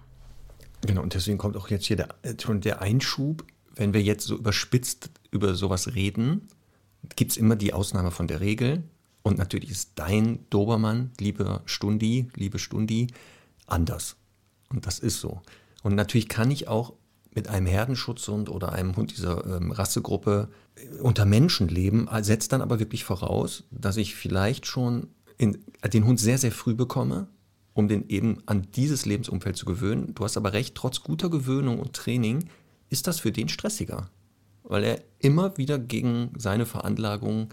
Genau, 0.87 1.03
und 1.03 1.15
deswegen 1.15 1.39
kommt 1.39 1.57
auch 1.57 1.69
jetzt 1.69 1.87
hier 1.87 1.97
der, 1.97 2.09
äh, 2.23 2.35
schon 2.41 2.61
der 2.61 2.81
Einschub, 2.81 3.45
wenn 3.75 3.93
wir 3.93 4.03
jetzt 4.03 4.27
so 4.27 4.37
überspitzt 4.37 5.11
über 5.31 5.55
sowas 5.55 5.95
reden, 5.95 6.49
gibt 7.17 7.33
es 7.33 7.37
immer 7.37 7.57
die 7.57 7.73
Ausnahme 7.73 8.11
von 8.11 8.27
der 8.27 8.41
Regel. 8.41 8.83
Und 9.23 9.39
natürlich 9.39 9.71
ist 9.71 9.93
dein 9.97 10.39
Dobermann, 10.51 11.11
lieber 11.19 11.63
Stundi, 11.67 12.29
liebe 12.35 12.59
Stundi, 12.59 13.09
anders. 13.67 14.17
Und 14.71 14.87
das 14.87 14.99
ist 14.99 15.21
so. 15.21 15.43
Und 15.83 15.95
natürlich 15.95 16.29
kann 16.29 16.51
ich 16.51 16.69
auch 16.69 16.95
mit 17.35 17.49
einem 17.49 17.67
Herdenschutzhund 17.67 18.49
oder 18.49 18.73
einem 18.73 18.97
Hund 18.97 19.17
dieser 19.17 19.45
ähm, 19.47 19.73
Rassegruppe 19.73 20.49
unter 21.03 21.27
Menschen 21.27 21.69
leben, 21.69 22.09
setzt 22.23 22.53
dann 22.53 22.63
aber 22.63 22.79
wirklich 22.79 23.05
voraus, 23.05 23.65
dass 23.71 23.97
ich 23.97 24.15
vielleicht 24.15 24.67
schon 24.67 25.09
in, 25.37 25.59
den 25.93 26.07
Hund 26.07 26.19
sehr, 26.19 26.39
sehr 26.39 26.53
früh 26.53 26.75
bekomme, 26.75 27.29
um 27.77 27.89
den 27.89 28.09
eben 28.09 28.39
an 28.47 28.67
dieses 28.75 29.05
Lebensumfeld 29.05 29.55
zu 29.55 29.67
gewöhnen. 29.67 30.15
Du 30.15 30.25
hast 30.25 30.39
aber 30.39 30.55
recht, 30.55 30.75
trotz 30.75 31.03
guter 31.03 31.29
Gewöhnung 31.29 31.79
und 31.79 31.93
Training 31.93 32.49
ist 32.89 33.07
das 33.07 33.21
für 33.21 33.33
den 33.33 33.51
stressiger, 33.51 34.09
weil 34.63 34.83
er 34.83 35.03
immer 35.19 35.59
wieder 35.59 35.79
gegen 35.79 36.31
seine 36.39 36.65
Veranlagung 36.65 37.53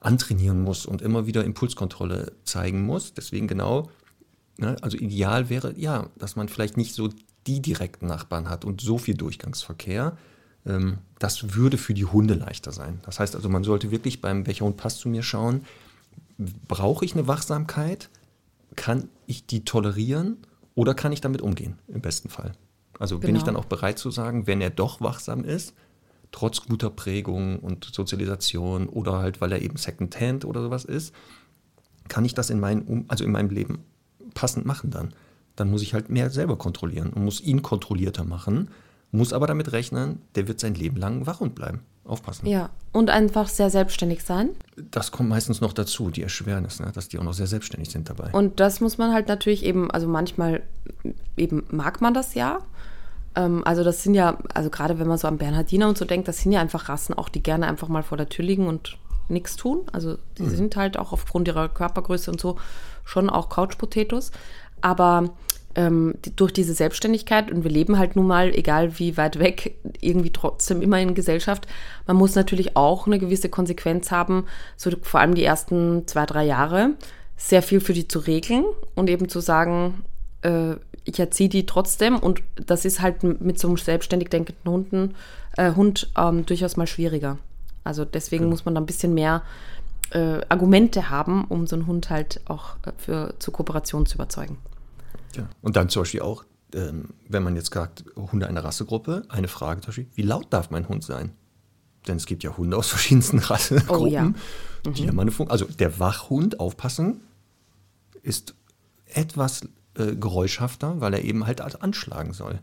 antrainieren 0.00 0.60
muss 0.60 0.86
und 0.86 1.02
immer 1.02 1.28
wieder 1.28 1.44
Impulskontrolle 1.44 2.32
zeigen 2.42 2.84
muss. 2.84 3.14
Deswegen 3.14 3.46
genau, 3.46 3.88
ne, 4.56 4.74
also 4.82 4.98
ideal 4.98 5.48
wäre 5.48 5.72
ja, 5.78 6.10
dass 6.18 6.34
man 6.34 6.48
vielleicht 6.48 6.76
nicht 6.76 6.94
so 6.94 7.08
die 7.46 7.62
direkten 7.62 8.08
Nachbarn 8.08 8.48
hat 8.48 8.64
und 8.64 8.80
so 8.80 8.98
viel 8.98 9.14
Durchgangsverkehr. 9.14 10.18
Ähm, 10.66 10.98
das 11.20 11.54
würde 11.54 11.78
für 11.78 11.94
die 11.94 12.06
Hunde 12.06 12.34
leichter 12.34 12.72
sein. 12.72 12.98
Das 13.04 13.20
heißt 13.20 13.36
also, 13.36 13.48
man 13.48 13.62
sollte 13.62 13.92
wirklich 13.92 14.20
beim 14.20 14.48
welcher 14.48 14.64
Hund 14.64 14.78
passt 14.78 14.98
zu 14.98 15.08
mir 15.08 15.22
schauen, 15.22 15.64
brauche 16.66 17.04
ich 17.04 17.14
eine 17.14 17.28
Wachsamkeit? 17.28 18.10
Kann 18.78 19.08
ich 19.26 19.46
die 19.46 19.64
tolerieren 19.64 20.38
oder 20.74 20.94
kann 20.94 21.12
ich 21.12 21.20
damit 21.20 21.42
umgehen, 21.42 21.78
im 21.88 22.00
besten 22.00 22.28
Fall? 22.28 22.52
Also 22.98 23.16
genau. 23.16 23.26
bin 23.26 23.36
ich 23.36 23.42
genau. 23.42 23.54
dann 23.54 23.64
auch 23.64 23.68
bereit 23.68 23.98
zu 23.98 24.10
sagen, 24.10 24.46
wenn 24.46 24.60
er 24.60 24.70
doch 24.70 25.00
wachsam 25.00 25.44
ist, 25.44 25.74
trotz 26.32 26.62
guter 26.62 26.90
Prägung 26.90 27.58
und 27.60 27.84
Sozialisation 27.84 28.88
oder 28.88 29.18
halt, 29.18 29.40
weil 29.40 29.52
er 29.52 29.62
eben 29.62 29.76
Secondhand 29.76 30.44
oder 30.44 30.62
sowas 30.62 30.84
ist, 30.84 31.14
kann 32.08 32.24
ich 32.24 32.34
das 32.34 32.50
in, 32.50 32.60
mein, 32.60 33.04
also 33.08 33.24
in 33.24 33.32
meinem 33.32 33.50
Leben 33.50 33.84
passend 34.34 34.66
machen 34.66 34.90
dann 34.90 35.14
dann 35.58 35.70
muss 35.70 35.82
ich 35.82 35.94
halt 35.94 36.08
mehr 36.08 36.30
selber 36.30 36.56
kontrollieren 36.56 37.10
und 37.12 37.24
muss 37.24 37.40
ihn 37.40 37.62
kontrollierter 37.62 38.24
machen, 38.24 38.70
muss 39.10 39.32
aber 39.32 39.46
damit 39.46 39.72
rechnen, 39.72 40.20
der 40.34 40.48
wird 40.48 40.60
sein 40.60 40.74
Leben 40.74 40.96
lang 40.96 41.26
wach 41.26 41.40
und 41.40 41.54
bleiben. 41.54 41.80
Aufpassen. 42.08 42.46
Ja, 42.46 42.70
und 42.92 43.10
einfach 43.10 43.48
sehr 43.48 43.70
selbstständig 43.70 44.24
sein. 44.24 44.50
Das 44.90 45.12
kommt 45.12 45.28
meistens 45.28 45.60
noch 45.60 45.72
dazu, 45.72 46.10
die 46.10 46.22
Erschwernis, 46.22 46.80
ne? 46.80 46.90
dass 46.92 47.08
die 47.08 47.18
auch 47.18 47.22
noch 47.22 47.34
sehr 47.34 47.46
selbstständig 47.46 47.90
sind 47.90 48.08
dabei. 48.08 48.30
Und 48.32 48.60
das 48.60 48.80
muss 48.80 48.98
man 48.98 49.12
halt 49.12 49.28
natürlich 49.28 49.64
eben, 49.64 49.90
also 49.90 50.08
manchmal 50.08 50.62
eben 51.36 51.64
mag 51.70 52.00
man 52.00 52.14
das 52.14 52.34
ja. 52.34 52.60
Ähm, 53.34 53.62
also 53.64 53.84
das 53.84 54.02
sind 54.02 54.14
ja, 54.14 54.38
also 54.54 54.70
gerade 54.70 54.98
wenn 54.98 55.06
man 55.06 55.18
so 55.18 55.28
an 55.28 55.38
Bernhardiner 55.38 55.88
und 55.88 55.98
so 55.98 56.04
denkt, 56.04 56.28
das 56.28 56.38
sind 56.38 56.52
ja 56.52 56.60
einfach 56.60 56.88
Rassen 56.88 57.14
auch, 57.14 57.28
die 57.28 57.42
gerne 57.42 57.66
einfach 57.66 57.88
mal 57.88 58.02
vor 58.02 58.16
der 58.16 58.28
Tür 58.28 58.44
liegen 58.44 58.66
und 58.66 58.96
nichts 59.28 59.56
tun. 59.56 59.82
Also 59.92 60.16
die 60.38 60.44
mhm. 60.44 60.56
sind 60.56 60.76
halt 60.76 60.98
auch 60.98 61.12
aufgrund 61.12 61.48
ihrer 61.48 61.68
Körpergröße 61.68 62.30
und 62.30 62.40
so 62.40 62.56
schon 63.04 63.30
auch 63.30 63.48
Couch-Potatoes. 63.48 64.32
Aber 64.80 65.30
ähm, 65.78 66.14
durch 66.34 66.52
diese 66.52 66.74
Selbstständigkeit 66.74 67.52
und 67.52 67.62
wir 67.62 67.70
leben 67.70 67.98
halt 67.98 68.16
nun 68.16 68.26
mal, 68.26 68.50
egal 68.52 68.98
wie 68.98 69.16
weit 69.16 69.38
weg, 69.38 69.76
irgendwie 70.00 70.32
trotzdem 70.32 70.82
immer 70.82 70.98
in 70.98 71.14
Gesellschaft. 71.14 71.68
Man 72.08 72.16
muss 72.16 72.34
natürlich 72.34 72.76
auch 72.76 73.06
eine 73.06 73.20
gewisse 73.20 73.48
Konsequenz 73.48 74.10
haben, 74.10 74.46
so 74.76 74.90
vor 75.02 75.20
allem 75.20 75.36
die 75.36 75.44
ersten 75.44 76.04
zwei, 76.08 76.26
drei 76.26 76.44
Jahre, 76.44 76.94
sehr 77.36 77.62
viel 77.62 77.78
für 77.78 77.92
die 77.92 78.08
zu 78.08 78.18
regeln 78.18 78.64
und 78.96 79.08
eben 79.08 79.28
zu 79.28 79.38
sagen, 79.38 80.02
äh, 80.42 80.74
ich 81.04 81.20
erziehe 81.20 81.48
die 81.48 81.64
trotzdem 81.64 82.18
und 82.18 82.42
das 82.56 82.84
ist 82.84 83.00
halt 83.00 83.22
mit 83.22 83.60
so 83.60 83.68
einem 83.68 83.76
selbstständig 83.76 84.30
denkenden 84.30 84.72
Hunden, 84.72 85.14
äh, 85.56 85.74
Hund 85.74 86.10
ähm, 86.18 86.44
durchaus 86.44 86.76
mal 86.76 86.88
schwieriger. 86.88 87.38
Also 87.84 88.04
deswegen 88.04 88.44
mhm. 88.46 88.50
muss 88.50 88.64
man 88.64 88.74
da 88.74 88.80
ein 88.80 88.86
bisschen 88.86 89.14
mehr 89.14 89.42
äh, 90.10 90.40
Argumente 90.48 91.08
haben, 91.08 91.44
um 91.44 91.68
so 91.68 91.76
einen 91.76 91.86
Hund 91.86 92.10
halt 92.10 92.40
auch 92.46 92.74
äh, 92.84 92.90
für, 92.98 93.34
zur 93.38 93.54
Kooperation 93.54 94.06
zu 94.06 94.16
überzeugen. 94.16 94.58
Ja. 95.36 95.48
Und 95.62 95.76
dann 95.76 95.88
zum 95.88 96.02
Beispiel 96.02 96.22
auch, 96.22 96.44
ähm, 96.74 97.10
wenn 97.28 97.42
man 97.42 97.56
jetzt 97.56 97.72
sagt, 97.72 98.04
Hunde 98.16 98.46
einer 98.46 98.64
Rassegruppe, 98.64 99.22
eine 99.28 99.48
Frage 99.48 99.80
zum 99.80 99.88
Beispiel, 99.88 100.06
wie 100.14 100.22
laut 100.22 100.46
darf 100.50 100.70
mein 100.70 100.88
Hund 100.88 101.04
sein? 101.04 101.32
Denn 102.06 102.16
es 102.16 102.26
gibt 102.26 102.42
ja 102.42 102.56
Hunde 102.56 102.76
aus 102.76 102.88
verschiedensten 102.90 103.38
Rassegruppen, 103.38 104.06
oh, 104.06 104.06
ja. 104.06 104.24
mhm. 104.24 104.34
die 104.94 105.08
haben 105.08 105.18
eine 105.20 105.30
Funktion. 105.30 105.50
Also 105.50 105.66
der 105.66 105.98
Wachhund, 105.98 106.60
aufpassen, 106.60 107.20
ist 108.22 108.54
etwas 109.06 109.62
äh, 109.94 110.14
geräuschhafter, 110.14 111.00
weil 111.00 111.14
er 111.14 111.24
eben 111.24 111.46
halt 111.46 111.60
anschlagen 111.82 112.32
soll. 112.32 112.60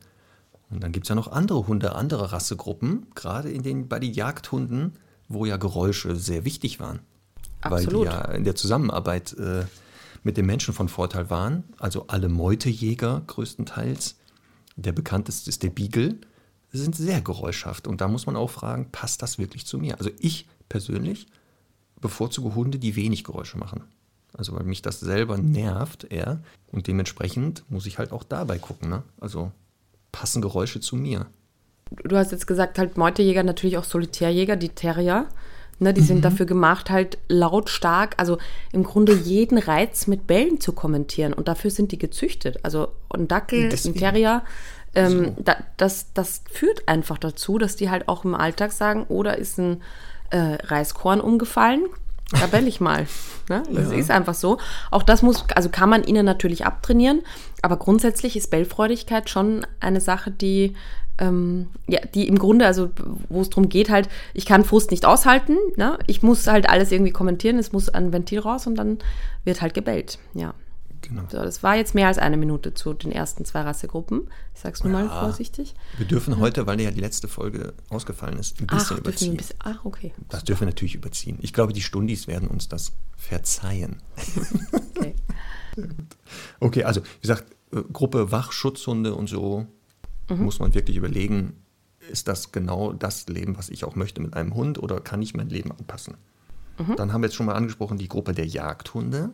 Und 0.70 0.84
dann 0.84 0.92
gibt 0.92 1.06
es 1.06 1.10
ja 1.10 1.16
noch 1.16 1.32
andere 1.32 1.68
Hunde, 1.68 1.96
andere 1.96 2.32
Rassegruppen, 2.32 3.08
gerade 3.14 3.52
in 3.52 3.64
den, 3.64 3.88
bei 3.88 4.00
den 4.00 4.14
Jagdhunden, 4.14 4.94
wo 5.28 5.46
ja 5.46 5.58
Geräusche 5.58 6.16
sehr 6.16 6.46
wichtig 6.46 6.80
waren. 6.80 7.00
Absolut. 7.62 7.94
Weil 7.94 8.00
die 8.00 8.06
ja 8.06 8.22
in 8.32 8.44
der 8.44 8.56
Zusammenarbeit 8.56 9.34
äh, 9.34 9.66
mit 10.26 10.38
den 10.38 10.48
Menschen 10.48 10.74
von 10.74 10.90
Vorteil 10.90 11.30
waren. 11.30 11.64
Also 11.78 12.08
alle 12.08 12.30
Meutejäger 12.30 13.22
größtenteils. 13.28 14.16
Der 14.76 14.92
bekannteste 14.92 15.50
ist 15.50 15.64
der 15.64 15.70
Beagle. 15.70 16.18
Sind 16.72 16.96
sehr 16.96 17.22
geräuschhaft. 17.22 17.88
Und 17.88 18.02
da 18.02 18.08
muss 18.08 18.26
man 18.26 18.36
auch 18.36 18.50
fragen, 18.50 18.90
passt 18.92 19.22
das 19.22 19.38
wirklich 19.38 19.66
zu 19.66 19.78
mir? 19.78 19.98
Also 19.98 20.10
ich 20.20 20.48
persönlich 20.68 21.28
bevorzuge 22.02 22.56
Hunde, 22.56 22.80
die 22.80 22.96
wenig 22.96 23.24
Geräusche 23.24 23.58
machen. 23.58 23.84
Also 24.34 24.54
weil 24.54 24.66
mich 24.66 24.82
das 24.82 25.00
selber 25.00 25.38
nervt 25.38 26.06
eher. 26.06 26.42
Und 26.72 26.88
dementsprechend 26.88 27.64
muss 27.70 27.86
ich 27.86 28.00
halt 28.00 28.12
auch 28.12 28.24
dabei 28.24 28.58
gucken. 28.58 28.90
Ne? 28.90 29.04
Also 29.22 29.52
passen 30.12 30.42
Geräusche 30.42 30.82
zu 30.82 30.96
mir. 30.96 31.28
Du 32.04 32.18
hast 32.18 32.32
jetzt 32.32 32.48
gesagt, 32.48 32.80
halt 32.80 32.98
Meutejäger, 32.98 33.44
natürlich 33.44 33.78
auch 33.78 33.84
Solitärjäger, 33.84 34.56
die 34.56 34.70
Terrier. 34.70 35.28
Ne, 35.78 35.94
die 35.94 36.02
mhm. 36.02 36.06
sind 36.06 36.26
dafür 36.26 36.46
gemacht, 36.46 36.90
halt 36.90 37.18
lautstark, 37.28 38.16
also 38.16 38.38
im 38.72 38.84
Grunde 38.84 39.14
jeden 39.14 39.58
Reiz 39.58 40.08
mit 40.08 40.26
Bällen 40.26 40.62
zu 40.62 40.72
kommentieren. 40.72 41.34
Und 41.34 41.50
dafür 41.50 41.70
sind 41.70 41.92
die 41.92 41.98
gezüchtet. 41.98 42.60
Also 42.64 42.88
ein 43.14 43.28
Dackel, 43.28 43.68
Deswegen. 43.68 43.96
ein 43.96 44.00
Terrier, 44.00 44.44
ähm, 44.96 45.26
so. 45.26 45.44
da, 45.44 45.58
das, 45.78 46.14
das 46.14 46.42
führt 46.50 46.88
einfach 46.88 47.18
dazu, 47.18 47.58
dass 47.58 47.76
die 47.76 47.90
halt 47.90 48.08
auch 48.08 48.24
im 48.24 48.34
Alltag 48.34 48.72
sagen, 48.72 49.04
oder 49.10 49.36
oh, 49.38 49.42
ist 49.42 49.60
ein 49.60 49.82
äh, 50.30 50.58
Reiskorn 50.64 51.20
umgefallen, 51.20 51.86
da 52.32 52.48
bell 52.48 52.68
ich 52.68 52.80
mal. 52.80 53.06
Ne? 53.48 53.62
Das 53.72 53.92
ja. 53.92 53.98
ist 54.00 54.10
einfach 54.10 54.34
so. 54.34 54.58
Auch 54.90 55.04
das 55.04 55.22
muss, 55.22 55.46
also 55.54 55.70
kann 55.70 55.88
man 55.88 56.04
ihnen 56.04 56.26
natürlich 56.26 56.66
abtrainieren, 56.66 57.22
aber 57.62 57.78
grundsätzlich 57.78 58.36
ist 58.36 58.50
Bellfreudigkeit 58.50 59.30
schon 59.30 59.68
eine 59.80 60.02
Sache, 60.02 60.32
die 60.32 60.76
ähm, 61.18 61.68
ja, 61.88 62.02
die 62.14 62.28
im 62.28 62.38
Grunde, 62.38 62.66
also 62.66 62.90
wo 63.30 63.42
es 63.42 63.50
darum 63.50 63.70
geht, 63.70 63.90
halt, 63.90 64.10
ich 64.34 64.46
kann 64.46 64.64
Frust 64.64 64.92
nicht 64.92 65.06
aushalten, 65.06 65.58
ne? 65.78 65.98
ich 66.08 66.24
muss 66.24 66.48
halt 66.48 66.70
alles 66.70 66.92
irgendwie 66.92 67.12
kommentieren, 67.12 67.58
es 67.58 67.72
muss 67.72 67.90
ein 67.90 68.12
Ventil 68.12 68.40
raus 68.40 68.68
und 68.68 68.76
dann 68.76 69.00
wird 69.44 69.62
halt 69.62 69.74
gebellt, 69.74 70.20
ja. 70.34 70.54
Genau. 71.08 71.24
So, 71.30 71.38
das 71.38 71.62
war 71.62 71.76
jetzt 71.76 71.94
mehr 71.94 72.08
als 72.08 72.18
eine 72.18 72.36
Minute 72.36 72.74
zu 72.74 72.94
den 72.94 73.12
ersten 73.12 73.46
zwei 73.46 73.62
Rassegruppen. 73.62 74.28
Ich 74.56 74.62
sag's 74.62 74.84
nur 74.84 74.92
ja, 74.92 75.06
mal 75.06 75.20
vorsichtig. 75.20 75.76
Wir 75.98 76.08
dürfen 76.08 76.40
heute, 76.40 76.66
weil 76.66 76.82
ja 76.82 76.90
die 76.90 77.00
letzte 77.00 77.28
Folge 77.28 77.74
ausgefallen 77.90 78.40
ist, 78.40 78.60
ein 78.60 78.66
bisschen 78.66 78.96
ach, 78.96 79.00
überziehen. 79.00 79.34
Ein 79.34 79.38
bisschen, 79.38 79.56
ach, 79.60 79.86
okay. 79.86 80.14
Das 80.30 80.44
dürfen 80.44 80.62
wir 80.62 80.68
natürlich 80.68 80.96
überziehen. 80.96 81.38
Ich 81.42 81.54
glaube, 81.54 81.74
die 81.74 81.82
Stundis 81.82 82.28
werden 82.28 82.48
uns 82.48 82.70
das 82.70 82.94
verzeihen. 83.16 84.02
Okay. 84.98 85.16
okay, 86.62 86.84
also 86.86 87.02
wie 87.02 87.22
gesagt, 87.22 87.54
äh, 87.74 87.82
Gruppe 87.92 88.32
Wachschutzhunde 88.32 89.14
und 89.14 89.28
so 89.28 89.68
mhm. 90.30 90.44
muss 90.44 90.60
man 90.60 90.74
wirklich 90.74 90.98
überlegen, 90.98 91.54
ist 92.10 92.28
das 92.28 92.52
genau 92.52 92.94
das 92.94 93.28
Leben, 93.28 93.58
was 93.58 93.70
ich 93.70 93.84
auch 93.84 93.96
möchte 93.96 94.22
mit 94.22 94.36
einem 94.36 94.54
Hund 94.54 94.78
oder 94.78 95.00
kann 95.00 95.22
ich 95.22 95.34
mein 95.34 95.50
Leben 95.50 95.72
anpassen? 95.72 96.18
Mhm. 96.78 96.96
Dann 96.96 97.14
haben 97.14 97.22
wir 97.22 97.28
jetzt 97.28 97.36
schon 97.36 97.46
mal 97.46 97.56
angesprochen 97.56 97.98
die 97.98 98.08
Gruppe 98.08 98.34
der 98.34 98.46
Jagdhunde, 98.46 99.32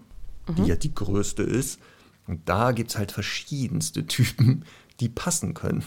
mhm. 0.48 0.56
die 0.56 0.64
ja 0.66 0.76
die 0.76 0.94
größte 0.94 1.44
ist. 1.44 1.80
Und 2.28 2.48
da 2.48 2.72
gibt 2.72 2.92
es 2.92 2.98
halt 2.98 3.12
verschiedenste 3.12 4.06
Typen, 4.08 4.66
die 5.00 5.10
passen 5.10 5.54
können. 5.54 5.84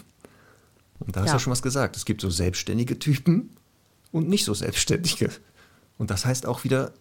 Und 0.99 1.17
da 1.17 1.23
hast 1.23 1.35
du 1.35 1.39
schon 1.39 1.53
was 1.53 1.63
gesagt. 1.63 1.97
Es 1.97 2.05
gibt 2.05 2.21
so 2.21 2.31
selbstständige 2.31 2.99
Typen 2.99 3.51
und 4.13 4.29
nicht 4.29 4.45
so 4.45 4.55
selbstständige. 4.55 5.31
Und 5.99 6.11
das 6.11 6.25
heißt 6.25 6.47
auch 6.47 6.65
wieder, 6.65 6.93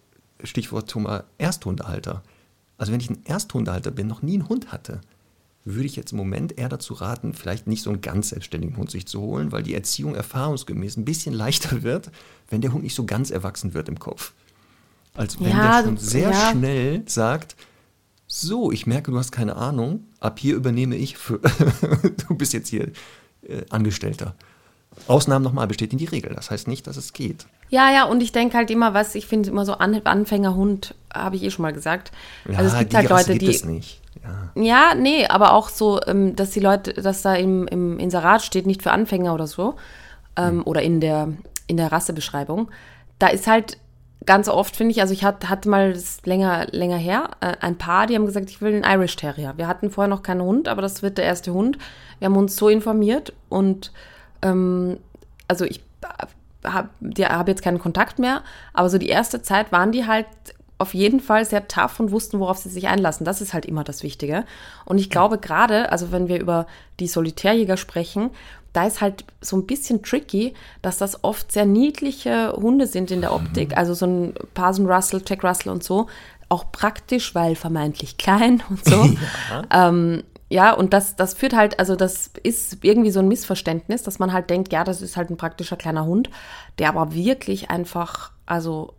Stichwort 0.42 0.90
Thomas, 0.90 1.24
Ersthundehalter. 1.38 2.22
Also 2.76 2.92
wenn 2.92 3.00
ich 3.00 3.10
ein 3.10 3.24
Ersthundehalter 3.24 3.90
bin, 3.90 4.06
noch 4.06 4.22
nie 4.22 4.34
einen 4.34 4.48
Hund 4.48 4.72
hatte, 4.72 5.00
würde 5.64 5.86
ich 5.86 5.96
jetzt 5.96 6.12
im 6.12 6.18
Moment 6.18 6.58
eher 6.58 6.68
dazu 6.68 6.94
raten, 6.94 7.32
vielleicht 7.32 7.66
nicht 7.66 7.82
so 7.82 7.90
einen 7.90 8.02
ganz 8.02 8.30
selbstständigen 8.30 8.76
Hund 8.76 8.90
sich 8.90 9.06
zu 9.06 9.20
holen, 9.20 9.50
weil 9.50 9.62
die 9.62 9.74
Erziehung 9.74 10.14
erfahrungsgemäß 10.14 10.96
ein 10.96 11.04
bisschen 11.04 11.34
leichter 11.34 11.82
wird, 11.82 12.10
wenn 12.50 12.60
der 12.60 12.72
Hund 12.72 12.84
nicht 12.84 12.94
so 12.94 13.06
ganz 13.06 13.30
erwachsen 13.30 13.74
wird 13.74 13.88
im 13.88 13.98
Kopf. 13.98 14.32
Als 15.14 15.40
wenn 15.40 15.50
ja, 15.50 15.82
der 15.82 15.88
schon 15.88 15.96
sehr 15.96 16.30
ja. 16.30 16.50
schnell 16.50 17.02
sagt, 17.06 17.56
so, 18.26 18.72
ich 18.72 18.86
merke, 18.86 19.10
du 19.10 19.18
hast 19.18 19.32
keine 19.32 19.56
Ahnung, 19.56 20.06
ab 20.18 20.38
hier 20.38 20.56
übernehme 20.56 20.96
ich 20.96 21.16
für, 21.16 21.38
du 22.28 22.34
bist 22.34 22.52
jetzt 22.52 22.68
hier 22.68 22.90
äh, 23.42 23.62
Angestellter. 23.70 24.34
Ausnahmen 25.08 25.44
nochmal 25.44 25.66
bestätigen 25.66 25.98
die 25.98 26.04
Regel. 26.04 26.34
Das 26.34 26.50
heißt 26.50 26.68
nicht, 26.68 26.86
dass 26.86 26.96
es 26.96 27.12
geht. 27.12 27.46
Ja, 27.68 27.90
ja, 27.90 28.04
und 28.04 28.22
ich 28.22 28.32
denke 28.32 28.56
halt 28.56 28.70
immer, 28.70 28.94
was 28.94 29.14
ich 29.14 29.26
finde, 29.26 29.50
immer 29.50 29.64
so 29.64 29.74
An 29.74 29.94
Anfängerhund, 30.04 30.94
habe 31.12 31.36
ich 31.36 31.42
eh 31.42 31.50
schon 31.50 31.62
mal 31.62 31.72
gesagt. 31.72 32.12
Ja, 32.48 32.58
also 32.58 32.74
es 32.74 32.78
gibt 32.78 32.94
halt 32.94 33.08
Leute, 33.08 33.38
die. 33.38 33.48
Es 33.48 33.64
nicht. 33.64 34.00
Ja. 34.24 34.62
ja, 34.62 34.94
nee, 34.94 35.26
aber 35.26 35.52
auch 35.52 35.68
so, 35.68 36.00
ähm, 36.06 36.34
dass 36.34 36.50
die 36.50 36.60
Leute, 36.60 36.94
dass 36.94 37.22
da 37.22 37.34
im, 37.34 37.66
im 37.68 37.98
Inserat 37.98 38.42
steht, 38.42 38.66
nicht 38.66 38.82
für 38.82 38.92
Anfänger 38.92 39.34
oder 39.34 39.46
so, 39.46 39.74
ähm, 40.36 40.46
hm. 40.46 40.62
oder 40.64 40.82
in 40.82 41.00
der, 41.00 41.28
in 41.66 41.76
der 41.76 41.92
Rassebeschreibung. 41.92 42.70
Da 43.18 43.28
ist 43.28 43.46
halt 43.46 43.78
ganz 44.26 44.48
oft, 44.48 44.76
finde 44.76 44.92
ich, 44.92 45.00
also 45.00 45.12
ich 45.12 45.24
hatte, 45.24 45.48
hatte 45.48 45.68
mal 45.68 45.92
das 45.92 46.24
länger, 46.24 46.66
länger 46.70 46.96
her, 46.96 47.30
äh, 47.40 47.54
ein 47.60 47.76
Paar, 47.76 48.06
die 48.06 48.14
haben 48.14 48.26
gesagt, 48.26 48.50
ich 48.50 48.60
will 48.60 48.74
einen 48.74 48.84
Irish 48.84 49.16
Terrier. 49.16 49.54
Wir 49.56 49.68
hatten 49.68 49.90
vorher 49.90 50.08
noch 50.08 50.22
keinen 50.22 50.42
Hund, 50.42 50.68
aber 50.68 50.82
das 50.82 51.02
wird 51.02 51.18
der 51.18 51.24
erste 51.24 51.52
Hund. 51.52 51.78
Wir 52.18 52.26
haben 52.26 52.36
uns 52.36 52.56
so 52.56 52.68
informiert 52.68 53.32
und 53.48 53.92
ähm, 54.42 54.98
also 55.48 55.64
ich 55.64 55.82
habe 56.64 56.88
hab 57.20 57.48
jetzt 57.48 57.62
keinen 57.62 57.78
Kontakt 57.78 58.18
mehr, 58.18 58.42
aber 58.72 58.88
so 58.88 58.98
die 58.98 59.08
erste 59.08 59.42
Zeit 59.42 59.72
waren 59.72 59.92
die 59.92 60.06
halt 60.06 60.26
auf 60.84 60.92
jeden 60.92 61.20
Fall 61.20 61.46
sehr 61.46 61.66
tough 61.66 61.98
und 61.98 62.10
wussten, 62.10 62.40
worauf 62.40 62.58
sie 62.58 62.68
sich 62.68 62.88
einlassen. 62.88 63.24
Das 63.24 63.40
ist 63.40 63.54
halt 63.54 63.64
immer 63.64 63.84
das 63.84 64.02
Wichtige. 64.02 64.44
Und 64.84 64.98
ich 64.98 65.08
glaube 65.08 65.38
gerade, 65.38 65.90
also 65.90 66.12
wenn 66.12 66.28
wir 66.28 66.38
über 66.38 66.66
die 67.00 67.06
Solitärjäger 67.06 67.78
sprechen, 67.78 68.28
da 68.74 68.86
ist 68.86 69.00
halt 69.00 69.24
so 69.40 69.56
ein 69.56 69.64
bisschen 69.64 70.02
tricky, 70.02 70.52
dass 70.82 70.98
das 70.98 71.24
oft 71.24 71.50
sehr 71.50 71.64
niedliche 71.64 72.52
Hunde 72.52 72.86
sind 72.86 73.10
in 73.10 73.22
der 73.22 73.32
Optik. 73.32 73.70
Mhm. 73.70 73.78
Also 73.78 73.94
so 73.94 74.04
ein 74.04 74.34
Parson 74.52 74.86
Russell, 74.86 75.22
Jack 75.26 75.42
Russell 75.42 75.72
und 75.72 75.82
so. 75.82 76.08
Auch 76.50 76.70
praktisch, 76.70 77.34
weil 77.34 77.54
vermeintlich 77.54 78.18
klein 78.18 78.62
und 78.68 78.84
so. 78.84 79.08
Ja. 79.50 79.88
Ähm, 79.88 80.22
ja, 80.50 80.72
und 80.72 80.92
das, 80.92 81.16
das 81.16 81.32
führt 81.32 81.54
halt, 81.56 81.78
also 81.78 81.96
das 81.96 82.30
ist 82.42 82.84
irgendwie 82.84 83.10
so 83.10 83.20
ein 83.20 83.28
Missverständnis, 83.28 84.02
dass 84.02 84.18
man 84.18 84.34
halt 84.34 84.50
denkt, 84.50 84.72
ja, 84.72 84.84
das 84.84 85.00
ist 85.00 85.16
halt 85.16 85.30
ein 85.30 85.38
praktischer 85.38 85.76
kleiner 85.76 86.04
Hund, 86.04 86.28
der 86.78 86.90
aber 86.90 87.14
wirklich 87.14 87.70
einfach, 87.70 88.32
also 88.44 88.92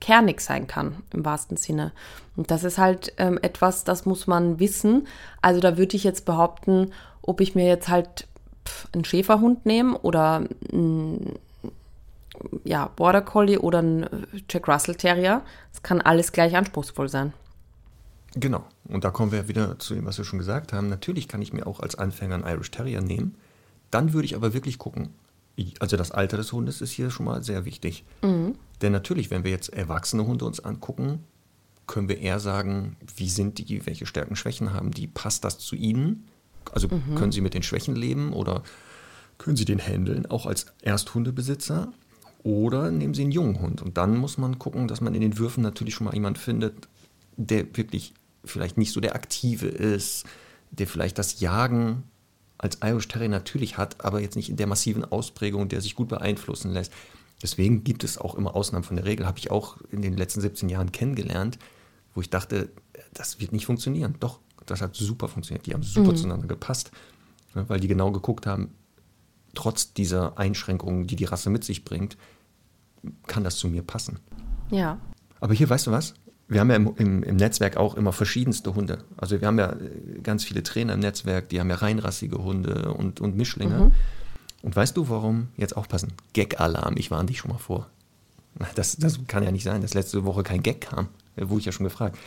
kernig 0.00 0.40
sein 0.40 0.66
kann, 0.66 1.02
im 1.12 1.24
wahrsten 1.24 1.56
Sinne. 1.56 1.92
Und 2.36 2.50
das 2.50 2.64
ist 2.64 2.78
halt 2.78 3.12
ähm, 3.18 3.38
etwas, 3.42 3.84
das 3.84 4.06
muss 4.06 4.26
man 4.26 4.58
wissen. 4.60 5.06
Also 5.42 5.60
da 5.60 5.76
würde 5.76 5.96
ich 5.96 6.04
jetzt 6.04 6.24
behaupten, 6.24 6.92
ob 7.22 7.40
ich 7.40 7.54
mir 7.54 7.66
jetzt 7.66 7.88
halt 7.88 8.26
pff, 8.66 8.88
einen 8.92 9.04
Schäferhund 9.04 9.66
nehme 9.66 9.98
oder 9.98 10.46
einen 10.72 11.38
ja, 12.64 12.90
Border 12.94 13.22
Collie 13.22 13.58
oder 13.58 13.78
einen 13.78 14.06
Jack 14.48 14.68
Russell 14.68 14.94
Terrier. 14.94 15.42
Das 15.72 15.82
kann 15.82 16.00
alles 16.00 16.32
gleich 16.32 16.56
anspruchsvoll 16.56 17.08
sein. 17.08 17.32
Genau. 18.34 18.64
Und 18.84 19.04
da 19.04 19.10
kommen 19.10 19.32
wir 19.32 19.48
wieder 19.48 19.78
zu 19.78 19.94
dem, 19.94 20.06
was 20.06 20.18
wir 20.18 20.24
schon 20.24 20.38
gesagt 20.38 20.72
haben. 20.72 20.88
Natürlich 20.88 21.28
kann 21.28 21.42
ich 21.42 21.52
mir 21.52 21.66
auch 21.66 21.80
als 21.80 21.96
Anfänger 21.96 22.36
einen 22.36 22.46
Irish 22.46 22.70
Terrier 22.70 23.00
nehmen. 23.00 23.34
Dann 23.90 24.12
würde 24.12 24.26
ich 24.26 24.36
aber 24.36 24.54
wirklich 24.54 24.78
gucken. 24.78 25.14
Also 25.80 25.96
das 25.96 26.10
Alter 26.10 26.36
des 26.36 26.52
Hundes 26.52 26.80
ist 26.80 26.92
hier 26.92 27.10
schon 27.10 27.26
mal 27.26 27.42
sehr 27.42 27.64
wichtig. 27.64 28.04
Mhm. 28.22 28.54
Denn 28.82 28.92
natürlich, 28.92 29.30
wenn 29.30 29.44
wir 29.44 29.50
jetzt 29.50 29.72
erwachsene 29.72 30.26
Hunde 30.26 30.44
uns 30.44 30.60
angucken, 30.60 31.24
können 31.86 32.08
wir 32.08 32.18
eher 32.18 32.38
sagen, 32.38 32.96
wie 33.16 33.28
sind 33.28 33.58
die, 33.58 33.86
welche 33.86 34.06
Stärken, 34.06 34.36
Schwächen 34.36 34.72
haben 34.72 34.90
die, 34.90 35.06
passt 35.06 35.44
das 35.44 35.58
zu 35.58 35.74
ihnen? 35.74 36.28
Also 36.72 36.88
mhm. 36.88 37.14
können 37.16 37.32
sie 37.32 37.40
mit 37.40 37.54
den 37.54 37.62
Schwächen 37.62 37.96
leben 37.96 38.32
oder 38.32 38.62
können 39.38 39.56
sie 39.56 39.64
den 39.64 39.80
handeln, 39.80 40.26
auch 40.26 40.46
als 40.46 40.66
Ersthundebesitzer? 40.82 41.92
Oder 42.44 42.90
nehmen 42.90 43.14
sie 43.14 43.22
einen 43.22 43.32
jungen 43.32 43.60
Hund? 43.60 43.82
Und 43.82 43.96
dann 43.96 44.16
muss 44.16 44.38
man 44.38 44.58
gucken, 44.58 44.86
dass 44.86 45.00
man 45.00 45.14
in 45.14 45.20
den 45.20 45.38
Würfen 45.38 45.62
natürlich 45.62 45.94
schon 45.94 46.04
mal 46.04 46.14
jemanden 46.14 46.38
findet, 46.38 46.88
der 47.36 47.76
wirklich 47.76 48.14
vielleicht 48.44 48.78
nicht 48.78 48.92
so 48.92 49.00
der 49.00 49.14
Aktive 49.14 49.66
ist, 49.66 50.24
der 50.70 50.86
vielleicht 50.86 51.18
das 51.18 51.40
Jagen 51.40 52.04
als 52.58 52.78
Irish 52.82 53.08
Terrier 53.08 53.28
natürlich 53.28 53.78
hat, 53.78 54.04
aber 54.04 54.20
jetzt 54.20 54.36
nicht 54.36 54.50
in 54.50 54.56
der 54.56 54.66
massiven 54.66 55.04
Ausprägung, 55.04 55.68
der 55.68 55.80
sich 55.80 55.94
gut 55.94 56.08
beeinflussen 56.08 56.72
lässt. 56.72 56.92
Deswegen 57.40 57.84
gibt 57.84 58.02
es 58.02 58.18
auch 58.18 58.34
immer 58.34 58.56
Ausnahmen 58.56 58.84
von 58.84 58.96
der 58.96 59.04
Regel, 59.04 59.26
habe 59.26 59.38
ich 59.38 59.50
auch 59.50 59.78
in 59.90 60.02
den 60.02 60.16
letzten 60.16 60.40
17 60.40 60.68
Jahren 60.68 60.90
kennengelernt, 60.90 61.58
wo 62.14 62.20
ich 62.20 62.30
dachte, 62.30 62.68
das 63.14 63.40
wird 63.40 63.52
nicht 63.52 63.66
funktionieren. 63.66 64.16
Doch, 64.18 64.40
das 64.66 64.80
hat 64.80 64.96
super 64.96 65.28
funktioniert. 65.28 65.66
Die 65.66 65.72
haben 65.72 65.84
super 65.84 66.12
mhm. 66.12 66.16
zueinander 66.16 66.48
gepasst, 66.48 66.90
ne, 67.54 67.68
weil 67.68 67.78
die 67.78 67.88
genau 67.88 68.10
geguckt 68.10 68.46
haben, 68.46 68.74
trotz 69.54 69.92
dieser 69.92 70.36
Einschränkungen, 70.36 71.06
die 71.06 71.16
die 71.16 71.24
Rasse 71.24 71.50
mit 71.50 71.62
sich 71.62 71.84
bringt, 71.84 72.16
kann 73.28 73.44
das 73.44 73.56
zu 73.56 73.68
mir 73.68 73.82
passen. 73.82 74.18
Ja. 74.70 74.98
Aber 75.40 75.54
hier, 75.54 75.70
weißt 75.70 75.86
du 75.86 75.92
was? 75.92 76.14
Wir 76.48 76.60
haben 76.60 76.70
ja 76.70 76.76
im, 76.76 76.94
im, 76.96 77.22
im, 77.22 77.36
Netzwerk 77.36 77.76
auch 77.76 77.94
immer 77.94 78.12
verschiedenste 78.12 78.74
Hunde. 78.74 79.04
Also 79.16 79.40
wir 79.40 79.46
haben 79.46 79.58
ja 79.58 79.72
äh, 79.72 80.20
ganz 80.22 80.44
viele 80.44 80.62
Trainer 80.62 80.94
im 80.94 81.00
Netzwerk, 81.00 81.50
die 81.50 81.60
haben 81.60 81.68
ja 81.68 81.76
reinrassige 81.76 82.42
Hunde 82.42 82.94
und, 82.94 83.20
und 83.20 83.36
Mischlinge. 83.36 83.78
Mhm. 83.78 83.92
Und 84.62 84.74
weißt 84.74 84.96
du, 84.96 85.08
warum? 85.08 85.48
Jetzt 85.56 85.76
aufpassen. 85.76 86.12
Gag-Alarm, 86.32 86.96
ich 86.96 87.10
warne 87.10 87.26
dich 87.26 87.38
schon 87.38 87.50
mal 87.50 87.58
vor. 87.58 87.88
Das, 88.74 88.96
das 88.96 89.20
kann 89.28 89.44
ja 89.44 89.52
nicht 89.52 89.62
sein, 89.62 89.82
dass 89.82 89.94
letzte 89.94 90.24
Woche 90.24 90.42
kein 90.42 90.62
Gag 90.62 90.80
kam. 90.80 91.08
Wurde 91.36 91.60
ich 91.60 91.66
ja 91.66 91.72
schon 91.72 91.84
gefragt. 91.84 92.18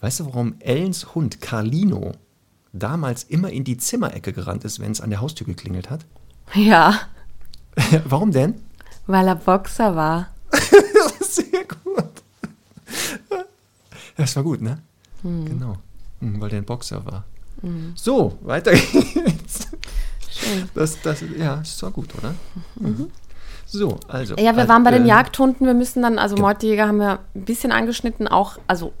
Weißt 0.00 0.20
du, 0.20 0.26
warum 0.26 0.54
Ellens 0.60 1.14
Hund 1.14 1.40
Carlino 1.40 2.12
damals 2.72 3.24
immer 3.24 3.50
in 3.50 3.64
die 3.64 3.78
Zimmerecke 3.78 4.32
gerannt 4.32 4.64
ist, 4.64 4.80
wenn 4.80 4.92
es 4.92 5.00
an 5.00 5.10
der 5.10 5.20
Haustür 5.20 5.46
geklingelt 5.46 5.90
hat? 5.90 6.04
Ja. 6.54 7.00
warum 8.04 8.30
denn? 8.30 8.54
Weil 9.06 9.26
er 9.26 9.36
Boxer 9.36 9.96
war. 9.96 10.28
Sehr 11.20 11.64
gut. 11.64 12.22
Das 14.16 14.36
war 14.36 14.42
gut, 14.42 14.60
ne? 14.60 14.78
Mhm. 15.22 15.44
Genau. 15.46 15.76
Mhm, 16.20 16.40
weil 16.40 16.50
der 16.50 16.58
ein 16.58 16.64
Boxer 16.64 17.04
war. 17.04 17.24
Mhm. 17.62 17.92
So, 17.94 18.38
weiter 18.42 18.72
geht's. 18.72 19.68
Schön. 20.30 20.68
Das, 20.74 21.00
das, 21.02 21.22
ja, 21.38 21.56
das 21.56 21.82
war 21.82 21.90
gut, 21.90 22.14
oder? 22.16 22.34
Mhm. 22.76 22.88
mhm. 22.88 23.10
So, 23.66 23.98
also. 24.06 24.36
Ja, 24.36 24.54
wir 24.54 24.68
waren 24.68 24.84
bei 24.84 24.90
den 24.90 25.04
äh, 25.04 25.08
Jagdhunden. 25.08 25.66
Wir 25.66 25.72
müssen 25.72 26.02
dann, 26.02 26.18
also 26.18 26.34
genau. 26.34 26.48
Meutejäger 26.48 26.88
haben 26.88 26.98
wir 26.98 27.20
ein 27.34 27.44
bisschen 27.44 27.72
angeschnitten, 27.72 28.28
auch, 28.28 28.58
also 28.66 28.92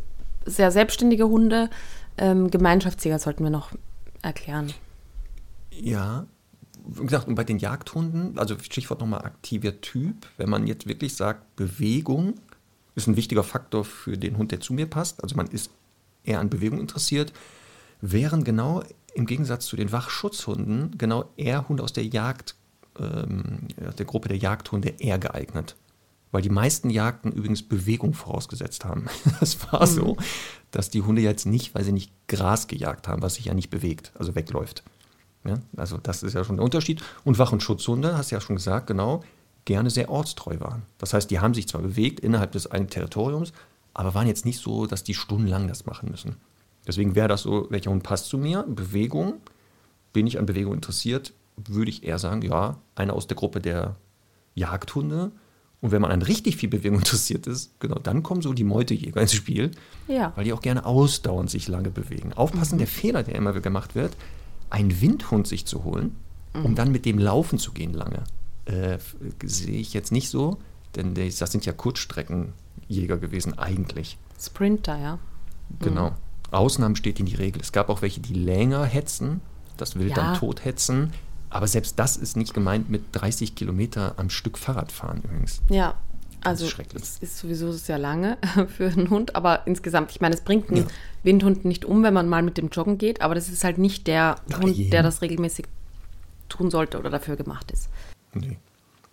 sehr 0.46 0.70
selbstständige 0.70 1.28
Hunde. 1.28 1.68
Ähm, 2.16 2.50
Gemeinschaftsjäger 2.50 3.18
sollten 3.18 3.44
wir 3.44 3.50
noch 3.50 3.72
erklären. 4.22 4.72
Ja, 5.70 6.26
wie 6.86 7.04
gesagt, 7.04 7.28
und 7.28 7.34
bei 7.34 7.44
den 7.44 7.58
Jagdhunden, 7.58 8.38
also 8.38 8.56
Stichwort 8.58 9.00
nochmal 9.00 9.22
aktiver 9.22 9.80
Typ, 9.80 10.26
wenn 10.36 10.48
man 10.48 10.66
jetzt 10.66 10.86
wirklich 10.86 11.14
sagt, 11.16 11.54
Bewegung, 11.56 12.34
ist 12.94 13.06
ein 13.06 13.16
wichtiger 13.16 13.42
Faktor 13.42 13.84
für 13.84 14.16
den 14.16 14.36
Hund, 14.36 14.52
der 14.52 14.60
zu 14.60 14.74
mir 14.74 14.86
passt. 14.86 15.22
Also 15.22 15.36
man 15.36 15.46
ist 15.46 15.70
eher 16.24 16.40
an 16.40 16.50
Bewegung 16.50 16.80
interessiert, 16.80 17.32
während 18.00 18.44
genau 18.44 18.82
im 19.14 19.26
Gegensatz 19.26 19.66
zu 19.66 19.76
den 19.76 19.92
Wachschutzhunden 19.92 20.96
genau 20.98 21.30
eher 21.36 21.68
Hunde 21.68 21.82
aus 21.82 21.92
der 21.92 22.06
Jagd, 22.06 22.54
ähm, 22.98 23.68
der 23.76 24.06
Gruppe 24.06 24.28
der 24.28 24.38
Jagdhunde 24.38 24.94
eher 24.98 25.18
geeignet. 25.18 25.76
Weil 26.30 26.42
die 26.42 26.50
meisten 26.50 26.88
Jagden 26.88 27.30
übrigens 27.32 27.62
Bewegung 27.62 28.14
vorausgesetzt 28.14 28.84
haben. 28.84 29.06
Das 29.40 29.70
war 29.70 29.82
mhm. 29.82 29.90
so, 29.90 30.16
dass 30.70 30.90
die 30.90 31.02
Hunde 31.02 31.20
jetzt 31.20 31.46
nicht, 31.46 31.74
weil 31.74 31.84
sie 31.84 31.92
nicht 31.92 32.12
Gras 32.26 32.68
gejagt 32.68 33.08
haben, 33.08 33.22
was 33.22 33.34
sich 33.34 33.46
ja 33.46 33.54
nicht 33.54 33.70
bewegt, 33.70 34.12
also 34.14 34.34
wegläuft. 34.34 34.82
Ja, 35.44 35.58
also 35.76 35.98
das 35.98 36.22
ist 36.22 36.34
ja 36.34 36.44
schon 36.44 36.56
der 36.56 36.64
Unterschied. 36.64 37.02
Und 37.24 37.38
Wach- 37.38 37.52
und 37.52 37.62
Schutzhunde, 37.62 38.16
hast 38.16 38.30
du 38.30 38.36
ja 38.36 38.40
schon 38.40 38.56
gesagt, 38.56 38.86
genau, 38.86 39.22
gerne 39.64 39.90
sehr 39.90 40.10
ortstreu 40.10 40.58
waren. 40.60 40.82
Das 40.98 41.14
heißt, 41.14 41.30
die 41.30 41.40
haben 41.40 41.54
sich 41.54 41.68
zwar 41.68 41.82
bewegt 41.82 42.20
innerhalb 42.20 42.52
des 42.52 42.66
einen 42.66 42.88
Territoriums, 42.88 43.52
aber 43.94 44.14
waren 44.14 44.26
jetzt 44.26 44.44
nicht 44.44 44.58
so, 44.58 44.86
dass 44.86 45.04
die 45.04 45.14
stundenlang 45.14 45.68
das 45.68 45.86
machen 45.86 46.10
müssen. 46.10 46.36
Deswegen 46.86 47.14
wäre 47.14 47.28
das 47.28 47.42
so, 47.42 47.66
welcher 47.70 47.90
Hund 47.90 48.02
passt 48.02 48.26
zu 48.26 48.38
mir? 48.38 48.64
Bewegung. 48.68 49.34
Bin 50.12 50.26
ich 50.26 50.38
an 50.38 50.46
Bewegung 50.46 50.74
interessiert? 50.74 51.32
Würde 51.56 51.90
ich 51.90 52.02
eher 52.02 52.18
sagen, 52.18 52.42
ja, 52.42 52.78
einer 52.94 53.14
aus 53.14 53.28
der 53.28 53.36
Gruppe 53.36 53.60
der 53.60 53.96
Jagdhunde. 54.54 55.30
Und 55.80 55.90
wenn 55.92 56.02
man 56.02 56.10
an 56.10 56.22
richtig 56.22 56.56
viel 56.56 56.68
Bewegung 56.68 56.98
interessiert 57.00 57.46
ist, 57.46 57.78
genau, 57.78 57.98
dann 57.98 58.22
kommen 58.22 58.42
so 58.42 58.52
die 58.52 58.64
Meutejäger 58.64 59.20
ins 59.20 59.34
Spiel, 59.34 59.70
ja. 60.08 60.32
weil 60.34 60.44
die 60.44 60.52
auch 60.52 60.62
gerne 60.62 60.84
ausdauernd 60.84 61.50
sich 61.50 61.68
lange 61.68 61.90
bewegen. 61.90 62.32
Aufpassen, 62.32 62.76
mhm. 62.76 62.80
der 62.80 62.88
Fehler, 62.88 63.22
der 63.22 63.36
immer 63.36 63.52
gemacht 63.52 63.94
wird, 63.94 64.16
einen 64.70 65.00
Windhund 65.00 65.46
sich 65.46 65.66
zu 65.66 65.84
holen, 65.84 66.16
um 66.54 66.70
mhm. 66.70 66.74
dann 66.74 66.92
mit 66.92 67.04
dem 67.04 67.18
laufen 67.18 67.58
zu 67.58 67.72
gehen 67.72 67.92
lange 67.92 68.24
äh, 68.66 68.98
sehe 69.44 69.78
ich 69.78 69.92
jetzt 69.94 70.12
nicht 70.12 70.28
so, 70.28 70.58
denn 70.96 71.14
das 71.14 71.38
sind 71.50 71.66
ja 71.66 71.72
Kurzstrecken 71.72 72.52
Jäger 72.88 73.18
gewesen, 73.18 73.58
eigentlich. 73.58 74.18
Sprinter, 74.38 74.98
ja. 74.98 75.18
Genau. 75.80 76.10
Mhm. 76.10 76.16
Ausnahmen 76.50 76.96
steht 76.96 77.18
in 77.18 77.26
die 77.26 77.34
Regel. 77.34 77.62
Es 77.62 77.72
gab 77.72 77.88
auch 77.88 78.02
welche, 78.02 78.20
die 78.20 78.34
länger 78.34 78.84
hetzen, 78.84 79.40
das 79.76 79.98
Wild 79.98 80.10
ja. 80.10 80.16
dann 80.16 80.34
tot 80.34 80.64
hetzen. 80.64 81.12
Aber 81.48 81.66
selbst 81.66 81.98
das 81.98 82.16
ist 82.16 82.36
nicht 82.36 82.54
gemeint 82.54 82.90
mit 82.90 83.04
30 83.12 83.54
Kilometer 83.54 84.14
am 84.16 84.30
Stück 84.30 84.58
Fahrradfahren 84.58 85.22
übrigens. 85.22 85.60
Ja, 85.68 85.94
also 86.44 86.66
es 86.66 87.18
ist 87.20 87.38
sowieso 87.38 87.72
sehr 87.72 87.98
lange 87.98 88.36
für 88.76 88.86
einen 88.86 89.10
Hund, 89.10 89.36
aber 89.36 89.66
insgesamt, 89.66 90.10
ich 90.10 90.20
meine, 90.20 90.34
es 90.34 90.40
bringt 90.40 90.70
einen 90.70 90.78
ja. 90.78 90.86
Windhund 91.22 91.64
nicht 91.64 91.84
um, 91.84 92.02
wenn 92.02 92.14
man 92.14 92.28
mal 92.28 92.42
mit 92.42 92.58
dem 92.58 92.68
Joggen 92.68 92.98
geht, 92.98 93.20
aber 93.20 93.34
das 93.34 93.48
ist 93.48 93.64
halt 93.64 93.78
nicht 93.78 94.06
der 94.06 94.36
Nein. 94.48 94.62
Hund, 94.62 94.92
der 94.92 95.02
das 95.02 95.22
regelmäßig 95.22 95.66
tun 96.48 96.70
sollte 96.70 96.98
oder 96.98 97.10
dafür 97.10 97.36
gemacht 97.36 97.70
ist. 97.70 97.88
Nee. 98.34 98.58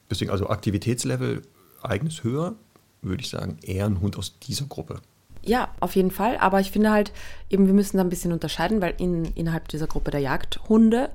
Deswegen 0.10 0.32
also 0.32 0.50
Aktivitätslevel 0.50 1.42
eigenes 1.82 2.24
höher, 2.24 2.56
würde 3.02 3.22
ich 3.22 3.30
sagen, 3.30 3.58
eher 3.62 3.86
ein 3.86 4.02
Hund 4.02 4.18
aus 4.18 4.40
dieser 4.40 4.66
Gruppe. 4.66 5.02
Ja, 5.44 5.70
auf 5.80 5.96
jeden 5.96 6.12
Fall. 6.12 6.38
Aber 6.38 6.60
ich 6.60 6.72
finde 6.72 6.92
halt, 6.92 7.12
eben, 7.50 7.68
wir 7.68 7.74
müssen 7.74 7.98
da 7.98 8.04
ein 8.04 8.10
bisschen 8.10 8.34
unterscheiden, 8.34 8.82
weil 8.82 8.94
in, 8.98 9.26
innerhalb 9.26 9.68
dieser 9.70 9.88
Gruppe 9.88 10.12
der 10.12 10.20
Jagdhunde 10.20 11.10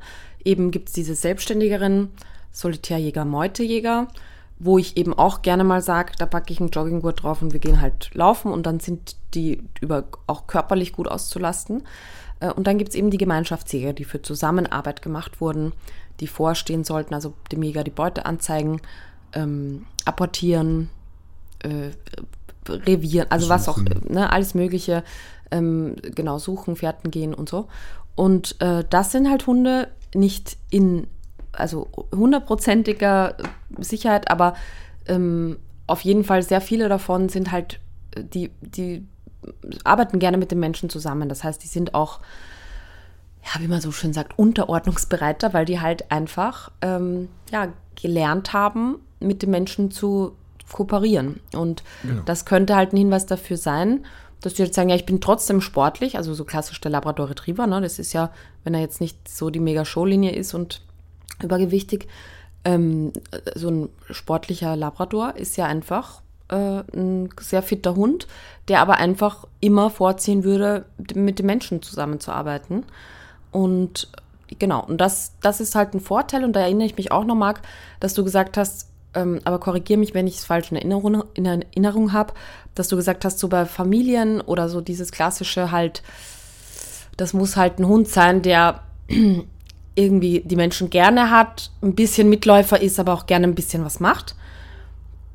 eben 0.44 0.70
gibt 0.70 0.88
es 0.88 0.94
diese 0.94 1.14
selbstständigeren 1.14 2.10
Solitärjäger, 2.50 3.24
Meutejäger, 3.24 4.08
wo 4.58 4.78
ich 4.78 4.96
eben 4.96 5.12
auch 5.12 5.42
gerne 5.42 5.64
mal 5.64 5.82
sage, 5.82 6.12
da 6.18 6.26
packe 6.26 6.52
ich 6.52 6.60
einen 6.60 6.70
Jogginggurt 6.70 7.22
drauf 7.22 7.42
und 7.42 7.52
wir 7.52 7.60
gehen 7.60 7.80
halt 7.80 8.10
laufen 8.14 8.52
und 8.52 8.64
dann 8.64 8.80
sind 8.80 9.16
die 9.34 9.62
über 9.80 10.04
auch 10.26 10.46
körperlich 10.46 10.92
gut 10.92 11.08
auszulasten. 11.08 11.82
Äh, 12.40 12.52
und 12.52 12.66
dann 12.66 12.78
gibt 12.78 12.90
es 12.90 12.94
eben 12.94 13.10
die 13.10 13.18
Gemeinschaftsjäger, 13.18 13.92
die 13.92 14.04
für 14.04 14.22
Zusammenarbeit 14.22 15.02
gemacht 15.02 15.40
wurden, 15.40 15.72
die 16.20 16.26
vorstehen 16.26 16.84
sollten, 16.84 17.14
also 17.14 17.34
dem 17.50 17.62
Jäger 17.62 17.84
die 17.84 17.90
Beute 17.90 18.26
anzeigen, 18.26 18.80
ähm, 19.32 19.86
apportieren, 20.04 20.90
äh, 21.60 21.90
revieren, 22.68 23.30
also 23.30 23.46
suchen. 23.46 23.54
was 23.54 23.68
auch, 23.68 23.78
ne, 24.08 24.32
alles 24.32 24.54
Mögliche, 24.54 25.02
ähm, 25.50 25.96
genau, 26.14 26.38
suchen, 26.38 26.76
Fährten 26.76 27.10
gehen 27.10 27.34
und 27.34 27.48
so. 27.48 27.68
Und 28.14 28.60
äh, 28.60 28.84
das 28.88 29.12
sind 29.12 29.28
halt 29.28 29.46
Hunde 29.46 29.88
nicht 30.14 30.56
in, 30.70 31.08
also 31.52 31.88
hundertprozentiger 32.14 33.36
Sicherheit, 33.78 34.30
aber 34.30 34.54
ähm, 35.06 35.58
auf 35.86 36.02
jeden 36.02 36.24
Fall 36.24 36.42
sehr 36.42 36.60
viele 36.60 36.88
davon 36.88 37.28
sind 37.28 37.52
halt, 37.52 37.80
die, 38.16 38.50
die 38.60 39.06
arbeiten 39.84 40.18
gerne 40.18 40.38
mit 40.38 40.50
den 40.50 40.60
Menschen 40.60 40.88
zusammen. 40.88 41.28
Das 41.28 41.44
heißt, 41.44 41.62
die 41.62 41.68
sind 41.68 41.94
auch, 41.94 42.20
ja, 43.44 43.60
wie 43.60 43.68
man 43.68 43.80
so 43.80 43.92
schön 43.92 44.12
sagt, 44.12 44.38
unterordnungsbereiter, 44.38 45.52
weil 45.52 45.64
die 45.64 45.80
halt 45.80 46.10
einfach 46.10 46.70
ähm, 46.80 47.28
ja, 47.50 47.68
gelernt 48.00 48.52
haben, 48.52 48.96
mit 49.20 49.42
den 49.42 49.50
Menschen 49.50 49.90
zu 49.90 50.32
kooperieren. 50.72 51.40
Und 51.54 51.82
genau. 52.02 52.22
das 52.24 52.46
könnte 52.46 52.74
halt 52.74 52.92
ein 52.92 52.96
Hinweis 52.96 53.26
dafür 53.26 53.56
sein, 53.56 54.04
dass 54.40 54.54
die 54.54 54.62
jetzt 54.62 54.74
sagen, 54.74 54.88
ja, 54.88 54.96
ich 54.96 55.06
bin 55.06 55.20
trotzdem 55.20 55.60
sportlich, 55.60 56.16
also 56.16 56.34
so 56.34 56.44
klassisch 56.44 56.80
der 56.80 56.90
Labrador 56.90 57.30
Retriever, 57.30 57.66
ne? 57.66 57.80
Das 57.80 57.98
ist 57.98 58.12
ja, 58.12 58.30
wenn 58.62 58.74
er 58.74 58.80
jetzt 58.80 59.00
nicht 59.00 59.28
so 59.28 59.50
die 59.50 59.60
Mega-Show-Linie 59.60 60.32
ist 60.32 60.54
und 60.54 60.82
übergewichtig, 61.42 62.08
ähm, 62.64 63.12
so 63.54 63.70
ein 63.70 63.88
sportlicher 64.10 64.76
Labrador 64.76 65.36
ist 65.36 65.56
ja 65.56 65.66
einfach 65.66 66.22
äh, 66.48 66.82
ein 66.94 67.30
sehr 67.40 67.62
fitter 67.62 67.94
Hund, 67.94 68.26
der 68.68 68.80
aber 68.80 68.96
einfach 68.96 69.46
immer 69.60 69.90
vorziehen 69.90 70.44
würde, 70.44 70.86
mit 71.14 71.38
den 71.38 71.46
Menschen 71.46 71.82
zusammenzuarbeiten. 71.82 72.84
Und 73.54 74.08
genau, 74.58 74.84
und 74.84 75.00
das, 75.00 75.34
das 75.40 75.60
ist 75.60 75.76
halt 75.76 75.94
ein 75.94 76.00
Vorteil 76.00 76.42
und 76.42 76.54
da 76.54 76.60
erinnere 76.60 76.86
ich 76.86 76.96
mich 76.96 77.12
auch 77.12 77.24
noch, 77.24 77.36
Marc, 77.36 77.62
dass 78.00 78.12
du 78.12 78.24
gesagt 78.24 78.56
hast, 78.56 78.88
ähm, 79.14 79.40
aber 79.44 79.60
korrigiere 79.60 80.00
mich, 80.00 80.12
wenn 80.12 80.26
ich 80.26 80.38
es 80.38 80.44
falsch 80.44 80.72
in 80.72 80.76
Erinnerung, 80.76 81.22
in 81.34 81.46
Erinnerung 81.46 82.12
habe, 82.12 82.34
dass 82.74 82.88
du 82.88 82.96
gesagt 82.96 83.24
hast, 83.24 83.38
so 83.38 83.46
bei 83.46 83.64
Familien 83.64 84.40
oder 84.40 84.68
so 84.68 84.80
dieses 84.80 85.12
klassische 85.12 85.70
halt, 85.70 86.02
das 87.16 87.32
muss 87.32 87.56
halt 87.56 87.78
ein 87.78 87.86
Hund 87.86 88.08
sein, 88.08 88.42
der 88.42 88.82
irgendwie 89.94 90.40
die 90.40 90.56
Menschen 90.56 90.90
gerne 90.90 91.30
hat, 91.30 91.70
ein 91.80 91.94
bisschen 91.94 92.28
Mitläufer 92.28 92.82
ist, 92.82 92.98
aber 92.98 93.14
auch 93.14 93.26
gerne 93.26 93.46
ein 93.46 93.54
bisschen 93.54 93.84
was 93.84 94.00
macht. 94.00 94.34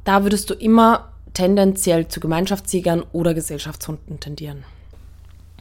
Da 0.04 0.24
würdest 0.24 0.50
du 0.50 0.56
immer 0.56 1.08
tendenziell 1.34 2.10
zu 2.10 2.20
Gemeinschaftsjägern 2.20 3.06
oder 3.14 3.34
Gesellschaftshunden 3.34 4.20
tendieren. 4.20 4.66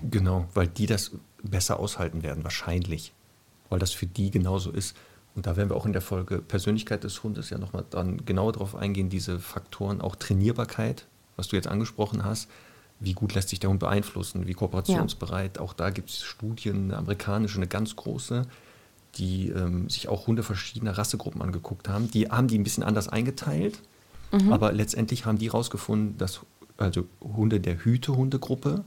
Genau, 0.03 0.47
weil 0.55 0.67
die 0.67 0.87
das 0.87 1.13
besser 1.51 1.79
aushalten 1.79 2.23
werden, 2.23 2.45
wahrscheinlich. 2.45 3.13
Weil 3.69 3.79
das 3.79 3.93
für 3.93 4.07
die 4.07 4.31
genauso 4.31 4.71
ist. 4.71 4.97
Und 5.35 5.47
da 5.47 5.57
werden 5.57 5.69
wir 5.69 5.77
auch 5.77 5.87
in 5.87 5.93
der 5.93 6.03
Folge 6.03 6.39
Persönlichkeit 6.39 7.05
des 7.05 7.23
Hundes 7.23 7.51
ja 7.51 7.59
nochmal 7.59 7.85
dann 7.91 8.25
genauer 8.25 8.53
darauf 8.53 8.75
eingehen, 8.75 9.09
diese 9.09 9.39
Faktoren, 9.39 10.01
auch 10.01 10.17
Trainierbarkeit, 10.17 11.07
was 11.37 11.49
du 11.49 11.57
jetzt 11.57 11.69
angesprochen 11.69 12.25
hast. 12.25 12.49
Wie 13.01 13.13
gut 13.13 13.35
lässt 13.35 13.51
sich 13.51 13.61
der 13.61 13.71
Hund 13.71 13.79
beeinflussen, 13.79 14.49
wie 14.49 14.55
kooperationsbereit. 14.55 15.57
Ja. 15.57 15.63
Auch 15.63 15.73
da 15.73 15.91
gibt 15.91 16.11
es 16.11 16.23
Studien, 16.23 16.85
eine 16.85 16.97
amerikanische, 16.97 17.59
eine 17.59 17.69
ganz 17.69 17.95
große, 17.95 18.47
die 19.15 19.51
ähm, 19.51 19.89
sich 19.89 20.09
auch 20.09 20.27
Hunde 20.27 20.43
verschiedener 20.43 20.99
Rassegruppen 20.99 21.41
angeguckt 21.41 21.89
haben. 21.89 22.11
Die 22.11 22.29
haben 22.29 22.49
die 22.49 22.59
ein 22.59 22.65
bisschen 22.65 22.83
anders 22.83 23.09
eingeteilt, 23.09 23.81
mhm. 24.33 24.53
aber 24.53 24.73
letztendlich 24.73 25.27
haben 25.27 25.39
die 25.39 25.47
herausgefunden, 25.47 26.19
dass 26.19 26.41
also 26.77 27.07
Hunde 27.21 27.61
der 27.61 27.85
Hütehundegruppe 27.85 28.85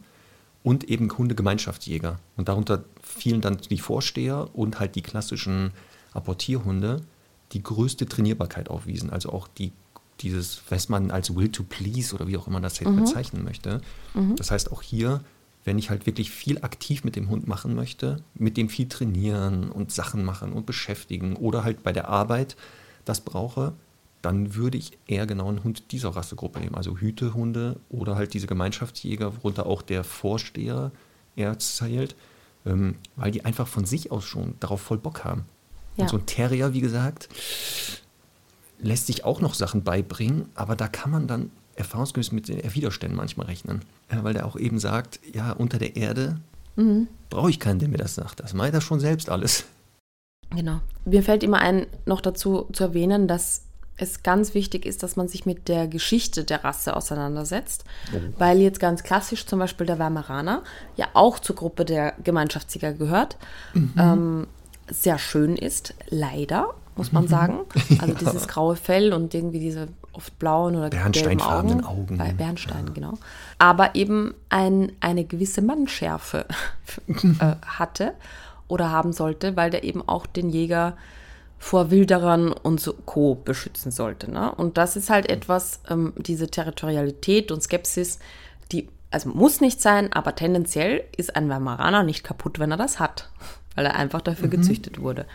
und 0.64 0.84
eben 0.86 1.12
Hundegemeinschaftsjäger. 1.16 2.20
Und 2.38 2.50
darunter 2.50 2.84
fielen 3.02 3.42
dann 3.42 3.58
die 3.58 3.80
Vorsteher 3.80 4.50
und 4.54 4.80
halt 4.80 4.96
die 4.96 5.02
klassischen 5.02 5.72
Apportierhunde 6.14 7.02
die 7.54 7.64
größte 7.64 8.06
Trainierbarkeit 8.06 8.70
aufwiesen. 8.70 9.10
Also 9.10 9.32
auch 9.32 9.48
die, 9.48 9.72
dieses, 10.22 10.62
was 10.70 10.90
man 10.90 11.12
als 11.12 11.36
Will 11.36 11.50
to 11.50 11.64
Please 11.64 12.16
oder 12.16 12.28
wie 12.28 12.38
auch 12.38 12.48
immer 12.48 12.62
das 12.62 12.80
jetzt 12.80 12.90
mhm. 12.90 13.04
bezeichnen 13.04 13.44
möchte. 13.44 13.82
Mhm. 14.14 14.36
Das 14.36 14.52
heißt 14.52 14.72
auch 14.72 14.82
hier, 14.82 15.22
wenn 15.64 15.78
ich 15.78 15.90
halt 15.90 16.06
wirklich 16.06 16.32
viel 16.32 16.60
aktiv 16.64 17.04
mit 17.04 17.16
dem 17.16 17.30
Hund 17.30 17.48
machen 17.48 17.76
möchte, 17.76 18.24
mit 18.34 18.58
dem 18.58 18.70
viel 18.70 18.88
trainieren 18.88 19.70
und 19.70 19.92
Sachen 19.92 20.24
machen 20.24 20.54
und 20.54 20.66
beschäftigen 20.66 21.36
oder 21.36 21.64
halt 21.64 21.84
bei 21.84 21.92
der 21.92 22.08
Arbeit 22.08 22.56
das 23.06 23.22
brauche, 23.22 23.74
dann 24.22 24.56
würde 24.56 24.78
ich 24.78 24.98
eher 25.08 25.26
genau 25.26 25.50
einen 25.50 25.64
Hund 25.64 25.92
dieser 25.92 26.10
Rassegruppe 26.10 26.60
nehmen. 26.60 26.76
Also 26.76 26.98
Hütehunde 26.98 27.80
oder 27.90 28.16
halt 28.16 28.34
diese 28.34 28.48
Gemeinschaftsjäger, 28.48 29.38
worunter 29.38 29.66
auch 29.66 29.82
der 29.82 30.04
Vorsteher 30.04 30.92
erzählt, 31.36 32.16
ähm, 32.66 32.96
weil 33.16 33.32
die 33.32 33.46
einfach 33.46 33.68
von 33.68 33.86
sich 33.86 34.12
aus 34.12 34.26
schon 34.26 34.56
darauf 34.60 34.82
voll 34.82 34.98
Bock 34.98 35.24
haben. 35.24 35.46
Ja. 35.98 36.04
Und 36.04 36.10
so 36.10 36.18
ein 36.18 36.26
Terrier, 36.26 36.74
wie 36.74 36.82
gesagt, 36.82 37.30
lässt 38.80 39.08
sich 39.08 39.26
auch 39.26 39.42
noch 39.42 39.54
Sachen 39.54 39.84
beibringen, 39.84 40.50
aber 40.56 40.76
da 40.76 40.88
kann 40.88 41.12
man 41.12 41.28
dann 41.28 41.52
erfahrungsgemäß 41.76 42.32
mit 42.32 42.48
den 42.48 42.74
Widerständen 42.74 43.18
manchmal 43.18 43.48
rechnen. 43.48 43.82
Ja, 44.12 44.24
weil 44.24 44.34
der 44.34 44.46
auch 44.46 44.56
eben 44.56 44.80
sagt, 44.80 45.20
ja, 45.34 45.52
unter 45.52 45.80
der 45.80 45.96
Erde 45.96 46.40
mhm. 46.76 47.08
brauche 47.30 47.50
ich 47.50 47.60
keinen, 47.60 47.80
der 47.80 47.90
mir 47.90 47.98
das 47.98 48.16
sagt. 48.16 48.40
Das 48.40 48.54
mache 48.54 48.76
ich 48.76 48.84
schon 48.84 49.00
selbst 49.00 49.30
alles. 49.30 49.66
Genau. 50.50 50.82
Mir 51.06 51.24
fällt 51.24 51.44
immer 51.44 51.60
ein, 51.60 51.88
noch 52.06 52.22
dazu 52.22 52.68
zu 52.74 52.84
erwähnen, 52.84 53.28
dass 53.28 53.64
es 54.02 54.24
ganz 54.24 54.54
wichtig 54.54 54.86
ist, 54.86 55.04
dass 55.04 55.16
man 55.16 55.28
sich 55.28 55.46
mit 55.46 55.68
der 55.68 55.88
Geschichte 55.88 56.44
der 56.44 56.64
Rasse 56.64 56.96
auseinandersetzt, 56.96 57.84
oh. 58.14 58.18
weil 58.38 58.60
jetzt 58.60 58.80
ganz 58.80 59.04
klassisch 59.04 59.46
zum 59.46 59.60
Beispiel 59.60 59.86
der 59.86 60.00
Weimaraner 60.00 60.64
ja 60.96 61.08
auch 61.14 61.40
zur 61.40 61.56
Gruppe 61.56 61.86
der 61.86 62.14
Gemeinschaftssieger 62.24 62.94
gehört. 62.94 63.38
Mhm. 63.74 63.94
Ähm, 63.98 64.48
sehr 64.90 65.18
schön 65.20 65.56
ist, 65.56 65.94
leider, 66.10 66.74
muss 66.96 67.12
man 67.12 67.28
sagen. 67.28 67.60
Also 68.00 68.14
dieses 68.20 68.48
graue 68.48 68.76
Fell 68.76 69.14
und 69.14 69.34
irgendwie 69.34 69.60
diese 69.60 69.88
oft 70.14 70.38
blauen 70.40 70.76
oder 70.76 70.90
Bernsteinfarbenen 70.90 71.86
Augen. 71.86 72.02
Augen. 72.02 72.18
Bei 72.18 72.34
Bernstein, 72.34 72.88
ja. 72.88 72.94
genau. 72.94 73.14
Aber 73.58 73.96
eben 73.96 74.34
ein, 74.50 74.92
eine 75.00 75.24
gewisse 75.24 75.62
Mannschärfe 75.62 76.46
äh, 77.08 77.56
hatte 77.66 78.14
oder 78.68 78.90
haben 78.90 79.14
sollte, 79.14 79.56
weil 79.56 79.70
der 79.70 79.84
eben 79.84 80.08
auch 80.08 80.26
den 80.26 80.50
Jäger 80.50 80.98
vor 81.62 81.92
Wilderern 81.92 82.52
und 82.52 82.82
so 82.82 82.94
Co. 83.06 83.36
beschützen 83.36 83.92
sollte. 83.92 84.32
Ne? 84.32 84.52
Und 84.54 84.80
das 84.80 84.96
ist 84.96 85.12
halt 85.12 85.30
etwas, 85.30 85.80
ähm, 85.88 86.12
diese 86.18 86.48
Territorialität 86.48 87.52
und 87.52 87.62
Skepsis, 87.62 88.18
die, 88.72 88.90
also 89.12 89.30
muss 89.30 89.62
nicht 89.62 89.80
sein, 89.80 90.12
aber 90.12 90.34
tendenziell 90.34 91.04
ist 91.16 91.36
ein 91.36 91.50
Weimaraner 91.50 92.02
nicht 92.02 92.24
kaputt, 92.24 92.58
wenn 92.58 92.72
er 92.72 92.78
das 92.78 93.00
hat 93.00 93.30
weil 93.76 93.86
er 93.86 93.96
einfach 93.96 94.22
dafür 94.22 94.48
mhm. 94.48 94.52
gezüchtet 94.52 95.00
wurde. 95.02 95.28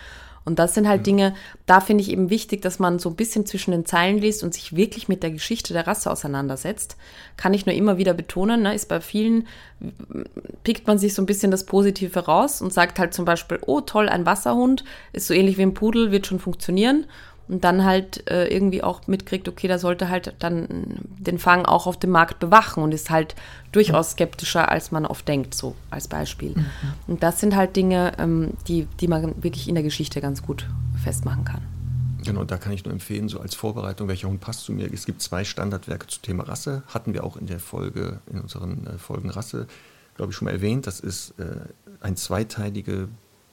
Und 0.47 0.61
das 0.61 0.75
sind 0.75 0.89
halt 0.89 1.01
ja. 1.01 1.03
Dinge, 1.03 1.35
da 1.67 1.81
finde 1.81 2.03
ich 2.03 2.11
eben 2.11 2.31
wichtig, 2.31 2.63
dass 2.63 2.79
man 2.79 3.01
so 3.01 3.11
ein 3.11 3.17
bisschen 3.17 3.45
zwischen 3.45 3.73
den 3.73 3.85
Zeilen 3.85 4.19
liest 4.19 4.45
und 4.45 4.55
sich 4.55 4.77
wirklich 4.77 5.09
mit 5.09 5.25
der 5.25 5.33
Geschichte 5.33 5.75
der 5.75 5.87
Rasse 5.87 6.11
auseinandersetzt. 6.11 6.97
Kann 7.37 7.53
ich 7.53 7.67
nur 7.67 7.75
immer 7.75 7.99
wieder 7.99 8.15
betonen, 8.15 8.63
ne, 8.63 8.73
ist 8.73 8.89
bei 8.89 9.01
vielen, 9.01 9.49
pickt 10.63 10.87
man 10.87 10.99
sich 10.99 11.15
so 11.15 11.21
ein 11.21 11.27
bisschen 11.27 11.51
das 11.51 11.67
Positive 11.67 12.19
raus 12.21 12.63
und 12.63 12.73
sagt 12.73 13.01
halt 13.01 13.13
zum 13.13 13.25
Beispiel, 13.25 13.59
oh 13.67 13.81
toll, 13.81 14.09
ein 14.09 14.25
Wasserhund, 14.25 14.85
ist 15.13 15.27
so 15.27 15.35
ähnlich 15.35 15.59
wie 15.59 15.63
ein 15.63 15.75
Pudel, 15.75 16.13
wird 16.13 16.27
schon 16.27 16.39
funktionieren 16.39 17.07
und 17.49 17.65
dann 17.65 17.85
halt 17.85 18.29
äh, 18.31 18.47
irgendwie 18.47 18.83
auch 18.83 19.07
mitkriegt, 19.07 19.49
okay, 19.49 19.69
da 19.69 19.79
sollte 19.79 20.09
halt 20.09 20.35
dann 20.39 20.67
den 21.19 21.39
Fang 21.39 21.65
auch 21.65 21.87
auf 21.87 21.99
dem 21.99 22.11
Markt 22.11 22.39
bewachen 22.39 22.83
und 22.83 22.93
ist 22.93 23.11
halt 23.11 23.35
durchaus 23.73 24.13
skeptischer, 24.13 24.71
als 24.71 24.91
man 24.91 25.07
oft 25.07 25.27
denkt, 25.29 25.55
so 25.55 25.77
als 25.91 26.09
Beispiel. 26.09 26.51
Mhm. 26.51 26.67
Und 27.07 27.23
das 27.23 27.41
sind 27.41 27.55
halt 27.55 27.77
Dinge, 27.77 28.13
ähm, 28.19 28.55
die, 28.67 28.87
die 29.01 29.09
man 29.09 29.43
wirklich 29.43 29.69
in 29.69 29.75
der 29.75 29.85
Geschichte 29.85 30.21
ganz 30.21 30.43
gut 30.43 30.67
festmachen 31.03 31.45
kann. 31.45 31.63
Genau, 32.25 32.43
da 32.43 32.57
kann 32.57 32.73
ich 32.73 32.85
nur 32.85 32.93
empfehlen, 32.93 33.29
so 33.29 33.39
als 33.39 33.55
Vorbereitung, 33.55 34.09
welcher 34.09 34.29
Hund 34.29 34.41
passt 34.41 34.65
zu 34.65 34.73
mir. 34.73 34.93
Es 34.93 35.07
gibt 35.07 35.23
zwei 35.23 35.45
Standardwerke 35.45 36.09
zum 36.09 36.23
Thema 36.23 36.43
Rasse, 36.43 36.83
hatten 36.89 37.15
wir 37.15 37.23
auch 37.23 37.37
in 37.37 37.47
der 37.47 37.61
Folge, 37.61 38.19
in 38.31 38.41
unseren 38.41 38.87
äh, 38.87 38.99
Folgen 38.99 39.31
Rasse, 39.31 39.69
glaube 40.17 40.33
ich, 40.33 40.37
schon 40.37 40.47
mal 40.47 40.53
erwähnt. 40.53 40.89
Das 40.89 40.99
ist 40.99 41.35
äh, 41.39 41.45
eine 42.01 42.17
zweiteilige 42.17 43.09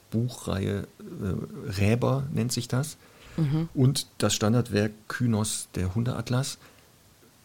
Buchreihe, 0.09 0.87
äh, 0.99 1.71
Räber 1.79 2.23
nennt 2.31 2.51
sich 2.51 2.67
das. 2.67 2.97
Mhm. 3.37 3.69
Und 3.73 4.07
das 4.17 4.33
Standardwerk 4.33 4.91
Kynos, 5.07 5.67
der 5.75 5.95
Hundeatlas, 5.95 6.57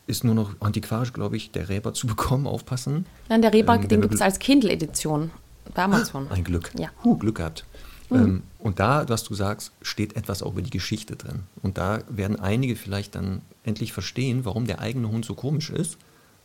ist 0.06 0.24
nur 0.24 0.34
noch 0.34 0.52
antiquarisch, 0.60 1.12
glaube 1.12 1.36
ich, 1.36 1.50
der 1.50 1.68
Räber 1.68 1.94
zu 1.94 2.06
bekommen, 2.08 2.46
aufpassen. 2.46 3.06
Nein, 3.28 3.42
der 3.42 3.52
Räber, 3.52 3.74
ähm, 3.76 3.88
den 3.88 4.00
gibt 4.00 4.14
es 4.14 4.20
als 4.20 4.38
Kindle-Edition 4.38 5.30
bei 5.74 5.84
Amazon. 5.84 6.26
Ah, 6.30 6.34
ein 6.34 6.44
Glück. 6.44 6.70
Ja. 6.78 6.88
Huh, 7.04 7.16
Glück 7.16 7.36
gehabt. 7.36 7.64
Mhm. 8.10 8.16
Ähm, 8.16 8.42
und 8.58 8.80
da, 8.80 9.08
was 9.08 9.24
du 9.24 9.34
sagst, 9.34 9.72
steht 9.82 10.16
etwas 10.16 10.42
auch 10.42 10.52
über 10.52 10.62
die 10.62 10.70
Geschichte 10.70 11.16
drin. 11.16 11.40
Und 11.62 11.78
da 11.78 12.00
werden 12.08 12.40
einige 12.40 12.74
vielleicht 12.76 13.14
dann 13.14 13.42
endlich 13.64 13.92
verstehen, 13.92 14.44
warum 14.44 14.66
der 14.66 14.80
eigene 14.80 15.08
Hund 15.08 15.24
so 15.24 15.34
komisch 15.34 15.70
ist, 15.70 15.98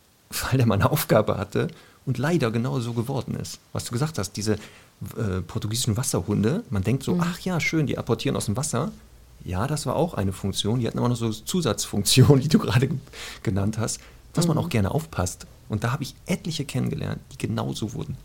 weil 0.50 0.58
der 0.58 0.66
mal 0.66 0.74
eine 0.74 0.90
Aufgabe 0.90 1.38
hatte 1.38 1.68
und 2.06 2.18
leider 2.18 2.50
genau 2.50 2.80
so 2.80 2.92
geworden 2.92 3.34
ist. 3.34 3.60
Was 3.72 3.84
du 3.84 3.92
gesagt 3.92 4.18
hast, 4.18 4.32
diese 4.32 4.54
äh, 5.16 5.40
portugiesischen 5.46 5.96
Wasserhunde, 5.96 6.64
man 6.70 6.82
denkt 6.82 7.02
so, 7.02 7.14
mhm. 7.14 7.22
ach 7.22 7.40
ja, 7.40 7.58
schön, 7.60 7.86
die 7.86 7.98
apportieren 7.98 8.36
aus 8.36 8.46
dem 8.46 8.56
Wasser. 8.56 8.92
Ja, 9.44 9.66
das 9.66 9.86
war 9.86 9.96
auch 9.96 10.14
eine 10.14 10.32
Funktion. 10.32 10.80
Die 10.80 10.86
hatten 10.86 10.98
aber 10.98 11.08
noch 11.08 11.16
so 11.16 11.30
Zusatzfunktionen, 11.30 12.40
die 12.42 12.48
du 12.48 12.58
gerade 12.58 12.88
genannt 13.42 13.78
hast, 13.78 14.00
dass 14.32 14.46
mhm. 14.46 14.54
man 14.54 14.64
auch 14.64 14.68
gerne 14.68 14.90
aufpasst. 14.90 15.46
Und 15.68 15.84
da 15.84 15.92
habe 15.92 16.02
ich 16.02 16.14
etliche 16.26 16.64
kennengelernt, 16.64 17.20
die 17.32 17.38
genauso 17.38 17.92
wurden. 17.92 18.16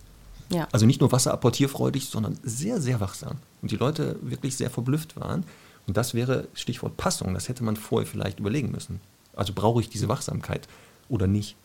Ja. 0.52 0.68
Also 0.72 0.86
nicht 0.86 1.00
nur 1.00 1.12
wasserapportierfreudig, 1.12 2.08
sondern 2.08 2.38
sehr, 2.44 2.82
sehr 2.82 3.00
wachsam. 3.00 3.38
Und 3.62 3.72
die 3.72 3.76
Leute 3.76 4.18
wirklich 4.22 4.58
sehr 4.58 4.70
verblüfft 4.70 5.16
waren. 5.20 5.44
Und 5.88 5.98
das 5.98 6.14
wäre 6.14 6.48
Stichwort 6.54 6.98
Passung. 6.98 7.34
Das 7.34 7.50
hätte 7.50 7.64
man 7.64 7.76
vorher 7.76 8.10
vielleicht 8.10 8.40
überlegen 8.40 8.72
müssen. 8.72 9.00
Also 9.36 9.54
brauche 9.54 9.82
ich 9.82 9.90
diese 9.90 10.08
Wachsamkeit 10.08 10.68
oder 11.08 11.28
nicht? 11.28 11.56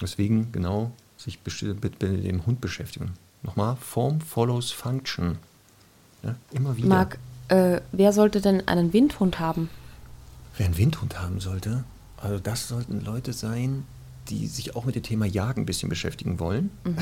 Deswegen 0.00 0.52
genau 0.52 0.92
sich 1.16 1.38
mit 1.82 2.02
dem 2.02 2.46
Hund 2.46 2.60
beschäftigen. 2.60 3.14
Nochmal, 3.42 3.76
Form 3.76 4.20
follows 4.20 4.70
Function. 4.70 5.38
Ja, 6.22 6.34
immer 6.52 6.76
wieder. 6.76 6.88
Marc, 6.88 7.18
äh, 7.48 7.80
wer 7.92 8.12
sollte 8.12 8.40
denn 8.40 8.66
einen 8.66 8.92
Windhund 8.92 9.38
haben? 9.38 9.68
Wer 10.56 10.66
einen 10.66 10.78
Windhund 10.78 11.20
haben 11.20 11.40
sollte? 11.40 11.84
Also 12.16 12.38
das 12.38 12.68
sollten 12.68 13.04
Leute 13.04 13.32
sein, 13.32 13.84
die 14.28 14.46
sich 14.46 14.74
auch 14.74 14.84
mit 14.84 14.94
dem 14.94 15.02
Thema 15.02 15.26
Jagen 15.26 15.62
ein 15.62 15.66
bisschen 15.66 15.88
beschäftigen 15.88 16.38
wollen, 16.38 16.70
mhm. 16.84 16.96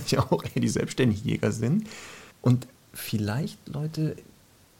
ja 0.06 0.20
auch 0.30 0.44
eher 0.44 0.60
die 0.60 0.68
selbstständigen 0.68 1.24
Jäger 1.24 1.52
sind. 1.52 1.86
Und 2.42 2.66
vielleicht 2.92 3.68
Leute, 3.68 4.16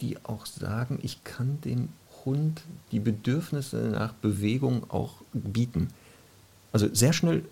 die 0.00 0.16
auch 0.24 0.46
sagen, 0.46 0.98
ich 1.02 1.24
kann 1.24 1.60
dem 1.62 1.90
Hund 2.24 2.62
die 2.92 3.00
Bedürfnisse 3.00 3.76
nach 3.92 4.12
Bewegung 4.14 4.90
auch 4.90 5.14
bieten. 5.32 5.88
Also 6.72 6.88
sehr 6.92 7.12
schnell 7.12 7.44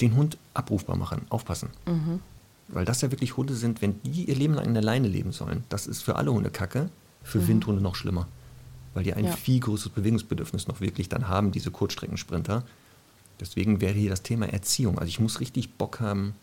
den 0.00 0.16
Hund 0.16 0.38
abrufbar 0.54 0.96
machen, 0.96 1.22
aufpassen. 1.28 1.70
Mhm. 1.86 2.20
Weil 2.68 2.84
das 2.84 3.02
ja 3.02 3.10
wirklich 3.10 3.36
Hunde 3.36 3.54
sind, 3.54 3.82
wenn 3.82 4.00
die 4.02 4.24
ihr 4.24 4.34
Leben 4.34 4.54
lang 4.54 4.64
in 4.64 4.74
der 4.74 4.82
Leine 4.82 5.08
leben 5.08 5.32
sollen, 5.32 5.64
das 5.68 5.86
ist 5.86 6.02
für 6.02 6.16
alle 6.16 6.32
Hunde 6.32 6.50
Kacke, 6.50 6.88
für 7.22 7.38
mhm. 7.38 7.48
Windhunde 7.48 7.82
noch 7.82 7.94
schlimmer. 7.94 8.26
Weil 8.94 9.04
die 9.04 9.14
ein 9.14 9.24
ja. 9.24 9.32
viel 9.32 9.60
größeres 9.60 9.92
Bewegungsbedürfnis 9.92 10.68
noch 10.68 10.80
wirklich 10.80 11.08
dann 11.08 11.28
haben, 11.28 11.50
diese 11.50 11.70
Kurzstreckensprinter. 11.70 12.62
Deswegen 13.40 13.80
wäre 13.80 13.94
hier 13.94 14.10
das 14.10 14.22
Thema 14.22 14.46
Erziehung. 14.46 14.98
Also 14.98 15.08
ich 15.08 15.18
muss 15.18 15.40
richtig 15.40 15.72
Bock 15.74 16.00
haben, 16.00 16.34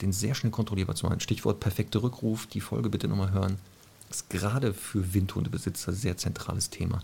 den 0.00 0.12
sehr 0.12 0.34
schnell 0.34 0.52
kontrollierbar 0.52 0.94
zu 0.94 1.06
machen. 1.06 1.20
Stichwort 1.20 1.60
perfekte 1.60 2.02
Rückruf, 2.02 2.46
die 2.46 2.60
Folge 2.60 2.88
bitte 2.88 3.08
nochmal 3.08 3.32
hören. 3.32 3.58
Das 4.08 4.22
ist 4.22 4.30
gerade 4.30 4.72
für 4.72 5.14
Windhundebesitzer 5.14 5.92
ein 5.92 5.94
sehr 5.94 6.16
zentrales 6.16 6.70
Thema. 6.70 7.00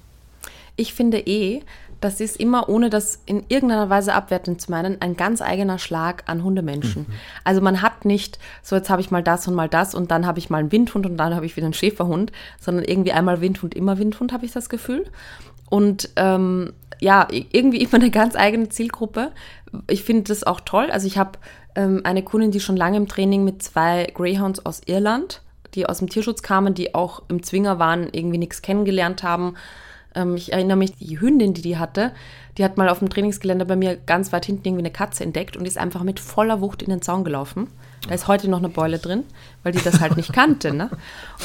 Ich 0.76 0.92
finde 0.92 1.18
eh, 1.20 1.62
das 2.00 2.20
ist 2.20 2.36
immer, 2.36 2.68
ohne 2.68 2.90
das 2.90 3.20
in 3.24 3.44
irgendeiner 3.48 3.88
Weise 3.88 4.12
abwertend 4.12 4.60
zu 4.60 4.70
meinen, 4.70 5.00
ein 5.00 5.16
ganz 5.16 5.40
eigener 5.40 5.78
Schlag 5.78 6.24
an 6.26 6.44
Hundemenschen. 6.44 7.02
Mhm. 7.02 7.14
Also 7.44 7.60
man 7.60 7.80
hat 7.80 7.85
nicht, 8.06 8.38
so 8.62 8.76
jetzt 8.76 8.88
habe 8.88 9.00
ich 9.02 9.10
mal 9.10 9.22
das 9.22 9.46
und 9.48 9.54
mal 9.54 9.68
das 9.68 9.94
und 9.94 10.10
dann 10.10 10.26
habe 10.26 10.38
ich 10.38 10.48
mal 10.48 10.58
einen 10.58 10.72
Windhund 10.72 11.06
und 11.06 11.16
dann 11.16 11.34
habe 11.34 11.44
ich 11.44 11.56
wieder 11.56 11.66
einen 11.66 11.74
Schäferhund, 11.74 12.32
sondern 12.60 12.84
irgendwie 12.84 13.12
einmal 13.12 13.40
Windhund, 13.40 13.74
immer 13.74 13.98
Windhund, 13.98 14.32
habe 14.32 14.46
ich 14.46 14.52
das 14.52 14.68
Gefühl. 14.68 15.04
Und 15.68 16.10
ähm, 16.16 16.72
ja, 17.00 17.28
irgendwie 17.30 17.78
immer 17.82 17.94
eine 17.94 18.10
ganz 18.10 18.36
eigene 18.36 18.68
Zielgruppe. 18.68 19.32
Ich 19.88 20.04
finde 20.04 20.24
das 20.24 20.44
auch 20.44 20.60
toll. 20.60 20.90
Also 20.90 21.06
ich 21.06 21.18
habe 21.18 21.38
ähm, 21.74 22.00
eine 22.04 22.22
Kundin, 22.22 22.50
die 22.50 22.60
schon 22.60 22.76
lange 22.76 22.96
im 22.96 23.08
Training 23.08 23.44
mit 23.44 23.62
zwei 23.62 24.06
Greyhounds 24.14 24.64
aus 24.64 24.80
Irland, 24.86 25.42
die 25.74 25.86
aus 25.86 25.98
dem 25.98 26.08
Tierschutz 26.08 26.42
kamen, 26.42 26.74
die 26.74 26.94
auch 26.94 27.22
im 27.28 27.42
Zwinger 27.42 27.78
waren, 27.78 28.08
irgendwie 28.12 28.38
nichts 28.38 28.62
kennengelernt 28.62 29.22
haben. 29.22 29.56
Ähm, 30.16 30.34
ich 30.34 30.52
erinnere 30.52 30.76
mich, 30.76 30.94
die 30.96 31.20
Hündin, 31.20 31.54
die 31.54 31.62
die 31.62 31.78
hatte, 31.78 32.12
die 32.58 32.64
hat 32.64 32.76
mal 32.76 32.88
auf 32.88 32.98
dem 32.98 33.10
Trainingsgelände 33.10 33.66
bei 33.66 33.76
mir 33.76 33.96
ganz 33.96 34.32
weit 34.32 34.46
hinten 34.46 34.66
irgendwie 34.66 34.82
eine 34.82 34.90
Katze 34.90 35.22
entdeckt 35.22 35.56
und 35.56 35.66
ist 35.66 35.78
einfach 35.78 36.02
mit 36.02 36.18
voller 36.18 36.60
Wucht 36.60 36.82
in 36.82 36.90
den 36.90 37.02
Zaun 37.02 37.22
gelaufen. 37.22 37.68
Da 38.08 38.14
ist 38.14 38.28
heute 38.28 38.48
noch 38.48 38.58
eine 38.58 38.68
Beule 38.68 38.98
drin, 38.98 39.24
weil 39.62 39.72
die 39.72 39.82
das 39.82 40.00
halt 40.00 40.16
nicht 40.16 40.32
kannte. 40.32 40.72
Ne? 40.72 40.90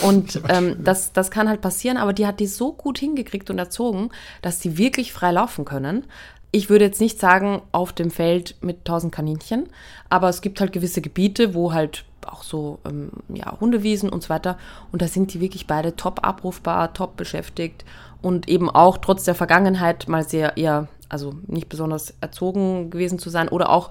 Und 0.04 0.42
ähm, 0.50 0.78
das, 0.84 1.12
das 1.12 1.32
kann 1.32 1.50
halt 1.50 1.62
passieren, 1.62 1.98
aber 1.98 2.14
die 2.14 2.26
hat 2.26 2.40
die 2.40 2.48
so 2.48 2.72
gut 2.72 2.98
hingekriegt 2.98 3.50
und 3.50 3.60
erzogen, 3.60 4.10
dass 4.42 4.60
die 4.60 4.78
wirklich 4.78 5.12
frei 5.12 5.32
laufen 5.32 5.66
können. 5.66 6.06
Ich 6.54 6.70
würde 6.70 6.86
jetzt 6.86 7.02
nicht 7.02 7.20
sagen, 7.20 7.62
auf 7.72 7.94
dem 7.94 8.12
Feld 8.12 8.56
mit 8.62 8.84
tausend 8.86 9.14
Kaninchen, 9.14 9.70
aber 10.10 10.28
es 10.30 10.42
gibt 10.42 10.60
halt 10.60 10.74
gewisse 10.74 11.02
Gebiete, 11.02 11.54
wo 11.54 11.72
halt 11.74 12.04
auch 12.28 12.44
so 12.44 12.80
ähm, 12.86 13.10
ja, 13.30 13.58
Hundewiesen 13.60 14.10
und 14.10 14.22
so 14.22 14.30
weiter. 14.30 14.58
Und 14.92 15.02
da 15.02 15.08
sind 15.08 15.34
die 15.34 15.42
wirklich 15.42 15.66
beide 15.66 15.96
top 15.96 16.26
abrufbar, 16.26 16.94
top 16.94 17.18
beschäftigt 17.18 17.86
und 18.22 18.48
eben 18.48 18.70
auch 18.70 18.98
trotz 18.98 19.24
der 19.24 19.36
Vergangenheit 19.36 20.08
mal 20.08 20.28
sehr 20.28 20.58
eher, 20.58 20.88
also 21.10 21.34
nicht 21.48 21.70
besonders 21.70 22.14
erzogen 22.22 22.90
gewesen 22.90 23.20
zu 23.20 23.30
sein 23.30 23.50
oder 23.50 23.70
auch 23.70 23.90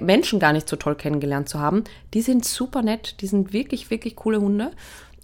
Menschen 0.00 0.38
gar 0.38 0.52
nicht 0.52 0.68
so 0.68 0.76
toll 0.76 0.94
kennengelernt 0.94 1.48
zu 1.48 1.60
haben. 1.60 1.84
Die 2.14 2.22
sind 2.22 2.44
super 2.44 2.82
nett, 2.82 3.20
die 3.20 3.26
sind 3.26 3.52
wirklich, 3.52 3.90
wirklich 3.90 4.16
coole 4.16 4.40
Hunde. 4.40 4.70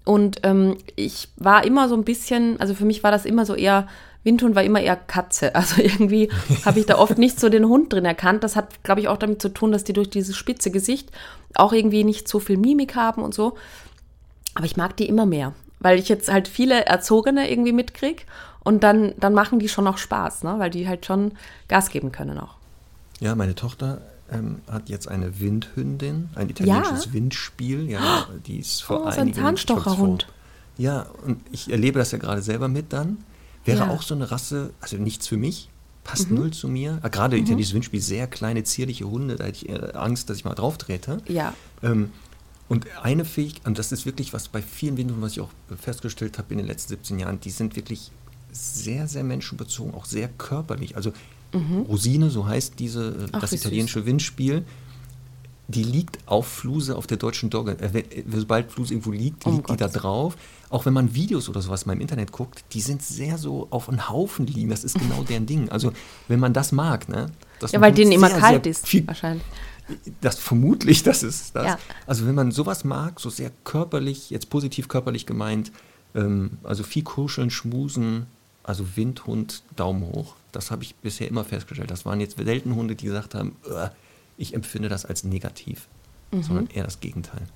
Und 0.05 0.41
ähm, 0.43 0.77
ich 0.97 1.29
war 1.37 1.65
immer 1.65 1.89
so 1.89 1.95
ein 1.95 2.05
bisschen, 2.05 2.61
also 2.61 2.75
für 2.75 2.85
mich 2.85 3.03
war 3.03 3.11
das 3.11 3.25
immer 3.25 3.45
so 3.47 3.55
eher, 3.55 3.89
Windhund 4.25 4.55
war 4.55 4.63
immer 4.63 4.81
eher 4.81 4.97
Katze. 4.97 5.55
Also 5.55 5.83
irgendwie 5.83 6.31
habe 6.65 6.81
ich 6.81 6.87
da 6.87 6.99
oft 6.99 7.19
nicht 7.19 7.41
so 7.41 7.49
den 7.49 7.67
Hund 7.67 7.93
drin 7.93 8.05
erkannt. 8.05 8.45
Das 8.45 8.57
hat, 8.57 8.83
glaube 8.83 9.01
ich, 9.01 9.09
auch 9.09 9.19
damit 9.19 9.41
zu 9.41 9.49
tun, 9.49 9.73
dass 9.73 9.85
die 9.85 9.93
durch 9.93 10.11
dieses 10.11 10.37
spitze 10.37 10.71
Gesicht 10.71 11.11
auch 11.55 11.73
irgendwie 11.73 12.05
nicht 12.05 12.29
so 12.29 12.41
viel 12.41 12.57
Mimik 12.57 12.95
haben 12.95 13.23
und 13.23 13.35
so. 13.35 13.57
Aber 14.55 14.67
ich 14.67 14.77
mag 14.77 14.97
die 14.97 15.09
immer 15.09 15.27
mehr, 15.27 15.55
weil 15.79 15.99
ich 15.99 16.09
jetzt 16.09 16.33
halt 16.33 16.49
viele 16.49 16.87
Erzogene 16.87 17.51
irgendwie 17.51 17.73
mitkriege 17.73 18.23
und 18.65 18.83
dann, 18.83 19.15
dann 19.19 19.35
machen 19.35 19.59
die 19.59 19.69
schon 19.69 19.87
auch 19.87 19.99
Spaß, 19.99 20.45
ne? 20.45 20.57
weil 20.59 20.71
die 20.71 20.89
halt 20.89 21.07
schon 21.07 21.33
Gas 21.69 21.91
geben 21.91 22.13
können 22.13 22.39
auch. 22.39 22.57
Ja, 23.21 23.35
meine 23.35 23.55
Tochter 23.55 24.01
ähm, 24.31 24.61
hat 24.71 24.89
jetzt 24.89 25.09
eine 25.09 25.41
Windhündin, 25.41 26.29
ein 26.35 26.51
italienisches 26.51 27.07
ja? 27.07 27.13
Windspiel. 27.13 27.91
Ja, 27.91 28.29
die 28.47 28.59
ist 28.59 28.83
vor 28.83 29.07
oh, 29.07 29.11
so 29.11 29.21
ein 29.21 29.33
Zahnstocherhund. 29.33 30.29
Ja, 30.77 31.07
und 31.25 31.41
ich 31.51 31.71
erlebe 31.71 31.99
das 31.99 32.13
ja 32.13 32.19
gerade 32.19 32.43
selber 32.43 32.69
mit 32.69 32.93
dann. 32.93 33.19
Wäre 33.65 33.81
ja. 33.81 33.91
auch 33.91 34.03
so 34.03 34.15
eine 34.15 34.31
Rasse, 34.31 34.71
also 34.81 34.97
nichts 34.97 35.27
für 35.27 35.37
mich, 35.37 35.69
passt 36.05 36.31
mhm. 36.31 36.37
null 36.39 36.51
zu 36.53 36.69
mir. 36.69 37.01
Ah, 37.03 37.09
gerade 37.09 37.37
mhm. 37.37 37.43
italienisches 37.43 37.75
Windspiel, 37.75 38.01
sehr 38.01 38.27
kleine, 38.27 38.65
zierliche 38.65 39.05
Hunde, 39.05 39.37
da 39.37 39.45
hätte 39.45 39.67
ich 39.67 39.97
Angst, 39.97 40.31
dass 40.31 40.39
ich 40.39 40.45
mal 40.45 40.55
drauf 40.55 40.79
trete. 40.79 41.19
Ja. 41.27 41.53
Ähm, 41.83 42.13
und 42.69 42.87
eine 43.03 43.25
Fähigkeit, 43.25 43.67
und 43.67 43.79
das 43.79 43.93
ist 43.93 44.05
wirklich 44.07 44.33
was 44.33 44.49
bei 44.49 44.63
vielen 44.63 44.97
Windhunden, 44.97 45.25
was 45.25 45.33
ich 45.33 45.41
auch 45.41 45.51
festgestellt 45.81 46.39
habe 46.39 46.53
in 46.53 46.59
den 46.59 46.67
letzten 46.67 46.91
17 46.91 47.19
Jahren, 47.19 47.41
die 47.41 47.51
sind 47.51 47.77
wirklich 47.77 48.13
sehr, 48.53 49.09
sehr 49.09 49.25
menschenbezogen, 49.25 49.95
auch 49.95 50.05
sehr 50.05 50.29
körperlich. 50.29 50.97
Also 50.97 51.13
Mhm. 51.53 51.83
Rosine, 51.89 52.31
so 52.31 52.47
heißt 52.47 52.75
diese, 52.79 53.09
äh, 53.09 53.27
Ach, 53.33 53.41
das 53.41 53.53
italienische 53.53 54.01
süß. 54.01 54.07
Windspiel. 54.07 54.65
Die 55.71 55.83
liegt 55.83 56.19
auf 56.25 56.47
Fluse 56.47 56.97
auf 56.97 57.07
der 57.07 57.19
deutschen 57.19 57.51
Dogge. 57.51 57.77
Äh, 57.79 57.99
äh, 57.99 58.25
sobald 58.35 58.71
Fluse 58.73 58.95
irgendwo 58.95 59.13
liegt, 59.13 59.45
liegt 59.45 59.69
oh 59.69 59.73
die 59.73 59.77
da 59.77 59.89
drauf. 59.89 60.37
Auch 60.71 60.87
wenn 60.87 60.93
man 60.93 61.15
Videos 61.15 61.49
oder 61.49 61.61
sowas 61.61 61.87
mal 61.87 61.95
im 61.95 62.01
Internet 62.01 62.33
guckt, 62.33 62.65
die 62.73 62.81
sind 62.81 63.03
sehr 63.03 63.39
so 63.39 63.67
auf 63.71 63.89
einen 63.89 64.09
Haufen 64.09 64.47
liegen. 64.47 64.71
Das 64.71 64.85
ist 64.85 64.99
genau 64.99 65.23
deren 65.23 65.47
Ding. 65.47 65.69
Also, 65.71 65.93
wenn 66.27 66.41
man 66.41 66.53
das 66.53 66.73
mag, 66.73 67.09
ne? 67.09 67.31
ja, 67.71 67.81
weil 67.81 67.93
denen 67.93 68.13
immer 68.13 68.31
kalt 68.31 68.67
ist, 68.67 68.87
viel, 68.87 69.07
wahrscheinlich. 69.07 69.45
Das 70.21 70.39
vermutlich, 70.39 71.03
das 71.03 71.23
ist 71.23 71.57
das. 71.57 71.65
Ja. 71.65 71.79
Also, 72.07 72.27
wenn 72.27 72.35
man 72.35 72.51
sowas 72.51 72.85
mag, 72.85 73.21
so 73.21 73.31
sehr 73.31 73.51
körperlich, 73.65 74.31
jetzt 74.31 74.51
positiv 74.51 74.89
körperlich 74.89 75.25
gemeint, 75.25 75.73
ähm, 76.15 76.59
also 76.63 76.83
viel 76.83 77.03
kuscheln, 77.03 77.51
schmusen, 77.51 78.27
also 78.69 78.85
Windhund, 78.97 79.63
Daumen 79.77 80.03
hoch. 80.03 80.37
Das 80.53 80.71
habe 80.71 80.83
ich 80.83 80.95
bisher 80.97 81.27
immer 81.27 81.43
festgestellt. 81.43 81.91
Das 81.91 82.05
waren 82.05 82.21
jetzt 82.21 82.37
selten 82.37 82.75
Hunde, 82.75 82.97
die 82.97 83.07
gesagt 83.07 83.35
haben, 83.35 83.57
ich 84.37 84.53
empfinde 84.53 84.91
das 84.91 85.07
als 85.07 85.25
negativ, 85.25 85.89
mhm. 86.31 86.43
sondern 86.43 86.67
eher 86.67 86.85
das 86.85 87.01
Gegenteil. 87.01 87.41
Also 87.41 87.49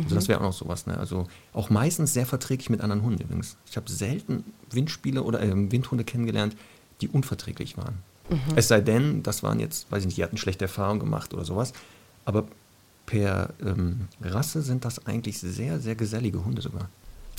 mhm. 0.00 0.04
Also 0.04 0.14
das 0.14 0.28
wäre 0.28 0.40
auch 0.40 0.44
noch 0.44 0.52
sowas. 0.54 0.86
Ne? 0.86 0.96
Also 0.96 1.28
auch 1.52 1.68
meistens 1.68 2.14
sehr 2.14 2.24
verträglich 2.24 2.70
mit 2.70 2.80
anderen 2.80 3.02
Hunden 3.02 3.22
übrigens. 3.22 3.58
Ich 3.68 3.76
habe 3.76 3.90
selten 3.90 4.42
Windspiele 4.70 5.22
oder 5.22 5.42
äh, 5.42 5.52
Windhunde 5.70 6.02
kennengelernt, 6.02 6.56
die 7.02 7.08
unverträglich 7.08 7.76
waren. 7.76 7.98
Mhm. 8.30 8.40
Es 8.56 8.68
sei 8.68 8.80
denn, 8.80 9.22
das 9.22 9.42
waren 9.42 9.60
jetzt, 9.60 9.92
weiß 9.92 10.00
ich 10.00 10.06
nicht, 10.06 10.16
die 10.16 10.24
hatten 10.24 10.38
schlechte 10.38 10.64
Erfahrungen 10.64 11.00
gemacht 11.00 11.34
oder 11.34 11.44
sowas. 11.44 11.74
Aber 12.24 12.48
per 13.04 13.50
ähm, 13.62 14.08
Rasse 14.22 14.62
sind 14.62 14.86
das 14.86 15.06
eigentlich 15.06 15.38
sehr, 15.38 15.78
sehr 15.78 15.94
gesellige 15.94 16.42
Hunde 16.42 16.62
sogar. 16.62 16.88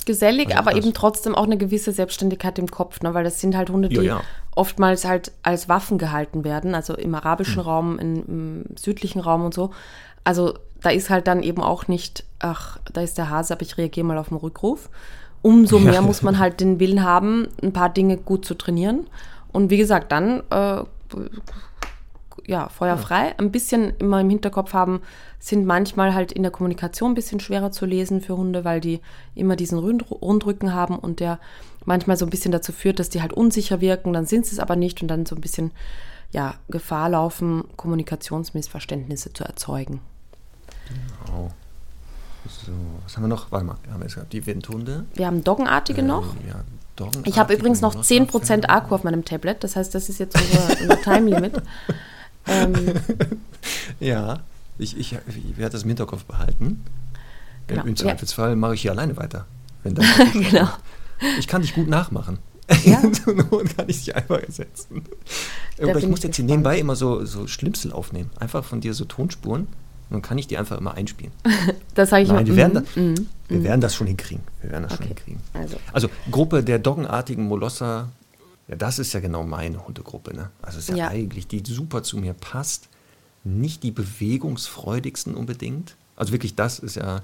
Gesellig, 0.06 0.46
Also 0.48 0.58
aber 0.60 0.70
das- 0.72 0.84
eben 0.84 0.94
trotzdem 0.94 1.34
auch 1.34 1.44
eine 1.44 1.58
gewisse 1.58 1.92
Selbstständigkeit 1.92 2.58
im 2.58 2.70
Kopf, 2.70 3.00
ne? 3.02 3.12
weil 3.12 3.24
das 3.24 3.40
sind 3.40 3.54
halt 3.56 3.68
Hunde, 3.70 3.88
die 3.90 3.96
Ja, 3.96 4.02
ja. 4.02 4.20
oftmals 4.54 5.04
halt 5.04 5.32
als 5.42 5.68
Waffen 5.68 5.98
gehalten 5.98 6.44
werden, 6.44 6.74
also 6.74 6.94
im 6.94 7.14
arabischen 7.14 7.56
Hm. 7.56 7.62
Raum, 7.62 7.98
in, 7.98 8.16
im 8.26 8.64
südlichen 8.76 9.20
Raum 9.20 9.44
und 9.44 9.52
so. 9.52 9.70
Also 10.24 10.54
da 10.80 10.90
ist 10.90 11.10
halt 11.10 11.26
dann 11.26 11.42
eben 11.42 11.62
auch 11.62 11.88
nicht, 11.88 12.24
ach, 12.38 12.78
da 12.92 13.00
ist 13.02 13.18
der 13.18 13.28
Hase, 13.30 13.52
aber 13.54 13.62
ich 13.62 13.76
reagiere 13.76 14.06
mal 14.06 14.18
auf 14.18 14.28
den 14.28 14.36
Rückruf. 14.38 14.88
Umso 15.42 15.78
mehr 15.80 15.94
Ja. 15.94 16.00
muss 16.02 16.22
man 16.22 16.38
halt 16.38 16.60
den 16.60 16.80
Willen 16.80 17.02
haben, 17.04 17.48
ein 17.62 17.72
paar 17.72 17.88
Dinge 17.90 18.16
gut 18.16 18.44
zu 18.44 18.54
trainieren. 18.54 19.06
Und 19.52 19.70
wie 19.70 19.76
gesagt, 19.78 20.12
dann 20.12 20.42
äh, 20.50 20.82
ja, 22.46 22.68
feuerfrei. 22.68 23.34
Ein 23.38 23.50
bisschen 23.50 23.94
immer 23.98 24.20
im 24.20 24.30
Hinterkopf 24.30 24.72
haben, 24.72 25.02
sind 25.38 25.66
manchmal 25.66 26.14
halt 26.14 26.32
in 26.32 26.42
der 26.42 26.52
Kommunikation 26.52 27.12
ein 27.12 27.14
bisschen 27.14 27.40
schwerer 27.40 27.72
zu 27.72 27.86
lesen 27.86 28.20
für 28.20 28.36
Hunde, 28.36 28.64
weil 28.64 28.80
die 28.80 29.00
immer 29.34 29.56
diesen 29.56 29.78
Rund 29.78 30.10
Rundrücken 30.10 30.72
haben 30.72 30.98
und 30.98 31.20
der 31.20 31.38
manchmal 31.84 32.16
so 32.16 32.26
ein 32.26 32.30
bisschen 32.30 32.52
dazu 32.52 32.72
führt, 32.72 32.98
dass 32.98 33.10
die 33.10 33.22
halt 33.22 33.32
unsicher 33.32 33.80
wirken, 33.80 34.12
dann 34.12 34.26
sind 34.26 34.46
sie 34.46 34.52
es 34.52 34.58
aber 34.58 34.76
nicht 34.76 35.02
und 35.02 35.08
dann 35.08 35.26
so 35.26 35.34
ein 35.34 35.40
bisschen 35.40 35.70
ja, 36.32 36.54
Gefahr 36.68 37.08
laufen, 37.08 37.64
Kommunikationsmissverständnisse 37.76 39.32
zu 39.32 39.44
erzeugen. 39.44 40.00
Oh. 41.32 41.50
So, 42.48 42.72
was 43.02 43.16
haben 43.16 43.24
wir 43.24 43.28
noch? 43.28 43.50
Warte 43.50 43.66
mal, 43.66 43.76
wir 43.82 43.92
haben 43.92 44.02
jetzt 44.02 44.14
gehabt 44.14 44.32
die 44.32 44.46
Windhunde. 44.46 45.04
Wir 45.14 45.26
haben 45.26 45.42
Doggenartige 45.42 46.02
noch. 46.02 46.34
Äh, 46.36 46.50
ja, 46.50 47.10
Ich 47.24 47.38
habe 47.38 47.54
übrigens 47.54 47.80
noch 47.80 47.96
10% 47.96 48.66
Akku 48.66 48.94
auf 48.94 49.04
meinem 49.04 49.24
Tablet, 49.24 49.64
das 49.64 49.74
heißt, 49.74 49.94
das 49.94 50.08
ist 50.08 50.18
jetzt 50.18 50.36
unser, 50.36 50.80
unser 50.80 51.02
Time 51.02 51.30
Limit. 51.30 51.60
Ähm, 52.46 52.74
Ja, 54.00 54.40
ich, 54.78 54.96
ich, 54.96 55.12
ich 55.28 55.56
werde 55.58 55.72
das 55.72 55.82
im 55.82 55.88
Hinterkopf 55.88 56.24
behalten. 56.24 56.84
Genau. 57.66 57.82
Im 57.82 57.88
Ja. 57.90 57.94
Zweifelsfall 57.96 58.56
mache 58.56 58.74
ich 58.74 58.82
hier 58.82 58.92
alleine 58.92 59.16
weiter. 59.16 59.46
Genau. 59.84 60.68
Ich 61.38 61.46
kann 61.46 61.62
dich 61.62 61.74
gut 61.74 61.88
nachmachen. 61.88 62.38
Ja. 62.84 63.00
Not 63.26 63.76
kann 63.76 63.88
ich 63.88 64.04
dich 64.04 64.16
einfach 64.16 64.40
ersetzen. 64.42 65.04
Oder 65.78 65.96
ich 65.96 66.06
muss 66.08 66.18
ich 66.18 66.24
jetzt 66.24 66.36
hier 66.36 66.44
nebenbei 66.44 66.78
immer 66.78 66.96
so, 66.96 67.24
so 67.24 67.46
Schlimmsel 67.46 67.92
aufnehmen. 67.92 68.30
Einfach 68.40 68.64
von 68.64 68.80
dir 68.80 68.92
so 68.94 69.04
Tonspuren. 69.04 69.62
Und 69.62 69.68
dann 70.10 70.22
kann 70.22 70.38
ich 70.38 70.46
die 70.48 70.58
einfach 70.58 70.78
immer 70.78 70.94
einspielen. 70.94 71.32
Das 71.94 72.10
sage 72.10 72.24
ich 72.24 72.28
Nein, 72.28 72.38
mal. 72.38 72.46
wir 72.46 72.56
werden, 72.56 72.72
mhm, 72.74 72.74
da, 72.94 73.00
mhm, 73.00 73.26
wir 73.48 73.58
mhm. 73.58 73.64
werden 73.64 73.80
das 73.80 73.94
schon 73.94 74.06
hinkriegen. 74.08 74.42
Wir 74.62 74.70
werden 74.72 74.82
das 74.84 74.92
schon 74.96 75.06
Okay. 75.06 75.14
hinkriegen. 75.14 75.40
Also, 75.54 75.76
Also 75.92 76.08
Gruppe 76.30 76.62
der 76.62 76.78
doggenartigen 76.80 77.44
Molosser, 77.46 78.08
ja, 78.68 78.76
das 78.76 78.98
ist 78.98 79.12
ja 79.12 79.20
genau 79.20 79.44
meine 79.44 79.86
Hundegruppe. 79.86 80.34
Ne? 80.34 80.50
Also 80.62 80.78
ist 80.78 80.88
ja, 80.88 80.96
Ja. 80.96 81.08
eigentlich, 81.08 81.46
die 81.46 81.62
super 81.64 82.02
zu 82.02 82.18
mir 82.18 82.34
passt. 82.34 82.88
Nicht 83.44 83.82
die 83.84 83.92
bewegungsfreudigsten 83.92 85.34
unbedingt. 85.34 85.96
Also 86.16 86.32
wirklich, 86.32 86.54
das 86.56 86.78
ist 86.80 86.96
ja, 86.96 87.20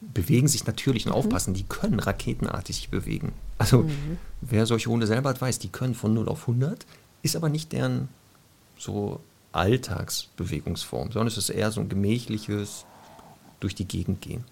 bewegen 0.00 0.48
sich 0.48 0.66
natürlich 0.66 1.06
Mhm. 1.06 1.12
und 1.12 1.18
aufpassen, 1.18 1.54
die 1.54 1.62
können 1.64 2.00
raketenartig 2.00 2.74
sich 2.76 2.88
bewegen. 2.88 3.32
Also 3.58 3.82
Mhm. 3.82 4.18
wer 4.40 4.66
solche 4.66 4.88
Hunde 4.90 5.06
selber 5.06 5.28
hat, 5.30 5.40
weiß, 5.40 5.58
die 5.58 5.68
können 5.68 5.94
von 5.94 6.14
0 6.14 6.28
auf 6.28 6.46
100, 6.46 6.86
ist 7.22 7.36
aber 7.36 7.48
nicht 7.48 7.72
deren 7.72 8.08
so 8.78 9.20
Alltagsbewegungsform, 9.52 11.08
sondern 11.12 11.26
es 11.28 11.36
ist 11.38 11.50
eher 11.50 11.70
so 11.70 11.80
ein 11.80 11.88
gemächliches 11.88 12.84
durch 13.60 13.74
die 13.74 13.86
Gegend 13.86 14.20
gehen. 14.20 14.44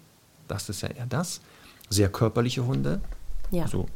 Das 0.47 0.69
ist 0.69 0.81
ja 0.81 0.89
eher 0.89 1.05
das. 1.07 1.41
Sehr 1.89 2.09
körperliche 2.09 2.65
Hunde, 2.65 3.01
ja. 3.51 3.63
also 3.63 3.87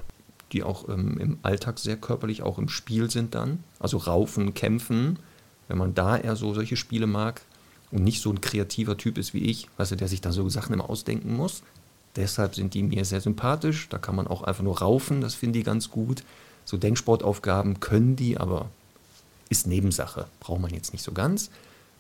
die 0.54 0.64
auch 0.64 0.88
ähm, 0.90 1.18
im 1.18 1.38
Alltag 1.42 1.80
sehr 1.80 1.98
körperlich 1.98 2.42
auch 2.42 2.58
im 2.58 2.70
Spiel 2.70 3.10
sind 3.10 3.36
dann. 3.36 3.64
Also 3.80 3.98
Raufen, 3.98 4.54
Kämpfen, 4.54 5.20
wenn 5.68 5.78
man 5.78 5.94
da 5.94 6.18
eher 6.18 6.36
so 6.36 6.54
solche 6.54 6.78
Spiele 6.78 7.08
mag 7.08 7.42
und 7.92 8.04
nicht 8.04 8.22
so 8.22 8.30
ein 8.30 8.42
kreativer 8.42 8.98
Typ 8.98 9.18
ist 9.18 9.34
wie 9.34 9.44
ich, 9.44 9.68
weißt 9.78 9.92
du, 9.92 9.96
der 9.96 10.08
sich 10.08 10.22
da 10.22 10.32
so 10.32 10.48
Sachen 10.50 10.74
immer 10.74 10.90
ausdenken 10.90 11.36
muss. 11.36 11.64
Deshalb 12.16 12.56
sind 12.56 12.74
die 12.74 12.84
mir 12.84 13.06
sehr 13.06 13.22
sympathisch. 13.22 13.90
Da 13.90 13.98
kann 13.98 14.16
man 14.16 14.28
auch 14.28 14.44
einfach 14.44 14.64
nur 14.64 14.80
raufen, 14.80 15.22
das 15.22 15.34
finde 15.34 15.60
ich 15.60 15.66
ganz 15.66 15.90
gut. 15.90 16.24
So 16.66 16.78
Denksportaufgaben 16.78 17.80
können 17.80 18.16
die, 18.16 18.38
aber 18.38 18.70
ist 19.50 19.68
Nebensache, 19.68 20.28
braucht 20.40 20.62
man 20.62 20.72
jetzt 20.74 20.94
nicht 20.94 21.04
so 21.04 21.12
ganz. 21.12 21.50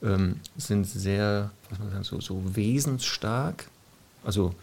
Ähm, 0.01 0.39
sind 0.57 0.85
sehr, 0.85 1.51
was 1.69 1.79
man 1.79 1.89
sagen, 1.89 2.03
so, 2.03 2.21
so 2.21 2.55
wesensstark, 2.55 3.67
also 4.23 4.53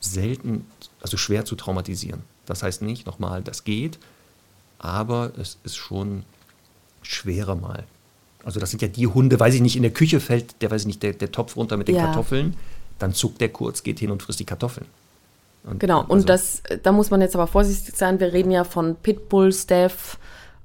selten, 0.00 0.66
also 1.00 1.16
schwer 1.16 1.44
zu 1.44 1.56
traumatisieren. 1.56 2.22
Das 2.50 2.62
heißt 2.62 2.82
nicht, 2.82 3.06
nochmal, 3.06 3.42
das 3.42 3.64
geht, 3.64 3.98
aber 4.78 5.32
es 5.38 5.58
ist 5.64 5.76
schon 5.76 6.24
schwerer 7.02 7.54
mal. 7.54 7.84
Also 8.44 8.58
das 8.58 8.70
sind 8.70 8.82
ja 8.82 8.88
die 8.88 9.06
Hunde, 9.06 9.38
weiß 9.38 9.54
ich 9.54 9.60
nicht, 9.60 9.76
in 9.76 9.82
der 9.82 9.92
Küche 9.92 10.18
fällt 10.20 10.60
der, 10.62 10.70
weiß 10.70 10.82
ich 10.82 10.86
nicht, 10.86 11.02
der, 11.02 11.12
der 11.12 11.30
Topf 11.30 11.56
runter 11.56 11.76
mit 11.76 11.88
den 11.88 11.96
Ja. 11.96 12.06
Kartoffeln, 12.06 12.56
dann 12.98 13.14
zuckt 13.14 13.40
der 13.40 13.50
kurz, 13.50 13.82
geht 13.82 13.98
hin 14.00 14.10
und 14.10 14.22
frisst 14.22 14.40
die 14.40 14.44
Kartoffeln. 14.44 14.86
Und, 15.64 15.78
Genau, 15.78 16.00
und 16.00 16.10
also- 16.12 16.26
das, 16.26 16.62
da 16.82 16.90
muss 16.92 17.10
man 17.10 17.20
jetzt 17.20 17.34
aber 17.36 17.46
vorsichtig 17.46 17.94
sein. 17.96 18.18
Wir 18.18 18.32
reden 18.32 18.50
ja 18.50 18.64
von 18.64 18.96
Pitbull, 18.96 19.52
Steph 19.52 20.18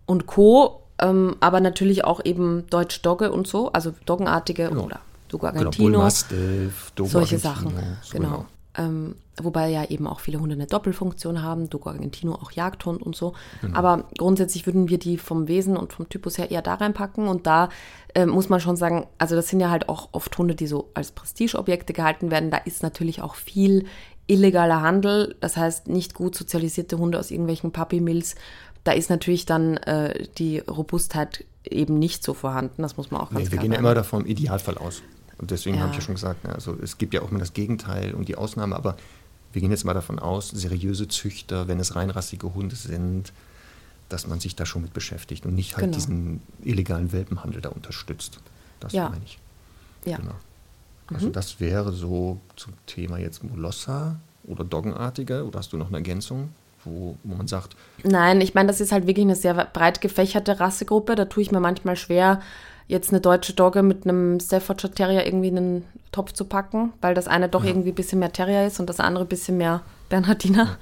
und 0.05 0.25
Co., 0.25 0.81
ähm, 0.97 1.35
aber 1.41 1.59
natürlich 1.59 2.05
auch 2.05 2.23
eben 2.23 2.65
Deutsch 2.69 3.01
Dogge 3.01 3.31
und 3.31 3.45
so, 3.47 3.71
also 3.73 3.93
Doggenartige 4.05 4.69
Genau. 4.69 4.85
oder 4.85 5.01
Dogo 5.27 5.47
genau, 5.47 5.59
Argentino, 5.59 5.97
Mastiff, 5.99 6.91
Dogo 6.95 7.09
solche 7.09 7.35
Argentino, 7.45 7.71
Sachen. 7.81 7.97
so 8.01 8.17
genau. 8.17 8.45
Ähm, 8.77 9.15
wobei 9.41 9.69
ja 9.69 9.85
eben 9.85 10.07
auch 10.07 10.19
viele 10.19 10.39
Hunde 10.39 10.55
eine 10.55 10.67
Doppelfunktion 10.67 11.41
haben, 11.41 11.69
Dogo 11.69 11.89
Argentino 11.89 12.33
auch 12.33 12.51
Jagdhund 12.51 13.01
und 13.01 13.15
so. 13.15 13.33
Genau. 13.61 13.77
Aber 13.77 14.05
grundsätzlich 14.17 14.65
würden 14.65 14.89
wir 14.89 14.97
die 14.97 15.17
vom 15.17 15.47
Wesen 15.47 15.77
und 15.77 15.93
vom 15.93 16.07
Typus 16.09 16.37
her 16.37 16.51
eher 16.51 16.61
da 16.61 16.75
reinpacken. 16.75 17.27
Und 17.27 17.45
da 17.47 17.69
äh, 18.13 18.25
muss 18.25 18.49
man 18.49 18.59
schon 18.59 18.75
sagen, 18.75 19.07
also 19.17 19.35
das 19.35 19.47
sind 19.49 19.59
ja 19.59 19.69
halt 19.69 19.89
auch 19.89 20.09
oft 20.13 20.37
Hunde, 20.37 20.55
die 20.55 20.67
so 20.67 20.89
als 20.93 21.11
Prestigeobjekte 21.11 21.93
gehalten 21.93 22.31
werden. 22.31 22.51
Da 22.51 22.57
ist 22.57 22.83
natürlich 22.83 23.21
auch 23.21 23.35
viel 23.35 23.85
illegaler 24.27 24.81
Handel, 24.81 25.35
das 25.39 25.55
heißt 25.55 25.87
nicht 25.87 26.15
gut 26.15 26.35
sozialisierte 26.35 26.97
Hunde 26.97 27.19
aus 27.19 27.29
irgendwelchen 27.29 27.71
Puppy 27.71 28.01
Mills. 28.01 28.35
Da 28.83 28.91
ist 28.91 29.09
natürlich 29.09 29.45
dann 29.45 29.77
äh, 29.77 30.27
die 30.37 30.59
Robustheit 30.59 31.45
eben 31.63 31.99
nicht 31.99 32.23
so 32.23 32.33
vorhanden. 32.33 32.81
Das 32.81 32.97
muss 32.97 33.11
man 33.11 33.21
auch 33.21 33.29
ganz 33.29 33.39
Nee, 33.39 33.45
wir 33.45 33.49
klar 33.51 33.61
gehen 33.63 33.71
ja 33.73 33.79
immer 33.79 33.93
davon 33.95 34.21
im 34.21 34.27
Idealfall 34.27 34.77
aus. 34.77 35.03
Und 35.37 35.51
deswegen 35.51 35.75
Ja. 35.77 35.81
habe 35.81 35.91
ich 35.91 35.97
ja 35.97 36.01
schon 36.01 36.15
gesagt, 36.15 36.43
ne, 36.43 36.53
also 36.53 36.75
es 36.81 36.97
gibt 36.97 37.13
ja 37.13 37.21
auch 37.21 37.29
immer 37.29 37.39
das 37.39 37.53
Gegenteil 37.53 38.13
und 38.13 38.27
die 38.27 38.35
Ausnahme, 38.35 38.75
aber 38.75 38.95
wir 39.55 39.61
gehen 39.61 39.71
jetzt 39.71 39.85
mal 39.85 39.93
davon 39.93 40.19
aus, 40.19 40.49
seriöse 40.49 41.07
Züchter, 41.07 41.67
wenn 41.67 41.79
es 41.79 41.95
reinrassige 41.95 42.53
Hunde 42.53 42.75
sind, 42.75 43.31
dass 44.09 44.27
man 44.27 44.39
sich 44.39 44.55
da 44.55 44.65
schon 44.65 44.83
mit 44.83 44.93
beschäftigt 44.93 45.45
und 45.45 45.55
nicht 45.55 45.75
halt 45.77 45.85
Genau. 45.85 45.95
diesen 45.95 46.41
illegalen 46.63 47.11
Welpenhandel 47.11 47.61
da 47.61 47.69
unterstützt. 47.69 48.39
Das 48.79 48.93
Ja. 48.93 49.09
meine 49.09 49.21
ich. 49.25 49.39
Ja. 50.05 50.17
Mhm. 50.17 50.21
Genau. 50.21 50.35
Also 51.13 51.29
das 51.29 51.59
wäre 51.59 51.91
so 51.91 52.39
zum 52.55 52.73
Thema 52.85 53.17
jetzt 53.17 53.43
Molosser 53.43 54.17
oder 54.43 54.63
Doggenartige. 54.63 55.45
Oder 55.45 55.59
hast 55.59 55.71
du 55.73 55.77
noch 55.77 55.87
eine 55.87 55.97
Ergänzung, 55.97 56.49
wo, 56.83 57.15
wo 57.23 57.35
man 57.35 57.47
sagt, 57.47 57.75
Nein, 58.03 58.41
ich 58.41 58.53
meine, 58.55 58.67
das 58.67 58.81
ist 58.81 58.91
halt 58.91 59.07
wirklich 59.07 59.25
eine 59.25 59.35
sehr 59.35 59.53
breit 59.53 60.01
gefächerte 60.01 60.59
Rassegruppe. 60.59 61.15
Da 61.15 61.25
tue 61.25 61.43
ich 61.43 61.51
mir 61.51 61.59
manchmal 61.59 61.95
schwer, 61.95 62.41
jetzt 62.87 63.09
eine 63.09 63.21
deutsche 63.21 63.53
Dogge 63.53 63.83
mit 63.83 64.05
einem 64.05 64.39
Staffordshire 64.39 64.93
Terrier 64.93 65.25
irgendwie 65.25 65.47
in 65.47 65.57
einen 65.57 65.85
Topf 66.11 66.33
zu 66.33 66.45
packen, 66.45 66.93
weil 67.01 67.15
das 67.15 67.27
eine 67.27 67.49
doch 67.49 67.63
irgendwie 67.63 67.89
ein 67.89 67.95
bisschen 67.95 68.19
mehr 68.19 68.31
Terrier 68.31 68.65
ist 68.65 68.79
und 68.79 68.89
das 68.89 68.99
andere 68.99 69.25
ein 69.25 69.29
bisschen 69.29 69.57
mehr 69.57 69.81
Bernhardiner. 70.09 70.77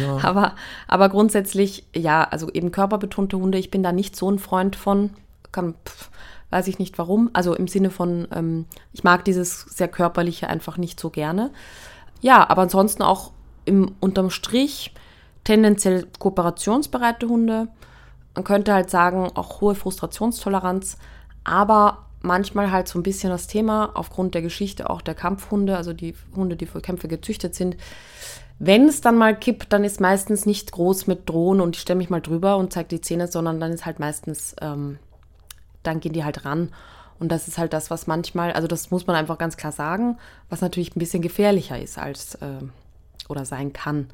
Ja. 0.00 0.18
Aber, 0.22 0.54
aber 0.86 1.08
grundsätzlich, 1.10 1.84
ja, 1.94 2.24
also 2.24 2.50
eben 2.50 2.72
körperbetonte 2.72 3.36
Hunde, 3.36 3.58
ich 3.58 3.70
bin 3.70 3.82
da 3.82 3.92
nicht 3.92 4.16
so 4.16 4.30
ein 4.30 4.38
Freund 4.38 4.74
von. 4.74 5.10
Kann, 5.52 5.74
pf, 5.84 6.10
weiß 6.50 6.66
ich 6.68 6.78
nicht 6.78 6.98
warum. 6.98 7.30
Also 7.34 7.54
im 7.54 7.68
Sinne 7.68 7.90
von, 7.90 8.26
ähm, 8.32 8.66
ich 8.92 9.04
mag 9.04 9.24
dieses 9.24 9.60
sehr 9.60 9.88
körperliche 9.88 10.48
einfach 10.48 10.78
nicht 10.78 10.98
so 10.98 11.10
gerne. 11.10 11.50
Ja, 12.20 12.48
aber 12.48 12.62
ansonsten 12.62 13.02
auch 13.02 13.32
im, 13.64 13.94
unterm 14.00 14.30
Strich 14.30 14.94
tendenziell 15.44 16.06
kooperationsbereite 16.18 17.28
Hunde. 17.28 17.68
Man 18.34 18.44
könnte 18.44 18.72
halt 18.72 18.90
sagen, 18.90 19.30
auch 19.34 19.60
hohe 19.60 19.74
Frustrationstoleranz, 19.74 20.96
aber 21.48 22.06
manchmal 22.20 22.70
halt 22.70 22.88
so 22.88 22.98
ein 22.98 23.02
bisschen 23.02 23.30
das 23.30 23.46
Thema 23.46 23.90
aufgrund 23.94 24.34
der 24.34 24.42
Geschichte 24.42 24.90
auch 24.90 25.02
der 25.02 25.14
Kampfhunde, 25.14 25.76
also 25.76 25.92
die 25.92 26.14
Hunde, 26.34 26.56
die 26.56 26.66
für 26.66 26.80
Kämpfe 26.80 27.08
gezüchtet 27.08 27.54
sind. 27.54 27.76
Wenn 28.58 28.88
es 28.88 29.00
dann 29.00 29.16
mal 29.16 29.38
kippt, 29.38 29.72
dann 29.72 29.84
ist 29.84 30.00
meistens 30.00 30.44
nicht 30.44 30.72
groß 30.72 31.06
mit 31.06 31.28
Drohen 31.28 31.60
und 31.60 31.76
ich 31.76 31.82
stelle 31.82 31.98
mich 31.98 32.10
mal 32.10 32.20
drüber 32.20 32.56
und 32.56 32.72
zeige 32.72 32.88
die 32.88 33.00
Zähne, 33.00 33.28
sondern 33.28 33.60
dann 33.60 33.72
ist 33.72 33.86
halt 33.86 34.00
meistens, 34.00 34.56
ähm, 34.60 34.98
dann 35.84 36.00
gehen 36.00 36.12
die 36.12 36.24
halt 36.24 36.44
ran. 36.44 36.70
Und 37.20 37.30
das 37.30 37.48
ist 37.48 37.58
halt 37.58 37.72
das, 37.72 37.90
was 37.90 38.06
manchmal, 38.06 38.52
also 38.52 38.68
das 38.68 38.90
muss 38.90 39.06
man 39.06 39.16
einfach 39.16 39.38
ganz 39.38 39.56
klar 39.56 39.72
sagen, 39.72 40.18
was 40.50 40.60
natürlich 40.60 40.94
ein 40.94 41.00
bisschen 41.00 41.22
gefährlicher 41.22 41.80
ist 41.80 41.98
als, 41.98 42.34
äh, 42.36 42.58
oder 43.28 43.44
sein 43.44 43.72
kann, 43.72 44.08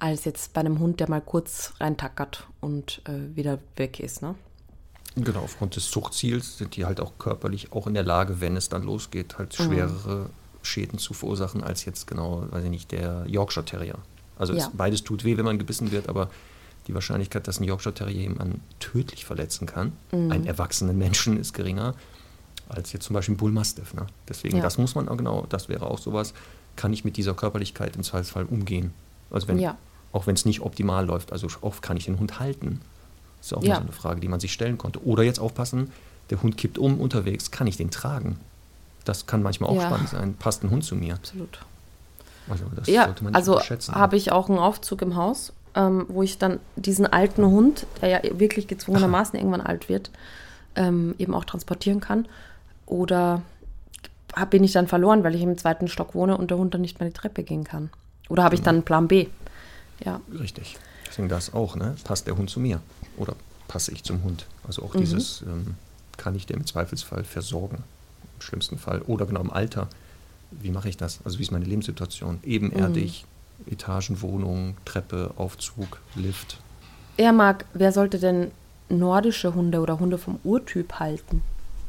als 0.00 0.24
jetzt 0.24 0.52
bei 0.54 0.60
einem 0.60 0.80
Hund, 0.80 0.98
der 0.98 1.08
mal 1.08 1.20
kurz 1.20 1.74
reintackert 1.78 2.48
und 2.60 3.00
äh, 3.06 3.36
wieder 3.36 3.58
weg 3.76 4.00
ist. 4.00 4.22
Ne? 4.22 4.34
Genau, 5.16 5.40
aufgrund 5.40 5.76
des 5.76 5.90
Zuchtziels 5.90 6.58
sind 6.58 6.74
die 6.76 6.84
halt 6.86 7.00
auch 7.00 7.12
körperlich 7.18 7.72
auch 7.72 7.86
in 7.86 7.94
der 7.94 8.02
Lage, 8.02 8.40
wenn 8.40 8.56
es 8.56 8.68
dann 8.68 8.82
losgeht, 8.82 9.38
halt 9.38 9.56
Mhm. 9.58 9.64
schwerere 9.64 10.30
Schäden 10.62 10.98
zu 10.98 11.14
verursachen 11.14 11.62
als 11.62 11.84
jetzt 11.84 12.06
genau, 12.06 12.46
weiß 12.50 12.64
ich 12.64 12.70
nicht, 12.70 12.90
der 12.90 13.24
Yorkshire 13.28 13.64
Terrier. 13.64 13.96
Also 14.38 14.54
Ja. 14.54 14.64
es, 14.66 14.70
beides 14.72 15.04
tut 15.04 15.22
weh, 15.24 15.36
wenn 15.36 15.44
man 15.44 15.58
gebissen 15.58 15.92
wird, 15.92 16.08
aber 16.08 16.30
die 16.88 16.94
Wahrscheinlichkeit, 16.94 17.46
dass 17.46 17.60
ein 17.60 17.64
Yorkshire 17.64 17.94
Terrier 17.94 18.22
jemanden 18.22 18.60
tödlich 18.80 19.24
verletzen 19.24 19.66
kann, 19.66 19.92
Mhm. 20.10 20.32
einen 20.32 20.46
erwachsenen 20.46 20.98
Menschen, 20.98 21.38
ist 21.38 21.54
geringer 21.54 21.94
als 22.68 22.92
jetzt 22.92 23.04
zum 23.04 23.14
Beispiel 23.14 23.34
ein 23.34 23.38
Bull 23.38 23.52
Mastiff. 23.52 23.94
Ne? 23.94 24.06
Deswegen, 24.28 24.56
Ja. 24.56 24.62
das 24.62 24.78
muss 24.78 24.94
man 24.94 25.08
auch 25.08 25.16
genau, 25.16 25.46
das 25.48 25.68
wäre 25.68 25.86
auch 25.86 25.98
sowas, 25.98 26.32
kann 26.76 26.92
ich 26.92 27.04
mit 27.04 27.16
dieser 27.16 27.34
Körperlichkeit 27.34 27.94
im 27.94 28.02
Zweifelsfall 28.02 28.46
umgehen. 28.46 28.92
Also 29.30 29.46
wenn, 29.48 29.58
Ja. 29.60 29.76
auch 30.12 30.26
wenn 30.26 30.34
es 30.34 30.44
nicht 30.44 30.60
optimal 30.60 31.06
läuft. 31.06 31.30
Also 31.32 31.46
oft 31.60 31.82
kann 31.82 31.96
ich 31.96 32.06
den 32.06 32.18
Hund 32.18 32.40
halten. 32.40 32.80
Das 33.44 33.52
ist 33.52 33.58
auch 33.58 33.62
Ja. 33.62 33.74
so 33.76 33.82
eine 33.82 33.92
Frage, 33.92 34.20
die 34.20 34.28
man 34.28 34.40
sich 34.40 34.54
stellen 34.54 34.78
konnte. 34.78 35.04
Oder 35.04 35.22
jetzt 35.22 35.38
aufpassen, 35.38 35.92
der 36.30 36.42
Hund 36.42 36.56
kippt 36.56 36.78
um 36.78 36.98
unterwegs, 36.98 37.50
kann 37.50 37.66
ich 37.66 37.76
den 37.76 37.90
tragen? 37.90 38.38
Das 39.04 39.26
kann 39.26 39.42
manchmal 39.42 39.68
auch 39.68 39.74
Ja. 39.76 39.82
spannend 39.82 40.08
sein. 40.08 40.32
Passt 40.34 40.64
ein 40.64 40.70
Hund 40.70 40.82
zu 40.82 40.96
mir? 40.96 41.14
Absolut. 41.14 41.58
Also 42.48 42.64
das 42.74 42.88
Ja, 42.88 43.04
sollte 43.04 43.22
man 43.22 43.32
nicht 43.34 43.36
also 43.36 43.60
habe 43.92 44.16
ich 44.16 44.32
auch 44.32 44.48
einen 44.48 44.58
Aufzug 44.58 45.02
im 45.02 45.16
Haus, 45.16 45.52
ähm, 45.74 46.06
wo 46.08 46.22
ich 46.22 46.38
dann 46.38 46.58
diesen 46.76 47.04
alten 47.06 47.44
Hund, 47.44 47.86
der 48.00 48.08
ja 48.08 48.20
wirklich 48.38 48.66
gezwungenermaßen 48.66 49.38
irgendwann 49.38 49.60
alt 49.60 49.90
wird, 49.90 50.10
ähm, 50.74 51.14
eben 51.18 51.34
auch 51.34 51.44
transportieren 51.44 52.00
kann. 52.00 52.26
Oder 52.86 53.42
hab, 54.34 54.50
bin 54.52 54.64
ich 54.64 54.72
dann 54.72 54.88
verloren, 54.88 55.22
weil 55.22 55.34
ich 55.34 55.42
im 55.42 55.58
zweiten 55.58 55.86
Stock 55.88 56.14
wohne 56.14 56.38
und 56.38 56.50
der 56.50 56.56
Hund 56.56 56.72
dann 56.72 56.80
nicht 56.80 56.98
mehr 56.98 57.10
die 57.10 57.14
Treppe 57.14 57.42
gehen 57.42 57.64
kann. 57.64 57.90
Oder 58.30 58.42
habe 58.42 58.54
ich 58.54 58.62
Genau. 58.62 58.68
dann 58.68 58.74
einen 58.76 58.84
Plan 58.84 59.06
B? 59.08 59.26
Ja, 60.02 60.22
Richtig. 60.32 60.78
Deswegen 61.06 61.28
das 61.28 61.52
auch, 61.52 61.76
ne? 61.76 61.94
Passt 62.04 62.26
der 62.26 62.36
Hund 62.38 62.48
zu 62.50 62.58
mir? 62.58 62.80
Oder 63.16 63.34
passe 63.68 63.92
ich 63.92 64.02
zum 64.02 64.22
Hund? 64.22 64.46
Also 64.66 64.82
Mhm. 64.82 64.88
auch 64.88 64.94
dieses, 64.96 65.42
ähm, 65.42 65.74
kann 66.16 66.34
ich 66.34 66.46
den 66.46 66.58
im 66.58 66.66
Zweifelsfall 66.66 67.24
versorgen? 67.24 67.78
Im 68.36 68.40
schlimmsten 68.40 68.78
Fall. 68.78 69.02
Oder 69.02 69.26
genau 69.26 69.40
im 69.40 69.50
Alter. 69.52 69.88
Wie 70.50 70.70
mache 70.70 70.88
ich 70.88 70.96
das? 70.96 71.18
Also 71.24 71.38
wie 71.38 71.42
ist 71.42 71.50
meine 71.52 71.64
Lebenssituation? 71.64 72.38
Ebenerdig, 72.44 73.24
Mhm. 73.66 73.72
Etagenwohnung, 73.72 74.76
Treppe, 74.84 75.32
Aufzug, 75.36 76.00
Lift. 76.14 76.58
er 77.16 77.32
mag, 77.32 77.64
wer 77.74 77.92
sollte 77.92 78.18
denn 78.18 78.50
nordische 78.88 79.54
Hunde 79.54 79.80
oder 79.80 79.98
Hunde 80.00 80.18
vom 80.18 80.38
Urtyp 80.44 80.94
halten? 80.94 81.42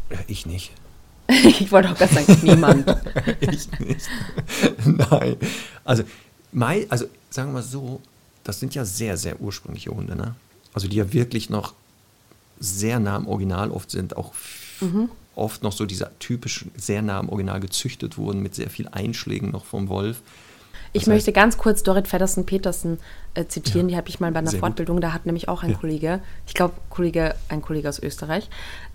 Ja, 0.09 0.19
ich 0.27 0.45
nicht. 0.45 0.71
ich 1.27 1.71
wollte 1.71 1.89
auch 1.91 1.95
gerade 1.97 2.13
sagen, 2.13 2.37
niemand. 2.43 2.85
ich 3.41 3.79
nicht. 3.79 4.07
Nein. 4.85 5.35
Also, 5.83 6.03
Mai, 6.51 6.85
also 6.89 7.05
sagen 7.29 7.49
wir 7.49 7.53
mal 7.55 7.63
so, 7.63 7.99
das 8.43 8.59
sind 8.59 8.75
ja 8.75 8.85
sehr, 8.85 9.17
sehr 9.17 9.41
ursprüngliche 9.41 9.89
Hunde, 9.89 10.15
ne? 10.15 10.35
Also 10.75 10.87
die 10.87 10.97
ja 10.97 11.11
wirklich 11.13 11.49
noch 11.49 11.73
sehr 12.59 12.99
nah 12.99 13.15
am 13.15 13.27
Original 13.27 13.71
oft 13.71 13.89
sind, 13.89 14.15
auch 14.17 14.31
f- 14.31 14.83
oft 15.35 15.63
noch 15.63 15.71
so 15.71 15.85
dieser 15.85 16.17
typischen, 16.19 16.71
sehr 16.77 17.01
nah 17.01 17.17
am 17.19 17.29
Original 17.29 17.59
gezüchtet 17.59 18.17
wurden, 18.17 18.41
mit 18.43 18.55
sehr 18.55 18.69
viel 18.69 18.87
Einschlägen 18.89 19.51
noch 19.51 19.65
vom 19.65 19.89
Wolf. 19.89 20.21
Ich 20.93 21.01
Das 21.03 21.07
möchte 21.09 21.33
ganz 21.33 21.57
kurz 21.57 21.83
Dorit 21.83 22.07
Feddersen-Petersen 22.07 22.99
äh, 23.33 23.45
zitieren. 23.47 23.89
Ja, 23.89 23.93
Die 23.93 23.97
habe 23.97 24.07
ich 24.09 24.21
mal 24.21 24.31
bei 24.31 24.39
einer 24.39 24.49
sehr 24.51 24.59
gut. 24.61 24.67
Fortbildung, 24.67 25.01
da 25.01 25.11
hat 25.11 25.25
nämlich 25.25 25.49
auch 25.49 25.63
ein 25.63 25.71
Ja. 25.71 25.77
Kollege, 25.77 26.21
ich 26.47 26.53
glaube, 26.53 26.73
Kollege, 26.89 27.35
ein 27.49 27.61
Kollege 27.61 27.89
aus 27.89 27.99
Österreich, 27.99 28.49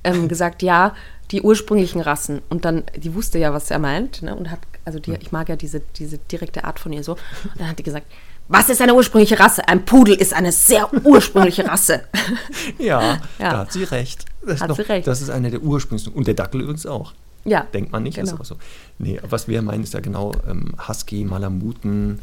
ähm, 0.05 0.27
gesagt, 0.29 0.63
ja, 0.63 0.95
die 1.31 1.43
ursprünglichen 1.43 2.01
Rassen. 2.01 2.41
Und 2.49 2.65
dann, 2.65 2.85
die 2.97 3.15
wusste 3.15 3.39
ja, 3.39 3.53
was 3.53 3.71
er 3.71 3.79
meint. 3.79 4.23
Ne? 4.23 4.35
Und 4.35 4.51
hat, 4.51 4.61
also 4.87 4.99
die, 4.99 5.13
ich 5.21 5.31
mag 5.33 5.51
ja 5.51 5.57
diese, 5.57 5.81
diese 5.97 6.17
direkte 6.17 6.65
Art 6.65 6.79
von 6.79 6.93
ihr 6.93 7.05
so. 7.05 7.13
Und 7.45 7.59
dann 7.61 7.69
hat 7.69 7.79
die 7.79 7.83
gesagt, 7.85 8.07
was 8.53 8.69
ist 8.69 8.83
eine 8.83 8.95
ursprüngliche 8.95 9.39
Rasse? 9.39 9.67
Ein 9.69 9.85
Pudel 9.87 10.15
ist 10.15 10.35
eine 10.35 10.53
sehr 10.53 10.91
ursprüngliche 11.05 11.65
Rasse. 11.67 12.03
Ja, 12.79 13.19
Ja. 13.39 13.51
da 13.51 13.59
hat 13.61 13.73
sie 13.73 13.85
recht. 13.85 14.25
Das 14.43 14.55
ist 14.57 14.61
Hat 14.63 14.69
noch, 14.69 14.77
sie 14.77 14.83
recht. 14.83 15.07
Das 15.07 15.23
ist 15.23 15.31
eine 15.31 15.51
der 15.51 15.63
ursprüngsten. 15.63 16.13
Und 16.13 16.27
der 16.27 16.35
Dackel 16.35 16.61
übrigens 16.63 16.85
auch. 16.87 17.13
ja. 17.45 17.67
Denkt 17.73 17.93
man 17.93 18.03
nicht, 18.03 18.19
ist 18.19 18.25
Genau. 18.25 18.35
aber 18.37 18.45
so. 18.45 18.57
Nee, 18.99 19.21
was 19.29 19.49
wir 19.49 19.63
meinen, 19.63 19.85
ist 19.85 19.95
ja 19.95 20.01
genau 20.01 20.33
ähm, 20.49 20.75
Husky, 20.89 21.25
Malamuten, 21.25 22.19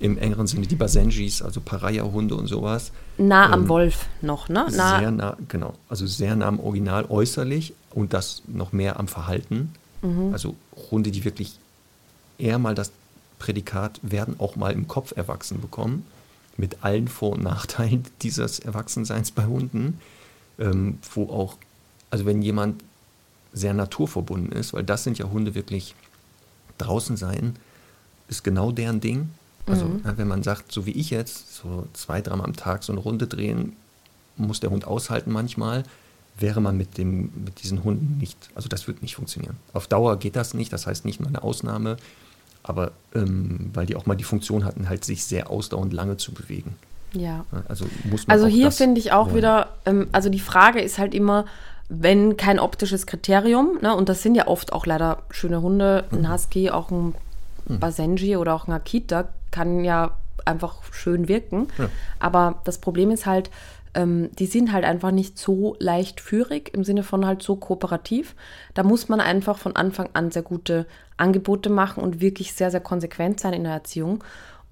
im 0.00 0.18
engeren 0.18 0.46
Sinne 0.48 0.66
die 0.66 0.74
Basenjis, 0.74 1.40
also 1.40 1.60
Pariah-Hunde 1.60 2.34
und 2.34 2.48
sowas. 2.48 2.90
Nah 3.16 3.50
am 3.52 3.62
Ähm, 3.62 3.68
Wolf 3.68 4.06
noch, 4.22 4.48
ne? 4.48 4.66
Nah, 4.72 4.98
Sehr 4.98 5.10
nah, 5.12 5.36
genau, 5.48 5.74
also 5.88 6.04
sehr 6.06 6.34
nah 6.34 6.46
am 6.48 6.58
Original 6.58 7.04
äußerlich 7.08 7.74
und 7.92 8.12
das 8.12 8.42
noch 8.48 8.72
mehr 8.72 8.98
am 8.98 9.06
Verhalten. 9.06 9.72
Mhm. 10.02 10.32
Also 10.32 10.56
Hunde, 10.90 11.10
die 11.12 11.24
wirklich 11.24 11.58
eher 12.38 12.58
mal 12.58 12.74
das 12.74 12.90
Prädikat 13.44 14.00
werden 14.02 14.36
auch 14.40 14.56
mal 14.56 14.72
im 14.72 14.88
Kopf 14.88 15.12
erwachsen 15.14 15.60
bekommen, 15.60 16.06
mit 16.56 16.82
allen 16.82 17.08
Vor- 17.08 17.32
und 17.32 17.42
Nachteilen 17.42 18.04
dieses 18.22 18.58
Erwachsenseins 18.58 19.32
bei 19.32 19.44
Hunden, 19.44 20.00
ähm, 20.58 20.98
wo 21.14 21.24
auch, 21.24 21.58
also 22.08 22.24
wenn 22.24 22.40
jemand 22.40 22.82
sehr 23.52 23.74
naturverbunden 23.74 24.50
ist, 24.52 24.72
weil 24.72 24.82
das 24.82 25.04
sind 25.04 25.18
ja 25.18 25.28
Hunde 25.28 25.54
wirklich 25.54 25.94
draußen 26.78 27.18
sein, 27.18 27.56
ist 28.28 28.44
genau 28.44 28.72
deren 28.72 29.00
Ding. 29.00 29.28
Also 29.66 30.00
ja, 30.02 30.16
wenn 30.16 30.28
man 30.28 30.42
sagt, 30.42 30.72
so 30.72 30.86
wie 30.86 30.92
ich 30.92 31.10
jetzt, 31.10 31.54
so 31.54 31.86
zwei, 31.92 32.22
dreimal 32.22 32.46
am 32.46 32.56
Tag 32.56 32.82
so 32.82 32.92
eine 32.92 33.00
Runde 33.02 33.26
drehen, 33.26 33.76
muss 34.38 34.60
der 34.60 34.70
Hund 34.70 34.86
aushalten 34.86 35.30
manchmal, 35.32 35.84
wäre 36.38 36.62
man 36.62 36.78
mit, 36.78 36.96
dem, 36.96 37.30
mit 37.44 37.62
diesen 37.62 37.84
Hunden 37.84 38.16
nicht, 38.18 38.38
also 38.54 38.70
das 38.70 38.86
wird 38.86 39.02
nicht 39.02 39.16
funktionieren. 39.16 39.56
Auf 39.74 39.86
Dauer 39.86 40.18
geht 40.18 40.34
das 40.34 40.54
nicht, 40.54 40.72
das 40.72 40.86
heißt 40.86 41.04
nicht 41.04 41.20
mal 41.20 41.28
eine 41.28 41.42
Ausnahme, 41.42 41.98
aber 42.64 42.90
ähm, 43.14 43.70
weil 43.72 43.86
die 43.86 43.94
auch 43.94 44.06
mal 44.06 44.16
die 44.16 44.24
Funktion 44.24 44.64
hatten, 44.64 44.88
halt 44.88 45.04
sich 45.04 45.24
sehr 45.24 45.50
ausdauernd 45.50 45.92
lange 45.92 46.16
zu 46.16 46.32
bewegen. 46.32 46.74
ja. 47.12 47.44
Also 47.68 47.86
muss 48.10 48.26
man 48.26 48.34
Also 48.34 48.46
hier 48.48 48.72
finde 48.72 49.00
ich 49.00 49.12
auch 49.12 49.26
wollen. 49.26 49.36
wieder, 49.36 49.68
ähm, 49.86 50.08
also 50.10 50.28
die 50.30 50.40
Frage 50.40 50.80
ist 50.80 50.98
halt 50.98 51.14
immer, 51.14 51.44
wenn 51.88 52.36
kein 52.36 52.58
optisches 52.58 53.06
Kriterium, 53.06 53.78
ne, 53.82 53.94
und 53.94 54.08
das 54.08 54.22
sind 54.22 54.34
ja 54.34 54.48
oft 54.48 54.72
auch 54.72 54.86
leider 54.86 55.18
schöne 55.30 55.60
Hunde, 55.62 56.04
Mhm. 56.10 56.18
ein 56.24 56.32
Husky, 56.32 56.70
auch 56.70 56.90
ein 56.90 57.14
Basenji 57.66 58.36
oder 58.36 58.54
auch 58.54 58.66
ein 58.66 58.72
Akita, 58.72 59.28
kann 59.50 59.84
ja 59.84 60.10
einfach 60.44 60.76
schön 60.92 61.28
wirken. 61.28 61.68
Ja. 61.78 61.88
Aber 62.18 62.56
das 62.64 62.78
Problem 62.78 63.10
ist 63.10 63.24
halt, 63.26 63.50
ähm, 63.94 64.30
die 64.38 64.46
sind 64.46 64.72
halt 64.72 64.84
einfach 64.84 65.10
nicht 65.10 65.38
so 65.38 65.76
leichtführig, 65.78 66.72
im 66.74 66.84
Sinne 66.84 67.02
von 67.02 67.26
halt 67.26 67.42
so 67.42 67.56
kooperativ. 67.56 68.34
Da 68.74 68.82
muss 68.82 69.08
man 69.08 69.20
einfach 69.20 69.58
von 69.58 69.76
Anfang 69.76 70.10
an 70.12 70.30
sehr 70.30 70.42
gute 70.42 70.86
Angebote 71.16 71.70
machen 71.70 72.02
und 72.02 72.20
wirklich 72.20 72.54
sehr, 72.54 72.70
sehr 72.70 72.80
konsequent 72.80 73.40
sein 73.40 73.52
in 73.52 73.64
der 73.64 73.72
Erziehung 73.72 74.22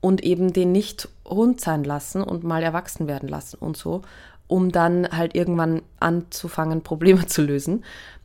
und 0.00 0.22
eben 0.24 0.52
den 0.52 0.72
nicht 0.72 1.08
rund 1.24 1.60
sein 1.60 1.84
lassen 1.84 2.22
und 2.22 2.44
mal 2.44 2.62
erwachsen 2.62 3.06
werden 3.06 3.28
lassen 3.28 3.56
und 3.58 3.76
so, 3.76 4.02
um 4.48 4.72
dann 4.72 5.08
halt 5.08 5.34
irgendwann 5.34 5.82
anzufangen, 6.00 6.82
Probleme 6.82 7.26
zu 7.26 7.42
lösen. 7.42 7.84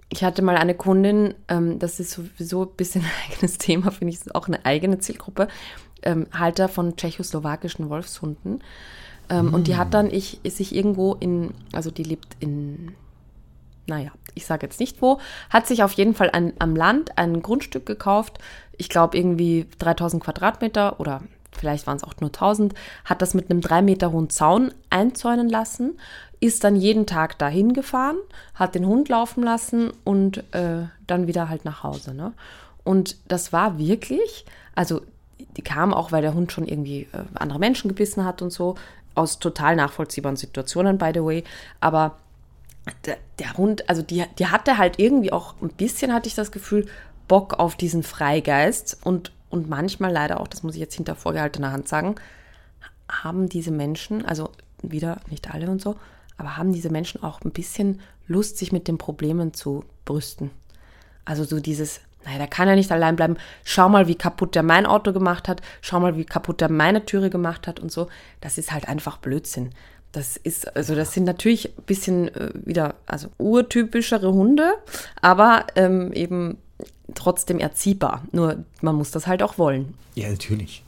Ich 0.09 0.23
hatte 0.23 0.41
mal 0.41 0.55
eine 0.55 0.73
Kundin, 0.73 1.33
ähm, 1.47 1.79
das 1.79 1.99
ist 1.99 2.11
sowieso 2.11 2.63
ein 2.63 2.75
bisschen 2.75 3.03
ein 3.03 3.31
eigenes 3.31 3.57
Thema, 3.59 3.91
finde 3.91 4.13
ich, 4.13 4.19
ist 4.19 4.35
auch 4.35 4.47
eine 4.47 4.65
eigene 4.65 4.99
Zielgruppe, 4.99 5.47
ähm, 6.01 6.27
Halter 6.33 6.69
von 6.69 6.95
tschechoslowakischen 6.95 7.89
Wolfshunden. 7.89 8.63
Ähm, 9.29 9.53
Und 9.53 9.67
die 9.67 9.75
hat 9.75 9.93
dann 9.93 10.11
ich, 10.11 10.39
sich 10.45 10.73
irgendwo 10.73 11.13
in, 11.15 11.51
also 11.73 11.91
die 11.91 12.03
lebt 12.03 12.35
in, 12.39 12.93
naja, 13.87 14.11
ich 14.35 14.45
sage 14.45 14.65
jetzt 14.65 14.79
nicht 14.79 15.01
wo, 15.01 15.19
hat 15.49 15.67
sich 15.67 15.83
auf 15.83 15.93
jeden 15.93 16.13
Fall 16.13 16.29
ein, 16.29 16.53
am 16.59 16.75
Land 16.75 17.17
ein 17.17 17.41
Grundstück 17.41 17.85
gekauft, 17.85 18.39
ich 18.77 18.89
glaube 18.89 19.17
irgendwie 19.17 19.65
3000 19.79 20.23
Quadratmeter 20.23 20.99
oder 20.99 21.21
vielleicht 21.51 21.87
waren 21.87 21.97
es 21.97 22.03
auch 22.03 22.13
nur 22.19 22.29
1000, 22.29 22.73
hat 23.05 23.21
das 23.21 23.33
mit 23.33 23.49
einem 23.49 23.61
drei 23.61 23.81
Meter 23.81 24.11
hohen 24.11 24.29
Zaun 24.29 24.71
einzäunen 24.89 25.49
lassen, 25.49 25.97
ist 26.39 26.63
dann 26.63 26.75
jeden 26.75 27.07
Tag 27.07 27.39
dahin 27.39 27.73
gefahren, 27.73 28.17
hat 28.53 28.75
den 28.75 28.85
Hund 28.85 29.09
laufen 29.09 29.43
lassen 29.43 29.91
und 30.03 30.43
äh, 30.53 30.83
dann 31.07 31.27
wieder 31.27 31.49
halt 31.49 31.65
nach 31.65 31.83
Hause. 31.83 32.13
Ne? 32.13 32.33
Und 32.83 33.17
das 33.27 33.51
war 33.51 33.79
wirklich, 33.79 34.45
also 34.75 35.01
die 35.57 35.63
kam 35.63 35.93
auch, 35.93 36.11
weil 36.11 36.21
der 36.21 36.35
Hund 36.35 36.51
schon 36.51 36.67
irgendwie 36.67 37.07
äh, 37.11 37.23
andere 37.33 37.59
Menschen 37.59 37.87
gebissen 37.87 38.23
hat 38.23 38.43
und 38.43 38.51
so, 38.51 38.75
aus 39.17 39.39
total 39.39 39.75
nachvollziehbaren 39.75 40.37
Situationen, 40.37 40.97
by 40.97 41.11
the 41.13 41.23
way. 41.23 41.43
Aber 41.79 42.17
der, 43.05 43.17
der 43.39 43.53
Hund, 43.53 43.89
also 43.89 44.01
die, 44.01 44.23
die 44.39 44.47
hatte 44.47 44.77
halt 44.77 44.99
irgendwie 44.99 45.31
auch 45.31 45.55
ein 45.61 45.69
bisschen, 45.69 46.13
hatte 46.13 46.27
ich 46.27 46.35
das 46.35 46.51
Gefühl, 46.51 46.87
Bock 47.27 47.59
auf 47.59 47.75
diesen 47.75 48.03
Freigeist 48.03 48.97
und, 49.03 49.31
und 49.49 49.69
manchmal 49.69 50.11
leider 50.11 50.39
auch, 50.39 50.47
das 50.47 50.63
muss 50.63 50.75
ich 50.75 50.81
jetzt 50.81 50.95
hinter 50.95 51.15
vorgehaltener 51.15 51.71
Hand 51.71 51.87
sagen, 51.87 52.15
haben 53.09 53.49
diese 53.49 53.71
Menschen, 53.71 54.25
also 54.25 54.51
wieder 54.81 55.19
nicht 55.29 55.53
alle 55.53 55.69
und 55.69 55.81
so, 55.81 55.95
aber 56.37 56.57
haben 56.57 56.71
diese 56.71 56.89
Menschen 56.89 57.23
auch 57.23 57.41
ein 57.41 57.51
bisschen 57.51 57.99
Lust, 58.27 58.57
sich 58.57 58.71
mit 58.71 58.87
den 58.87 58.97
Problemen 58.97 59.53
zu 59.53 59.83
brüsten. 60.05 60.51
Also 61.25 61.43
so 61.43 61.59
dieses, 61.59 62.01
naja, 62.27 62.39
der 62.39 62.47
kann 62.47 62.67
ja 62.67 62.75
nicht 62.75 62.91
allein 62.91 63.15
bleiben. 63.15 63.37
Schau 63.63 63.87
mal, 63.87 64.07
wie 64.07 64.15
kaputt 64.15 64.53
der 64.53 64.61
mein 64.63 64.85
Auto 64.85 65.13
gemacht 65.13 65.47
hat. 65.47 65.61
Schau 65.79 66.01
mal, 66.01 66.17
wie 66.17 66.25
kaputt 66.25 66.59
der 66.59 66.69
meine 66.69 67.05
Türe 67.05 67.29
gemacht 67.29 67.67
hat 67.67 67.79
und 67.79 67.89
so. 67.89 68.09
Das 68.41 68.57
ist 68.57 68.73
halt 68.73 68.89
einfach 68.89 69.17
Blödsinn. 69.17 69.69
Das 70.11 70.35
ist, 70.35 70.75
also 70.75 70.93
das 70.93 71.13
sind 71.13 71.23
natürlich 71.23 71.77
ein 71.77 71.83
bisschen 71.85 72.27
äh, 72.35 72.51
wieder, 72.65 72.95
also 73.05 73.29
urtypischere 73.37 74.33
Hunde, 74.33 74.73
aber 75.21 75.67
ähm, 75.75 76.11
eben 76.11 76.57
trotzdem 77.15 77.59
erziehbar. 77.59 78.23
Nur 78.33 78.57
man 78.81 78.95
muss 78.95 79.11
das 79.11 79.25
halt 79.27 79.41
auch 79.41 79.57
wollen. 79.57 79.93
Ja, 80.15 80.29
natürlich. 80.29 80.83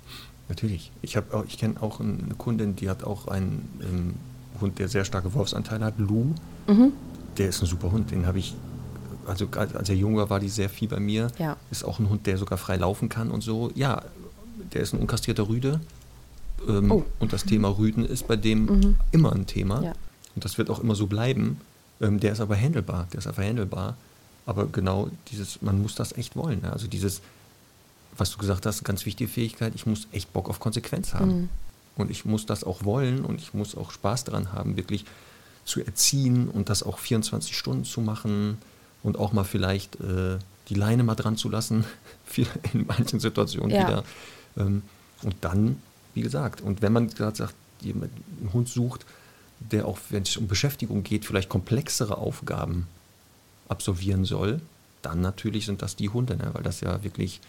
Natürlich. 0.50 0.92
Ich, 1.02 1.18
auch- 1.18 1.46
ich 1.48 1.58
kenne 1.58 1.76
auch 1.82 2.00
eine 2.02 2.36
Kundin, 2.38 2.76
die 2.76 2.90
hat 2.90 3.04
auch 3.04 3.28
einen 3.28 3.80
ähm, 3.82 4.16
Hund, 4.60 4.78
der 4.80 4.90
sehr 4.90 5.06
starke 5.06 5.34
Wolfsanteile 5.34 5.86
hat, 5.86 6.00
Lou. 6.00 6.34
Mhm. 6.68 6.92
Der 7.38 7.48
ist 7.50 7.62
ein 7.62 7.66
super 7.68 7.92
Hund. 7.92 8.12
Den 8.12 8.26
habe 8.26 8.40
ich, 8.40 8.56
also 9.30 9.48
als 9.54 9.90
er 9.90 9.96
jung 9.96 10.18
war, 10.18 10.30
war 10.30 10.40
die 10.40 10.50
sehr 10.50 10.70
viel 10.70 10.88
bei 10.88 11.00
mir. 11.00 11.28
Ja. 11.38 11.58
Ist 11.72 11.84
auch 11.84 12.00
ein 12.00 12.10
Hund, 12.10 12.26
der 12.26 12.38
sogar 12.38 12.58
frei 12.58 12.78
laufen 12.78 13.10
kann 13.10 13.32
und 13.32 13.42
so. 13.42 13.72
Ja, 13.76 14.04
der 14.74 14.82
ist 14.82 14.94
ein 14.94 15.00
unkastrierter 15.00 15.48
Rüde. 15.48 15.80
Ähm, 16.68 16.92
Oh. 16.92 17.06
Und 17.20 17.32
das 17.32 17.46
Thema 17.46 17.70
Rüden 17.70 18.06
ist 18.06 18.28
bei 18.28 18.36
dem 18.36 18.98
immer 19.12 19.34
ein 19.34 19.46
Thema. 19.46 19.84
Ja. 19.84 19.94
Und 20.36 20.46
das 20.46 20.58
wird 20.58 20.70
auch 20.70 20.80
immer 20.80 20.96
so 20.96 21.08
bleiben. 21.08 21.62
Ähm, 22.02 22.20
der 22.20 22.34
ist 22.34 22.42
aber 22.42 22.56
handelbar. 22.56 23.08
Der 23.14 23.20
ist 23.20 23.28
einfach 23.28 23.44
handelbar. 23.44 23.96
Aber 24.46 24.68
genau 24.68 25.10
dieses, 25.32 25.62
man 25.62 25.82
muss 25.82 25.96
das 25.96 26.12
echt 26.18 26.36
wollen. 26.36 26.62
Ne? 26.62 26.72
Also 26.72 26.88
dieses 26.88 27.22
was 28.20 28.32
du 28.32 28.38
gesagt 28.38 28.66
hast, 28.66 28.84
ganz 28.84 29.06
wichtige 29.06 29.30
Fähigkeit, 29.30 29.74
ich 29.76 29.86
muss 29.86 30.08
echt 30.12 30.34
Bock 30.34 30.50
auf 30.50 30.60
Konsequenz 30.60 31.14
haben. 31.14 31.42
Mhm. 31.42 31.50
Und 31.96 32.12
ich 32.12 32.26
muss 32.26 32.46
das 32.46 32.64
auch 32.64 32.84
wollen 32.84 33.26
und 33.26 33.42
ich 33.42 33.54
muss 33.54 33.76
auch 33.76 33.92
Spaß 33.92 34.24
daran 34.26 34.54
haben, 34.54 34.78
wirklich 34.78 35.06
zu 35.66 35.82
erziehen 35.84 36.50
und 36.50 36.70
das 36.70 36.84
auch 36.84 36.98
24 36.98 37.58
Stunden 37.58 37.84
zu 37.84 38.02
machen 38.02 38.58
und 39.04 39.18
auch 39.18 39.34
mal 39.34 39.44
vielleicht 39.44 40.00
äh, 40.02 40.38
die 40.70 40.76
Leine 40.76 41.04
mal 41.04 41.16
dran 41.16 41.38
zu 41.38 41.50
lassen, 41.50 41.86
in 42.74 42.86
manchen 42.86 43.20
Situationen 43.20 43.72
ja. 43.72 43.88
wieder. 43.88 44.04
Ähm, 44.58 44.84
und 45.24 45.36
dann, 45.42 45.82
wie 46.14 46.22
gesagt, 46.22 46.62
und 46.62 46.82
wenn 46.82 46.94
man 46.94 47.10
gerade 47.10 47.36
sagt, 47.36 47.56
jemand, 47.82 48.12
einen 48.40 48.54
Hund 48.54 48.70
sucht, 48.70 49.06
der 49.60 49.86
auch, 49.86 50.00
wenn 50.10 50.24
es 50.24 50.38
um 50.38 50.48
Beschäftigung 50.48 51.04
geht, 51.04 51.26
vielleicht 51.26 51.50
komplexere 51.50 52.18
Aufgaben 52.18 52.88
absolvieren 53.68 54.26
soll, 54.26 54.62
dann 55.02 55.22
natürlich 55.22 55.66
sind 55.66 55.82
das 55.82 55.96
die 55.96 56.10
Hunde, 56.10 56.36
ne? 56.38 56.50
weil 56.54 56.64
das 56.64 56.82
ja 56.82 57.04
wirklich 57.04 57.42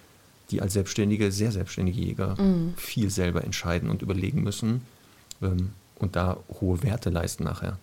die 0.50 0.60
als 0.60 0.72
selbstständige, 0.72 1.30
sehr 1.30 1.52
selbstständige 1.52 2.00
Jäger 2.00 2.40
mhm. 2.40 2.74
viel 2.76 3.10
selber 3.10 3.44
entscheiden 3.44 3.88
und 3.88 4.02
überlegen 4.02 4.42
müssen 4.42 4.82
ähm, 5.42 5.70
und 5.96 6.16
da 6.16 6.38
hohe 6.60 6.82
Werte 6.82 7.10
leisten 7.10 7.44
nachher. 7.44 7.78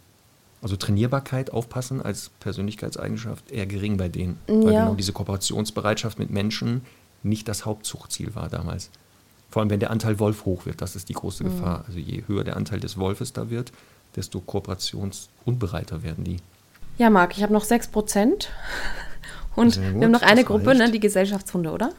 Also 0.62 0.76
Trainierbarkeit, 0.76 1.52
aufpassen 1.52 2.02
als 2.02 2.32
Persönlichkeitseigenschaft 2.40 3.52
eher 3.52 3.68
gering 3.68 3.98
bei 3.98 4.10
denen, 4.10 4.40
weil 4.48 4.74
ja. 4.74 4.86
genau 4.86 4.96
diese 4.96 5.14
Kooperationsbereitschaft 5.14 6.18
mit 6.18 6.32
Menschen 6.32 6.82
nicht 7.24 7.48
das 7.48 7.66
Hauptzuchtziel 7.66 8.34
war 8.36 8.50
damals. 8.50 8.90
Vor 9.50 9.62
allem, 9.62 9.70
wenn 9.70 9.80
der 9.80 9.92
Anteil 9.92 10.20
Wolf 10.20 10.46
hoch 10.46 10.66
wird, 10.66 10.82
das 10.82 10.96
ist 10.96 11.10
die 11.10 11.14
große 11.14 11.44
mhm. 11.44 11.50
Gefahr. 11.50 11.86
Also 11.88 12.00
je 12.00 12.24
höher 12.28 12.44
der 12.44 12.58
Anteil 12.58 12.80
des 12.80 12.98
Wolfes 12.98 13.34
da 13.34 13.50
wird, 13.50 13.72
desto 14.16 14.40
kooperationsunbereiter 14.40 16.04
werden 16.04 16.24
die. 16.24 16.38
Ja, 16.98 17.10
Marc, 17.10 17.38
ich 17.38 17.44
habe 17.44 17.54
noch 17.54 17.64
6 17.64 17.90
Prozent. 17.90 18.50
Und 19.56 19.80
wir 19.80 20.06
haben 20.06 20.12
noch 20.12 20.22
eine 20.22 20.44
Gruppe, 20.44 20.76
ne, 20.76 20.92
die 20.92 21.00
Gesellschaftshunde, 21.00 21.72
oder? 21.72 21.92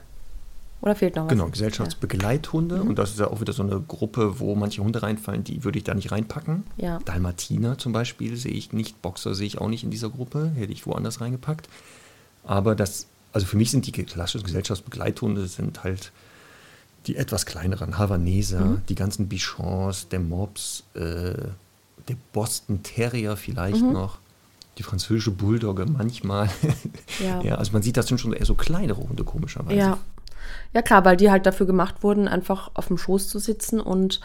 Oder 0.80 0.94
fehlt 0.94 1.16
noch 1.16 1.24
was? 1.24 1.30
Genau, 1.30 1.48
Gesellschaftsbegleithunde. 1.48 2.76
Ja. 2.76 2.82
Mhm. 2.82 2.90
Und 2.90 2.98
das 2.98 3.10
ist 3.10 3.20
ja 3.20 3.28
auch 3.28 3.40
wieder 3.40 3.52
so 3.52 3.62
eine 3.62 3.80
Gruppe, 3.80 4.38
wo 4.38 4.54
manche 4.54 4.82
Hunde 4.82 5.02
reinfallen, 5.02 5.44
die 5.44 5.64
würde 5.64 5.78
ich 5.78 5.84
da 5.84 5.94
nicht 5.94 6.12
reinpacken. 6.12 6.64
Ja. 6.76 6.98
Dalmatiner 7.04 7.78
zum 7.78 7.92
Beispiel 7.92 8.36
sehe 8.36 8.52
ich 8.52 8.72
nicht. 8.72 9.02
Boxer 9.02 9.34
sehe 9.34 9.46
ich 9.46 9.58
auch 9.58 9.68
nicht 9.68 9.84
in 9.84 9.90
dieser 9.90 10.10
Gruppe. 10.10 10.52
Hätte 10.54 10.72
ich 10.72 10.86
woanders 10.86 11.20
reingepackt. 11.20 11.68
Aber 12.44 12.74
das, 12.74 13.06
also 13.32 13.46
für 13.46 13.56
mich 13.56 13.70
sind 13.70 13.86
die 13.86 13.92
klassischen 13.92 14.44
Gesellschaftsbegleithunde 14.44 15.46
sind 15.46 15.82
halt 15.82 16.12
die 17.06 17.16
etwas 17.16 17.46
kleineren 17.46 17.98
Havaneser, 17.98 18.60
mhm. 18.60 18.82
die 18.88 18.94
ganzen 18.94 19.28
Bichons, 19.28 20.08
der 20.08 20.20
Mops, 20.20 20.84
äh, 20.94 21.32
der 22.08 22.16
Boston 22.32 22.82
Terrier 22.82 23.36
vielleicht 23.36 23.82
mhm. 23.82 23.92
noch 23.92 24.18
die 24.76 24.82
französische 24.82 25.30
Bulldogge 25.30 25.86
manchmal. 25.86 26.48
Ja. 27.24 27.40
ja. 27.42 27.54
also 27.56 27.72
man 27.72 27.82
sieht, 27.82 27.96
das 27.96 28.06
sind 28.06 28.20
schon 28.20 28.32
eher 28.32 28.46
so 28.46 28.54
kleinere 28.54 28.98
Hunde, 28.98 29.24
komischerweise. 29.24 29.76
Ja. 29.76 29.98
Ja, 30.72 30.82
klar, 30.82 31.04
weil 31.04 31.16
die 31.16 31.30
halt 31.30 31.46
dafür 31.46 31.66
gemacht 31.66 32.02
wurden, 32.02 32.28
einfach 32.28 32.70
auf 32.74 32.88
dem 32.88 32.98
Schoß 32.98 33.28
zu 33.28 33.38
sitzen 33.38 33.80
und 33.80 34.20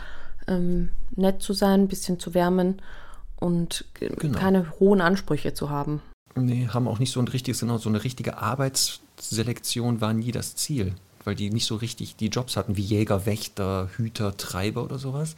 ähm, 0.47 0.89
nett 1.15 1.41
zu 1.41 1.53
sein, 1.53 1.81
ein 1.81 1.87
bisschen 1.87 2.19
zu 2.19 2.33
wärmen 2.33 2.81
und 3.37 3.85
genau. 3.95 4.37
keine 4.37 4.71
hohen 4.79 5.01
Ansprüche 5.01 5.53
zu 5.53 5.69
haben. 5.69 6.01
Nee, 6.35 6.67
haben 6.67 6.87
auch 6.87 6.99
nicht 6.99 7.11
so 7.11 7.19
ein 7.19 7.27
richtiges, 7.27 7.59
genau, 7.59 7.77
so 7.77 7.89
eine 7.89 8.03
richtige 8.03 8.37
Arbeitsselektion 8.37 10.01
war 10.01 10.13
nie 10.13 10.31
das 10.31 10.55
Ziel, 10.55 10.95
weil 11.23 11.35
die 11.35 11.51
nicht 11.51 11.65
so 11.65 11.75
richtig 11.75 12.15
die 12.15 12.27
Jobs 12.27 12.57
hatten 12.57 12.75
wie 12.75 12.81
Jäger, 12.81 13.25
Wächter, 13.25 13.89
Hüter, 13.95 14.35
Treiber 14.35 14.83
oder 14.83 14.97
sowas, 14.97 15.35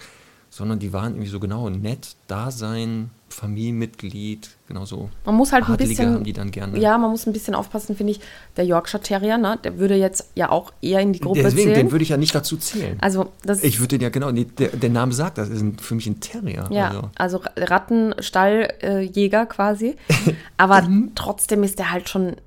sondern 0.55 0.79
die 0.79 0.93
waren 0.93 1.15
irgendwie 1.15 1.27
so 1.27 1.41
genau 1.41 1.69
nett, 1.69 2.15
da 2.27 2.49
sein, 2.49 3.09
Familienmitglied, 3.27 4.49
genauso. 4.69 5.09
Man 5.25 5.35
muss 5.35 5.51
halt 5.51 5.65
Adlige 5.65 5.83
ein 5.83 5.89
bisschen, 5.89 6.13
haben 6.13 6.23
die 6.23 6.31
dann 6.31 6.49
gerne. 6.51 6.79
Ja, 6.79 6.97
man 6.97 7.11
muss 7.11 7.27
ein 7.27 7.33
bisschen 7.33 7.55
aufpassen, 7.55 7.97
finde 7.97 8.11
ich. 8.11 8.21
Der 8.55 8.63
Yorkshire 8.63 9.03
Terrier, 9.03 9.37
ne, 9.37 9.59
der 9.61 9.77
würde 9.79 9.95
jetzt 9.95 10.29
ja 10.33 10.49
auch 10.49 10.71
eher 10.81 11.01
in 11.01 11.11
die 11.11 11.19
Gruppe 11.19 11.43
Deswegen, 11.43 11.73
zählen. 11.73 11.87
den 11.87 11.91
würde 11.91 12.03
ich 12.03 12.09
ja 12.09 12.15
nicht 12.15 12.33
dazu 12.33 12.55
zählen. 12.55 12.97
Also 13.01 13.33
das 13.43 13.65
ich 13.65 13.81
würde 13.81 13.97
den 13.97 14.01
ja 14.01 14.07
genau, 14.07 14.31
der, 14.31 14.69
der, 14.69 14.89
Name 14.89 15.11
sagt, 15.11 15.37
das 15.39 15.49
ist 15.49 15.61
ein, 15.61 15.77
für 15.77 15.93
mich 15.93 16.07
ein 16.07 16.21
Terrier. 16.21 16.69
Ja, 16.69 16.87
also, 17.17 17.41
also 17.41 17.41
Rattenstalljäger 17.57 19.41
äh, 19.41 19.45
quasi. 19.47 19.97
Aber 20.57 20.83
mhm. 20.83 21.11
trotzdem 21.15 21.63
ist 21.63 21.79
der 21.79 21.91
halt 21.91 22.07
schon 22.07 22.37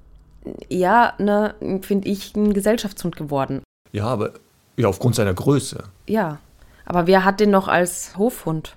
eher, 0.71 1.13
ne, 1.19 1.55
finde 1.83 2.09
ich, 2.09 2.35
ein 2.35 2.55
Gesellschaftshund 2.55 3.17
geworden. 3.17 3.61
Ja, 3.93 4.07
aber 4.07 4.33
ja, 4.79 4.89
aufgrund 4.89 5.15
seiner 5.15 5.35
Größe. 5.35 5.85
Ja. 6.07 6.39
Aber 6.89 7.07
wer 7.07 7.23
hat 7.25 7.39
den 7.39 7.51
noch 7.51 7.69
als 7.69 8.17
Hofhund? 8.17 8.75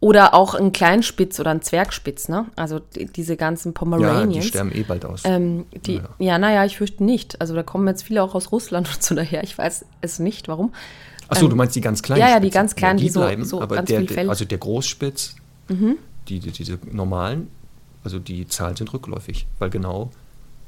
Oder 0.00 0.34
auch 0.34 0.54
ein 0.54 0.72
Kleinspitz 0.72 1.40
oder 1.40 1.50
ein 1.50 1.62
Zwergspitz, 1.62 2.28
ne? 2.28 2.46
Also 2.56 2.78
die, 2.78 3.06
diese 3.06 3.36
ganzen 3.36 3.72
Pomeranians. 3.72 4.34
Ja, 4.34 4.40
die 4.42 4.46
sterben 4.48 4.72
eh 4.74 4.82
bald 4.82 5.06
aus. 5.06 5.22
Ähm, 5.24 5.64
die, 5.86 5.96
naja. 5.96 6.08
Ja, 6.18 6.38
naja, 6.38 6.64
ich 6.66 6.76
fürchte 6.76 7.04
nicht. 7.04 7.40
Also 7.40 7.54
da 7.54 7.62
kommen 7.62 7.86
jetzt 7.88 8.02
viele 8.02 8.22
auch 8.22 8.34
aus 8.34 8.52
Russland 8.52 8.88
und 8.94 9.02
so 9.02 9.14
daher. 9.14 9.42
Ich 9.44 9.56
weiß 9.56 9.86
es 10.02 10.18
nicht, 10.18 10.48
warum. 10.48 10.74
Achso, 11.28 11.44
ähm, 11.44 11.50
du 11.50 11.56
meinst 11.56 11.74
die 11.74 11.80
ganz 11.80 12.02
kleinen 12.02 12.20
Ja, 12.20 12.28
ja, 12.28 12.40
die 12.40 12.50
ganz 12.50 12.74
kleinen, 12.74 12.98
ja, 12.98 13.04
die, 13.06 13.12
die, 13.12 13.18
bleiben, 13.18 13.44
so, 13.44 13.58
so 13.58 13.62
aber 13.62 13.80
der, 13.80 14.06
Fell. 14.06 14.28
Also 14.28 14.44
der 14.44 14.58
Großspitz, 14.58 15.36
mhm. 15.68 15.96
die, 16.28 16.38
die, 16.38 16.50
diese 16.50 16.78
normalen, 16.90 17.48
also 18.04 18.18
die 18.18 18.46
Zahlen 18.46 18.76
sind 18.76 18.92
rückläufig, 18.92 19.46
weil 19.58 19.70
genau 19.70 20.10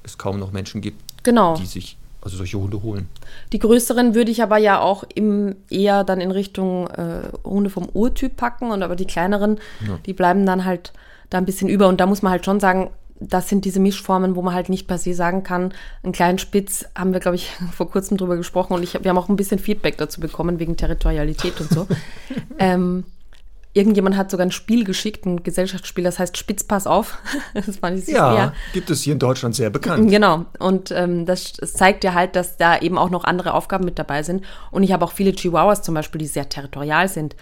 es 0.02 0.16
kaum 0.16 0.38
noch 0.38 0.52
Menschen 0.52 0.80
gibt, 0.80 1.02
genau. 1.24 1.56
die 1.56 1.66
sich 1.66 1.98
also 2.24 2.38
solche 2.38 2.58
Hunde 2.58 2.82
holen. 2.82 3.08
Die 3.52 3.58
größeren 3.58 4.14
würde 4.14 4.30
ich 4.30 4.42
aber 4.42 4.56
ja 4.56 4.80
auch 4.80 5.04
im, 5.14 5.56
eher 5.70 6.04
dann 6.04 6.20
in 6.20 6.30
Richtung 6.30 6.88
äh, 6.88 7.22
Hunde 7.44 7.70
vom 7.70 7.88
Urtyp 7.92 8.36
packen 8.36 8.70
und 8.70 8.82
aber 8.82 8.96
die 8.96 9.06
kleineren, 9.06 9.58
ja. 9.86 9.98
die 10.06 10.14
bleiben 10.14 10.46
dann 10.46 10.64
halt 10.64 10.92
da 11.30 11.38
ein 11.38 11.44
bisschen 11.44 11.68
über 11.68 11.88
und 11.88 12.00
da 12.00 12.06
muss 12.06 12.22
man 12.22 12.32
halt 12.32 12.44
schon 12.44 12.60
sagen, 12.60 12.90
das 13.20 13.48
sind 13.48 13.64
diese 13.64 13.80
Mischformen, 13.80 14.36
wo 14.36 14.42
man 14.42 14.54
halt 14.54 14.68
nicht 14.68 14.86
per 14.86 14.98
se 14.98 15.14
sagen 15.14 15.42
kann, 15.42 15.72
einen 16.02 16.12
kleinen 16.12 16.38
Spitz 16.38 16.86
haben 16.96 17.12
wir, 17.12 17.20
glaube 17.20 17.36
ich, 17.36 17.50
vor 17.72 17.90
kurzem 17.90 18.16
drüber 18.16 18.36
gesprochen 18.36 18.74
und 18.74 18.82
ich, 18.82 18.94
wir 18.94 19.08
haben 19.08 19.18
auch 19.18 19.28
ein 19.28 19.36
bisschen 19.36 19.58
Feedback 19.58 19.98
dazu 19.98 20.20
bekommen 20.20 20.58
wegen 20.58 20.76
Territorialität 20.76 21.60
und 21.60 21.70
so. 21.70 21.86
ähm, 22.58 23.04
Irgendjemand 23.76 24.16
hat 24.16 24.30
sogar 24.30 24.46
ein 24.46 24.52
Spiel 24.52 24.84
geschickt, 24.84 25.26
ein 25.26 25.42
Gesellschaftsspiel, 25.42 26.04
das 26.04 26.18
heißt 26.18 26.38
Spitzpass 26.38 26.86
auf. 26.86 27.18
das 27.54 27.76
fand 27.78 27.98
ich 27.98 28.06
ja, 28.06 28.34
eher. 28.34 28.52
gibt 28.72 28.88
es 28.88 29.02
hier 29.02 29.12
in 29.12 29.18
Deutschland 29.18 29.54
sehr 29.54 29.68
bekannt. 29.68 30.08
Genau. 30.08 30.46
Und 30.60 30.92
ähm, 30.92 31.26
das, 31.26 31.54
das 31.54 31.74
zeigt 31.74 32.04
ja 32.04 32.14
halt, 32.14 32.36
dass 32.36 32.56
da 32.56 32.78
eben 32.78 32.96
auch 32.96 33.10
noch 33.10 33.24
andere 33.24 33.52
Aufgaben 33.52 33.84
mit 33.84 33.98
dabei 33.98 34.22
sind. 34.22 34.44
Und 34.70 34.84
ich 34.84 34.92
habe 34.92 35.04
auch 35.04 35.12
viele 35.12 35.32
Chihuahuas 35.32 35.82
zum 35.82 35.94
Beispiel, 35.94 36.20
die 36.20 36.26
sehr 36.26 36.48
territorial 36.48 37.08
sind. 37.08 37.34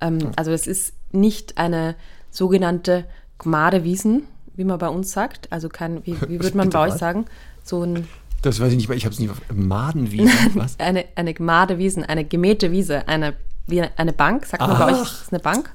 Ähm, 0.00 0.18
mhm. 0.18 0.30
Also 0.36 0.52
es 0.52 0.66
ist 0.66 0.92
nicht 1.10 1.56
eine 1.56 1.96
sogenannte 2.30 3.06
Gmadewiesen, 3.38 4.24
wie 4.54 4.64
man 4.64 4.78
bei 4.78 4.88
uns 4.88 5.10
sagt. 5.10 5.50
Also 5.50 5.70
kein, 5.70 6.04
wie, 6.06 6.20
wie 6.28 6.38
würde 6.42 6.56
man 6.56 6.68
bei 6.70 6.80
euch 6.86 6.94
sagen? 6.94 7.24
So 7.64 7.82
ein 7.82 8.06
das 8.42 8.60
weiß 8.60 8.70
ich 8.70 8.76
nicht, 8.76 8.88
weil 8.88 8.96
ich 8.96 9.04
habe 9.04 9.12
es 9.12 9.18
nicht 9.18 9.30
auf 9.30 9.40
Madenwiesen. 9.52 10.30
Was? 10.54 10.78
eine, 10.78 11.06
eine 11.16 11.34
Gmadewiesen, 11.34 12.04
eine 12.04 12.24
gemähte 12.24 12.70
Wiese, 12.70 13.08
eine, 13.08 13.34
wie 13.66 13.82
eine 13.82 14.12
Bank, 14.12 14.46
sagt 14.46 14.60
man 14.60 14.72
Ach. 14.72 14.78
bei 14.78 14.92
euch, 14.92 15.02
ist 15.02 15.32
eine 15.32 15.40
Bank? 15.40 15.70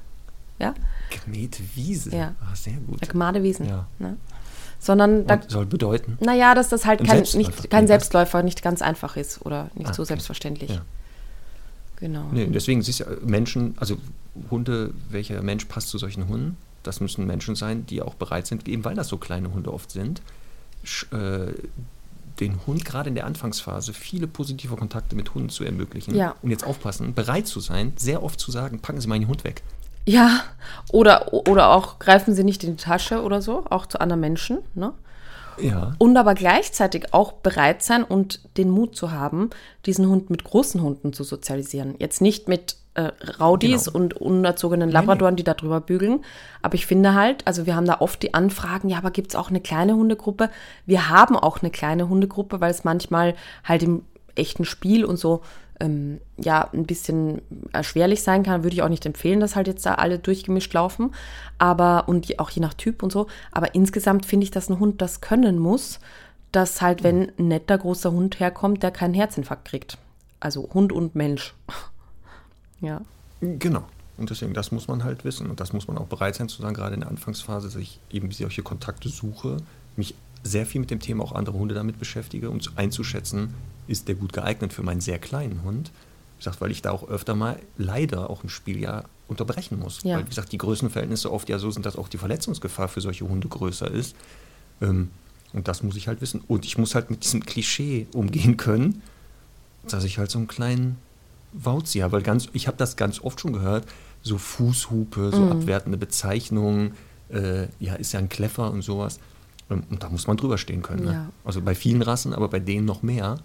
Ja? 0.58 0.74
Gemähte 1.24 1.62
Wiese. 1.74 2.14
Ja. 2.14 2.34
Ach, 2.44 2.56
sehr 2.56 2.74
gut. 2.86 3.08
Gemade 3.08 3.42
Wiesen. 3.42 3.66
Ja. 3.66 3.86
Ne? 3.98 4.16
Sondern 4.78 5.26
da, 5.26 5.40
soll 5.48 5.66
bedeuten? 5.66 6.18
Naja, 6.20 6.54
dass 6.54 6.68
das 6.68 6.84
halt 6.84 7.00
kein 7.00 7.24
Selbstläufer, 7.24 7.38
nicht, 7.38 7.70
kein 7.70 7.86
Selbstläufer 7.86 8.42
nicht 8.42 8.62
ganz 8.62 8.82
einfach 8.82 9.16
ist 9.16 9.44
oder 9.44 9.70
nicht 9.74 9.90
ah, 9.90 9.94
so 9.94 10.02
okay. 10.02 10.08
selbstverständlich. 10.08 10.70
Ja. 10.70 10.82
Genau. 11.96 12.28
Nee, 12.32 12.46
deswegen 12.46 12.82
siehst 12.82 13.00
du 13.00 13.04
Menschen, 13.24 13.74
also 13.78 13.96
Hunde, 14.50 14.92
welcher 15.08 15.40
Mensch 15.42 15.64
passt 15.66 15.88
zu 15.88 15.98
solchen 15.98 16.28
Hunden? 16.28 16.56
Das 16.82 17.00
müssen 17.00 17.26
Menschen 17.26 17.54
sein, 17.54 17.86
die 17.86 18.02
auch 18.02 18.14
bereit 18.14 18.46
sind, 18.46 18.68
eben 18.68 18.84
weil 18.84 18.94
das 18.94 19.08
so 19.08 19.16
kleine 19.16 19.52
Hunde 19.54 19.72
oft 19.72 19.90
sind, 19.90 20.20
äh, 21.12 21.52
den 22.40 22.66
Hund 22.66 22.84
gerade 22.84 23.08
in 23.08 23.14
der 23.14 23.26
Anfangsphase 23.26 23.94
viele 23.94 24.26
positive 24.26 24.76
Kontakte 24.76 25.16
mit 25.16 25.34
Hunden 25.34 25.48
zu 25.48 25.64
ermöglichen. 25.64 26.14
Ja. 26.14 26.34
Und 26.42 26.50
jetzt 26.50 26.64
aufpassen, 26.64 27.14
bereit 27.14 27.46
zu 27.46 27.60
sein, 27.60 27.92
sehr 27.96 28.22
oft 28.22 28.40
zu 28.40 28.50
sagen, 28.50 28.80
packen 28.80 29.00
Sie 29.00 29.08
meinen 29.08 29.28
Hund 29.28 29.44
weg. 29.44 29.62
Ja, 30.06 30.42
oder, 30.92 31.32
oder 31.32 31.70
auch 31.70 31.98
greifen 31.98 32.34
sie 32.34 32.44
nicht 32.44 32.62
in 32.64 32.76
die 32.76 32.82
Tasche 32.82 33.22
oder 33.22 33.40
so, 33.40 33.64
auch 33.70 33.86
zu 33.86 34.00
anderen 34.00 34.20
Menschen. 34.20 34.58
Ne? 34.74 34.92
Ja. 35.58 35.92
Und 35.98 36.16
aber 36.16 36.34
gleichzeitig 36.34 37.14
auch 37.14 37.32
bereit 37.32 37.82
sein 37.82 38.04
und 38.04 38.40
den 38.56 38.70
Mut 38.70 38.96
zu 38.96 39.12
haben, 39.12 39.50
diesen 39.86 40.08
Hund 40.08 40.30
mit 40.30 40.44
großen 40.44 40.82
Hunden 40.82 41.12
zu 41.12 41.24
sozialisieren. 41.24 41.94
Jetzt 41.98 42.20
nicht 42.20 42.48
mit 42.48 42.76
äh, 42.94 43.10
Raudis 43.40 43.86
genau. 43.86 43.98
und 43.98 44.14
unerzogenen 44.14 44.90
Labradoren, 44.90 45.36
die 45.36 45.44
da 45.44 45.54
drüber 45.54 45.80
bügeln. 45.80 46.24
Aber 46.62 46.74
ich 46.74 46.86
finde 46.86 47.14
halt, 47.14 47.46
also 47.46 47.66
wir 47.66 47.76
haben 47.76 47.86
da 47.86 48.00
oft 48.00 48.22
die 48.22 48.34
Anfragen, 48.34 48.88
ja, 48.88 48.98
aber 48.98 49.10
gibt 49.10 49.30
es 49.30 49.36
auch 49.36 49.50
eine 49.50 49.60
kleine 49.60 49.94
Hundegruppe? 49.94 50.50
Wir 50.86 51.08
haben 51.08 51.36
auch 51.36 51.60
eine 51.60 51.70
kleine 51.70 52.08
Hundegruppe, 52.08 52.60
weil 52.60 52.70
es 52.70 52.84
manchmal 52.84 53.34
halt 53.64 53.82
im 53.82 54.02
echten 54.36 54.64
Spiel 54.64 55.04
und 55.04 55.16
so 55.16 55.42
ähm, 55.80 56.20
ja 56.36 56.68
ein 56.72 56.86
bisschen 56.86 57.42
erschwerlich 57.72 58.22
sein 58.22 58.42
kann, 58.42 58.62
würde 58.62 58.74
ich 58.74 58.82
auch 58.82 58.88
nicht 58.88 59.06
empfehlen, 59.06 59.40
dass 59.40 59.56
halt 59.56 59.66
jetzt 59.66 59.84
da 59.86 59.94
alle 59.94 60.18
durchgemischt 60.18 60.72
laufen. 60.72 61.14
Aber 61.58 62.08
und 62.08 62.38
auch 62.38 62.50
je 62.50 62.60
nach 62.60 62.74
Typ 62.74 63.02
und 63.02 63.12
so. 63.12 63.26
Aber 63.52 63.74
insgesamt 63.74 64.26
finde 64.26 64.44
ich, 64.44 64.50
dass 64.50 64.68
ein 64.68 64.78
Hund 64.78 65.02
das 65.02 65.20
können 65.20 65.58
muss, 65.58 65.98
dass 66.52 66.80
halt, 66.80 67.02
wenn 67.02 67.32
ein 67.38 67.48
netter 67.48 67.78
großer 67.78 68.12
Hund 68.12 68.38
herkommt, 68.38 68.82
der 68.82 68.90
keinen 68.90 69.14
Herzinfarkt 69.14 69.66
kriegt. 69.66 69.98
Also 70.40 70.68
Hund 70.72 70.92
und 70.92 71.14
Mensch. 71.14 71.54
ja. 72.80 73.00
Genau. 73.40 73.84
Und 74.16 74.30
deswegen, 74.30 74.54
das 74.54 74.70
muss 74.70 74.86
man 74.86 75.02
halt 75.02 75.24
wissen. 75.24 75.50
Und 75.50 75.58
das 75.58 75.72
muss 75.72 75.88
man 75.88 75.98
auch 75.98 76.06
bereit 76.06 76.36
sein 76.36 76.48
zu 76.48 76.62
sagen, 76.62 76.74
gerade 76.74 76.94
in 76.94 77.00
der 77.00 77.10
Anfangsphase, 77.10 77.66
dass 77.66 77.76
ich 77.76 77.98
eben 78.10 78.30
solche 78.30 78.62
Kontakte 78.62 79.08
suche, 79.08 79.56
mich 79.96 80.14
sehr 80.44 80.66
viel 80.66 80.80
mit 80.80 80.90
dem 80.90 81.00
Thema 81.00 81.24
auch 81.24 81.32
andere 81.32 81.58
Hunde 81.58 81.74
damit 81.74 81.98
beschäftige, 81.98 82.50
um 82.50 82.60
einzuschätzen, 82.76 83.54
ist 83.86 84.08
der 84.08 84.14
gut 84.14 84.32
geeignet 84.32 84.72
für 84.72 84.82
meinen 84.82 85.00
sehr 85.00 85.18
kleinen 85.18 85.62
Hund. 85.62 85.90
Wie 86.36 86.38
gesagt, 86.38 86.60
weil 86.60 86.70
ich 86.70 86.82
da 86.82 86.90
auch 86.90 87.08
öfter 87.08 87.34
mal 87.34 87.58
leider 87.78 88.28
auch 88.30 88.42
ein 88.42 88.48
Spieljahr 88.48 89.04
unterbrechen 89.28 89.78
muss. 89.78 90.02
Ja. 90.02 90.16
Weil, 90.16 90.24
wie 90.24 90.28
gesagt, 90.28 90.52
die 90.52 90.58
Größenverhältnisse 90.58 91.32
oft 91.32 91.48
ja 91.48 91.58
so 91.58 91.70
sind, 91.70 91.86
dass 91.86 91.96
auch 91.96 92.08
die 92.08 92.18
Verletzungsgefahr 92.18 92.88
für 92.88 93.00
solche 93.00 93.28
Hunde 93.28 93.48
größer 93.48 93.90
ist. 93.90 94.16
Ähm, 94.80 95.10
und 95.52 95.68
das 95.68 95.82
muss 95.82 95.96
ich 95.96 96.08
halt 96.08 96.20
wissen. 96.20 96.42
Und 96.48 96.64
ich 96.64 96.76
muss 96.78 96.94
halt 96.94 97.10
mit 97.10 97.24
diesem 97.24 97.44
Klischee 97.46 98.06
umgehen 98.12 98.56
können, 98.56 99.02
dass 99.88 100.04
ich 100.04 100.18
halt 100.18 100.30
so 100.30 100.38
einen 100.38 100.48
kleinen 100.48 100.96
Wauzi 101.52 102.00
habe. 102.00 102.14
Weil 102.14 102.22
ganz, 102.22 102.48
ich 102.52 102.66
habe 102.66 102.76
das 102.76 102.96
ganz 102.96 103.20
oft 103.20 103.40
schon 103.40 103.52
gehört, 103.52 103.86
so 104.22 104.38
Fußhupe, 104.38 105.30
so 105.32 105.50
abwertende 105.50 105.98
Bezeichnungen, 105.98 106.94
äh, 107.28 107.68
ja, 107.78 107.94
ist 107.94 108.12
ja 108.12 108.18
ein 108.18 108.28
Kleffer 108.28 108.70
und 108.70 108.82
sowas. 108.82 109.20
Ähm, 109.70 109.84
Und 109.90 110.02
da 110.02 110.08
muss 110.08 110.26
man 110.26 110.36
drüber 110.36 110.58
stehen 110.58 110.82
können. 110.82 111.04
Ne? 111.04 111.12
Ja. 111.12 111.30
Also 111.44 111.60
bei 111.60 111.74
vielen 111.74 112.02
Rassen, 112.02 112.32
aber 112.32 112.48
bei 112.48 112.60
denen 112.60 112.84
noch 112.84 113.02
mehr, 113.02 113.38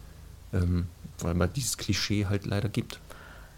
ähm, 0.53 0.87
weil 1.19 1.33
man 1.33 1.51
dieses 1.53 1.77
Klischee 1.77 2.25
halt 2.25 2.45
leider 2.45 2.69
gibt. 2.69 2.99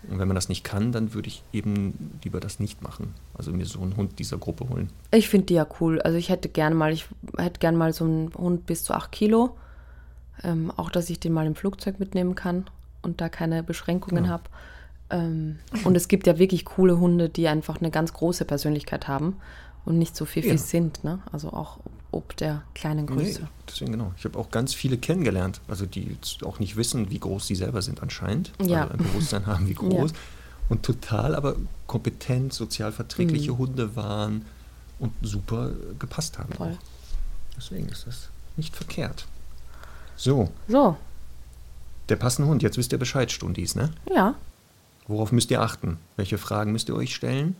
Und 0.10 0.18
wenn 0.18 0.28
man 0.28 0.34
das 0.36 0.50
nicht 0.50 0.64
kann, 0.64 0.92
dann 0.92 1.14
würde 1.14 1.28
ich 1.28 1.44
eben 1.54 2.18
lieber 2.24 2.40
das 2.40 2.60
nicht 2.60 2.82
machen. 2.82 3.14
Also 3.36 3.52
mir 3.52 3.68
so 3.68 3.82
einen 3.82 3.96
Hund 3.98 4.18
dieser 4.18 4.40
Gruppe 4.40 4.68
holen. 4.68 4.90
Ich 5.12 5.30
finde 5.30 5.46
die 5.48 5.54
ja 5.54 5.68
cool. 5.80 6.02
Also 6.02 6.18
ich 6.18 6.30
hätte 6.30 6.50
gerne 6.50 6.74
mal, 6.74 6.92
ich 6.92 7.06
hätte 7.38 7.60
gerne 7.60 7.78
mal 7.78 7.94
so 7.94 8.06
einen 8.06 8.34
Hund 8.34 8.66
bis 8.66 8.84
zu 8.84 8.94
8 8.96 9.12
Kilo. 9.12 9.56
Ähm, 10.44 10.72
auch, 10.76 10.90
dass 10.90 11.10
ich 11.12 11.20
den 11.20 11.34
mal 11.34 11.46
im 11.46 11.54
Flugzeug 11.54 12.00
mitnehmen 12.00 12.34
kann 12.34 12.66
und 13.04 13.22
da 13.22 13.30
keine 13.30 13.62
Beschränkungen 13.62 14.26
Ja. 14.26 14.32
habe. 14.32 14.44
Ähm, 15.12 15.60
und 15.84 15.96
es 15.96 16.08
gibt 16.08 16.26
ja 16.26 16.40
wirklich 16.40 16.66
coole 16.66 17.00
Hunde, 17.00 17.30
die 17.30 17.48
einfach 17.48 17.80
eine 17.80 17.92
ganz 17.92 18.12
große 18.14 18.46
Persönlichkeit 18.46 19.08
haben 19.08 19.36
und 19.86 20.00
nicht 20.00 20.16
so 20.16 20.26
viel 20.26 20.44
Ja. 20.46 20.58
sind. 20.58 21.04
Ne? 21.04 21.20
Also 21.32 21.54
auch 21.54 21.78
ob 22.12 22.36
der 22.38 22.64
kleinen 22.74 23.08
Größe. 23.08 23.42
Nee, 23.42 23.48
deswegen 23.68 23.92
genau. 23.94 24.14
Ich 24.18 24.26
habe 24.26 24.38
auch 24.38 24.52
ganz 24.52 24.74
viele 24.74 24.98
kennengelernt, 24.98 25.62
also 25.68 25.86
die 25.86 26.18
auch 26.44 26.60
nicht 26.60 26.76
wissen, 26.76 27.10
wie 27.10 27.20
groß 27.20 27.48
sie 27.48 27.56
selber 27.56 27.82
sind 27.82 28.02
anscheinend, 28.02 28.52
Ja. 28.62 28.82
also 28.84 28.94
ein 28.94 28.98
Bewusstsein 29.00 29.46
haben, 29.46 29.68
wie 29.70 29.74
groß. 29.76 30.12
Und 30.70 30.84
total 30.84 31.36
aber 31.36 31.56
kompetent, 31.88 32.54
sozial 32.54 32.92
verträgliche 32.92 33.58
Hunde 33.58 33.96
waren 33.96 34.46
und 35.00 35.12
super 35.22 35.72
gepasst 36.00 36.38
haben. 36.40 36.54
Voll. 36.54 36.72
Auch. 36.72 36.78
Deswegen 37.58 37.88
ist 37.90 38.08
das 38.08 38.30
nicht 38.58 38.76
verkehrt. 38.76 39.26
So, 40.16 40.50
So, 40.68 40.96
der 42.10 42.16
passende 42.16 42.50
Hund. 42.50 42.62
Jetzt 42.62 42.78
wisst 42.78 42.92
ihr 42.92 43.00
Bescheid, 43.00 43.32
Stundis, 43.32 43.76
ne? 43.76 43.92
ja. 44.14 44.36
Worauf 45.08 45.32
müsst 45.34 45.52
ihr 45.52 45.62
achten? 45.62 45.98
Welche 46.16 46.38
Fragen 46.38 46.72
müsst 46.72 46.88
ihr 46.88 46.96
euch 46.96 47.14
stellen? 47.16 47.56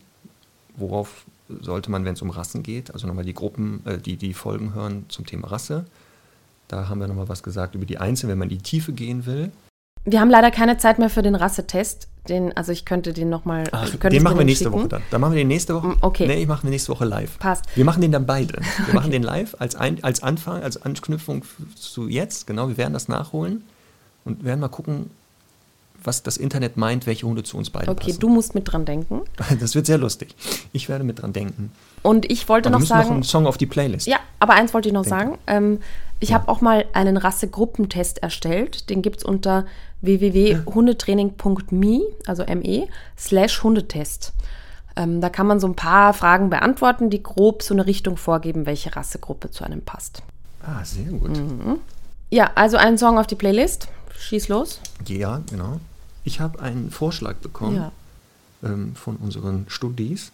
Worauf 0.78 1.26
sollte 1.62 1.92
man, 1.92 2.06
wenn 2.06 2.14
es 2.14 2.22
um 2.22 2.30
Rassen 2.30 2.64
geht, 2.64 2.94
also 2.94 3.08
nochmal 3.08 3.26
die 3.26 3.34
Gruppen, 3.34 3.82
äh, 3.86 3.98
die, 3.98 4.18
die 4.18 4.34
Folgen 4.34 4.74
hören 4.74 5.06
zum 5.10 5.26
Thema 5.26 5.48
Rasse. 5.48 5.86
Da 6.68 6.88
haben 6.88 7.00
wir 7.00 7.08
nochmal 7.08 7.28
was 7.30 7.44
gesagt 7.44 7.76
über 7.76 7.86
die 7.86 7.98
Einzelnen, 7.98 8.32
wenn 8.32 8.40
man 8.40 8.50
in 8.50 8.58
die 8.58 8.64
Tiefe 8.64 8.94
gehen 8.94 9.26
will. 9.26 9.52
Wir 10.04 10.20
haben 10.20 10.30
leider 10.30 10.50
keine 10.50 10.78
Zeit 10.78 11.00
mehr 11.00 11.10
für 11.10 11.22
den 11.22 11.36
Rassetest. 11.36 12.08
Den, 12.28 12.56
also 12.56 12.72
ich 12.72 12.86
könnte 12.86 13.14
den 13.14 13.30
nochmal. 13.30 13.64
Den 14.12 14.24
machen 14.24 14.38
wir 14.38 14.46
nächste 14.46 14.66
schicken. 14.66 14.80
Woche 14.80 14.88
dann. 14.88 15.02
Dann 15.10 15.22
machen 15.22 15.34
wir 15.34 15.42
den 15.42 15.48
nächste 15.48 15.76
Woche. 15.76 15.88
Mm, 15.88 15.98
okay. 16.02 16.28
Nee, 16.28 16.42
ich 16.42 16.48
mache 16.48 16.62
den 16.62 16.70
nächste 16.70 16.92
Woche 16.92 17.06
live. 17.06 17.40
Passt. 17.40 17.66
Wir 17.76 17.84
machen 17.84 18.02
den 18.02 18.12
dann 18.12 18.26
beide. 18.26 18.60
Wir 18.86 18.94
machen 18.94 19.12
den 19.12 19.24
live 19.24 19.56
als, 19.60 19.76
ein, 19.76 20.04
als 20.04 20.22
Anfang, 20.22 20.62
als 20.62 20.82
Anknüpfung 20.82 21.44
zu 21.76 22.08
jetzt. 22.08 22.46
Genau, 22.48 22.68
wir 22.68 22.78
werden 22.78 22.94
das 22.94 23.08
nachholen 23.08 23.64
und 24.24 24.44
werden 24.44 24.60
mal 24.60 24.70
gucken, 24.70 25.10
was 26.04 26.24
das 26.24 26.38
Internet 26.38 26.78
meint, 26.78 27.06
welche 27.08 27.26
Hunde 27.28 27.44
zu 27.44 27.58
uns 27.58 27.70
beiden 27.70 27.90
Okay, 27.90 28.08
passen. 28.08 28.20
du 28.20 28.30
musst 28.30 28.56
mit 28.56 28.72
dran 28.72 28.86
denken. 28.86 29.22
Das 29.60 29.76
wird 29.76 29.86
sehr 29.86 29.98
lustig. 29.98 30.36
Ich 30.74 30.90
werde 30.90 31.04
mit 31.04 31.22
dran 31.22 31.34
denken. 31.34 31.72
Und 32.04 32.30
ich 32.32 32.48
wollte 32.50 32.70
Aber 32.70 32.78
wir 32.78 32.82
noch 32.84 32.90
noch 32.90 32.98
sagen. 33.04 33.14
einen 33.16 33.24
Song 33.24 33.48
auf 33.48 33.58
die 33.58 33.66
Playlist. 33.68 34.08
Ja, 34.08 34.18
aber 34.40 34.54
eins 34.54 34.74
wollte 34.74 34.90
ich 34.90 34.94
noch 34.94 35.04
Denke. 35.04 35.20
sagen. 35.20 35.38
Ähm, 35.48 35.80
ich 36.20 36.30
Ja. 36.30 36.36
habe 36.36 36.50
auch 36.50 36.62
mal 36.62 36.86
einen 36.94 37.18
Rassegruppentest 37.18 38.20
erstellt. 38.24 38.90
Den 38.90 39.02
gibt 39.02 39.18
es 39.18 39.24
unter 39.24 39.66
www.hundetraining.me, 40.02 42.02
also 42.28 42.44
me, 42.46 42.88
slash 43.18 43.64
Hundetest. 43.64 44.34
Ähm, 44.96 45.22
da 45.22 45.30
kann 45.30 45.48
man 45.48 45.60
so 45.60 45.68
ein 45.68 45.76
paar 45.76 46.14
Fragen 46.14 46.50
beantworten, 46.50 47.10
die 47.10 47.24
grob 47.24 47.64
so 47.64 47.74
eine 47.74 47.86
Richtung 47.86 48.18
vorgeben, 48.18 48.66
welche 48.66 48.96
Rassegruppe 48.96 49.52
zu 49.52 49.64
einem 49.64 49.82
passt. 49.82 50.22
Ah, 50.64 50.84
sehr 50.84 51.06
gut. 51.12 51.38
Mhm. 51.38 51.80
Ja, 52.30 52.52
also 52.56 52.78
einen 52.78 52.98
Song 52.98 53.18
auf 53.18 53.28
die 53.28 53.36
Playlist. 53.36 53.88
Schieß 54.20 54.50
los. 54.50 54.80
Ja, 55.08 55.42
genau. 55.50 55.80
Ich 56.24 56.40
habe 56.40 56.62
einen 56.62 56.92
Vorschlag 56.92 57.36
bekommen 57.38 57.76
Ja. 57.78 57.92
ähm, 58.64 58.96
von 58.96 59.16
unseren 59.18 59.66
Studis. 59.68 60.32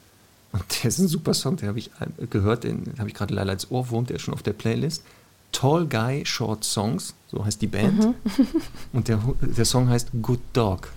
Und 0.52 0.64
der 0.84 0.90
ist 0.90 1.00
ein 1.00 1.08
super 1.08 1.34
Song, 1.34 1.58
den 1.58 1.68
habe 1.70 1.80
ich 1.80 1.92
äh, 2.00 2.26
gehört, 2.28 2.64
den 2.64 2.94
habe 3.00 3.10
ich 3.10 3.16
gerade 3.16 3.34
leider 3.34 3.52
als 3.52 3.70
Ohrwurm, 3.72 4.06
der 4.06 4.16
ist 4.18 4.24
schon 4.24 4.34
auf 4.34 4.44
der 4.44 4.54
Playlist. 4.54 5.04
Tall 5.52 5.86
Guy 5.88 6.26
Short 6.26 6.64
Songs, 6.64 7.14
so 7.32 7.44
heißt 7.44 7.62
die 7.62 7.68
Band. 7.68 8.00
Mhm. 8.00 8.14
Und 8.94 9.08
der, 9.08 9.20
der 9.42 9.66
Song 9.66 9.90
heißt 9.90 10.10
Good 10.22 10.42
Dog. 10.54 10.90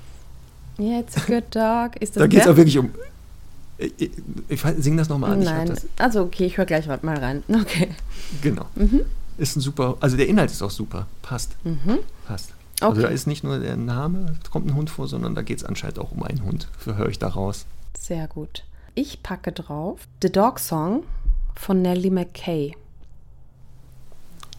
Yeah, 0.79 1.01
it's 1.01 1.17
a 1.17 1.21
good 1.27 1.45
dog. 1.55 1.97
Ist 2.01 2.17
das 2.17 2.23
Da 2.23 2.27
geht 2.27 2.41
es 2.41 2.47
auch 2.47 2.57
wirklich 2.57 2.79
um. 2.79 2.91
Ich, 3.77 3.93
ich, 3.99 4.11
ich 4.49 4.61
sing 4.79 4.97
das 4.97 5.09
nochmal 5.09 5.33
an. 5.33 5.41
Nein. 5.41 5.75
Also 5.99 6.23
okay, 6.23 6.47
ich 6.47 6.57
höre 6.59 6.65
gleich 6.67 6.87
mal 7.03 7.19
rein. 7.19 7.43
Okay. 7.49 7.89
genau. 8.43 8.67
Mhm. 8.75 9.03
Ist 9.39 9.57
ein 9.57 9.61
super, 9.61 9.97
also 10.01 10.17
der 10.17 10.29
Inhalt 10.29 10.51
ist 10.51 10.63
auch 10.63 10.71
super. 10.71 11.07
Passt. 11.23 11.53
Passt. 12.27 12.51
Also 12.81 12.93
Okay. 13.01 13.03
da 13.03 13.09
ist 13.09 13.27
nicht 13.27 13.45
nur 13.45 13.59
der 13.59 13.77
Name, 13.77 14.37
es 14.43 14.51
kommt 14.51 14.67
ein 14.67 14.75
Hund 14.75 14.91
vor, 14.91 15.07
sondern 15.09 15.35
da 15.35 15.43
geht 15.43 15.59
es 15.59 15.65
anscheinend 15.65 15.99
auch 15.99 16.13
um 16.13 16.23
einen 16.23 16.43
Hund. 16.45 16.69
Für 16.79 16.97
höre 16.97 17.09
ich 17.09 17.19
da 17.19 17.29
raus. 17.29 17.67
Sehr 17.99 18.27
gut. 18.29 18.65
Ich 18.95 19.23
packe 19.23 19.53
drauf 19.53 20.01
The 20.23 20.31
Dog 20.33 20.59
Song 20.59 21.05
von 21.55 21.83
Nellie 21.83 22.11
McKay. 22.11 22.75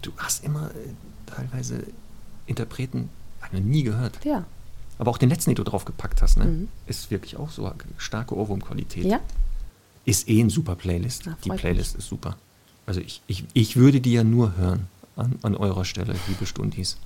Du 0.01 0.11
hast 0.17 0.43
immer 0.43 0.67
äh, 0.71 0.93
teilweise 1.25 1.83
Interpreten, 2.45 3.09
habe 3.41 3.55
ich 3.55 3.61
noch 3.61 3.69
nie 3.69 3.83
gehört. 3.83 4.23
Ja. 4.23 4.45
Aber 4.97 5.11
auch 5.11 5.17
den 5.17 5.29
letzten, 5.29 5.51
den 5.51 5.55
du 5.55 5.63
drauf 5.63 5.85
gepackt 5.85 6.21
hast, 6.21 6.37
ne? 6.37 6.45
Mhm. 6.45 6.67
ist 6.85 7.09
wirklich 7.11 7.37
auch 7.37 7.49
so 7.49 7.71
starke 7.97 8.35
Ohrwurmqualität. 8.35 9.05
Ja? 9.05 9.19
Ist 10.05 10.29
eh 10.29 10.41
ein 10.41 10.49
super 10.49 10.75
Playlist. 10.75 11.23
Na, 11.25 11.37
die 11.43 11.49
Playlist 11.49 11.95
ist 11.95 12.07
super. 12.07 12.37
Also 12.85 12.99
ich, 13.01 13.21
ich, 13.27 13.45
ich 13.53 13.75
würde 13.77 14.01
die 14.01 14.13
ja 14.13 14.23
nur 14.23 14.57
hören 14.57 14.87
an, 15.15 15.37
an 15.43 15.55
eurer 15.55 15.85
Stelle, 15.85 16.15
liebe 16.27 16.45
Stundis. 16.45 16.97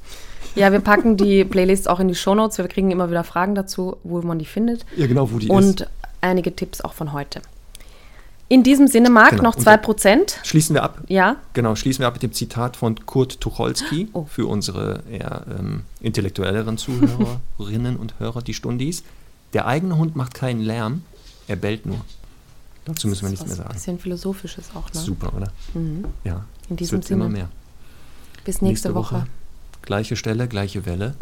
Ja, 0.55 0.71
wir 0.71 0.79
packen 0.79 1.17
die 1.17 1.43
Playlist 1.43 1.89
auch 1.89 1.99
in 1.99 2.07
die 2.07 2.15
Shownotes. 2.15 2.57
Wir 2.59 2.67
kriegen 2.67 2.91
immer 2.91 3.09
wieder 3.09 3.23
Fragen 3.23 3.55
dazu, 3.55 3.97
wo 4.03 4.21
man 4.21 4.39
die 4.39 4.45
findet. 4.45 4.85
Ja, 4.95 5.07
genau, 5.07 5.31
wo 5.31 5.39
die 5.39 5.49
Und 5.49 5.81
ist. 5.81 5.89
einige 6.21 6.55
Tipps 6.55 6.81
auch 6.81 6.93
von 6.93 7.11
heute. 7.13 7.41
In 8.47 8.61
diesem 8.61 8.87
Sinne, 8.87 9.09
Marc, 9.09 9.31
Genau. 9.31 9.43
noch 9.43 9.55
Und 9.55 9.63
2%. 9.67 10.37
Schließen 10.43 10.75
wir 10.75 10.83
ab. 10.83 10.99
Ja, 11.07 11.37
Genau, 11.53 11.75
schließen 11.75 12.01
wir 12.01 12.07
ab 12.07 12.13
mit 12.13 12.21
dem 12.23 12.31
Zitat 12.31 12.77
von 12.77 12.95
Kurt 13.07 13.41
Tucholsky 13.41 14.07
Oh. 14.13 14.25
für 14.25 14.45
unsere 14.45 15.01
eher 15.11 15.45
ähm, 15.57 15.81
intellektuelleren 15.99 16.77
Zuhörerinnen 16.77 17.97
und 17.97 18.19
Hörer, 18.19 18.43
die 18.43 18.53
Stundis. 18.53 19.03
Der 19.53 19.65
eigene 19.65 19.97
Hund 19.97 20.15
macht 20.15 20.35
keinen 20.35 20.61
Lärm, 20.61 21.01
er 21.47 21.55
bellt 21.55 21.85
nur. 21.87 21.97
Dazu 22.85 23.07
müssen 23.07 23.23
wir 23.23 23.29
nichts 23.31 23.47
mehr 23.47 23.55
sagen. 23.55 23.73
bisschen 23.73 23.97
philosophisches 23.97 24.65
auch. 24.75 24.93
Ne? 24.93 24.99
Super, 24.99 25.33
oder? 25.35 25.47
Ja. 26.23 26.45
In 26.69 26.75
es 26.75 26.77
diesem 26.77 26.99
wird 26.99 27.09
immer 27.09 27.25
Sinne. 27.25 27.33
mehr. 27.37 27.49
Bis 28.43 28.61
nächste, 28.61 28.93
Woche. 28.93 29.25
Gleiche 29.85 30.15
Stelle, 30.15 30.47
gleiche 30.47 30.85
Welle. 30.85 31.15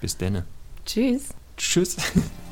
Bis 0.00 0.16
denne. 0.16 0.44
Tschüss. 0.84 1.28
Tschüss. 1.56 1.96